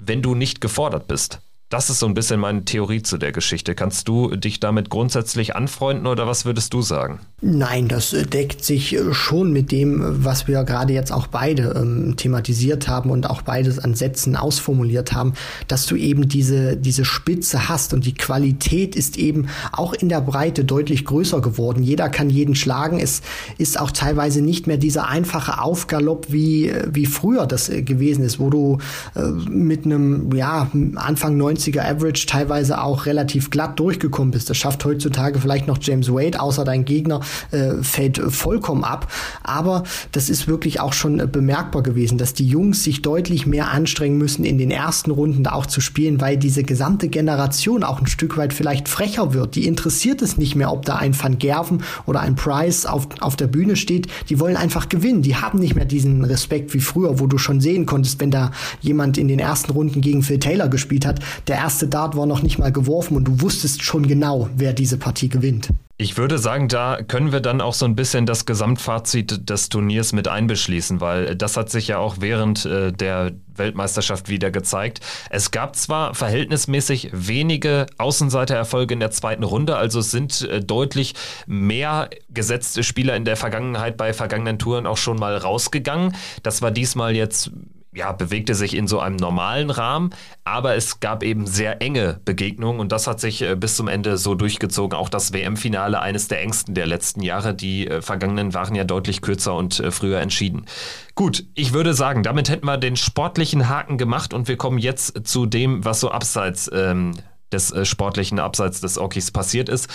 wenn 0.00 0.22
du 0.22 0.36
nicht 0.36 0.60
gefordert 0.60 1.08
bist. 1.08 1.40
Das 1.70 1.88
ist 1.88 1.98
so 1.98 2.06
ein 2.06 2.14
bisschen 2.14 2.40
meine 2.40 2.64
Theorie 2.64 3.02
zu 3.02 3.16
der 3.16 3.32
Geschichte. 3.32 3.74
Kannst 3.74 4.06
du 4.06 4.36
dich 4.36 4.60
damit 4.60 4.90
grundsätzlich 4.90 5.56
anfreunden 5.56 6.06
oder 6.06 6.26
was 6.26 6.44
würdest 6.44 6.74
du 6.74 6.82
sagen? 6.82 7.20
Nein, 7.40 7.88
das 7.88 8.12
äh, 8.12 8.26
deckt 8.26 8.62
sich 8.62 8.94
äh, 8.94 9.14
schon 9.14 9.50
mit 9.50 9.72
dem, 9.72 10.24
was 10.24 10.46
wir 10.46 10.62
gerade 10.64 10.92
jetzt 10.92 11.10
auch 11.10 11.26
beide 11.26 11.74
ähm, 11.76 12.16
thematisiert 12.16 12.86
haben 12.86 13.10
und 13.10 13.28
auch 13.28 13.42
beides 13.42 13.78
an 13.78 13.94
Sätzen 13.94 14.36
ausformuliert 14.36 15.14
haben, 15.14 15.32
dass 15.66 15.86
du 15.86 15.96
eben 15.96 16.28
diese, 16.28 16.76
diese 16.76 17.04
Spitze 17.04 17.68
hast 17.68 17.94
und 17.94 18.04
die 18.04 18.14
Qualität 18.14 18.94
ist 18.94 19.16
eben 19.16 19.48
auch 19.72 19.94
in 19.94 20.10
der 20.10 20.20
Breite 20.20 20.64
deutlich 20.66 21.06
größer 21.06 21.40
geworden. 21.40 21.82
Jeder 21.82 22.10
kann 22.10 22.28
jeden 22.28 22.54
schlagen. 22.54 23.00
Es 23.00 23.22
ist 23.56 23.80
auch 23.80 23.90
teilweise 23.90 24.42
nicht 24.42 24.66
mehr 24.66 24.78
dieser 24.78 25.08
einfache 25.08 25.60
Aufgalopp, 25.62 26.26
wie, 26.30 26.68
äh, 26.68 26.88
wie 26.92 27.06
früher 27.06 27.46
das 27.46 27.70
gewesen 27.70 28.22
ist, 28.22 28.38
wo 28.38 28.50
du 28.50 28.78
äh, 29.16 29.22
mit 29.22 29.86
einem, 29.86 30.30
ja, 30.34 30.70
Anfang 30.94 31.36
90 31.36 31.53
90er 31.56 31.80
Average 31.80 32.26
teilweise 32.26 32.80
auch 32.82 33.06
relativ 33.06 33.50
glatt 33.50 33.78
durchgekommen 33.78 34.30
bist. 34.30 34.50
Das 34.50 34.56
schafft 34.56 34.84
heutzutage 34.84 35.38
vielleicht 35.38 35.66
noch 35.66 35.78
James 35.80 36.10
Wade, 36.10 36.40
außer 36.40 36.64
dein 36.64 36.84
Gegner 36.84 37.20
äh, 37.50 37.82
fällt 37.82 38.18
vollkommen 38.18 38.84
ab. 38.84 39.10
Aber 39.42 39.84
das 40.12 40.28
ist 40.28 40.48
wirklich 40.48 40.80
auch 40.80 40.92
schon 40.92 41.20
äh, 41.20 41.26
bemerkbar 41.26 41.82
gewesen, 41.82 42.18
dass 42.18 42.34
die 42.34 42.46
Jungs 42.46 42.84
sich 42.84 43.02
deutlich 43.02 43.46
mehr 43.46 43.70
anstrengen 43.70 44.18
müssen, 44.18 44.44
in 44.44 44.58
den 44.58 44.70
ersten 44.70 45.10
Runden 45.10 45.44
da 45.44 45.52
auch 45.52 45.66
zu 45.66 45.80
spielen, 45.80 46.20
weil 46.20 46.36
diese 46.36 46.62
gesamte 46.62 47.08
Generation 47.08 47.84
auch 47.84 48.00
ein 48.00 48.06
Stück 48.06 48.36
weit 48.36 48.52
vielleicht 48.52 48.88
frecher 48.88 49.34
wird. 49.34 49.54
Die 49.54 49.66
interessiert 49.66 50.22
es 50.22 50.36
nicht 50.36 50.54
mehr, 50.54 50.72
ob 50.72 50.84
da 50.84 50.96
ein 50.96 51.20
Van 51.20 51.38
Gerven 51.38 51.82
oder 52.06 52.20
ein 52.20 52.34
Price 52.34 52.86
auf, 52.86 53.08
auf 53.20 53.36
der 53.36 53.46
Bühne 53.46 53.76
steht. 53.76 54.08
Die 54.28 54.40
wollen 54.40 54.56
einfach 54.56 54.88
gewinnen. 54.88 55.22
Die 55.22 55.36
haben 55.36 55.58
nicht 55.58 55.74
mehr 55.74 55.84
diesen 55.84 56.24
Respekt 56.24 56.74
wie 56.74 56.80
früher, 56.80 57.20
wo 57.20 57.26
du 57.26 57.38
schon 57.38 57.60
sehen 57.60 57.86
konntest, 57.86 58.20
wenn 58.20 58.30
da 58.30 58.50
jemand 58.80 59.18
in 59.18 59.28
den 59.28 59.38
ersten 59.38 59.72
Runden 59.72 60.00
gegen 60.00 60.22
Phil 60.22 60.38
Taylor 60.38 60.68
gespielt 60.68 61.06
hat, 61.06 61.20
der 61.46 61.56
erste 61.56 61.88
Dart 61.88 62.16
war 62.16 62.26
noch 62.26 62.42
nicht 62.42 62.58
mal 62.58 62.72
geworfen 62.72 63.16
und 63.16 63.24
du 63.24 63.40
wusstest 63.40 63.82
schon 63.82 64.06
genau, 64.06 64.48
wer 64.56 64.72
diese 64.72 64.96
Partie 64.96 65.28
gewinnt. 65.28 65.70
Ich 65.96 66.16
würde 66.16 66.38
sagen, 66.38 66.66
da 66.66 66.98
können 67.06 67.30
wir 67.30 67.38
dann 67.38 67.60
auch 67.60 67.72
so 67.72 67.84
ein 67.84 67.94
bisschen 67.94 68.26
das 68.26 68.46
Gesamtfazit 68.46 69.48
des 69.48 69.68
Turniers 69.68 70.12
mit 70.12 70.26
einbeschließen, 70.26 71.00
weil 71.00 71.36
das 71.36 71.56
hat 71.56 71.70
sich 71.70 71.86
ja 71.86 71.98
auch 71.98 72.16
während 72.18 72.64
äh, 72.64 72.90
der 72.92 73.30
Weltmeisterschaft 73.54 74.28
wieder 74.28 74.50
gezeigt. 74.50 74.98
Es 75.30 75.52
gab 75.52 75.76
zwar 75.76 76.14
verhältnismäßig 76.14 77.10
wenige 77.12 77.86
Außenseitererfolge 77.98 78.94
in 78.94 78.98
der 78.98 79.12
zweiten 79.12 79.44
Runde, 79.44 79.76
also 79.76 80.00
es 80.00 80.10
sind 80.10 80.42
äh, 80.42 80.60
deutlich 80.60 81.14
mehr 81.46 82.10
gesetzte 82.28 82.82
Spieler 82.82 83.14
in 83.14 83.24
der 83.24 83.36
Vergangenheit 83.36 83.96
bei 83.96 84.12
vergangenen 84.12 84.58
Touren 84.58 84.88
auch 84.88 84.96
schon 84.96 85.16
mal 85.16 85.36
rausgegangen. 85.36 86.16
Das 86.42 86.60
war 86.60 86.72
diesmal 86.72 87.14
jetzt 87.14 87.52
ja, 87.94 88.12
bewegte 88.12 88.54
sich 88.54 88.74
in 88.74 88.88
so 88.88 88.98
einem 88.98 89.16
normalen 89.16 89.70
Rahmen, 89.70 90.10
aber 90.44 90.74
es 90.74 91.00
gab 91.00 91.22
eben 91.22 91.46
sehr 91.46 91.80
enge 91.80 92.20
Begegnungen 92.24 92.80
und 92.80 92.92
das 92.92 93.06
hat 93.06 93.20
sich 93.20 93.42
äh, 93.42 93.54
bis 93.54 93.76
zum 93.76 93.88
Ende 93.88 94.16
so 94.16 94.34
durchgezogen. 94.34 94.98
Auch 94.98 95.08
das 95.08 95.32
WM-Finale, 95.32 96.00
eines 96.00 96.28
der 96.28 96.42
engsten 96.42 96.74
der 96.74 96.86
letzten 96.86 97.22
Jahre. 97.22 97.54
Die 97.54 97.86
äh, 97.86 98.02
vergangenen 98.02 98.54
waren 98.54 98.74
ja 98.74 98.84
deutlich 98.84 99.22
kürzer 99.22 99.54
und 99.54 99.80
äh, 99.80 99.90
früher 99.90 100.20
entschieden. 100.20 100.66
Gut, 101.14 101.44
ich 101.54 101.72
würde 101.72 101.94
sagen, 101.94 102.22
damit 102.22 102.48
hätten 102.48 102.66
wir 102.66 102.76
den 102.76 102.96
sportlichen 102.96 103.68
Haken 103.68 103.98
gemacht 103.98 104.34
und 104.34 104.48
wir 104.48 104.56
kommen 104.56 104.78
jetzt 104.78 105.26
zu 105.26 105.46
dem, 105.46 105.84
was 105.84 106.00
so 106.00 106.10
abseits 106.10 106.70
ähm, 106.72 107.14
des 107.52 107.72
sportlichen, 107.84 108.40
abseits 108.40 108.80
des 108.80 108.98
Okis 108.98 109.30
passiert 109.30 109.68
ist. 109.68 109.88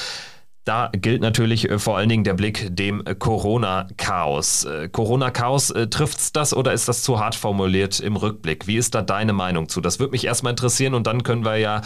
Da 0.66 0.90
gilt 0.92 1.22
natürlich 1.22 1.70
äh, 1.70 1.80
vor 1.80 1.98
allen 1.98 2.10
Dingen 2.10 2.24
der 2.24 2.34
Blick 2.34 2.68
dem 2.76 3.04
Corona-Chaos. 3.04 4.66
Äh, 4.66 4.90
Corona-Chaos, 4.90 5.72
äh, 5.72 5.88
trifft's 5.88 6.32
das 6.32 6.54
oder 6.54 6.74
ist 6.74 6.88
das 6.88 7.02
zu 7.02 7.20
hart 7.20 7.36
formuliert 7.36 8.00
im 8.00 8.16
Rückblick? 8.16 8.68
Wie 8.68 8.78
ist 8.78 8.94
da 8.94 9.02
deine 9.02 9.34
Meinung 9.34 9.70
zu? 9.70 9.82
Das 9.82 10.00
würde 10.00 10.12
mich 10.12 10.26
erstmal 10.26 10.52
interessieren 10.52 10.94
und 10.94 11.08
dann 11.08 11.24
können 11.24 11.46
wir 11.46 11.58
ja 11.58 11.82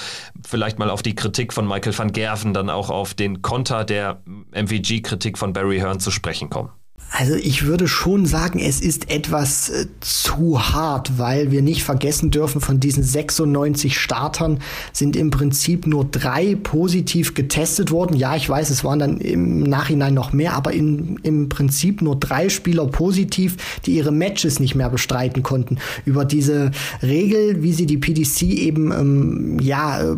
vielleicht 0.46 0.80
mal 0.80 0.90
auf 0.90 1.02
die 1.02 1.16
Kritik 1.16 1.54
von 1.54 1.68
Michael 1.68 1.98
van 1.98 2.12
Gerven, 2.12 2.54
dann 2.54 2.70
auch 2.70 2.90
auf 2.90 3.14
den 3.14 3.42
Konter 3.42 3.84
der 3.86 4.22
MVG-Kritik 4.52 5.38
von 5.38 5.54
Barry 5.54 5.80
Hearn 5.80 6.00
zu 6.00 6.12
sprechen 6.12 6.50
kommen. 6.50 6.70
Also 7.16 7.36
ich 7.36 7.66
würde 7.68 7.88
schon 7.88 8.26
sagen, 8.26 8.58
es 8.58 8.82
ist 8.82 9.12
etwas 9.12 9.70
äh, 9.70 9.86
zu 10.00 10.60
hart, 10.74 11.20
weil 11.20 11.52
wir 11.52 11.62
nicht 11.62 11.84
vergessen 11.84 12.32
dürfen, 12.32 12.60
von 12.60 12.80
diesen 12.80 13.04
96 13.04 14.00
Startern 14.00 14.60
sind 14.94 15.16
im 15.16 15.30
Prinzip 15.30 15.86
nur 15.86 16.06
drei 16.06 16.56
positiv 16.56 17.36
getestet 17.36 17.92
worden. 17.92 18.18
Ja, 18.18 18.36
ich 18.36 18.50
weiß, 18.50 18.72
es 18.72 18.84
waren 18.84 18.98
dann 18.98 19.18
im 19.20 19.62
Nachhinein 19.62 20.16
noch 20.16 20.34
mehr, 20.34 20.54
aber 20.54 20.74
in, 20.74 21.20
im 21.22 21.50
Prinzip 21.50 22.02
nur 22.02 22.16
drei 22.16 22.50
Spieler 22.50 22.88
positiv, 22.88 23.58
die 23.86 23.96
ihre 23.96 24.12
Matches 24.12 24.60
nicht 24.60 24.74
mehr 24.74 24.90
bestreiten 24.90 25.44
konnten. 25.44 25.78
Über 26.06 26.26
diese 26.26 26.72
Regel, 27.04 27.62
wie 27.62 27.74
sie 27.74 27.86
die 27.86 27.98
PDC 27.98 28.42
eben 28.42 28.92
ähm, 28.92 29.60
ja 29.60 30.02
äh, 30.02 30.16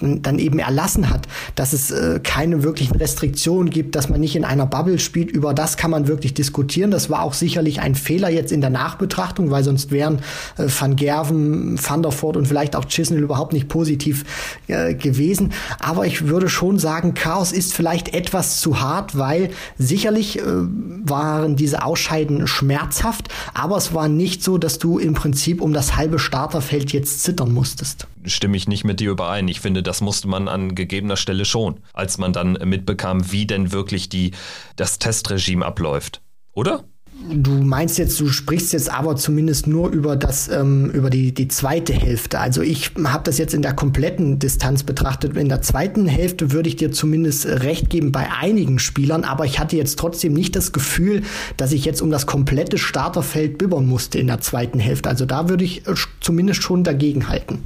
dann 0.00 0.38
eben 0.38 0.58
erlassen 0.58 1.08
hat, 1.08 1.28
dass 1.54 1.72
es 1.72 1.90
äh, 1.90 2.20
keine 2.22 2.62
wirklichen 2.62 2.96
Restriktionen 2.96 3.70
gibt, 3.70 3.94
dass 3.94 4.10
man 4.10 4.20
nicht 4.20 4.36
in 4.36 4.44
einer 4.44 4.66
Bubble 4.66 4.98
spielt, 4.98 5.30
über 5.30 5.54
das 5.54 5.78
kann 5.78 5.90
man 5.90 5.99
wirklich 6.06 6.34
diskutieren. 6.34 6.90
Das 6.90 7.10
war 7.10 7.22
auch 7.22 7.34
sicherlich 7.34 7.80
ein 7.80 7.94
Fehler 7.94 8.30
jetzt 8.30 8.52
in 8.52 8.60
der 8.60 8.70
Nachbetrachtung, 8.70 9.50
weil 9.50 9.64
sonst 9.64 9.90
wären 9.90 10.20
äh, 10.58 10.66
Van 10.66 10.96
Gerven, 10.96 11.78
Van 11.82 12.02
der 12.02 12.12
Voort 12.12 12.36
und 12.36 12.46
vielleicht 12.46 12.76
auch 12.76 12.86
Chisnell 12.86 13.22
überhaupt 13.22 13.52
nicht 13.52 13.68
positiv 13.68 14.24
äh, 14.68 14.94
gewesen. 14.94 15.52
Aber 15.78 16.06
ich 16.06 16.26
würde 16.26 16.48
schon 16.48 16.78
sagen, 16.78 17.14
Chaos 17.14 17.52
ist 17.52 17.74
vielleicht 17.74 18.14
etwas 18.14 18.60
zu 18.60 18.80
hart, 18.80 19.16
weil 19.16 19.50
sicherlich 19.78 20.38
äh, 20.38 20.42
waren 20.44 21.56
diese 21.56 21.84
Ausscheiden 21.84 22.46
schmerzhaft, 22.46 23.28
aber 23.54 23.76
es 23.76 23.94
war 23.94 24.08
nicht 24.08 24.42
so, 24.42 24.58
dass 24.58 24.78
du 24.78 24.98
im 24.98 25.14
Prinzip 25.14 25.60
um 25.60 25.72
das 25.72 25.96
halbe 25.96 26.18
Starterfeld 26.18 26.92
jetzt 26.92 27.22
zittern 27.22 27.52
musstest. 27.52 28.06
Stimme 28.24 28.56
ich 28.56 28.68
nicht 28.68 28.84
mit 28.84 29.00
dir 29.00 29.10
überein. 29.10 29.48
Ich 29.48 29.60
finde, 29.60 29.82
das 29.82 30.00
musste 30.00 30.28
man 30.28 30.48
an 30.48 30.74
gegebener 30.74 31.16
Stelle 31.16 31.44
schon, 31.44 31.80
als 31.92 32.18
man 32.18 32.32
dann 32.32 32.58
mitbekam, 32.64 33.30
wie 33.32 33.46
denn 33.46 33.72
wirklich 33.72 34.08
die, 34.08 34.32
das 34.76 34.98
Testregime 34.98 35.64
abläuft 35.64 35.90
läuft, 35.90 36.22
oder? 36.52 36.84
Du 37.32 37.50
meinst 37.50 37.98
jetzt, 37.98 38.18
du 38.18 38.28
sprichst 38.28 38.72
jetzt 38.72 38.90
aber 38.90 39.14
zumindest 39.14 39.66
nur 39.66 39.90
über 39.90 40.16
das, 40.16 40.48
ähm, 40.48 40.90
über 40.90 41.10
die, 41.10 41.34
die 41.34 41.48
zweite 41.48 41.92
Hälfte. 41.92 42.38
Also 42.38 42.62
ich 42.62 42.92
habe 43.04 43.24
das 43.24 43.36
jetzt 43.36 43.52
in 43.52 43.60
der 43.60 43.74
kompletten 43.74 44.38
Distanz 44.38 44.84
betrachtet. 44.84 45.36
In 45.36 45.50
der 45.50 45.60
zweiten 45.60 46.06
Hälfte 46.06 46.50
würde 46.50 46.70
ich 46.70 46.76
dir 46.76 46.92
zumindest 46.92 47.44
recht 47.44 47.90
geben 47.90 48.10
bei 48.10 48.26
einigen 48.32 48.78
Spielern, 48.78 49.24
aber 49.24 49.44
ich 49.44 49.60
hatte 49.60 49.76
jetzt 49.76 49.98
trotzdem 49.98 50.32
nicht 50.32 50.56
das 50.56 50.72
Gefühl, 50.72 51.22
dass 51.58 51.72
ich 51.72 51.84
jetzt 51.84 52.00
um 52.00 52.10
das 52.10 52.24
komplette 52.24 52.78
Starterfeld 52.78 53.58
bibbern 53.58 53.86
musste 53.86 54.18
in 54.18 54.28
der 54.28 54.40
zweiten 54.40 54.78
Hälfte. 54.78 55.10
Also 55.10 55.26
da 55.26 55.50
würde 55.50 55.64
ich 55.64 55.86
äh, 55.86 55.94
zumindest 56.20 56.62
schon 56.62 56.84
dagegen 56.84 57.28
halten. 57.28 57.58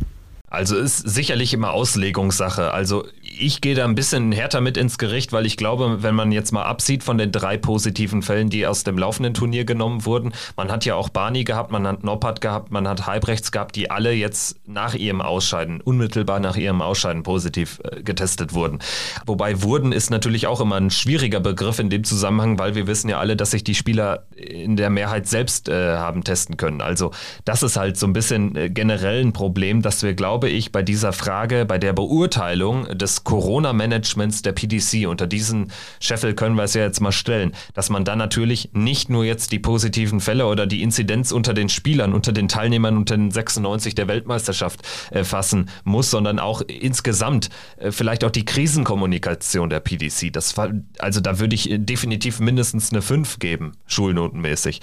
Also 0.54 0.76
ist 0.76 0.98
sicherlich 0.98 1.52
immer 1.52 1.72
Auslegungssache. 1.72 2.70
Also 2.70 3.04
ich 3.20 3.60
gehe 3.60 3.74
da 3.74 3.84
ein 3.84 3.94
bisschen 3.94 4.30
härter 4.32 4.60
mit 4.60 4.76
ins 4.76 4.98
Gericht, 4.98 5.32
weil 5.32 5.46
ich 5.46 5.56
glaube, 5.56 6.02
wenn 6.02 6.14
man 6.14 6.30
jetzt 6.30 6.52
mal 6.52 6.62
absieht 6.62 7.02
von 7.02 7.18
den 7.18 7.32
drei 7.32 7.56
positiven 7.56 8.22
Fällen, 8.22 8.48
die 8.48 8.66
aus 8.66 8.84
dem 8.84 8.96
laufenden 8.96 9.34
Turnier 9.34 9.64
genommen 9.64 10.04
wurden, 10.06 10.32
man 10.56 10.70
hat 10.70 10.84
ja 10.84 10.94
auch 10.94 11.08
Barney 11.08 11.44
gehabt, 11.44 11.72
man 11.72 11.86
hat 11.86 12.04
Noppert 12.04 12.40
gehabt, 12.40 12.70
man 12.70 12.86
hat 12.86 13.06
Halbrechts 13.06 13.50
gehabt, 13.50 13.74
die 13.76 13.90
alle 13.90 14.12
jetzt 14.12 14.56
nach 14.66 14.94
ihrem 14.94 15.20
Ausscheiden, 15.20 15.80
unmittelbar 15.80 16.38
nach 16.38 16.56
ihrem 16.56 16.80
Ausscheiden 16.80 17.24
positiv 17.24 17.80
äh, 17.82 18.02
getestet 18.02 18.54
wurden. 18.54 18.78
Wobei 19.26 19.62
wurden 19.62 19.92
ist 19.92 20.10
natürlich 20.10 20.46
auch 20.46 20.60
immer 20.60 20.76
ein 20.76 20.90
schwieriger 20.90 21.40
Begriff 21.40 21.80
in 21.80 21.90
dem 21.90 22.04
Zusammenhang, 22.04 22.58
weil 22.58 22.76
wir 22.76 22.86
wissen 22.86 23.08
ja 23.08 23.18
alle, 23.18 23.36
dass 23.36 23.50
sich 23.50 23.64
die 23.64 23.74
Spieler 23.74 24.26
in 24.36 24.76
der 24.76 24.90
Mehrheit 24.90 25.26
selbst 25.26 25.68
äh, 25.68 25.96
haben 25.96 26.22
testen 26.22 26.56
können. 26.56 26.80
Also 26.80 27.10
das 27.44 27.62
ist 27.64 27.76
halt 27.76 27.96
so 27.96 28.06
ein 28.06 28.12
bisschen 28.12 28.54
äh, 28.54 28.70
generell 28.70 29.20
ein 29.20 29.32
Problem, 29.32 29.82
dass 29.82 30.02
wir, 30.02 30.14
glaube 30.14 30.43
glaube 30.44 30.58
ich, 30.58 30.72
bei 30.72 30.82
dieser 30.82 31.14
Frage, 31.14 31.64
bei 31.64 31.78
der 31.78 31.94
Beurteilung 31.94 32.86
des 32.98 33.24
Corona-Managements 33.24 34.42
der 34.42 34.52
PDC, 34.52 35.06
unter 35.08 35.26
diesen 35.26 35.72
Scheffel 36.00 36.34
können 36.34 36.54
wir 36.56 36.64
es 36.64 36.74
ja 36.74 36.82
jetzt 36.82 37.00
mal 37.00 37.12
stellen, 37.12 37.52
dass 37.72 37.88
man 37.88 38.04
dann 38.04 38.18
natürlich 38.18 38.68
nicht 38.74 39.08
nur 39.08 39.24
jetzt 39.24 39.52
die 39.52 39.58
positiven 39.58 40.20
Fälle 40.20 40.44
oder 40.44 40.66
die 40.66 40.82
Inzidenz 40.82 41.32
unter 41.32 41.54
den 41.54 41.70
Spielern, 41.70 42.12
unter 42.12 42.32
den 42.32 42.48
Teilnehmern 42.48 42.98
unter 42.98 43.16
den 43.16 43.30
96 43.30 43.94
der 43.94 44.06
Weltmeisterschaft 44.06 44.82
äh, 45.12 45.24
fassen 45.24 45.70
muss, 45.84 46.10
sondern 46.10 46.38
auch 46.38 46.60
insgesamt 46.60 47.48
äh, 47.78 47.90
vielleicht 47.90 48.22
auch 48.22 48.30
die 48.30 48.44
Krisenkommunikation 48.44 49.70
der 49.70 49.80
PDC. 49.80 50.30
Das 50.30 50.54
also 50.98 51.20
da 51.22 51.38
würde 51.38 51.54
ich 51.54 51.70
definitiv 51.72 52.38
mindestens 52.38 52.92
eine 52.92 53.00
5 53.00 53.38
geben, 53.38 53.72
schulnotenmäßig. 53.86 54.82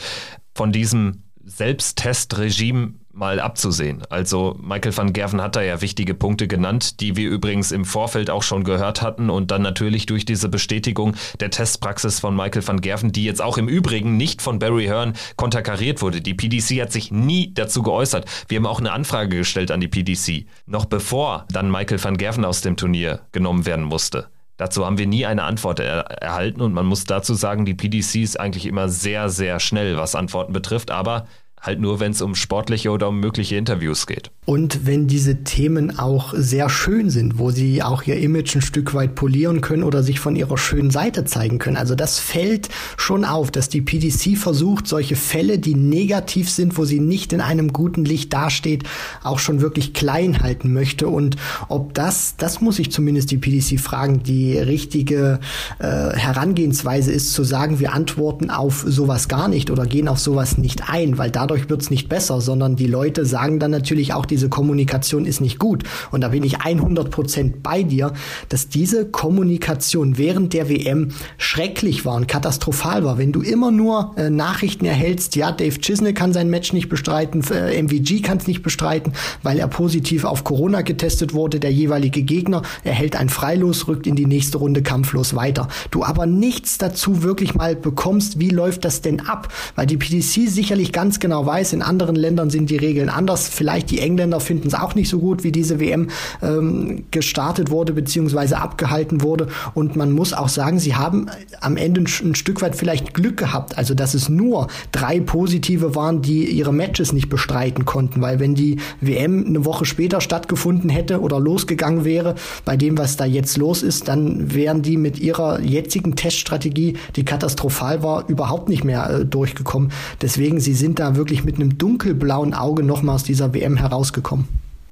Von 0.55 0.71
diesem 0.71 1.21
Selbsttestregime 1.43 2.95
mal 3.13 3.39
abzusehen. 3.39 4.03
Also 4.09 4.57
Michael 4.61 4.95
van 4.95 5.13
Gerven 5.13 5.41
hat 5.41 5.55
da 5.55 5.61
ja 5.61 5.81
wichtige 5.81 6.13
Punkte 6.13 6.47
genannt, 6.47 6.99
die 6.99 7.15
wir 7.15 7.29
übrigens 7.29 7.71
im 7.71 7.85
Vorfeld 7.85 8.29
auch 8.29 8.43
schon 8.43 8.63
gehört 8.63 9.01
hatten 9.01 9.29
und 9.29 9.51
dann 9.51 9.61
natürlich 9.61 10.05
durch 10.05 10.25
diese 10.25 10.49
Bestätigung 10.49 11.15
der 11.39 11.51
Testpraxis 11.51 12.19
von 12.19 12.35
Michael 12.35 12.67
van 12.67 12.81
Gerven, 12.81 13.11
die 13.11 13.23
jetzt 13.23 13.41
auch 13.41 13.57
im 13.57 13.67
Übrigen 13.67 14.17
nicht 14.17 14.41
von 14.41 14.59
Barry 14.59 14.85
Hearn 14.85 15.13
konterkariert 15.35 16.01
wurde. 16.01 16.21
Die 16.21 16.33
PDC 16.33 16.81
hat 16.81 16.91
sich 16.91 17.11
nie 17.11 17.53
dazu 17.53 17.83
geäußert. 17.83 18.25
Wir 18.47 18.57
haben 18.57 18.65
auch 18.65 18.79
eine 18.79 18.91
Anfrage 18.91 19.37
gestellt 19.37 19.71
an 19.71 19.81
die 19.81 19.87
PDC, 19.87 20.45
noch 20.65 20.85
bevor 20.85 21.45
dann 21.51 21.71
Michael 21.71 22.03
van 22.03 22.17
Gerven 22.17 22.45
aus 22.45 22.61
dem 22.61 22.77
Turnier 22.77 23.21
genommen 23.31 23.65
werden 23.65 23.85
musste. 23.85 24.29
Dazu 24.61 24.85
haben 24.85 24.99
wir 24.99 25.07
nie 25.07 25.25
eine 25.25 25.41
Antwort 25.41 25.79
er 25.79 26.01
erhalten 26.21 26.61
und 26.61 26.71
man 26.71 26.85
muss 26.85 27.05
dazu 27.05 27.33
sagen, 27.33 27.65
die 27.65 27.73
PDC 27.73 28.17
ist 28.17 28.39
eigentlich 28.39 28.67
immer 28.67 28.89
sehr, 28.89 29.29
sehr 29.29 29.59
schnell, 29.59 29.97
was 29.97 30.13
Antworten 30.13 30.53
betrifft, 30.53 30.91
aber 30.91 31.25
halt 31.61 31.79
nur, 31.79 31.99
wenn 31.99 32.11
es 32.11 32.21
um 32.21 32.35
sportliche 32.35 32.89
oder 32.89 33.09
um 33.09 33.19
mögliche 33.19 33.55
Interviews 33.55 34.07
geht. 34.07 34.31
Und 34.45 34.87
wenn 34.87 35.07
diese 35.07 35.43
Themen 35.43 35.99
auch 35.99 36.33
sehr 36.35 36.67
schön 36.67 37.11
sind, 37.11 37.37
wo 37.37 37.51
sie 37.51 37.83
auch 37.83 38.03
ihr 38.03 38.17
Image 38.17 38.55
ein 38.55 38.61
Stück 38.61 38.95
weit 38.95 39.13
polieren 39.13 39.61
können 39.61 39.83
oder 39.83 40.01
sich 40.01 40.19
von 40.19 40.35
ihrer 40.35 40.57
schönen 40.57 40.89
Seite 40.89 41.25
zeigen 41.25 41.59
können. 41.59 41.77
Also 41.77 41.93
das 41.93 42.17
fällt 42.17 42.69
schon 42.97 43.23
auf, 43.23 43.51
dass 43.51 43.69
die 43.69 43.81
PDC 43.81 44.35
versucht, 44.37 44.87
solche 44.87 45.15
Fälle, 45.15 45.59
die 45.59 45.75
negativ 45.75 46.49
sind, 46.49 46.77
wo 46.77 46.85
sie 46.85 46.99
nicht 46.99 47.33
in 47.33 47.41
einem 47.41 47.71
guten 47.71 48.03
Licht 48.03 48.33
dasteht, 48.33 48.83
auch 49.23 49.37
schon 49.37 49.61
wirklich 49.61 49.93
klein 49.93 50.41
halten 50.41 50.73
möchte. 50.73 51.07
Und 51.07 51.35
ob 51.69 51.93
das, 51.93 52.35
das 52.37 52.61
muss 52.61 52.79
ich 52.79 52.91
zumindest 52.91 53.29
die 53.29 53.37
PDC 53.37 53.79
fragen, 53.79 54.23
die 54.23 54.57
richtige 54.57 55.39
äh, 55.77 55.85
Herangehensweise 55.85 57.11
ist, 57.11 57.33
zu 57.33 57.43
sagen, 57.43 57.79
wir 57.79 57.93
antworten 57.93 58.49
auf 58.49 58.83
sowas 58.87 59.27
gar 59.27 59.47
nicht 59.47 59.69
oder 59.69 59.85
gehen 59.85 60.07
auf 60.07 60.19
sowas 60.19 60.57
nicht 60.57 60.89
ein, 60.89 61.19
weil 61.19 61.29
dadurch 61.29 61.50
dadurch 61.51 61.69
wird 61.69 61.81
es 61.81 61.89
nicht 61.89 62.07
besser, 62.07 62.39
sondern 62.39 62.77
die 62.77 62.87
Leute 62.87 63.25
sagen 63.25 63.59
dann 63.59 63.71
natürlich 63.71 64.13
auch, 64.13 64.25
diese 64.25 64.47
Kommunikation 64.47 65.25
ist 65.25 65.41
nicht 65.41 65.59
gut. 65.59 65.83
Und 66.09 66.21
da 66.21 66.29
bin 66.29 66.43
ich 66.43 66.61
100 66.61 67.11
Prozent 67.11 67.61
bei 67.61 67.83
dir, 67.83 68.13
dass 68.47 68.69
diese 68.69 69.05
Kommunikation 69.05 70.17
während 70.17 70.53
der 70.53 70.69
WM 70.69 71.09
schrecklich 71.37 72.05
war 72.05 72.15
und 72.15 72.29
katastrophal 72.29 73.03
war. 73.03 73.17
Wenn 73.17 73.33
du 73.33 73.41
immer 73.41 73.69
nur 73.69 74.13
äh, 74.15 74.29
Nachrichten 74.29 74.85
erhältst, 74.85 75.35
ja, 75.35 75.51
Dave 75.51 75.77
Chisney 75.77 76.13
kann 76.13 76.31
sein 76.31 76.49
Match 76.49 76.71
nicht 76.71 76.87
bestreiten, 76.87 77.43
äh, 77.51 77.81
MVG 77.81 78.21
kann 78.21 78.37
es 78.37 78.47
nicht 78.47 78.63
bestreiten, 78.63 79.11
weil 79.43 79.59
er 79.59 79.67
positiv 79.67 80.23
auf 80.23 80.45
Corona 80.45 80.83
getestet 80.83 81.33
wurde, 81.33 81.59
der 81.59 81.73
jeweilige 81.73 82.23
Gegner 82.23 82.61
erhält 82.85 83.17
ein 83.17 83.27
Freilos, 83.27 83.89
rückt 83.89 84.07
in 84.07 84.15
die 84.15 84.25
nächste 84.25 84.57
Runde 84.57 84.83
kampflos 84.83 85.35
weiter. 85.35 85.67
Du 85.89 86.05
aber 86.05 86.25
nichts 86.25 86.77
dazu 86.77 87.23
wirklich 87.23 87.55
mal 87.55 87.75
bekommst, 87.75 88.39
wie 88.39 88.49
läuft 88.49 88.85
das 88.85 89.01
denn 89.01 89.19
ab? 89.27 89.49
Weil 89.75 89.85
die 89.85 89.97
PDC 89.97 90.49
sicherlich 90.49 90.93
ganz 90.93 91.19
genau 91.19 91.40
genau 91.41 91.45
weiß, 91.45 91.73
in 91.73 91.81
anderen 91.81 92.15
Ländern 92.15 92.49
sind 92.49 92.69
die 92.69 92.77
Regeln 92.77 93.09
anders. 93.09 93.47
Vielleicht 93.47 93.91
die 93.91 93.99
Engländer 93.99 94.39
finden 94.39 94.67
es 94.67 94.73
auch 94.73 94.95
nicht 94.95 95.09
so 95.09 95.19
gut, 95.19 95.43
wie 95.43 95.51
diese 95.51 95.79
WM 95.79 96.09
ähm, 96.41 97.03
gestartet 97.11 97.71
wurde 97.71 97.93
bzw. 97.93 98.55
abgehalten 98.55 99.21
wurde. 99.21 99.47
Und 99.73 99.95
man 99.95 100.11
muss 100.11 100.33
auch 100.33 100.49
sagen, 100.49 100.79
sie 100.79 100.95
haben 100.95 101.27
am 101.59 101.77
Ende 101.77 102.01
ein, 102.01 102.07
ein 102.23 102.35
Stück 102.35 102.61
weit 102.61 102.75
vielleicht 102.75 103.13
Glück 103.13 103.37
gehabt. 103.37 103.77
Also 103.77 103.93
dass 103.93 104.13
es 104.13 104.29
nur 104.29 104.67
drei 104.91 105.19
Positive 105.19 105.95
waren, 105.95 106.21
die 106.21 106.45
ihre 106.45 106.73
Matches 106.73 107.13
nicht 107.13 107.29
bestreiten 107.29 107.85
konnten. 107.85 108.21
Weil 108.21 108.39
wenn 108.39 108.55
die 108.55 108.77
WM 108.99 109.45
eine 109.45 109.65
Woche 109.65 109.85
später 109.85 110.21
stattgefunden 110.21 110.89
hätte 110.89 111.21
oder 111.21 111.39
losgegangen 111.39 112.05
wäre, 112.05 112.35
bei 112.65 112.77
dem, 112.77 112.97
was 112.97 113.17
da 113.17 113.25
jetzt 113.25 113.57
los 113.57 113.83
ist, 113.83 114.07
dann 114.07 114.53
wären 114.53 114.81
die 114.81 114.97
mit 114.97 115.19
ihrer 115.19 115.59
jetzigen 115.61 116.15
Teststrategie, 116.15 116.97
die 117.15 117.25
katastrophal 117.25 118.03
war, 118.03 118.29
überhaupt 118.29 118.69
nicht 118.69 118.83
mehr 118.83 119.09
äh, 119.09 119.25
durchgekommen. 119.25 119.91
Deswegen, 120.21 120.59
sie 120.59 120.73
sind 120.73 120.99
da 120.99 121.15
wirklich 121.15 121.30
wirklich 121.31 121.45
mit 121.45 121.55
einem 121.55 121.77
dunkelblauen 121.77 122.53
Auge 122.53 122.83
nochmal 122.83 123.15
aus 123.15 123.23
dieser 123.23 123.53
WM 123.53 123.77
herausgekommen. 123.77 124.47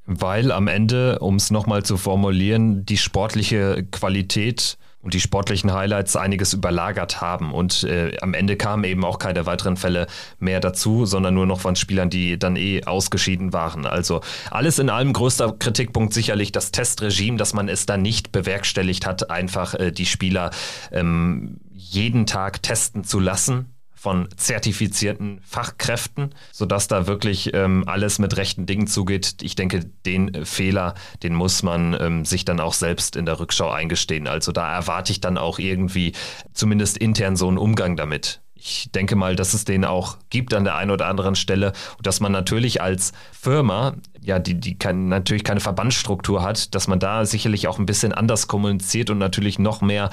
Weil 0.06 0.52
am 0.52 0.68
Ende, 0.68 1.20
um 1.20 1.36
es 1.36 1.52
nochmal 1.52 1.84
zu 1.84 1.98
formulieren, 1.98 2.86
die 2.86 2.98
sportliche 2.98 3.86
Qualität 3.92 4.78
und 5.02 5.14
die 5.14 5.20
sportlichen 5.20 5.74
Highlights 5.74 6.16
einiges 6.16 6.54
überlagert 6.54 7.22
haben. 7.22 7.54
Und 7.54 7.84
äh, 7.84 8.18
am 8.22 8.34
Ende 8.34 8.56
kamen 8.56 8.86
eben 8.86 9.06
auch 9.06 9.20
keine 9.20 9.46
weiteren 9.46 9.78
Fälle 9.78 10.08
mehr 10.40 10.60
dazu, 10.62 11.06
sondern 11.06 11.34
nur 11.36 11.46
noch 11.46 11.60
von 11.60 11.76
Spielern, 11.76 12.10
die 12.10 12.40
dann 12.40 12.56
eh 12.56 12.84
ausgeschieden 12.86 13.54
waren. 13.54 13.86
Also 13.86 14.22
alles 14.50 14.80
in 14.80 14.90
allem 14.90 15.14
größter 15.14 15.56
Kritikpunkt 15.60 16.14
sicherlich 16.14 16.52
das 16.52 16.72
Testregime, 16.72 17.38
dass 17.38 17.54
man 17.54 17.70
es 17.70 17.86
da 17.86 17.98
nicht 17.98 18.32
bewerkstelligt 18.32 19.06
hat, 19.06 19.30
einfach 19.30 19.74
äh, 19.76 19.92
die 19.92 20.06
Spieler 20.06 20.52
ähm, 20.92 21.60
jeden 21.74 22.26
Tag 22.26 22.64
testen 22.64 23.04
zu 23.04 23.20
lassen 23.20 23.68
von 24.00 24.30
zertifizierten 24.38 25.42
Fachkräften, 25.44 26.34
sodass 26.54 26.88
da 26.88 27.06
wirklich 27.06 27.54
ähm, 27.54 27.84
alles 27.86 28.18
mit 28.18 28.38
rechten 28.38 28.66
Dingen 28.66 28.88
zugeht. 28.88 29.36
Ich 29.42 29.56
denke, 29.56 29.82
den 30.06 30.46
Fehler, 30.46 30.94
den 31.22 31.36
muss 31.36 31.64
man 31.64 31.98
ähm, 32.00 32.24
sich 32.24 32.46
dann 32.46 32.62
auch 32.62 32.74
selbst 32.74 33.18
in 33.18 33.26
der 33.26 33.42
Rückschau 33.42 33.70
eingestehen. 33.70 34.28
Also 34.28 34.54
da 34.54 34.74
erwarte 34.74 35.12
ich 35.12 35.20
dann 35.20 35.38
auch 35.38 35.60
irgendwie 35.60 36.14
zumindest 36.54 36.98
intern 36.98 37.36
so 37.36 37.50
einen 37.50 37.58
Umgang 37.58 37.98
damit. 37.98 38.40
Ich 38.56 38.90
denke 38.94 39.18
mal, 39.18 39.36
dass 39.36 39.54
es 39.54 39.66
den 39.66 39.84
auch 39.84 40.18
gibt 40.30 40.54
an 40.54 40.64
der 40.64 40.76
einen 40.76 40.92
oder 40.92 41.08
anderen 41.08 41.36
Stelle 41.36 41.74
und 41.98 42.08
dass 42.08 42.22
man 42.22 42.32
natürlich 42.32 42.82
als 42.82 43.12
Firma, 43.34 43.96
ja, 44.22 44.40
die, 44.40 44.60
die 44.60 44.78
kann, 44.78 45.10
natürlich 45.10 45.44
keine 45.44 45.60
Verbandsstruktur 45.60 46.42
hat, 46.42 46.74
dass 46.74 46.88
man 46.88 47.00
da 47.00 47.26
sicherlich 47.26 47.68
auch 47.68 47.80
ein 47.80 47.86
bisschen 47.86 48.14
anders 48.14 48.48
kommuniziert 48.48 49.10
und 49.10 49.18
natürlich 49.18 49.60
noch 49.60 49.82
mehr 49.82 50.10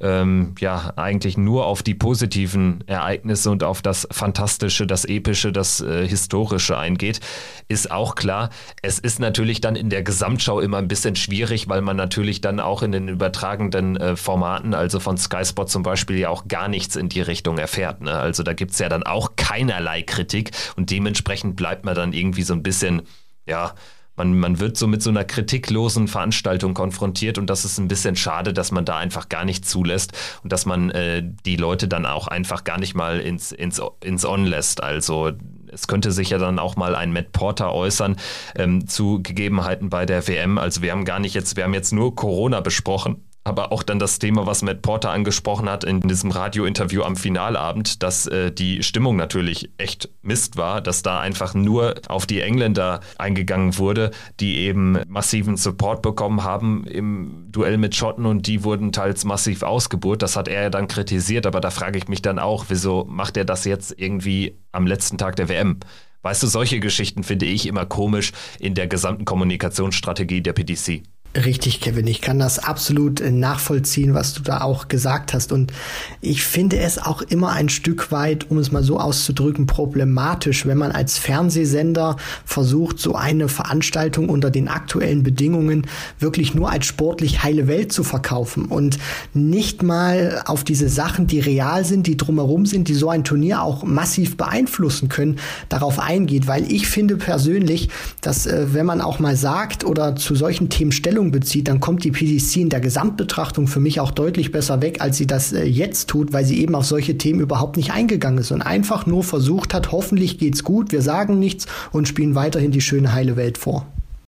ähm, 0.00 0.54
ja 0.58 0.92
eigentlich 0.96 1.36
nur 1.36 1.66
auf 1.66 1.82
die 1.82 1.94
positiven 1.94 2.84
Ereignisse 2.86 3.50
und 3.50 3.62
auf 3.64 3.82
das 3.82 4.06
Fantastische, 4.10 4.86
das 4.86 5.04
Epische, 5.04 5.52
das 5.52 5.80
äh, 5.80 6.06
Historische 6.06 6.78
eingeht, 6.78 7.20
ist 7.68 7.90
auch 7.90 8.14
klar. 8.14 8.50
Es 8.82 8.98
ist 8.98 9.20
natürlich 9.20 9.60
dann 9.60 9.76
in 9.76 9.90
der 9.90 10.02
Gesamtschau 10.02 10.60
immer 10.60 10.78
ein 10.78 10.88
bisschen 10.88 11.16
schwierig, 11.16 11.68
weil 11.68 11.82
man 11.82 11.96
natürlich 11.96 12.40
dann 12.40 12.60
auch 12.60 12.82
in 12.82 12.92
den 12.92 13.08
übertragenden 13.08 13.96
äh, 13.96 14.16
Formaten, 14.16 14.74
also 14.74 15.00
von 15.00 15.16
Sky 15.16 15.44
Sport 15.44 15.70
zum 15.70 15.82
Beispiel, 15.82 16.18
ja 16.18 16.28
auch 16.28 16.48
gar 16.48 16.68
nichts 16.68 16.96
in 16.96 17.08
die 17.08 17.20
Richtung 17.20 17.58
erfährt. 17.58 18.00
Ne? 18.00 18.12
Also 18.12 18.42
da 18.42 18.52
gibt 18.52 18.72
es 18.72 18.78
ja 18.78 18.88
dann 18.88 19.02
auch 19.02 19.36
keinerlei 19.36 20.02
Kritik 20.02 20.50
und 20.76 20.90
dementsprechend 20.90 21.56
bleibt 21.56 21.84
man 21.84 21.94
dann 21.94 22.12
irgendwie 22.12 22.42
so 22.42 22.54
ein 22.54 22.62
bisschen, 22.62 23.02
ja, 23.46 23.74
man, 24.16 24.38
man 24.38 24.60
wird 24.60 24.76
so 24.76 24.86
mit 24.86 25.02
so 25.02 25.10
einer 25.10 25.24
kritiklosen 25.24 26.08
Veranstaltung 26.08 26.74
konfrontiert 26.74 27.38
und 27.38 27.48
das 27.48 27.64
ist 27.64 27.78
ein 27.78 27.88
bisschen 27.88 28.16
schade, 28.16 28.52
dass 28.52 28.70
man 28.72 28.84
da 28.84 28.98
einfach 28.98 29.28
gar 29.28 29.44
nicht 29.44 29.66
zulässt 29.66 30.12
und 30.42 30.52
dass 30.52 30.66
man 30.66 30.90
äh, 30.90 31.22
die 31.46 31.56
Leute 31.56 31.88
dann 31.88 32.06
auch 32.06 32.28
einfach 32.28 32.64
gar 32.64 32.78
nicht 32.78 32.94
mal 32.94 33.20
ins, 33.20 33.52
ins, 33.52 33.80
ins 34.02 34.24
On 34.24 34.44
lässt. 34.44 34.82
Also 34.82 35.32
es 35.68 35.86
könnte 35.86 36.12
sich 36.12 36.30
ja 36.30 36.38
dann 36.38 36.58
auch 36.58 36.76
mal 36.76 36.94
ein 36.94 37.12
Matt 37.12 37.32
Porter 37.32 37.72
äußern 37.72 38.16
ähm, 38.56 38.86
zu 38.86 39.22
Gegebenheiten 39.22 39.88
bei 39.88 40.04
der 40.04 40.26
WM. 40.28 40.58
Also 40.58 40.82
wir 40.82 40.92
haben 40.92 41.04
gar 41.04 41.18
nicht 41.18 41.34
jetzt, 41.34 41.56
wir 41.56 41.64
haben 41.64 41.74
jetzt 41.74 41.92
nur 41.92 42.14
Corona 42.14 42.60
besprochen 42.60 43.24
aber 43.44 43.72
auch 43.72 43.82
dann 43.82 43.98
das 43.98 44.18
Thema, 44.18 44.46
was 44.46 44.62
Matt 44.62 44.82
Porter 44.82 45.10
angesprochen 45.10 45.68
hat 45.68 45.84
in 45.84 46.00
diesem 46.00 46.30
Radiointerview 46.30 47.02
am 47.02 47.16
Finalabend, 47.16 48.02
dass 48.02 48.26
äh, 48.26 48.52
die 48.52 48.82
Stimmung 48.82 49.16
natürlich 49.16 49.70
echt 49.78 50.08
Mist 50.22 50.56
war, 50.56 50.80
dass 50.80 51.02
da 51.02 51.20
einfach 51.20 51.54
nur 51.54 51.94
auf 52.08 52.26
die 52.26 52.40
Engländer 52.40 53.00
eingegangen 53.18 53.78
wurde, 53.78 54.12
die 54.38 54.58
eben 54.58 54.98
massiven 55.08 55.56
Support 55.56 56.02
bekommen 56.02 56.44
haben 56.44 56.84
im 56.84 57.48
Duell 57.50 57.78
mit 57.78 57.96
Schotten 57.96 58.26
und 58.26 58.46
die 58.46 58.64
wurden 58.64 58.92
teils 58.92 59.24
massiv 59.24 59.62
ausgeburt. 59.62 60.22
Das 60.22 60.36
hat 60.36 60.48
er 60.48 60.62
ja 60.62 60.70
dann 60.70 60.86
kritisiert, 60.86 61.46
aber 61.46 61.60
da 61.60 61.70
frage 61.70 61.98
ich 61.98 62.08
mich 62.08 62.22
dann 62.22 62.38
auch, 62.38 62.66
wieso 62.68 63.04
macht 63.08 63.36
er 63.36 63.44
das 63.44 63.64
jetzt 63.64 63.94
irgendwie 63.96 64.56
am 64.70 64.86
letzten 64.86 65.18
Tag 65.18 65.36
der 65.36 65.48
WM? 65.48 65.80
Weißt 66.22 66.42
du, 66.44 66.46
solche 66.46 66.78
Geschichten 66.78 67.24
finde 67.24 67.46
ich 67.46 67.66
immer 67.66 67.84
komisch 67.84 68.32
in 68.60 68.74
der 68.74 68.86
gesamten 68.86 69.24
Kommunikationsstrategie 69.24 70.40
der 70.40 70.52
PDC. 70.52 71.02
Richtig, 71.34 71.80
Kevin. 71.80 72.06
Ich 72.08 72.20
kann 72.20 72.38
das 72.38 72.58
absolut 72.58 73.22
äh, 73.22 73.30
nachvollziehen, 73.30 74.12
was 74.12 74.34
du 74.34 74.42
da 74.42 74.60
auch 74.60 74.88
gesagt 74.88 75.32
hast. 75.32 75.50
Und 75.50 75.72
ich 76.20 76.44
finde 76.44 76.78
es 76.78 76.98
auch 76.98 77.22
immer 77.22 77.52
ein 77.52 77.70
Stück 77.70 78.12
weit, 78.12 78.50
um 78.50 78.58
es 78.58 78.70
mal 78.70 78.82
so 78.82 79.00
auszudrücken, 79.00 79.66
problematisch, 79.66 80.66
wenn 80.66 80.76
man 80.76 80.92
als 80.92 81.16
Fernsehsender 81.16 82.18
versucht, 82.44 82.98
so 82.98 83.14
eine 83.14 83.48
Veranstaltung 83.48 84.28
unter 84.28 84.50
den 84.50 84.68
aktuellen 84.68 85.22
Bedingungen 85.22 85.86
wirklich 86.18 86.54
nur 86.54 86.70
als 86.70 86.84
sportlich 86.84 87.42
heile 87.42 87.66
Welt 87.66 87.92
zu 87.92 88.04
verkaufen 88.04 88.66
und 88.66 88.98
nicht 89.32 89.82
mal 89.82 90.42
auf 90.44 90.64
diese 90.64 90.90
Sachen, 90.90 91.28
die 91.28 91.40
real 91.40 91.86
sind, 91.86 92.06
die 92.06 92.18
drumherum 92.18 92.66
sind, 92.66 92.88
die 92.88 92.94
so 92.94 93.08
ein 93.08 93.24
Turnier 93.24 93.62
auch 93.62 93.84
massiv 93.84 94.36
beeinflussen 94.36 95.08
können, 95.08 95.38
darauf 95.70 95.98
eingeht. 95.98 96.46
Weil 96.46 96.70
ich 96.70 96.88
finde 96.88 97.16
persönlich, 97.16 97.88
dass 98.20 98.46
äh, 98.46 98.74
wenn 98.74 98.84
man 98.84 99.00
auch 99.00 99.18
mal 99.18 99.34
sagt 99.34 99.86
oder 99.86 100.14
zu 100.14 100.34
solchen 100.34 100.68
Themen 100.68 100.92
Stellung 100.92 101.21
Stellung 101.22 101.30
bezieht, 101.30 101.68
dann 101.68 101.78
kommt 101.78 102.02
die 102.02 102.10
PDC 102.10 102.56
in 102.56 102.68
der 102.68 102.80
Gesamtbetrachtung 102.80 103.68
für 103.68 103.78
mich 103.78 104.00
auch 104.00 104.10
deutlich 104.10 104.50
besser 104.50 104.82
weg, 104.82 105.00
als 105.00 105.16
sie 105.16 105.26
das 105.26 105.52
äh, 105.52 105.64
jetzt 105.64 106.08
tut, 106.08 106.32
weil 106.32 106.44
sie 106.44 106.60
eben 106.60 106.74
auf 106.74 106.84
solche 106.84 107.16
Themen 107.16 107.40
überhaupt 107.40 107.76
nicht 107.76 107.92
eingegangen 107.92 108.38
ist 108.38 108.50
und 108.50 108.62
einfach 108.62 109.06
nur 109.06 109.22
versucht 109.22 109.72
hat, 109.72 109.92
hoffentlich 109.92 110.38
geht's 110.38 110.64
gut, 110.64 110.90
wir 110.90 111.02
sagen 111.02 111.38
nichts 111.38 111.66
und 111.92 112.08
spielen 112.08 112.34
weiterhin 112.34 112.72
die 112.72 112.80
schöne 112.80 113.12
heile 113.12 113.36
Welt 113.36 113.56
vor. 113.56 113.86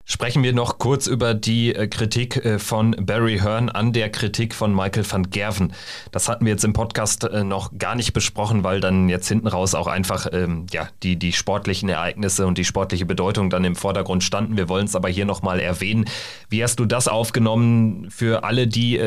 Sprechen 0.05 0.43
wir 0.43 0.53
noch 0.53 0.79
kurz 0.79 1.07
über 1.07 1.33
die 1.33 1.75
äh, 1.75 1.87
Kritik 1.87 2.45
äh, 2.45 2.59
von 2.59 2.97
Barry 2.99 3.39
Hearn 3.39 3.69
an 3.69 3.93
der 3.93 4.11
Kritik 4.11 4.53
von 4.53 4.75
Michael 4.75 5.05
van 5.09 5.31
Gerven. 5.31 5.73
Das 6.11 6.29
hatten 6.29 6.45
wir 6.45 6.53
jetzt 6.53 6.65
im 6.65 6.73
Podcast 6.73 7.23
äh, 7.23 7.45
noch 7.45 7.79
gar 7.79 7.95
nicht 7.95 8.13
besprochen, 8.13 8.65
weil 8.65 8.81
dann 8.81 9.09
jetzt 9.09 9.29
hinten 9.29 9.47
raus 9.47 9.77
auch 9.77 9.87
einfach 9.87 10.27
ähm, 10.33 10.67
ja, 10.73 10.89
die, 11.05 11.17
die 11.17 11.33
sportlichen 11.33 11.89
Ereignisse 11.89 12.47
und 12.47 12.59
die 12.59 12.65
sportliche 12.65 13.07
Bedeutung 13.07 13.49
dann 13.49 13.65
im 13.65 13.77
Vordergrund 13.77 14.25
standen. 14.25 14.57
Wir 14.57 14.69
wollen 14.69 14.87
es 14.87 14.97
aber 14.97 15.09
hier 15.09 15.25
nochmal 15.25 15.61
erwähnen. 15.61 16.07
Wie 16.49 16.65
hast 16.65 16.81
du 16.81 16.85
das 16.85 17.07
aufgenommen 17.07 18.11
für 18.11 18.43
alle, 18.43 18.67
die 18.67 19.01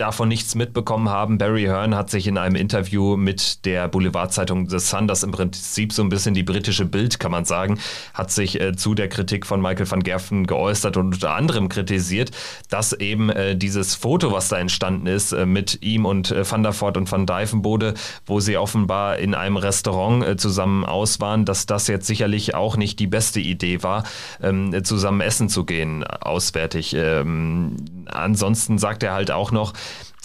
davon 0.00 0.28
nichts 0.28 0.54
mitbekommen 0.54 1.08
haben. 1.08 1.38
Barry 1.38 1.64
Hearn 1.64 1.94
hat 1.94 2.10
sich 2.10 2.26
in 2.26 2.38
einem 2.38 2.56
Interview 2.56 3.16
mit 3.16 3.64
der 3.66 3.88
Boulevardzeitung 3.88 4.68
The 4.68 4.78
Sun, 4.78 5.06
das 5.06 5.22
im 5.22 5.30
Prinzip 5.30 5.92
so 5.92 6.02
ein 6.02 6.08
bisschen 6.08 6.34
die 6.34 6.42
britische 6.42 6.86
Bild, 6.86 7.20
kann 7.20 7.30
man 7.30 7.44
sagen, 7.44 7.78
hat 8.14 8.30
sich 8.30 8.60
äh, 8.60 8.74
zu 8.74 8.94
der 8.94 9.08
Kritik 9.08 9.46
von 9.46 9.60
Michael 9.60 9.90
van 9.90 10.02
Gerven 10.02 10.46
geäußert 10.46 10.96
und 10.96 11.14
unter 11.14 11.34
anderem 11.34 11.68
kritisiert, 11.68 12.30
dass 12.70 12.92
eben 12.94 13.30
äh, 13.30 13.56
dieses 13.56 13.94
Foto, 13.94 14.32
was 14.32 14.48
da 14.48 14.58
entstanden 14.58 15.06
ist, 15.06 15.32
äh, 15.32 15.44
mit 15.44 15.82
ihm 15.82 16.06
und 16.06 16.30
äh, 16.30 16.50
Van 16.50 16.62
der 16.62 16.72
Voort 16.72 16.96
und 16.96 17.10
Van 17.10 17.26
Dijvenbode, 17.26 17.94
wo 18.26 18.40
sie 18.40 18.56
offenbar 18.56 19.18
in 19.18 19.34
einem 19.34 19.58
Restaurant 19.58 20.24
äh, 20.24 20.36
zusammen 20.36 20.84
aus 20.84 21.20
waren, 21.20 21.44
dass 21.44 21.66
das 21.66 21.88
jetzt 21.88 22.06
sicherlich 22.06 22.54
auch 22.54 22.76
nicht 22.76 22.98
die 23.00 23.06
beste 23.06 23.40
Idee 23.40 23.82
war, 23.82 24.04
ähm, 24.42 24.82
zusammen 24.82 25.20
essen 25.20 25.48
zu 25.48 25.64
gehen, 25.64 26.04
auswärtig. 26.04 26.94
Ähm, 26.96 27.76
ansonsten 28.10 28.78
sagt 28.78 29.02
er 29.02 29.12
halt 29.12 29.30
auch 29.30 29.52
noch, 29.52 29.72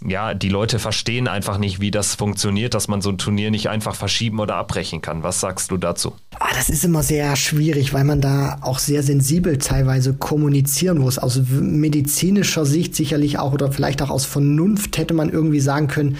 ja, 0.05 0.33
die 0.33 0.49
Leute 0.49 0.77
verstehen 0.77 1.27
einfach 1.27 1.57
nicht, 1.57 1.79
wie 1.79 1.89
das 1.89 2.15
funktioniert, 2.15 2.73
dass 2.73 2.87
man 2.87 3.01
so 3.01 3.09
ein 3.09 3.17
Turnier 3.17 3.49
nicht 3.49 3.69
einfach 3.69 3.95
verschieben 3.95 4.39
oder 4.39 4.55
abbrechen 4.55 5.01
kann. 5.01 5.23
Was 5.23 5.39
sagst 5.39 5.71
du 5.71 5.77
dazu? 5.77 6.13
Ah, 6.37 6.53
das 6.53 6.69
ist 6.69 6.83
immer 6.83 7.01
sehr 7.01 7.35
schwierig, 7.37 7.93
weil 7.93 8.03
man 8.03 8.19
da 8.19 8.57
auch 8.61 8.79
sehr 8.79 9.03
sensibel 9.03 9.57
teilweise 9.57 10.13
kommunizieren 10.13 10.97
muss. 10.97 11.17
Aus 11.17 11.39
medizinischer 11.49 12.65
Sicht 12.65 12.93
sicherlich 12.93 13.39
auch 13.39 13.53
oder 13.53 13.71
vielleicht 13.71 14.01
auch 14.01 14.09
aus 14.09 14.25
Vernunft 14.25 14.97
hätte 14.97 15.13
man 15.13 15.29
irgendwie 15.29 15.61
sagen 15.61 15.87
können, 15.87 16.17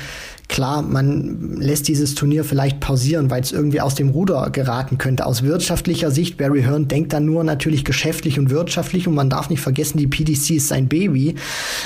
Klar, 0.48 0.84
man 0.84 1.58
lässt 1.58 1.88
dieses 1.88 2.16
Turnier 2.16 2.43
vielleicht 2.43 2.80
pausieren, 2.80 3.30
weil 3.30 3.41
es 3.41 3.52
irgendwie 3.52 3.82
aus 3.82 3.96
dem 3.96 4.10
Ruder 4.10 4.50
geraten 4.52 4.98
könnte. 4.98 5.26
Aus 5.26 5.43
wirtschaftlicher 5.43 6.12
Sicht, 6.12 6.38
Barry 6.38 6.62
Hearn 6.62 6.88
denkt 6.88 7.14
dann 7.14 7.26
nur 7.26 7.43
natürlich 7.43 7.84
geschäftlich 7.84 8.38
und 8.38 8.50
wirtschaftlich 8.50 9.08
und 9.08 9.16
man 9.16 9.30
darf 9.30 9.50
nicht 9.50 9.62
vergessen, 9.62 9.98
die 9.98 10.08
PDC 10.08 10.52
ist 10.52 10.68
sein 10.68 10.88
Baby. 10.88 11.36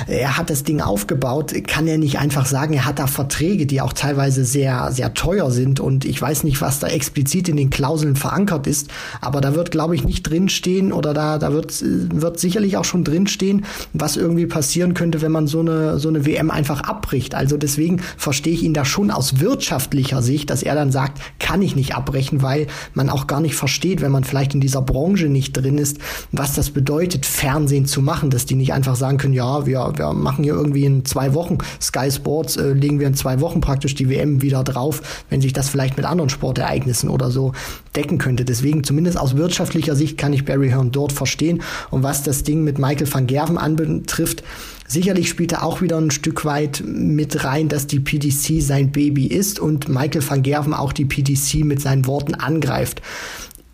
Er 0.08 0.38
hat 0.38 0.50
das 0.50 0.64
Ding 0.64 0.82
aufgebaut, 0.82 1.54
kann 1.68 1.88
er 1.88 1.98
nicht 1.98 2.20
einfach 2.20 2.46
sagen, 2.46 2.74
er 2.74 2.86
hat 2.86 3.00
da 3.00 3.08
Verträge, 3.08 3.66
die 3.66 3.82
auch 3.82 3.94
teilweise 3.94 4.44
sehr, 4.44 4.92
sehr 4.92 5.14
teuer 5.14 5.52
sind 5.52 5.80
und 5.80 6.06
ich 6.06 6.22
weiß 6.22 6.44
nicht, 6.44 6.62
was 6.62 6.80
da 6.80 6.88
explizit 6.88 7.50
in 7.50 7.58
den 7.58 7.70
Klauseln 7.70 8.16
verankert 8.16 8.68
ist, 8.68 8.90
aber 9.22 9.42
da 9.42 9.56
wird, 9.56 9.72
glaube 9.72 9.96
ich, 9.96 10.04
nicht 10.04 10.24
drinstehen 10.24 10.92
oder 10.92 11.14
da, 11.14 11.38
da 11.38 11.54
wird, 11.54 11.82
wird 11.82 12.40
sicherlich 12.40 12.78
auch 12.78 12.86
schon 12.86 13.04
drinstehen, 13.04 13.66
was 13.94 14.18
irgendwie 14.18 14.46
passieren 14.46 14.94
könnte, 14.94 15.22
wenn 15.22 15.32
man 15.32 15.48
so 15.48 15.62
eine, 15.62 15.98
so 15.98 16.10
eine 16.10 16.26
WM 16.26 16.52
einfach 16.52 16.82
abbricht. 16.82 17.36
Also 17.36 17.58
deswegen 17.58 18.00
verstehe 18.18 18.49
verstehe 18.50 18.54
ich 18.54 18.64
ihn 18.64 18.74
da 18.74 18.84
schon 18.84 19.12
aus 19.12 19.40
wirtschaftlicher 19.40 20.24
Sicht, 20.24 20.50
dass 20.50 20.64
er 20.64 20.74
dann 20.74 20.92
sagt, 20.92 21.22
kann 21.38 21.62
ich 21.62 21.76
nicht 21.76 21.94
abbrechen, 21.94 22.42
weil 22.42 22.66
man 22.96 23.12
auch 23.12 23.28
gar 23.28 23.42
nicht 23.42 23.54
versteht, 23.54 24.02
wenn 24.02 24.12
man 24.12 24.24
vielleicht 24.24 24.56
in 24.56 24.62
dieser 24.62 24.82
Branche 24.82 25.28
nicht 25.28 25.54
drin 25.54 25.78
ist, 25.78 26.00
was 26.32 26.56
das 26.56 26.72
bedeutet, 26.72 27.28
Fernsehen 27.28 27.86
zu 27.86 28.02
machen, 28.02 28.32
dass 28.32 28.48
die 28.48 28.56
nicht 28.56 28.74
einfach 28.74 28.96
sagen 28.96 29.20
können, 29.20 29.36
ja, 29.36 29.68
wir, 29.68 29.94
wir 29.96 30.14
machen 30.14 30.44
hier 30.44 30.54
irgendwie 30.54 30.86
in 30.86 31.06
zwei 31.06 31.36
Wochen 31.36 31.60
Sky 31.80 32.10
Sports, 32.10 32.58
äh, 32.58 32.74
legen 32.74 33.00
wir 33.00 33.06
in 33.06 33.14
zwei 33.14 33.40
Wochen 33.40 33.62
praktisch 33.62 33.94
die 33.94 34.10
WM 34.10 34.42
wieder 34.42 34.64
drauf, 34.64 35.24
wenn 35.30 35.42
sich 35.42 35.54
das 35.54 35.70
vielleicht 35.70 35.98
mit 35.98 36.08
anderen 36.08 36.32
Sportereignissen 36.32 37.10
oder 37.10 37.30
so 37.30 37.54
decken 37.96 38.18
könnte. 38.18 38.46
Deswegen 38.46 38.84
zumindest 38.84 39.20
aus 39.20 39.38
wirtschaftlicher 39.38 39.96
Sicht 39.96 40.18
kann 40.18 40.34
ich 40.34 40.46
Barry 40.46 40.70
Hearn 40.70 40.92
dort 40.92 41.12
verstehen. 41.12 41.62
Und 41.92 42.02
was 42.02 42.24
das 42.24 42.42
Ding 42.42 42.64
mit 42.64 42.80
Michael 42.80 43.14
van 43.14 43.28
Gerven 43.28 43.60
anbetrifft, 43.60 44.44
Sicherlich 44.92 45.30
spielt 45.30 45.52
er 45.52 45.62
auch 45.62 45.82
wieder 45.82 46.00
ein 46.00 46.10
Stück 46.10 46.46
weit 46.46 46.82
mit 46.84 47.44
rein, 47.44 47.70
dass 47.70 47.86
die 47.86 48.00
PDC 48.00 48.60
sein 48.60 48.92
Baby 48.92 49.28
ist 49.28 49.60
und 49.60 49.88
Michael 49.88 50.28
van 50.28 50.42
Gerven 50.42 50.74
auch 50.74 50.94
die 50.94 51.06
PDC 51.06 51.64
mit 51.64 51.80
seinen 51.80 52.08
Worten 52.08 52.34
angreift. 52.34 53.00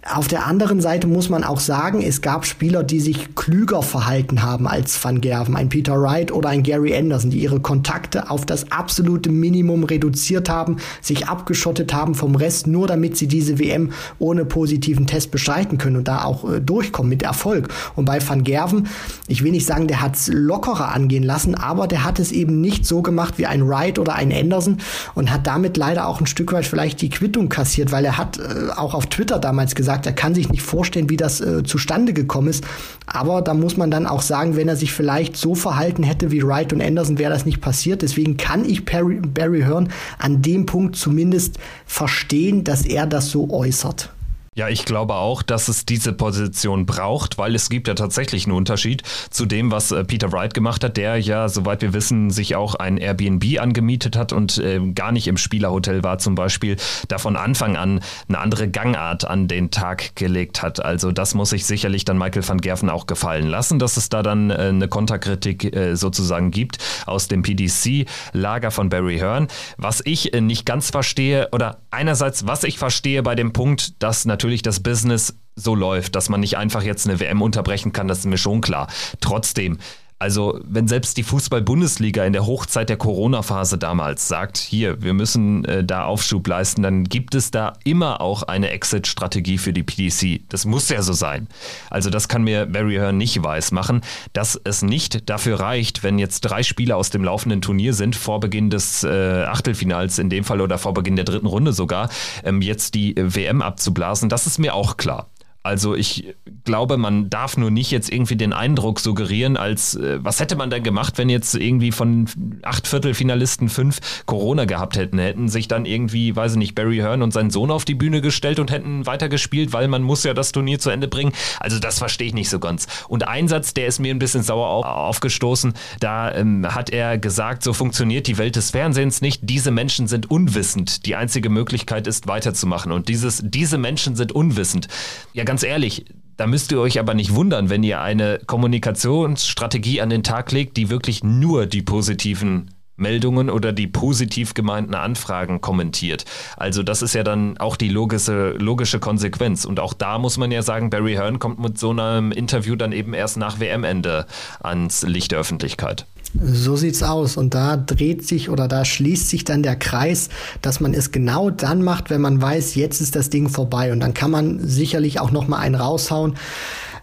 Auf 0.08 0.28
der 0.28 0.46
anderen 0.46 0.82
Seite 0.82 1.08
muss 1.08 1.30
man 1.30 1.44
auch 1.44 1.60
sagen, 1.60 2.04
es 2.04 2.22
gab 2.22 2.46
Spieler, 2.46 2.84
die 2.84 3.00
sich 3.00 3.34
klüger 3.34 3.82
verhalten 3.82 4.44
haben 4.44 4.68
als 4.68 5.04
Van 5.04 5.20
Gerven, 5.20 5.56
ein 5.56 5.70
Peter 5.70 6.00
Wright 6.00 6.32
oder 6.32 6.50
ein 6.50 6.62
Gary 6.62 6.96
Anderson, 6.96 7.32
die 7.32 7.40
ihre 7.40 7.60
Kontakte 7.60 8.30
auf 8.30 8.46
das 8.46 8.72
absolute 8.72 9.32
Minimum 9.32 9.84
reduziert 9.84 10.48
haben, 10.48 10.78
sich 11.02 11.28
abgeschottet 11.28 11.92
haben 11.92 12.14
vom 12.14 12.36
Rest, 12.36 12.68
nur 12.68 12.86
damit 12.86 13.18
sie 13.18 13.26
diese 13.26 13.58
WM 13.58 13.94
ohne 14.20 14.46
positiven 14.46 15.08
Test 15.08 15.32
bestreiten 15.32 15.80
können 15.80 15.96
und 15.96 16.08
da 16.08 16.24
auch 16.24 16.48
äh, 16.52 16.62
durchkommen 16.62 17.10
mit 17.10 17.24
Erfolg. 17.24 17.70
Und 17.96 18.06
bei 18.06 18.20
Van 18.22 18.44
Gerven, 18.44 18.88
ich 19.26 19.44
will 19.44 19.54
nicht 19.54 19.66
sagen, 19.66 19.88
der 19.88 20.04
hat 20.04 20.18
es 20.18 20.28
lockerer 20.32 20.94
angehen 20.94 21.24
lassen, 21.24 21.56
aber 21.56 21.88
der 21.88 22.04
hat 22.04 22.20
es 22.20 22.32
eben 22.32 22.62
nicht 22.62 22.86
so 22.86 23.02
gemacht 23.02 23.40
wie 23.40 23.48
ein 23.48 23.68
Wright 23.68 23.98
oder 23.98 24.14
ein 24.14 24.32
Anderson 24.32 24.78
und 25.16 25.32
hat 25.32 25.48
damit 25.48 25.78
leider 25.78 26.08
auch 26.08 26.20
ein 26.22 26.28
Stück 26.28 26.54
weit 26.54 26.68
vielleicht 26.68 27.02
die 27.02 27.10
Quittung 27.10 27.50
kassiert, 27.50 27.92
weil 27.92 28.06
er 28.06 28.20
hat 28.20 28.38
äh, 28.38 28.70
auch 28.76 28.94
auf 28.94 29.08
Twitter 29.08 29.40
damals 29.40 29.74
gesagt, 29.74 29.95
gesagt, 29.96 30.06
er 30.06 30.14
kann 30.14 30.36
sich 30.36 30.50
nicht 30.50 30.62
vorstellen, 30.62 31.10
wie 31.10 31.18
das 31.18 31.42
äh, 31.42 31.64
zustande 31.64 32.14
gekommen 32.14 32.50
ist. 32.50 32.64
Aber 33.06 33.42
da 33.42 33.54
muss 33.54 33.78
man 33.78 33.92
dann 33.92 34.08
auch 34.08 34.22
sagen, 34.22 34.56
wenn 34.56 34.68
er 34.68 34.76
sich 34.76 34.92
vielleicht 34.92 35.38
so 35.38 35.56
verhalten 35.56 36.04
hätte 36.04 36.32
wie 36.32 36.44
Wright 36.44 36.74
und 36.74 36.82
Anderson, 36.82 37.18
wäre 37.18 37.32
das 37.32 37.46
nicht 37.46 37.62
passiert. 37.62 38.02
Deswegen 38.02 38.38
kann 38.38 38.66
ich 38.66 38.86
Barry, 38.86 39.22
Barry 39.22 39.62
Hearn 39.62 39.90
an 40.18 40.42
dem 40.42 40.66
Punkt 40.66 40.96
zumindest 40.96 41.58
verstehen, 41.86 42.64
dass 42.64 42.86
er 42.86 43.08
das 43.08 43.30
so 43.30 43.50
äußert. 43.50 44.15
Ja, 44.58 44.70
ich 44.70 44.86
glaube 44.86 45.16
auch, 45.16 45.44
dass 45.44 45.68
es 45.68 45.86
diese 45.86 46.14
Position 46.14 46.86
braucht, 46.86 47.38
weil 47.38 47.56
es 47.56 47.70
gibt 47.70 47.90
ja 47.90 47.94
tatsächlich 47.94 48.46
einen 48.46 48.56
Unterschied 48.56 49.04
zu 49.30 49.46
dem, 49.46 49.70
was 49.70 49.92
äh, 49.92 50.06
Peter 50.06 50.32
Wright 50.32 50.54
gemacht 50.54 50.82
hat, 50.82 50.96
der 50.96 51.18
ja, 51.18 51.50
soweit 51.50 51.82
wir 51.82 51.92
wissen, 51.92 52.30
sich 52.30 52.56
auch 52.56 52.76
ein 52.76 52.96
Airbnb 52.96 53.60
angemietet 53.60 54.16
hat 54.16 54.32
und 54.32 54.58
äh, 54.60 54.80
gar 54.94 55.12
nicht 55.12 55.28
im 55.28 55.36
Spielerhotel 55.36 56.06
war 56.06 56.20
zum 56.20 56.36
Beispiel, 56.36 56.78
da 57.10 57.18
von 57.18 57.36
Anfang 57.36 57.76
an 57.76 58.00
eine 58.30 58.40
andere 58.40 58.70
Gangart 58.70 59.26
an 59.26 59.50
den 59.50 59.72
Tag 59.72 60.16
gelegt 60.16 60.62
hat. 60.62 60.84
Also 60.84 61.12
das 61.12 61.34
muss 61.34 61.50
sich 61.50 61.66
sicherlich 61.66 62.06
dann 62.06 62.18
Michael 62.18 62.48
van 62.48 62.62
Gerven 62.62 62.90
auch 62.90 63.08
gefallen 63.08 63.48
lassen, 63.48 63.78
dass 63.78 63.98
es 63.98 64.08
da 64.08 64.24
dann 64.24 64.52
äh, 64.52 64.54
eine 64.54 64.88
Konterkritik 64.88 65.76
äh, 65.76 65.96
sozusagen 65.98 66.52
gibt 66.52 66.78
aus 67.06 67.28
dem 67.28 67.42
PDC-Lager 67.42 68.72
von 68.72 68.88
Barry 68.88 69.18
Hearn. 69.18 69.50
Was 69.76 70.02
ich 70.06 70.34
äh, 70.34 70.40
nicht 70.40 70.66
ganz 70.66 70.92
verstehe, 70.92 71.50
oder 71.52 71.80
einerseits, 71.92 72.48
was 72.48 72.64
ich 72.64 72.78
verstehe 72.78 73.22
bei 73.22 73.36
dem 73.36 73.52
Punkt, 73.52 74.02
dass 74.02 74.24
natürlich 74.24 74.45
natürlich 74.46 74.62
das 74.62 74.80
Business 74.80 75.40
so 75.56 75.74
läuft, 75.74 76.14
dass 76.14 76.30
man 76.30 76.40
nicht 76.40 76.56
einfach 76.56 76.84
jetzt 76.84 77.08
eine 77.08 77.20
WM 77.20 77.42
unterbrechen 77.42 77.94
kann, 77.94 78.08
das 78.08 78.20
ist 78.20 78.26
mir 78.26 78.38
schon 78.38 78.62
klar. 78.62 78.88
Trotzdem, 79.22 79.80
also, 80.26 80.60
wenn 80.64 80.88
selbst 80.88 81.18
die 81.18 81.24
Fußball-Bundesliga 81.24 82.26
in 82.26 82.34
der 82.34 82.48
Hochzeit 82.48 82.90
der 82.90 82.98
Corona-Phase 82.98 83.78
damals 83.78 84.28
sagt, 84.28 84.58
hier, 84.58 85.00
wir 85.04 85.14
müssen 85.14 85.64
äh, 85.66 85.84
da 85.84 86.06
Aufschub 86.06 86.48
leisten, 86.48 86.82
dann 86.82 87.04
gibt 87.04 87.36
es 87.36 87.52
da 87.52 87.74
immer 87.84 88.22
auch 88.22 88.42
eine 88.42 88.72
Exit-Strategie 88.72 89.60
für 89.60 89.72
die 89.72 89.84
PDC. 89.84 90.42
Das 90.50 90.66
muss 90.66 90.90
ja 90.90 91.04
so 91.04 91.14
sein. 91.14 91.48
Also, 91.92 92.10
das 92.10 92.28
kann 92.28 92.44
mir 92.44 92.66
Barry 92.66 92.96
Hearn 92.96 93.20
nicht 93.20 93.44
weismachen, 93.44 94.02
dass 94.34 94.60
es 94.64 94.82
nicht 94.82 95.30
dafür 95.30 95.60
reicht, 95.60 96.02
wenn 96.02 96.18
jetzt 96.18 96.42
drei 96.42 96.64
Spieler 96.64 96.98
aus 96.98 97.12
dem 97.12 97.24
laufenden 97.24 97.62
Turnier 97.62 97.94
sind, 97.94 98.16
vor 98.16 98.40
Beginn 98.40 98.72
des 98.72 99.04
äh, 99.04 99.44
Achtelfinals 99.44 100.18
in 100.18 100.32
dem 100.32 100.44
Fall 100.44 100.60
oder 100.60 100.80
vor 100.80 100.96
Beginn 100.96 101.18
der 101.18 101.26
dritten 101.26 101.46
Runde 101.46 101.72
sogar, 101.72 102.10
ähm, 102.44 102.64
jetzt 102.64 102.96
die 102.96 103.14
WM 103.16 103.62
abzublasen. 103.62 104.28
Das 104.28 104.48
ist 104.48 104.58
mir 104.58 104.74
auch 104.74 104.98
klar. 104.98 105.28
Also 105.66 105.96
ich 105.96 106.36
glaube, 106.64 106.98
man 106.98 107.32
darf 107.32 107.58
nur 107.58 107.72
nicht 107.72 107.90
jetzt 107.90 108.12
irgendwie 108.12 108.36
den 108.36 108.54
Eindruck 108.54 109.00
suggerieren, 109.00 109.58
als 109.58 109.96
äh, 109.96 110.24
was 110.24 110.40
hätte 110.40 110.56
man 110.56 110.70
denn 110.70 110.84
gemacht, 110.84 111.18
wenn 111.18 111.28
jetzt 111.28 111.56
irgendwie 111.56 111.92
von 111.92 112.28
acht 112.62 112.88
Viertelfinalisten 112.88 113.70
fünf 113.70 114.00
Corona 114.28 114.66
gehabt 114.66 114.96
hätten, 114.96 115.18
hätten 115.18 115.50
sich 115.50 115.68
dann 115.68 115.86
irgendwie, 115.86 116.36
weiß 116.36 116.52
ich 116.52 116.58
nicht, 116.60 116.76
Barry 116.76 116.98
Hearn 116.98 117.24
und 117.24 117.32
seinen 117.34 117.50
Sohn 117.50 117.72
auf 117.72 117.84
die 117.84 117.96
Bühne 117.96 118.22
gestellt 118.22 118.60
und 118.60 118.70
hätten 118.70 119.08
weitergespielt, 119.08 119.74
weil 119.74 119.88
man 119.88 120.04
muss 120.04 120.24
ja 120.24 120.36
das 120.36 120.52
Turnier 120.52 120.78
zu 120.78 120.92
Ende 120.92 121.08
bringen. 121.08 121.34
Also 121.60 121.80
das 121.80 121.98
verstehe 121.98 122.28
ich 122.28 122.36
nicht 122.36 122.50
so 122.50 122.60
ganz. 122.60 122.86
Und 123.08 123.28
ein 123.28 123.48
Satz, 123.48 123.74
der 123.74 123.88
ist 123.88 123.98
mir 123.98 124.14
ein 124.14 124.20
bisschen 124.20 124.44
sauer 124.44 124.68
auf, 124.68 124.86
aufgestoßen, 124.86 125.74
da 126.00 126.32
ähm, 126.32 126.76
hat 126.76 126.92
er 126.92 127.18
gesagt, 127.18 127.64
so 127.64 127.74
funktioniert 127.74 128.28
die 128.28 128.38
Welt 128.38 128.56
des 128.56 128.70
Fernsehens 128.70 129.22
nicht. 129.22 129.42
Diese 129.44 129.72
Menschen 129.72 130.06
sind 130.06 130.30
unwissend. 130.30 131.08
Die 131.08 131.16
einzige 131.16 131.50
Möglichkeit 131.50 132.06
ist 132.06 132.28
weiterzumachen. 132.28 132.92
Und 132.92 133.10
dieses, 133.10 133.42
diese 133.44 133.80
Menschen 133.80 134.16
sind 134.16 134.32
unwissend. 134.32 134.90
Ja, 135.34 135.44
ganz 135.44 135.55
ganz 135.56 135.64
ehrlich, 135.64 136.04
da 136.36 136.48
müsst 136.48 136.74
ihr 136.74 136.82
euch 136.82 137.00
aber 137.00 137.14
nicht 137.14 137.34
wundern, 137.34 137.70
wenn 137.70 137.82
ihr 137.82 138.02
eine 138.02 138.42
Kommunikationsstrategie 138.46 140.02
an 140.02 140.10
den 140.10 140.22
Tag 140.22 140.52
legt, 140.52 140.76
die 140.76 140.90
wirklich 140.90 141.24
nur 141.24 141.66
die 141.66 141.82
positiven 141.82 142.72
Meldungen 142.98 143.50
oder 143.50 143.72
die 143.72 143.88
positiv 143.88 144.54
gemeinten 144.54 144.96
Anfragen 144.96 145.62
kommentiert. 145.62 146.26
Also 146.58 146.84
das 146.84 147.02
ist 147.02 147.16
ja 147.16 147.24
dann 147.24 147.58
auch 147.58 147.78
die 147.78 147.88
logische, 147.88 148.50
logische 148.60 149.00
Konsequenz. 149.00 149.64
Und 149.64 149.80
auch 149.80 149.94
da 149.94 150.20
muss 150.20 150.38
man 150.38 150.52
ja 150.52 150.62
sagen, 150.62 150.90
Barry 150.90 151.14
Hearn 151.14 151.40
kommt 151.40 151.60
mit 151.60 151.78
so 151.78 151.92
einem 151.92 152.34
Interview 152.34 152.76
dann 152.76 152.92
eben 152.92 153.14
erst 153.14 153.38
nach 153.38 153.62
WM-Ende 153.62 154.26
ans 154.60 155.04
Licht 155.04 155.32
der 155.32 155.40
Öffentlichkeit. 155.40 156.06
So 156.34 156.76
sieht's 156.76 157.04
aus. 157.04 157.38
Und 157.38 157.54
da 157.54 157.78
dreht 157.78 158.28
sich 158.28 158.50
oder 158.50 158.68
da 158.68 158.86
schließt 158.86 159.30
sich 159.30 159.44
dann 159.44 159.64
der 159.64 159.76
Kreis, 159.76 160.30
dass 160.62 160.80
man 160.80 160.94
es 160.94 161.12
genau 161.12 161.50
dann 161.50 161.82
macht, 161.82 162.10
wenn 162.10 162.22
man 162.22 162.42
weiß, 162.42 162.76
jetzt 162.76 163.02
ist 163.02 163.16
das 163.16 163.30
Ding 163.30 163.50
vorbei. 163.50 163.92
Und 163.92 164.00
dann 164.00 164.14
kann 164.14 164.32
man 164.32 164.60
sicherlich 164.68 165.20
auch 165.20 165.32
noch 165.32 165.48
mal 165.48 165.60
einen 165.60 165.76
raushauen 165.76 166.36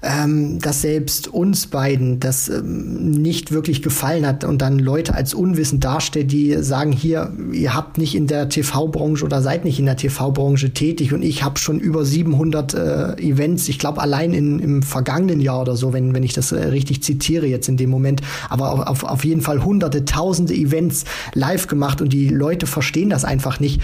ähm, 0.03 0.59
dass 0.59 0.82
selbst 0.82 1.28
uns 1.28 1.68
beiden 1.68 2.18
das 2.18 2.48
ähm, 2.48 3.12
nicht 3.12 3.53
wirklich 3.53 3.82
gefallen 3.82 4.26
hat 4.26 4.42
und 4.42 4.61
dann 4.61 4.78
Leute 4.78 5.14
als 5.14 5.32
unwissend 5.32 5.84
darstellt, 5.84 6.32
die 6.32 6.62
sagen, 6.62 6.90
hier, 6.90 7.32
ihr 7.53 7.74
habt 7.74 7.98
nicht 7.98 8.16
in 8.16 8.26
der 8.26 8.48
TV-Branche 8.48 9.24
oder 9.24 9.42
seid 9.42 9.64
nicht 9.64 9.78
in 9.78 9.86
der 9.86 9.96
TV-Branche 9.96 10.72
tätig 10.72 11.14
und 11.14 11.22
ich 11.22 11.44
habe 11.44 11.59
schon 11.59 11.78
über 11.78 12.05
700 12.05 12.74
äh, 12.74 13.12
Events, 13.22 13.68
ich 13.68 13.78
glaube 13.78 14.00
allein 14.00 14.34
in, 14.34 14.59
im 14.59 14.82
vergangenen 14.82 15.40
Jahr 15.40 15.61
oder 15.61 15.76
so, 15.76 15.92
wenn, 15.92 16.14
wenn 16.14 16.24
ich 16.24 16.32
das 16.32 16.50
äh, 16.50 16.64
richtig 16.64 17.03
zitiere 17.05 17.46
jetzt 17.46 17.68
in 17.68 17.76
dem 17.76 17.90
Moment, 17.90 18.22
aber 18.48 18.88
auf, 18.88 19.05
auf 19.05 19.24
jeden 19.24 19.40
Fall 19.40 19.64
hunderte, 19.64 20.05
tausende 20.05 20.55
Events 20.55 21.05
live 21.34 21.68
gemacht 21.68 22.00
und 22.00 22.12
die 22.12 22.28
Leute 22.28 22.66
verstehen 22.66 23.11
das 23.11 23.24
einfach 23.24 23.61
nicht 23.61 23.80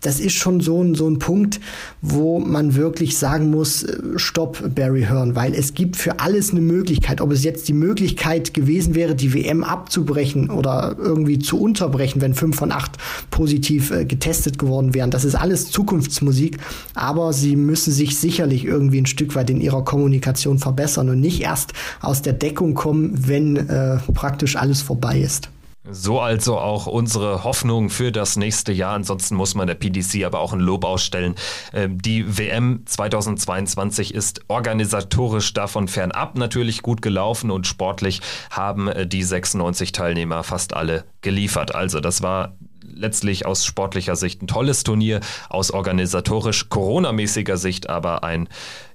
das 0.00 0.18
ist 0.18 0.34
schon 0.34 0.60
so 0.60 0.82
ein, 0.82 0.94
so 0.94 1.08
ein 1.08 1.18
Punkt, 1.18 1.60
wo 2.00 2.38
man 2.38 2.74
wirklich 2.74 3.18
sagen 3.18 3.50
muss, 3.50 3.82
äh, 3.82 3.98
stopp, 4.16 4.74
Barry 4.74 5.02
Hearn, 5.02 5.36
weil 5.36 5.54
es 5.54 5.74
gibt 5.74 5.96
für 5.96 6.20
alles 6.20 6.50
eine 6.50 6.60
Möglichkeit. 6.60 7.20
Ob 7.20 7.32
es 7.32 7.44
jetzt 7.44 7.68
die 7.68 7.72
Möglichkeit 7.72 8.54
gewesen 8.54 8.94
wäre, 8.94 9.14
die 9.14 9.34
WM 9.34 9.62
abzubrechen 9.62 10.50
oder 10.50 10.96
irgendwie 10.98 11.38
zu 11.38 11.60
unterbrechen, 11.60 12.20
wenn 12.20 12.34
fünf 12.34 12.56
von 12.56 12.72
acht 12.72 12.92
positiv 13.30 13.90
äh, 13.90 14.04
getestet 14.04 14.58
geworden 14.58 14.94
wären. 14.94 15.10
Das 15.10 15.24
ist 15.24 15.34
alles 15.34 15.70
Zukunftsmusik, 15.70 16.58
aber 16.94 17.32
sie 17.32 17.56
müssen 17.56 17.92
sich 17.92 18.18
sicherlich 18.18 18.64
irgendwie 18.64 19.00
ein 19.00 19.06
Stück 19.06 19.34
weit 19.34 19.50
in 19.50 19.60
ihrer 19.60 19.84
Kommunikation 19.84 20.58
verbessern 20.58 21.08
und 21.10 21.20
nicht 21.20 21.42
erst 21.42 21.72
aus 22.00 22.22
der 22.22 22.32
Deckung 22.32 22.74
kommen, 22.74 23.28
wenn 23.28 23.56
äh, 23.56 23.98
praktisch 24.14 24.56
alles 24.56 24.82
vorbei 24.82 25.20
ist. 25.20 25.48
So 25.82 26.20
also 26.20 26.58
auch 26.58 26.86
unsere 26.86 27.42
Hoffnung 27.42 27.88
für 27.88 28.12
das 28.12 28.36
nächste 28.36 28.70
Jahr. 28.70 28.94
Ansonsten 28.94 29.34
muss 29.34 29.54
man 29.54 29.66
der 29.66 29.76
PDC 29.76 30.24
aber 30.24 30.40
auch 30.40 30.52
ein 30.52 30.60
Lob 30.60 30.84
ausstellen. 30.84 31.36
Ähm, 31.72 32.00
die 32.00 32.38
WM 32.38 32.82
2022 32.84 34.14
ist 34.14 34.42
organisatorisch 34.48 35.54
davon 35.54 35.88
fernab 35.88 36.36
natürlich 36.36 36.82
gut 36.82 37.00
gelaufen 37.00 37.50
und 37.50 37.66
sportlich 37.66 38.20
haben 38.50 38.88
äh, 38.88 39.06
die 39.06 39.22
96 39.22 39.92
Teilnehmer 39.92 40.42
fast 40.44 40.74
alle 40.74 41.04
geliefert. 41.22 41.74
Also 41.74 42.00
das 42.00 42.20
war 42.20 42.56
letztlich 42.82 43.46
aus 43.46 43.64
sportlicher 43.64 44.16
Sicht 44.16 44.42
ein 44.42 44.48
tolles 44.48 44.84
Turnier, 44.84 45.20
aus 45.48 45.70
organisatorisch 45.70 46.68
Corona-mäßiger 46.68 47.56
Sicht 47.56 47.88
aber 47.88 48.22
ein 48.22 48.48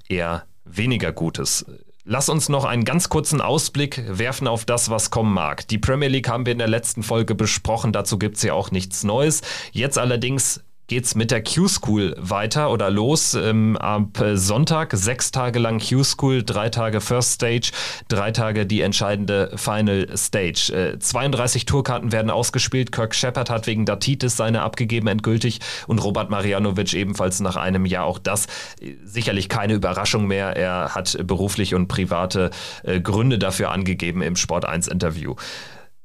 eher 0.08 0.44
weniger 0.66 1.12
gutes. 1.12 1.66
Lass 2.08 2.30
uns 2.30 2.50
noch 2.50 2.66
einen 2.66 2.86
ganz 2.86 3.10
kurzen 3.10 3.42
Ausblick 3.42 4.04
werfen 4.08 4.48
auf 4.48 4.64
das, 4.64 4.92
was 4.92 5.10
kommen 5.10 5.34
mag. 5.34 5.68
Die 5.70 5.80
Premier 5.80 6.08
League 6.08 6.30
haben 6.30 6.46
wir 6.46 6.54
in 6.54 6.60
der 6.60 6.68
letzten 6.68 7.02
Folge 7.02 7.34
besprochen, 7.34 7.94
dazu 7.94 8.20
gibt 8.20 8.38
es 8.38 8.44
ja 8.44 8.54
auch 8.54 8.70
nichts 8.70 9.04
Neues. 9.04 9.42
Jetzt 9.72 9.98
allerdings 9.98 10.64
geht's 10.88 11.16
mit 11.16 11.32
der 11.32 11.44
Q-School 11.44 12.16
weiter 12.18 12.72
oder 12.72 12.90
los. 12.90 13.34
Ähm, 13.34 13.76
ab 13.78 14.24
Sonntag 14.34 14.94
sechs 14.94 15.32
Tage 15.32 15.60
lang 15.60 15.80
Q-School, 15.80 16.44
drei 16.44 16.70
Tage 16.70 17.02
First 17.02 17.34
Stage, 17.34 17.72
drei 18.08 18.32
Tage 18.32 18.66
die 18.66 18.82
entscheidende 18.82 19.52
Final 19.56 20.08
Stage. 20.16 20.94
Äh, 20.96 21.00
32 21.00 21.66
Tourkarten 21.66 22.12
werden 22.12 22.30
ausgespielt. 22.30 22.92
Kirk 22.92 23.16
Shepard 23.16 23.50
hat 23.50 23.68
wegen 23.68 23.86
Datitis 23.86 24.38
seine 24.38 24.62
abgegeben 24.62 25.08
endgültig 25.08 25.60
und 25.88 26.04
Robert 26.04 26.30
Marianovic 26.30 26.94
ebenfalls 26.94 27.40
nach 27.40 27.56
einem 27.56 27.86
Jahr. 27.86 28.06
Auch 28.06 28.20
das 28.20 28.46
äh, 28.80 28.94
sicherlich 29.04 29.50
keine 29.50 29.74
Überraschung 29.74 30.28
mehr. 30.28 30.56
Er 30.56 30.94
hat 30.94 31.18
beruflich 31.26 31.74
und 31.74 31.88
private 31.88 32.52
äh, 32.84 33.00
Gründe 33.00 33.40
dafür 33.40 33.72
angegeben 33.72 34.22
im 34.22 34.36
Sport 34.36 34.66
1 34.66 34.88
Interview. 34.88 35.36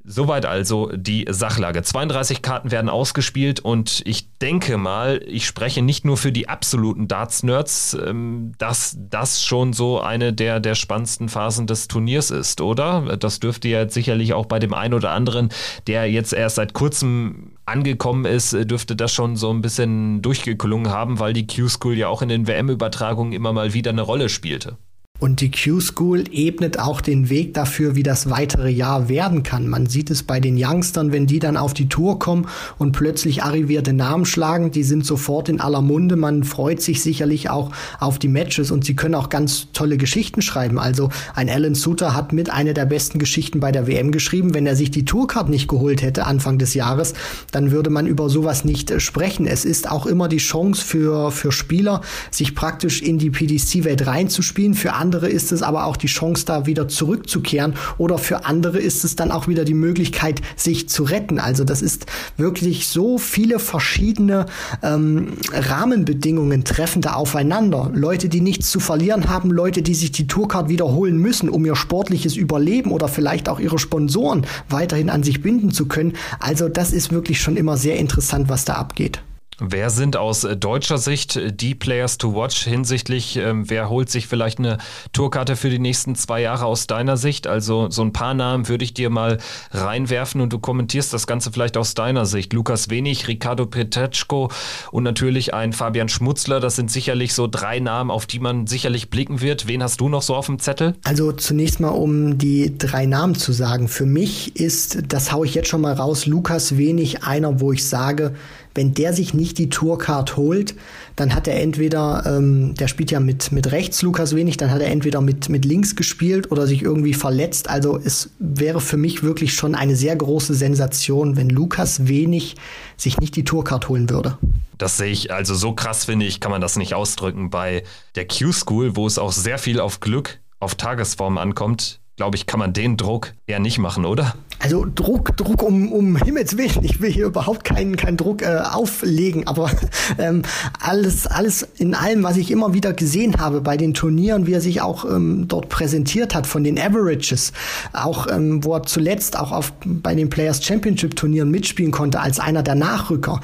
Soweit 0.03 0.47
also 0.47 0.91
die 0.95 1.27
Sachlage. 1.29 1.83
32 1.83 2.41
Karten 2.41 2.71
werden 2.71 2.89
ausgespielt 2.89 3.61
und 3.61 4.01
ich 4.07 4.20
denke 4.41 4.79
mal, 4.79 5.23
ich 5.27 5.47
spreche 5.47 5.83
nicht 5.83 6.05
nur 6.05 6.17
für 6.17 6.33
die 6.33 6.49
absoluten 6.49 7.09
Darts-Nerds, 7.09 7.97
ähm, 8.07 8.53
dass 8.59 8.97
das 8.99 9.45
schon 9.45 9.73
so 9.73 10.01
eine 10.01 10.33
der, 10.33 10.61
der 10.61 10.75
spannendsten 10.75 11.29
Phasen 11.29 11.67
des 11.67 11.89
Turniers 11.89 12.31
ist, 12.31 12.61
oder? 12.61 13.17
Das 13.17 13.41
dürfte 13.41 13.69
ja 13.69 13.89
sicherlich 13.89 14.33
auch 14.33 14.47
bei 14.47 14.59
dem 14.59 14.75
einen 14.75 14.95
oder 14.95 15.11
anderen, 15.11 15.51
der 15.87 16.11
jetzt 16.11 16.33
erst 16.33 16.57
seit 16.57 16.73
kurzem 16.73 17.53
angekommen 17.67 18.25
ist, 18.25 18.53
dürfte 18.53 18.97
das 18.97 19.13
schon 19.13 19.37
so 19.37 19.51
ein 19.51 19.61
bisschen 19.61 20.23
durchgeklungen 20.23 20.91
haben, 20.91 21.21
weil 21.21 21.33
die 21.33 21.47
Q-School 21.47 21.97
ja 21.97 22.09
auch 22.09 22.23
in 22.23 22.29
den 22.29 22.47
WM-Übertragungen 22.47 23.33
immer 23.33 23.53
mal 23.53 23.75
wieder 23.75 23.91
eine 23.91 24.03
Rolle 24.03 24.29
spielte. 24.29 24.77
Und 25.21 25.43
die 25.43 25.51
Q-School 25.51 26.25
ebnet 26.33 26.79
auch 26.79 27.03
den 27.03 27.29
Weg 27.29 27.53
dafür, 27.53 27.95
wie 27.95 28.03
das 28.03 28.31
weitere 28.31 28.71
Jahr 28.71 29.11
werden 29.11 29.43
kann. 29.43 29.69
Man 29.69 29.85
sieht 29.85 30.11
es 30.11 30.23
bei 30.23 30.41
den 30.41 30.57
Youngstern, 30.59 31.13
wenn 31.13 31.27
die 31.27 31.39
dann 31.39 31.59
auf 31.59 31.75
die 31.75 31.91
Tour 31.91 32.19
kommen 32.19 32.47
und 32.79 32.93
plötzlich 32.93 33.43
arrivierte 33.43 33.93
Namen 33.93 34.25
schlagen, 34.25 34.71
die 34.71 34.83
sind 34.83 35.05
sofort 35.05 35.51
in 35.51 35.61
aller 35.61 35.83
Munde. 35.83 36.17
Man 36.17 36.43
freut 36.43 36.81
sich 36.81 37.03
sicherlich 37.03 37.51
auch 37.51 37.71
auf 37.99 38.19
die 38.19 38.29
Matches 38.29 38.71
und 38.71 38.87
sie 38.87 38.97
können 38.97 39.15
auch 39.15 39.29
ganz 39.29 39.69
tolle 39.75 39.99
Geschichten 39.99 40.41
schreiben. 40.41 40.79
Also 40.79 41.11
ein 41.35 41.51
Alan 41.51 41.75
Suter 41.75 42.15
hat 42.15 42.33
mit 42.33 42.49
einer 42.49 42.73
der 42.73 42.87
besten 42.87 43.19
Geschichten 43.19 43.61
bei 43.61 43.73
der 43.73 43.87
WM 43.87 44.13
geschrieben. 44.13 44.55
Wenn 44.55 44.67
er 44.67 44.75
sich 44.75 44.91
die 44.91 45.05
Tourcard 45.05 45.51
nicht 45.51 45.69
geholt 45.69 46.01
hätte 46.01 46.25
Anfang 46.25 46.57
des 46.57 46.73
Jahres, 46.73 47.13
dann 47.53 47.73
würde 47.73 47.91
man 47.91 48.07
über 48.07 48.31
sowas 48.31 48.65
nicht 48.65 48.91
äh, 48.91 49.01
sprechen. 49.01 49.47
Es 49.47 49.67
ist 49.67 49.91
auch 49.91 50.07
immer 50.07 50.29
die 50.29 50.39
Chance 50.39 50.83
für, 50.83 51.31
für 51.31 51.53
Spieler, 51.53 52.01
sich 52.31 52.55
praktisch 52.55 53.03
in 53.03 53.19
die 53.19 53.29
PDC-Welt 53.29 54.07
reinzuspielen. 54.07 54.73
Für 54.73 54.95
andere 54.95 55.10
andere 55.11 55.29
ist 55.29 55.51
es 55.51 55.63
aber 55.63 55.87
auch 55.87 55.97
die 55.97 56.07
Chance, 56.07 56.45
da 56.47 56.67
wieder 56.67 56.87
zurückzukehren. 56.87 57.75
Oder 57.99 58.17
für 58.17 58.45
andere 58.45 58.79
ist 58.79 59.03
es 59.03 59.17
dann 59.17 59.33
auch 59.33 59.49
wieder 59.49 59.65
die 59.65 59.75
Möglichkeit, 59.75 60.41
sich 60.55 60.89
zu 60.89 61.03
retten. 61.03 61.41
Also 61.41 61.65
das 61.65 61.83
ist 61.83 62.07
wirklich 62.37 62.87
so 62.87 63.19
viele 63.19 63.59
verschiedene 63.59 64.47
ähm, 64.85 65.33
Rahmenbedingungen 65.53 66.63
treffen 66.63 67.03
da 67.03 67.15
aufeinander. 67.15 67.91
Leute, 67.93 68.29
die 68.29 68.41
nichts 68.41 68.71
zu 68.71 68.79
verlieren 68.79 69.29
haben, 69.29 69.51
Leute, 69.51 69.83
die 69.83 69.95
sich 69.95 70.13
die 70.13 70.29
Tourcard 70.29 70.69
wiederholen 70.69 71.19
müssen, 71.19 71.49
um 71.49 71.67
ihr 71.67 71.75
sportliches 71.75 72.37
Überleben 72.37 72.93
oder 72.93 73.09
vielleicht 73.09 73.49
auch 73.49 73.59
ihre 73.59 73.81
Sponsoren 73.81 74.47
weiterhin 74.69 75.11
an 75.11 75.25
sich 75.25 75.43
binden 75.43 75.73
zu 75.73 75.87
können. 75.87 76.13
Also 76.39 76.69
das 76.69 76.93
ist 76.93 77.11
wirklich 77.11 77.41
schon 77.41 77.57
immer 77.57 77.77
sehr 77.77 77.97
interessant, 77.97 78.49
was 78.49 78.65
da 78.65 78.75
abgeht. 78.75 79.21
Wer 79.63 79.91
sind 79.91 80.17
aus 80.17 80.45
äh, 80.45 80.57
deutscher 80.57 80.97
Sicht 80.97 81.39
die 81.61 81.75
Players 81.75 82.17
to 82.17 82.35
watch 82.35 82.65
hinsichtlich, 82.65 83.37
ähm, 83.37 83.69
wer 83.69 83.91
holt 83.91 84.09
sich 84.09 84.27
vielleicht 84.27 84.59
eine 84.59 84.79
Tourkarte 85.13 85.55
für 85.55 85.69
die 85.69 85.79
nächsten 85.79 86.15
zwei 86.15 86.41
Jahre 86.41 86.65
aus 86.65 86.87
deiner 86.87 87.19
Sicht? 87.19 87.47
Also 87.47 87.91
so 87.91 88.01
ein 88.01 88.15
paar 88.15 88.33
Namen 88.33 88.69
würde 88.69 88.85
ich 88.85 88.95
dir 88.95 89.11
mal 89.11 89.37
reinwerfen 89.71 90.41
und 90.41 90.55
du 90.55 90.59
kommentierst 90.59 91.13
das 91.13 91.27
Ganze 91.27 91.53
vielleicht 91.53 91.77
aus 91.77 91.93
deiner 91.93 92.25
Sicht. 92.25 92.55
Lukas 92.55 92.89
Wenig, 92.89 93.29
Ricardo 93.29 93.67
Petechko 93.67 94.51
und 94.93 95.03
natürlich 95.03 95.53
ein 95.53 95.75
Fabian 95.75 96.09
Schmutzler. 96.09 96.59
Das 96.59 96.77
sind 96.77 96.91
sicherlich 96.91 97.35
so 97.35 97.47
drei 97.47 97.81
Namen, 97.81 98.11
auf 98.11 98.25
die 98.25 98.39
man 98.39 98.67
sicherlich 98.67 99.11
blicken 99.11 99.43
wird. 99.43 99.69
Wen 99.69 99.83
hast 99.83 100.01
du 100.01 100.09
noch 100.09 100.23
so 100.23 100.35
auf 100.35 100.47
dem 100.47 100.59
Zettel? 100.59 100.95
Also 101.05 101.33
zunächst 101.33 101.81
mal, 101.81 101.91
um 101.91 102.39
die 102.39 102.79
drei 102.79 103.05
Namen 103.05 103.35
zu 103.35 103.53
sagen. 103.53 103.89
Für 103.89 104.07
mich 104.07 104.57
ist, 104.57 105.03
das 105.09 105.33
haue 105.33 105.45
ich 105.45 105.55
jetzt 105.55 105.69
schon 105.69 105.83
mal 105.83 105.93
raus, 105.93 106.25
Lukas 106.25 106.79
Wenig 106.79 107.25
einer, 107.25 107.61
wo 107.61 107.73
ich 107.73 107.87
sage, 107.87 108.35
wenn 108.81 108.95
der 108.95 109.13
sich 109.13 109.35
nicht 109.35 109.59
die 109.59 109.69
Tourcard 109.69 110.39
holt, 110.39 110.75
dann 111.15 111.35
hat 111.35 111.47
er 111.47 111.61
entweder, 111.61 112.25
ähm, 112.25 112.75
der 112.77 112.89
spielt 112.89 113.11
ja 113.11 113.21
mit, 113.21 113.53
mit 113.53 113.73
rechts 113.73 114.01
Lukas 114.01 114.35
wenig, 114.35 114.57
dann 114.57 114.71
hat 114.71 114.81
er 114.81 114.89
entweder 114.89 115.21
mit, 115.21 115.51
mit 115.51 115.67
links 115.67 115.97
gespielt 115.97 116.51
oder 116.51 116.67
sich 116.67 116.81
irgendwie 116.81 117.13
verletzt. 117.13 117.69
Also 117.69 118.01
es 118.03 118.31
wäre 118.39 118.81
für 118.81 118.97
mich 118.97 119.23
wirklich 119.23 119.53
schon 119.53 119.75
eine 119.75 119.97
sehr 119.97 120.17
große 120.17 120.55
Sensation, 120.55 121.37
wenn 121.37 121.51
Lukas 121.51 122.09
wenig 122.09 122.55
sich 122.97 123.19
nicht 123.19 123.37
die 123.37 123.45
Tourcard 123.45 123.91
holen 123.91 124.09
würde. 124.09 124.39
Das 124.79 124.97
sehe 124.97 125.13
ich, 125.13 125.31
also 125.31 125.55
so 125.55 125.75
krass 125.75 126.07
finde 126.07 126.25
ich, 126.25 126.41
kann 126.41 126.51
man 126.51 126.63
das 126.63 126.77
nicht 126.77 126.95
ausdrücken. 126.95 127.51
Bei 127.51 127.83
der 128.15 128.27
Q-School, 128.27 128.97
wo 128.97 129.07
es 129.07 129.19
auch 129.19 129.33
sehr 129.33 129.59
viel 129.59 129.79
auf 129.79 130.01
Glück, 130.01 130.39
auf 130.59 130.75
Tagesform 130.75 131.37
ankommt, 131.37 132.00
glaube 132.21 132.37
ich, 132.37 132.45
kann 132.45 132.61
man 132.61 132.75
den 132.75 132.99
Druck 132.99 133.33
eher 133.47 133.61
nicht 133.61 133.79
machen, 133.79 134.05
oder? 134.05 134.35
Also 134.59 134.85
Druck, 134.95 135.39
Druck 135.39 135.63
um, 135.63 135.91
um 135.91 136.17
Himmels 136.17 136.59
Willen. 136.59 136.85
Ich 136.85 137.01
will 137.01 137.11
hier 137.11 137.25
überhaupt 137.25 137.65
keinen, 137.65 137.97
keinen 137.97 138.19
Druck 138.19 138.43
äh, 138.43 138.59
auflegen, 138.59 139.47
aber 139.47 139.71
ähm, 140.19 140.43
alles, 140.79 141.27
alles 141.27 141.67
in 141.79 141.95
allem, 141.95 142.23
was 142.23 142.37
ich 142.37 142.51
immer 142.51 142.75
wieder 142.75 142.93
gesehen 142.93 143.37
habe 143.41 143.63
bei 143.63 143.79
den 143.79 143.95
Turnieren, 143.95 144.47
wie 144.47 144.53
er 144.53 144.61
sich 144.61 144.83
auch 144.83 145.07
ähm, 145.07 145.49
dort 145.49 145.71
präsentiert 145.71 146.35
hat 146.35 146.47
von 146.47 146.63
den 146.63 146.79
Averages, 146.79 147.55
auch 147.95 148.27
ähm, 148.31 148.63
wo 148.65 148.75
er 148.75 148.83
zuletzt 148.83 149.39
auch 149.39 149.51
auf, 149.51 149.73
bei 149.87 150.15
den 150.15 150.29
Players 150.29 150.63
Championship 150.63 151.17
Turnieren 151.17 151.51
mitspielen 151.51 151.91
konnte 151.91 152.21
als 152.21 152.39
einer 152.39 152.63
der 152.63 152.75
Nachrücker 152.75 153.41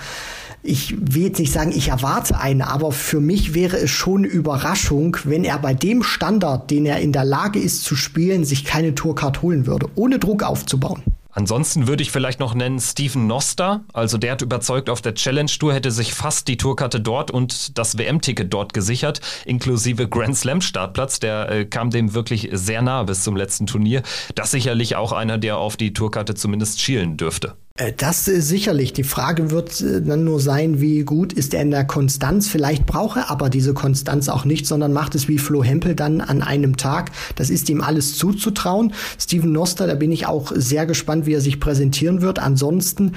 ich 0.67 0.95
will 0.99 1.25
jetzt 1.25 1.39
nicht 1.39 1.53
sagen, 1.53 1.73
ich 1.75 1.89
erwarte 1.89 2.39
eine, 2.39 2.69
aber 2.69 2.93
für 2.93 3.21
mich 3.21 3.55
wäre 3.55 3.77
es 3.77 3.91
schon 3.91 4.25
eine 4.25 4.27
Überraschung, 4.27 5.17
wenn 5.25 5.45
er 5.45 5.59
bei 5.59 5.75
dem 5.75 6.03
Standard, 6.03 6.71
den 6.71 6.87
er 6.87 7.01
in 7.01 7.13
der 7.13 7.25
Lage 7.25 7.59
ist 7.59 7.85
zu 7.85 7.97
spielen, 7.97 8.45
sich 8.45 8.65
keine 8.65 8.95
Tourcard 8.95 9.43
holen 9.43 9.67
würde, 9.67 9.89
ohne 9.95 10.19
Druck 10.19 10.43
aufzubauen. 10.43 11.03
Ansonsten 11.37 11.87
würde 11.87 12.03
ich 12.03 12.11
vielleicht 12.11 12.41
noch 12.41 12.55
nennen 12.55 12.81
Steven 12.81 13.27
Noster. 13.27 13.85
Also 13.93 14.17
der 14.17 14.33
hat 14.33 14.41
überzeugt 14.41 14.89
auf 14.89 15.03
der 15.03 15.15
Challenge 15.15 15.51
Tour, 15.51 15.75
hätte 15.75 15.91
sich 15.91 16.15
fast 16.15 16.49
die 16.49 16.57
Tourkarte 16.57 16.99
dort 16.99 17.31
und 17.31 17.77
das 17.77 17.99
WM-Ticket 17.99 18.51
dort 18.51 18.73
gesichert, 18.73 19.21
inklusive 19.45 20.09
Grand 20.09 20.35
Slam 20.35 20.63
Startplatz. 20.63 21.21
Der 21.21 21.51
äh, 21.51 21.65
kam 21.67 21.91
dem 21.91 22.15
wirklich 22.15 22.49
sehr 22.53 22.81
nah 22.81 23.03
bis 23.03 23.23
zum 23.23 23.37
letzten 23.37 23.67
Turnier. 23.67 24.03
Das 24.35 24.51
sicherlich 24.51 24.97
auch 24.97 25.13
einer, 25.13 25.37
der 25.37 25.59
auf 25.59 25.77
die 25.77 25.93
Tourkarte 25.93 26.35
zumindest 26.35 26.81
schielen 26.81 27.19
dürfte. 27.19 27.55
Äh, 27.77 27.93
das 27.97 28.29
ist 28.29 28.49
sicherlich. 28.49 28.93
Die 28.93 29.05
Frage 29.05 29.51
wird 29.51 29.81
äh, 29.81 30.03
dann 30.03 30.25
nur 30.25 30.41
sein, 30.41 30.81
wie 30.81 31.01
gut 31.01 31.33
ist 31.33 31.55
er 31.55 31.63
in 31.63 31.71
der 31.71 31.85
Konstanz. 31.85 32.49
Vielleicht 32.49 32.87
braucht 32.87 33.19
er 33.19 33.31
aber 33.31 33.51
diese 33.51 33.75
Konstanz 33.75 34.29
auch 34.29 34.45
nicht, 34.45 34.67
sondern 34.67 34.93
macht 34.93 35.15
es 35.15 35.29
wie 35.29 35.39
Flo 35.39 35.63
Hempel 35.63 35.95
dann 35.95 36.21
an 36.21 36.43
einem 36.43 36.77
Tag. 36.77 37.11
Das 37.37 37.51
ist 37.51 37.69
ihm 37.69 37.81
alles 37.81 38.17
zuzutrauen. 38.17 38.93
Steven 39.19 39.53
Noster, 39.53 39.87
da 39.87 39.95
bin 39.95 40.13
ich 40.13 40.27
auch 40.27 40.53
sehr 40.55 40.87
gespannt, 40.87 41.27
wie 41.27 41.35
er 41.35 41.41
sich 41.41 41.61
präsentieren 41.61 42.23
wird. 42.23 42.39
Ansonsten 42.39 43.13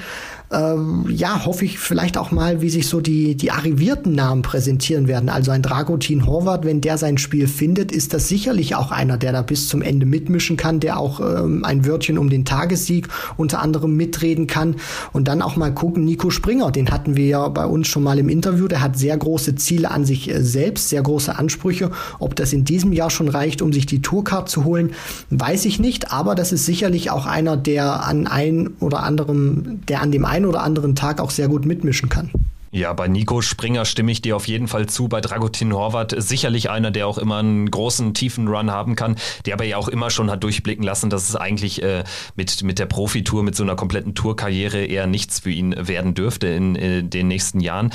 ähm, 0.52 1.06
ja, 1.08 1.46
hoffe 1.46 1.64
ich 1.64 1.78
vielleicht 1.78 2.18
auch 2.18 2.32
mal, 2.32 2.60
wie 2.60 2.70
sich 2.70 2.88
so 2.88 3.00
die, 3.00 3.36
die 3.36 3.52
arrivierten 3.52 4.12
Namen 4.12 4.42
präsentieren 4.42 5.06
werden. 5.06 5.28
Also 5.28 5.52
ein 5.52 5.62
Dragutin 5.62 6.26
Horvath, 6.26 6.64
wenn 6.64 6.80
der 6.80 6.98
sein 6.98 7.18
Spiel 7.18 7.46
findet, 7.46 7.92
ist 7.92 8.12
das 8.14 8.28
sicherlich 8.28 8.74
auch 8.74 8.90
einer, 8.90 9.16
der 9.16 9.32
da 9.32 9.42
bis 9.42 9.68
zum 9.68 9.80
Ende 9.80 10.06
mitmischen 10.06 10.56
kann, 10.56 10.80
der 10.80 10.98
auch 10.98 11.20
ähm, 11.20 11.64
ein 11.64 11.86
Wörtchen 11.86 12.18
um 12.18 12.30
den 12.30 12.44
Tagessieg 12.44 13.08
unter 13.36 13.60
anderem 13.60 13.96
mitreden 13.96 14.48
kann. 14.50 14.76
Und 15.12 15.28
dann 15.28 15.40
auch 15.40 15.56
mal 15.56 15.72
gucken, 15.72 16.04
Nico 16.04 16.30
Springer, 16.30 16.70
den 16.70 16.90
hatten 16.90 17.16
wir 17.16 17.26
ja 17.26 17.48
bei 17.48 17.64
uns 17.64 17.86
schon 17.86 18.02
mal 18.02 18.18
im 18.18 18.28
Interview, 18.28 18.66
der 18.68 18.82
hat 18.82 18.98
sehr 18.98 19.16
große 19.16 19.54
Ziele 19.54 19.90
an 19.90 20.04
sich 20.04 20.28
äh, 20.28 20.42
selbst, 20.42 20.88
sehr 20.88 21.02
große 21.02 21.38
Ansprüche. 21.38 21.90
Ob 22.18 22.34
das 22.34 22.52
in 22.52 22.64
diesem 22.64 22.92
Jahr 22.92 23.10
schon 23.10 23.28
reicht, 23.28 23.62
um 23.62 23.72
sich 23.72 23.86
die 23.86 24.02
Tourcard 24.02 24.48
zu 24.48 24.64
holen, 24.64 24.90
weiß 25.30 25.64
ich 25.64 25.78
nicht, 25.78 26.12
aber 26.12 26.34
das 26.34 26.50
ist 26.50 26.66
sicherlich 26.66 27.10
auch 27.12 27.26
einer, 27.26 27.56
der 27.56 28.04
an 28.04 28.26
ein 28.26 28.70
oder 28.80 29.04
anderem, 29.04 29.80
der 29.86 30.02
an 30.02 30.10
dem 30.10 30.24
einen 30.24 30.40
einen 30.40 30.48
oder 30.48 30.62
anderen 30.62 30.94
Tag 30.94 31.20
auch 31.20 31.30
sehr 31.30 31.48
gut 31.48 31.66
mitmischen 31.66 32.08
kann. 32.08 32.30
Ja, 32.72 32.92
bei 32.92 33.08
Nico 33.08 33.42
Springer 33.42 33.84
stimme 33.84 34.12
ich 34.12 34.22
dir 34.22 34.36
auf 34.36 34.46
jeden 34.46 34.68
Fall 34.68 34.86
zu. 34.86 35.08
Bei 35.08 35.20
Dragutin 35.20 35.72
Horvath 35.72 36.14
sicherlich 36.16 36.70
einer, 36.70 36.92
der 36.92 37.08
auch 37.08 37.18
immer 37.18 37.38
einen 37.38 37.68
großen, 37.68 38.14
tiefen 38.14 38.46
Run 38.46 38.70
haben 38.70 38.94
kann, 38.94 39.16
der 39.44 39.54
aber 39.54 39.64
ja 39.64 39.76
auch 39.76 39.88
immer 39.88 40.10
schon 40.10 40.30
hat 40.30 40.44
durchblicken 40.44 40.84
lassen, 40.84 41.10
dass 41.10 41.28
es 41.28 41.34
eigentlich 41.34 41.82
äh, 41.82 42.04
mit, 42.36 42.62
mit 42.62 42.78
der 42.78 42.86
Profitour, 42.86 43.42
mit 43.42 43.56
so 43.56 43.64
einer 43.64 43.74
kompletten 43.74 44.14
Tourkarriere 44.14 44.84
eher 44.84 45.08
nichts 45.08 45.40
für 45.40 45.50
ihn 45.50 45.74
werden 45.76 46.14
dürfte 46.14 46.46
in, 46.46 46.76
in 46.76 46.92
äh, 46.92 47.02
den 47.02 47.26
nächsten 47.26 47.58
Jahren 47.58 47.90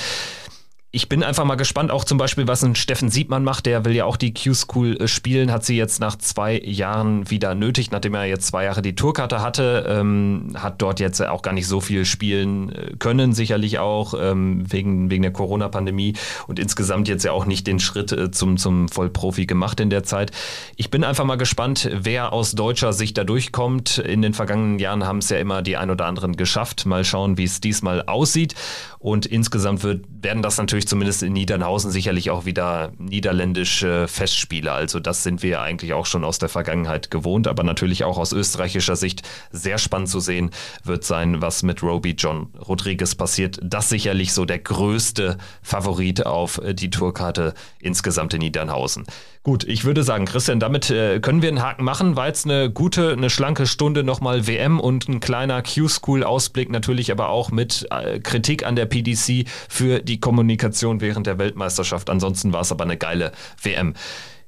ich 0.95 1.09
bin 1.09 1.23
einfach 1.23 1.43
mal 1.43 1.55
gespannt, 1.55 1.91
auch 1.91 2.05
zum 2.05 2.17
Beispiel, 2.17 2.47
was 2.47 2.63
ein 2.63 2.73
Steffen 2.73 3.09
Siebmann 3.09 3.43
macht. 3.43 3.65
Der 3.65 3.83
will 3.83 3.93
ja 3.93 4.05
auch 4.05 4.15
die 4.15 4.33
Q-School 4.33 4.95
äh, 4.95 5.09
spielen, 5.09 5.51
hat 5.51 5.65
sie 5.65 5.75
jetzt 5.75 5.99
nach 5.99 6.17
zwei 6.17 6.57
Jahren 6.57 7.29
wieder 7.29 7.53
nötig, 7.53 7.91
nachdem 7.91 8.13
er 8.13 8.23
jetzt 8.23 8.47
zwei 8.47 8.63
Jahre 8.63 8.81
die 8.81 8.95
Tourkarte 8.95 9.41
hatte. 9.41 9.85
Ähm, 9.89 10.55
hat 10.55 10.81
dort 10.81 11.01
jetzt 11.01 11.21
auch 11.21 11.41
gar 11.41 11.51
nicht 11.51 11.67
so 11.67 11.81
viel 11.81 12.05
spielen 12.05 12.69
äh, 12.69 12.95
können, 12.97 13.33
sicherlich 13.33 13.77
auch 13.77 14.13
ähm, 14.17 14.63
wegen, 14.71 15.11
wegen 15.11 15.23
der 15.23 15.33
Corona-Pandemie 15.33 16.13
und 16.47 16.59
insgesamt 16.59 17.09
jetzt 17.09 17.25
ja 17.25 17.33
auch 17.33 17.45
nicht 17.45 17.67
den 17.67 17.81
Schritt 17.81 18.13
äh, 18.13 18.31
zum, 18.31 18.55
zum 18.55 18.87
Vollprofi 18.87 19.47
gemacht 19.47 19.81
in 19.81 19.89
der 19.89 20.05
Zeit. 20.05 20.31
Ich 20.77 20.91
bin 20.91 21.03
einfach 21.03 21.25
mal 21.25 21.35
gespannt, 21.35 21.89
wer 21.91 22.31
aus 22.31 22.53
deutscher 22.53 22.93
Sicht 22.93 23.17
da 23.17 23.25
durchkommt. 23.25 23.97
In 23.97 24.21
den 24.21 24.33
vergangenen 24.33 24.79
Jahren 24.79 25.05
haben 25.05 25.17
es 25.17 25.27
ja 25.27 25.39
immer 25.39 25.61
die 25.61 25.75
ein 25.75 25.89
oder 25.89 26.05
anderen 26.05 26.37
geschafft. 26.37 26.85
Mal 26.85 27.03
schauen, 27.03 27.37
wie 27.37 27.43
es 27.43 27.59
diesmal 27.59 28.03
aussieht. 28.03 28.55
Und 28.97 29.25
insgesamt 29.25 29.83
wird, 29.83 30.05
werden 30.21 30.41
das 30.41 30.57
natürlich 30.85 30.89
zumindest 30.89 31.23
in 31.23 31.33
Niedernhausen 31.33 31.91
sicherlich 31.91 32.29
auch 32.29 32.45
wieder 32.45 32.91
niederländische 32.97 34.07
Festspiele. 34.07 34.71
Also 34.71 34.99
das 34.99 35.23
sind 35.23 35.41
wir 35.41 35.61
eigentlich 35.61 35.93
auch 35.93 36.05
schon 36.05 36.23
aus 36.23 36.37
der 36.37 36.49
Vergangenheit 36.49 37.09
gewohnt, 37.11 37.47
aber 37.47 37.63
natürlich 37.63 38.03
auch 38.03 38.17
aus 38.17 38.31
österreichischer 38.31 38.95
Sicht 38.95 39.23
sehr 39.51 39.77
spannend 39.77 40.09
zu 40.09 40.19
sehen 40.19 40.51
wird 40.83 41.03
sein, 41.03 41.41
was 41.41 41.63
mit 41.63 41.81
Roby 41.81 42.11
John 42.11 42.47
Rodriguez 42.67 43.15
passiert. 43.15 43.59
Das 43.63 43.89
sicherlich 43.89 44.33
so 44.33 44.45
der 44.45 44.59
größte 44.59 45.37
Favorit 45.61 46.25
auf 46.25 46.61
die 46.73 46.89
Tourkarte 46.89 47.53
insgesamt 47.79 48.33
in 48.33 48.41
Niedernhausen. 48.41 49.05
Gut, 49.45 49.63
ich 49.63 49.85
würde 49.85 50.01
sagen, 50.01 50.25
Christian, 50.25 50.59
damit 50.59 50.89
äh, 50.89 51.19
können 51.19 51.43
wir 51.43 51.49
einen 51.49 51.61
Haken 51.61 51.83
machen. 51.83 52.15
War 52.15 52.25
jetzt 52.25 52.45
eine 52.45 52.71
gute, 52.71 53.11
eine 53.11 53.29
schlanke 53.29 53.67
Stunde 53.67 54.03
nochmal 54.03 54.47
WM 54.47 54.79
und 54.79 55.07
ein 55.07 55.19
kleiner 55.19 55.61
Q-School-Ausblick 55.61 56.71
natürlich 56.71 57.11
aber 57.11 57.29
auch 57.29 57.51
mit 57.51 57.85
äh, 57.91 58.19
Kritik 58.19 58.65
an 58.65 58.75
der 58.75 58.87
PDC 58.87 59.47
für 59.69 59.99
die 59.99 60.19
Kommunikation 60.19 60.99
während 60.99 61.27
der 61.27 61.37
Weltmeisterschaft. 61.37 62.09
Ansonsten 62.09 62.53
war 62.53 62.61
es 62.61 62.71
aber 62.71 62.85
eine 62.85 62.97
geile 62.97 63.33
WM. 63.61 63.93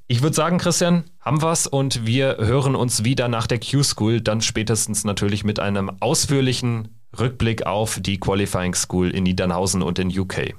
Ich 0.08 0.20
würde 0.22 0.34
sagen, 0.34 0.58
Christian, 0.58 1.04
haben 1.20 1.42
wir's 1.42 1.68
und 1.68 2.04
wir 2.04 2.38
hören 2.40 2.74
uns 2.74 3.04
wieder 3.04 3.28
nach 3.28 3.46
der 3.46 3.60
Q-School, 3.60 4.20
dann 4.20 4.40
spätestens 4.40 5.04
natürlich 5.04 5.44
mit 5.44 5.60
einem 5.60 5.92
ausführlichen 6.00 6.88
Rückblick 7.16 7.64
auf 7.68 8.00
die 8.00 8.18
Qualifying 8.18 8.74
School 8.74 9.12
in 9.12 9.22
Niedernhausen 9.22 9.80
und 9.80 10.00
in 10.00 10.08
UK. 10.08 10.56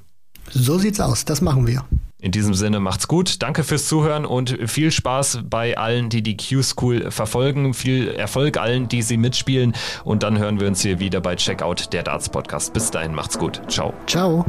So 0.49 0.77
sieht's 0.77 0.99
aus, 0.99 1.25
das 1.25 1.41
machen 1.41 1.67
wir. 1.67 1.85
In 2.21 2.33
diesem 2.33 2.53
Sinne 2.53 2.81
macht's 2.81 3.07
gut. 3.07 3.41
Danke 3.41 3.63
fürs 3.63 3.87
Zuhören 3.87 4.25
und 4.25 4.57
viel 4.69 4.91
Spaß 4.91 5.39
bei 5.49 5.77
allen, 5.77 6.09
die 6.09 6.21
die 6.21 6.35
Q-School 6.35 7.11
verfolgen. 7.11 7.73
Viel 7.73 8.09
Erfolg 8.09 8.57
allen, 8.57 8.89
die 8.89 9.01
sie 9.01 9.15
mitspielen. 9.15 9.73
Und 10.03 10.23
dann 10.23 10.37
hören 10.37 10.59
wir 10.59 10.67
uns 10.67 10.81
hier 10.81 10.99
wieder 10.99 11.21
bei 11.21 11.37
Checkout 11.37 11.93
der 11.93 12.03
Darts 12.03 12.27
Podcast. 12.27 12.73
Bis 12.73 12.91
dahin, 12.91 13.15
macht's 13.15 13.39
gut. 13.39 13.61
Ciao. 13.69 13.93
Ciao. 14.05 14.45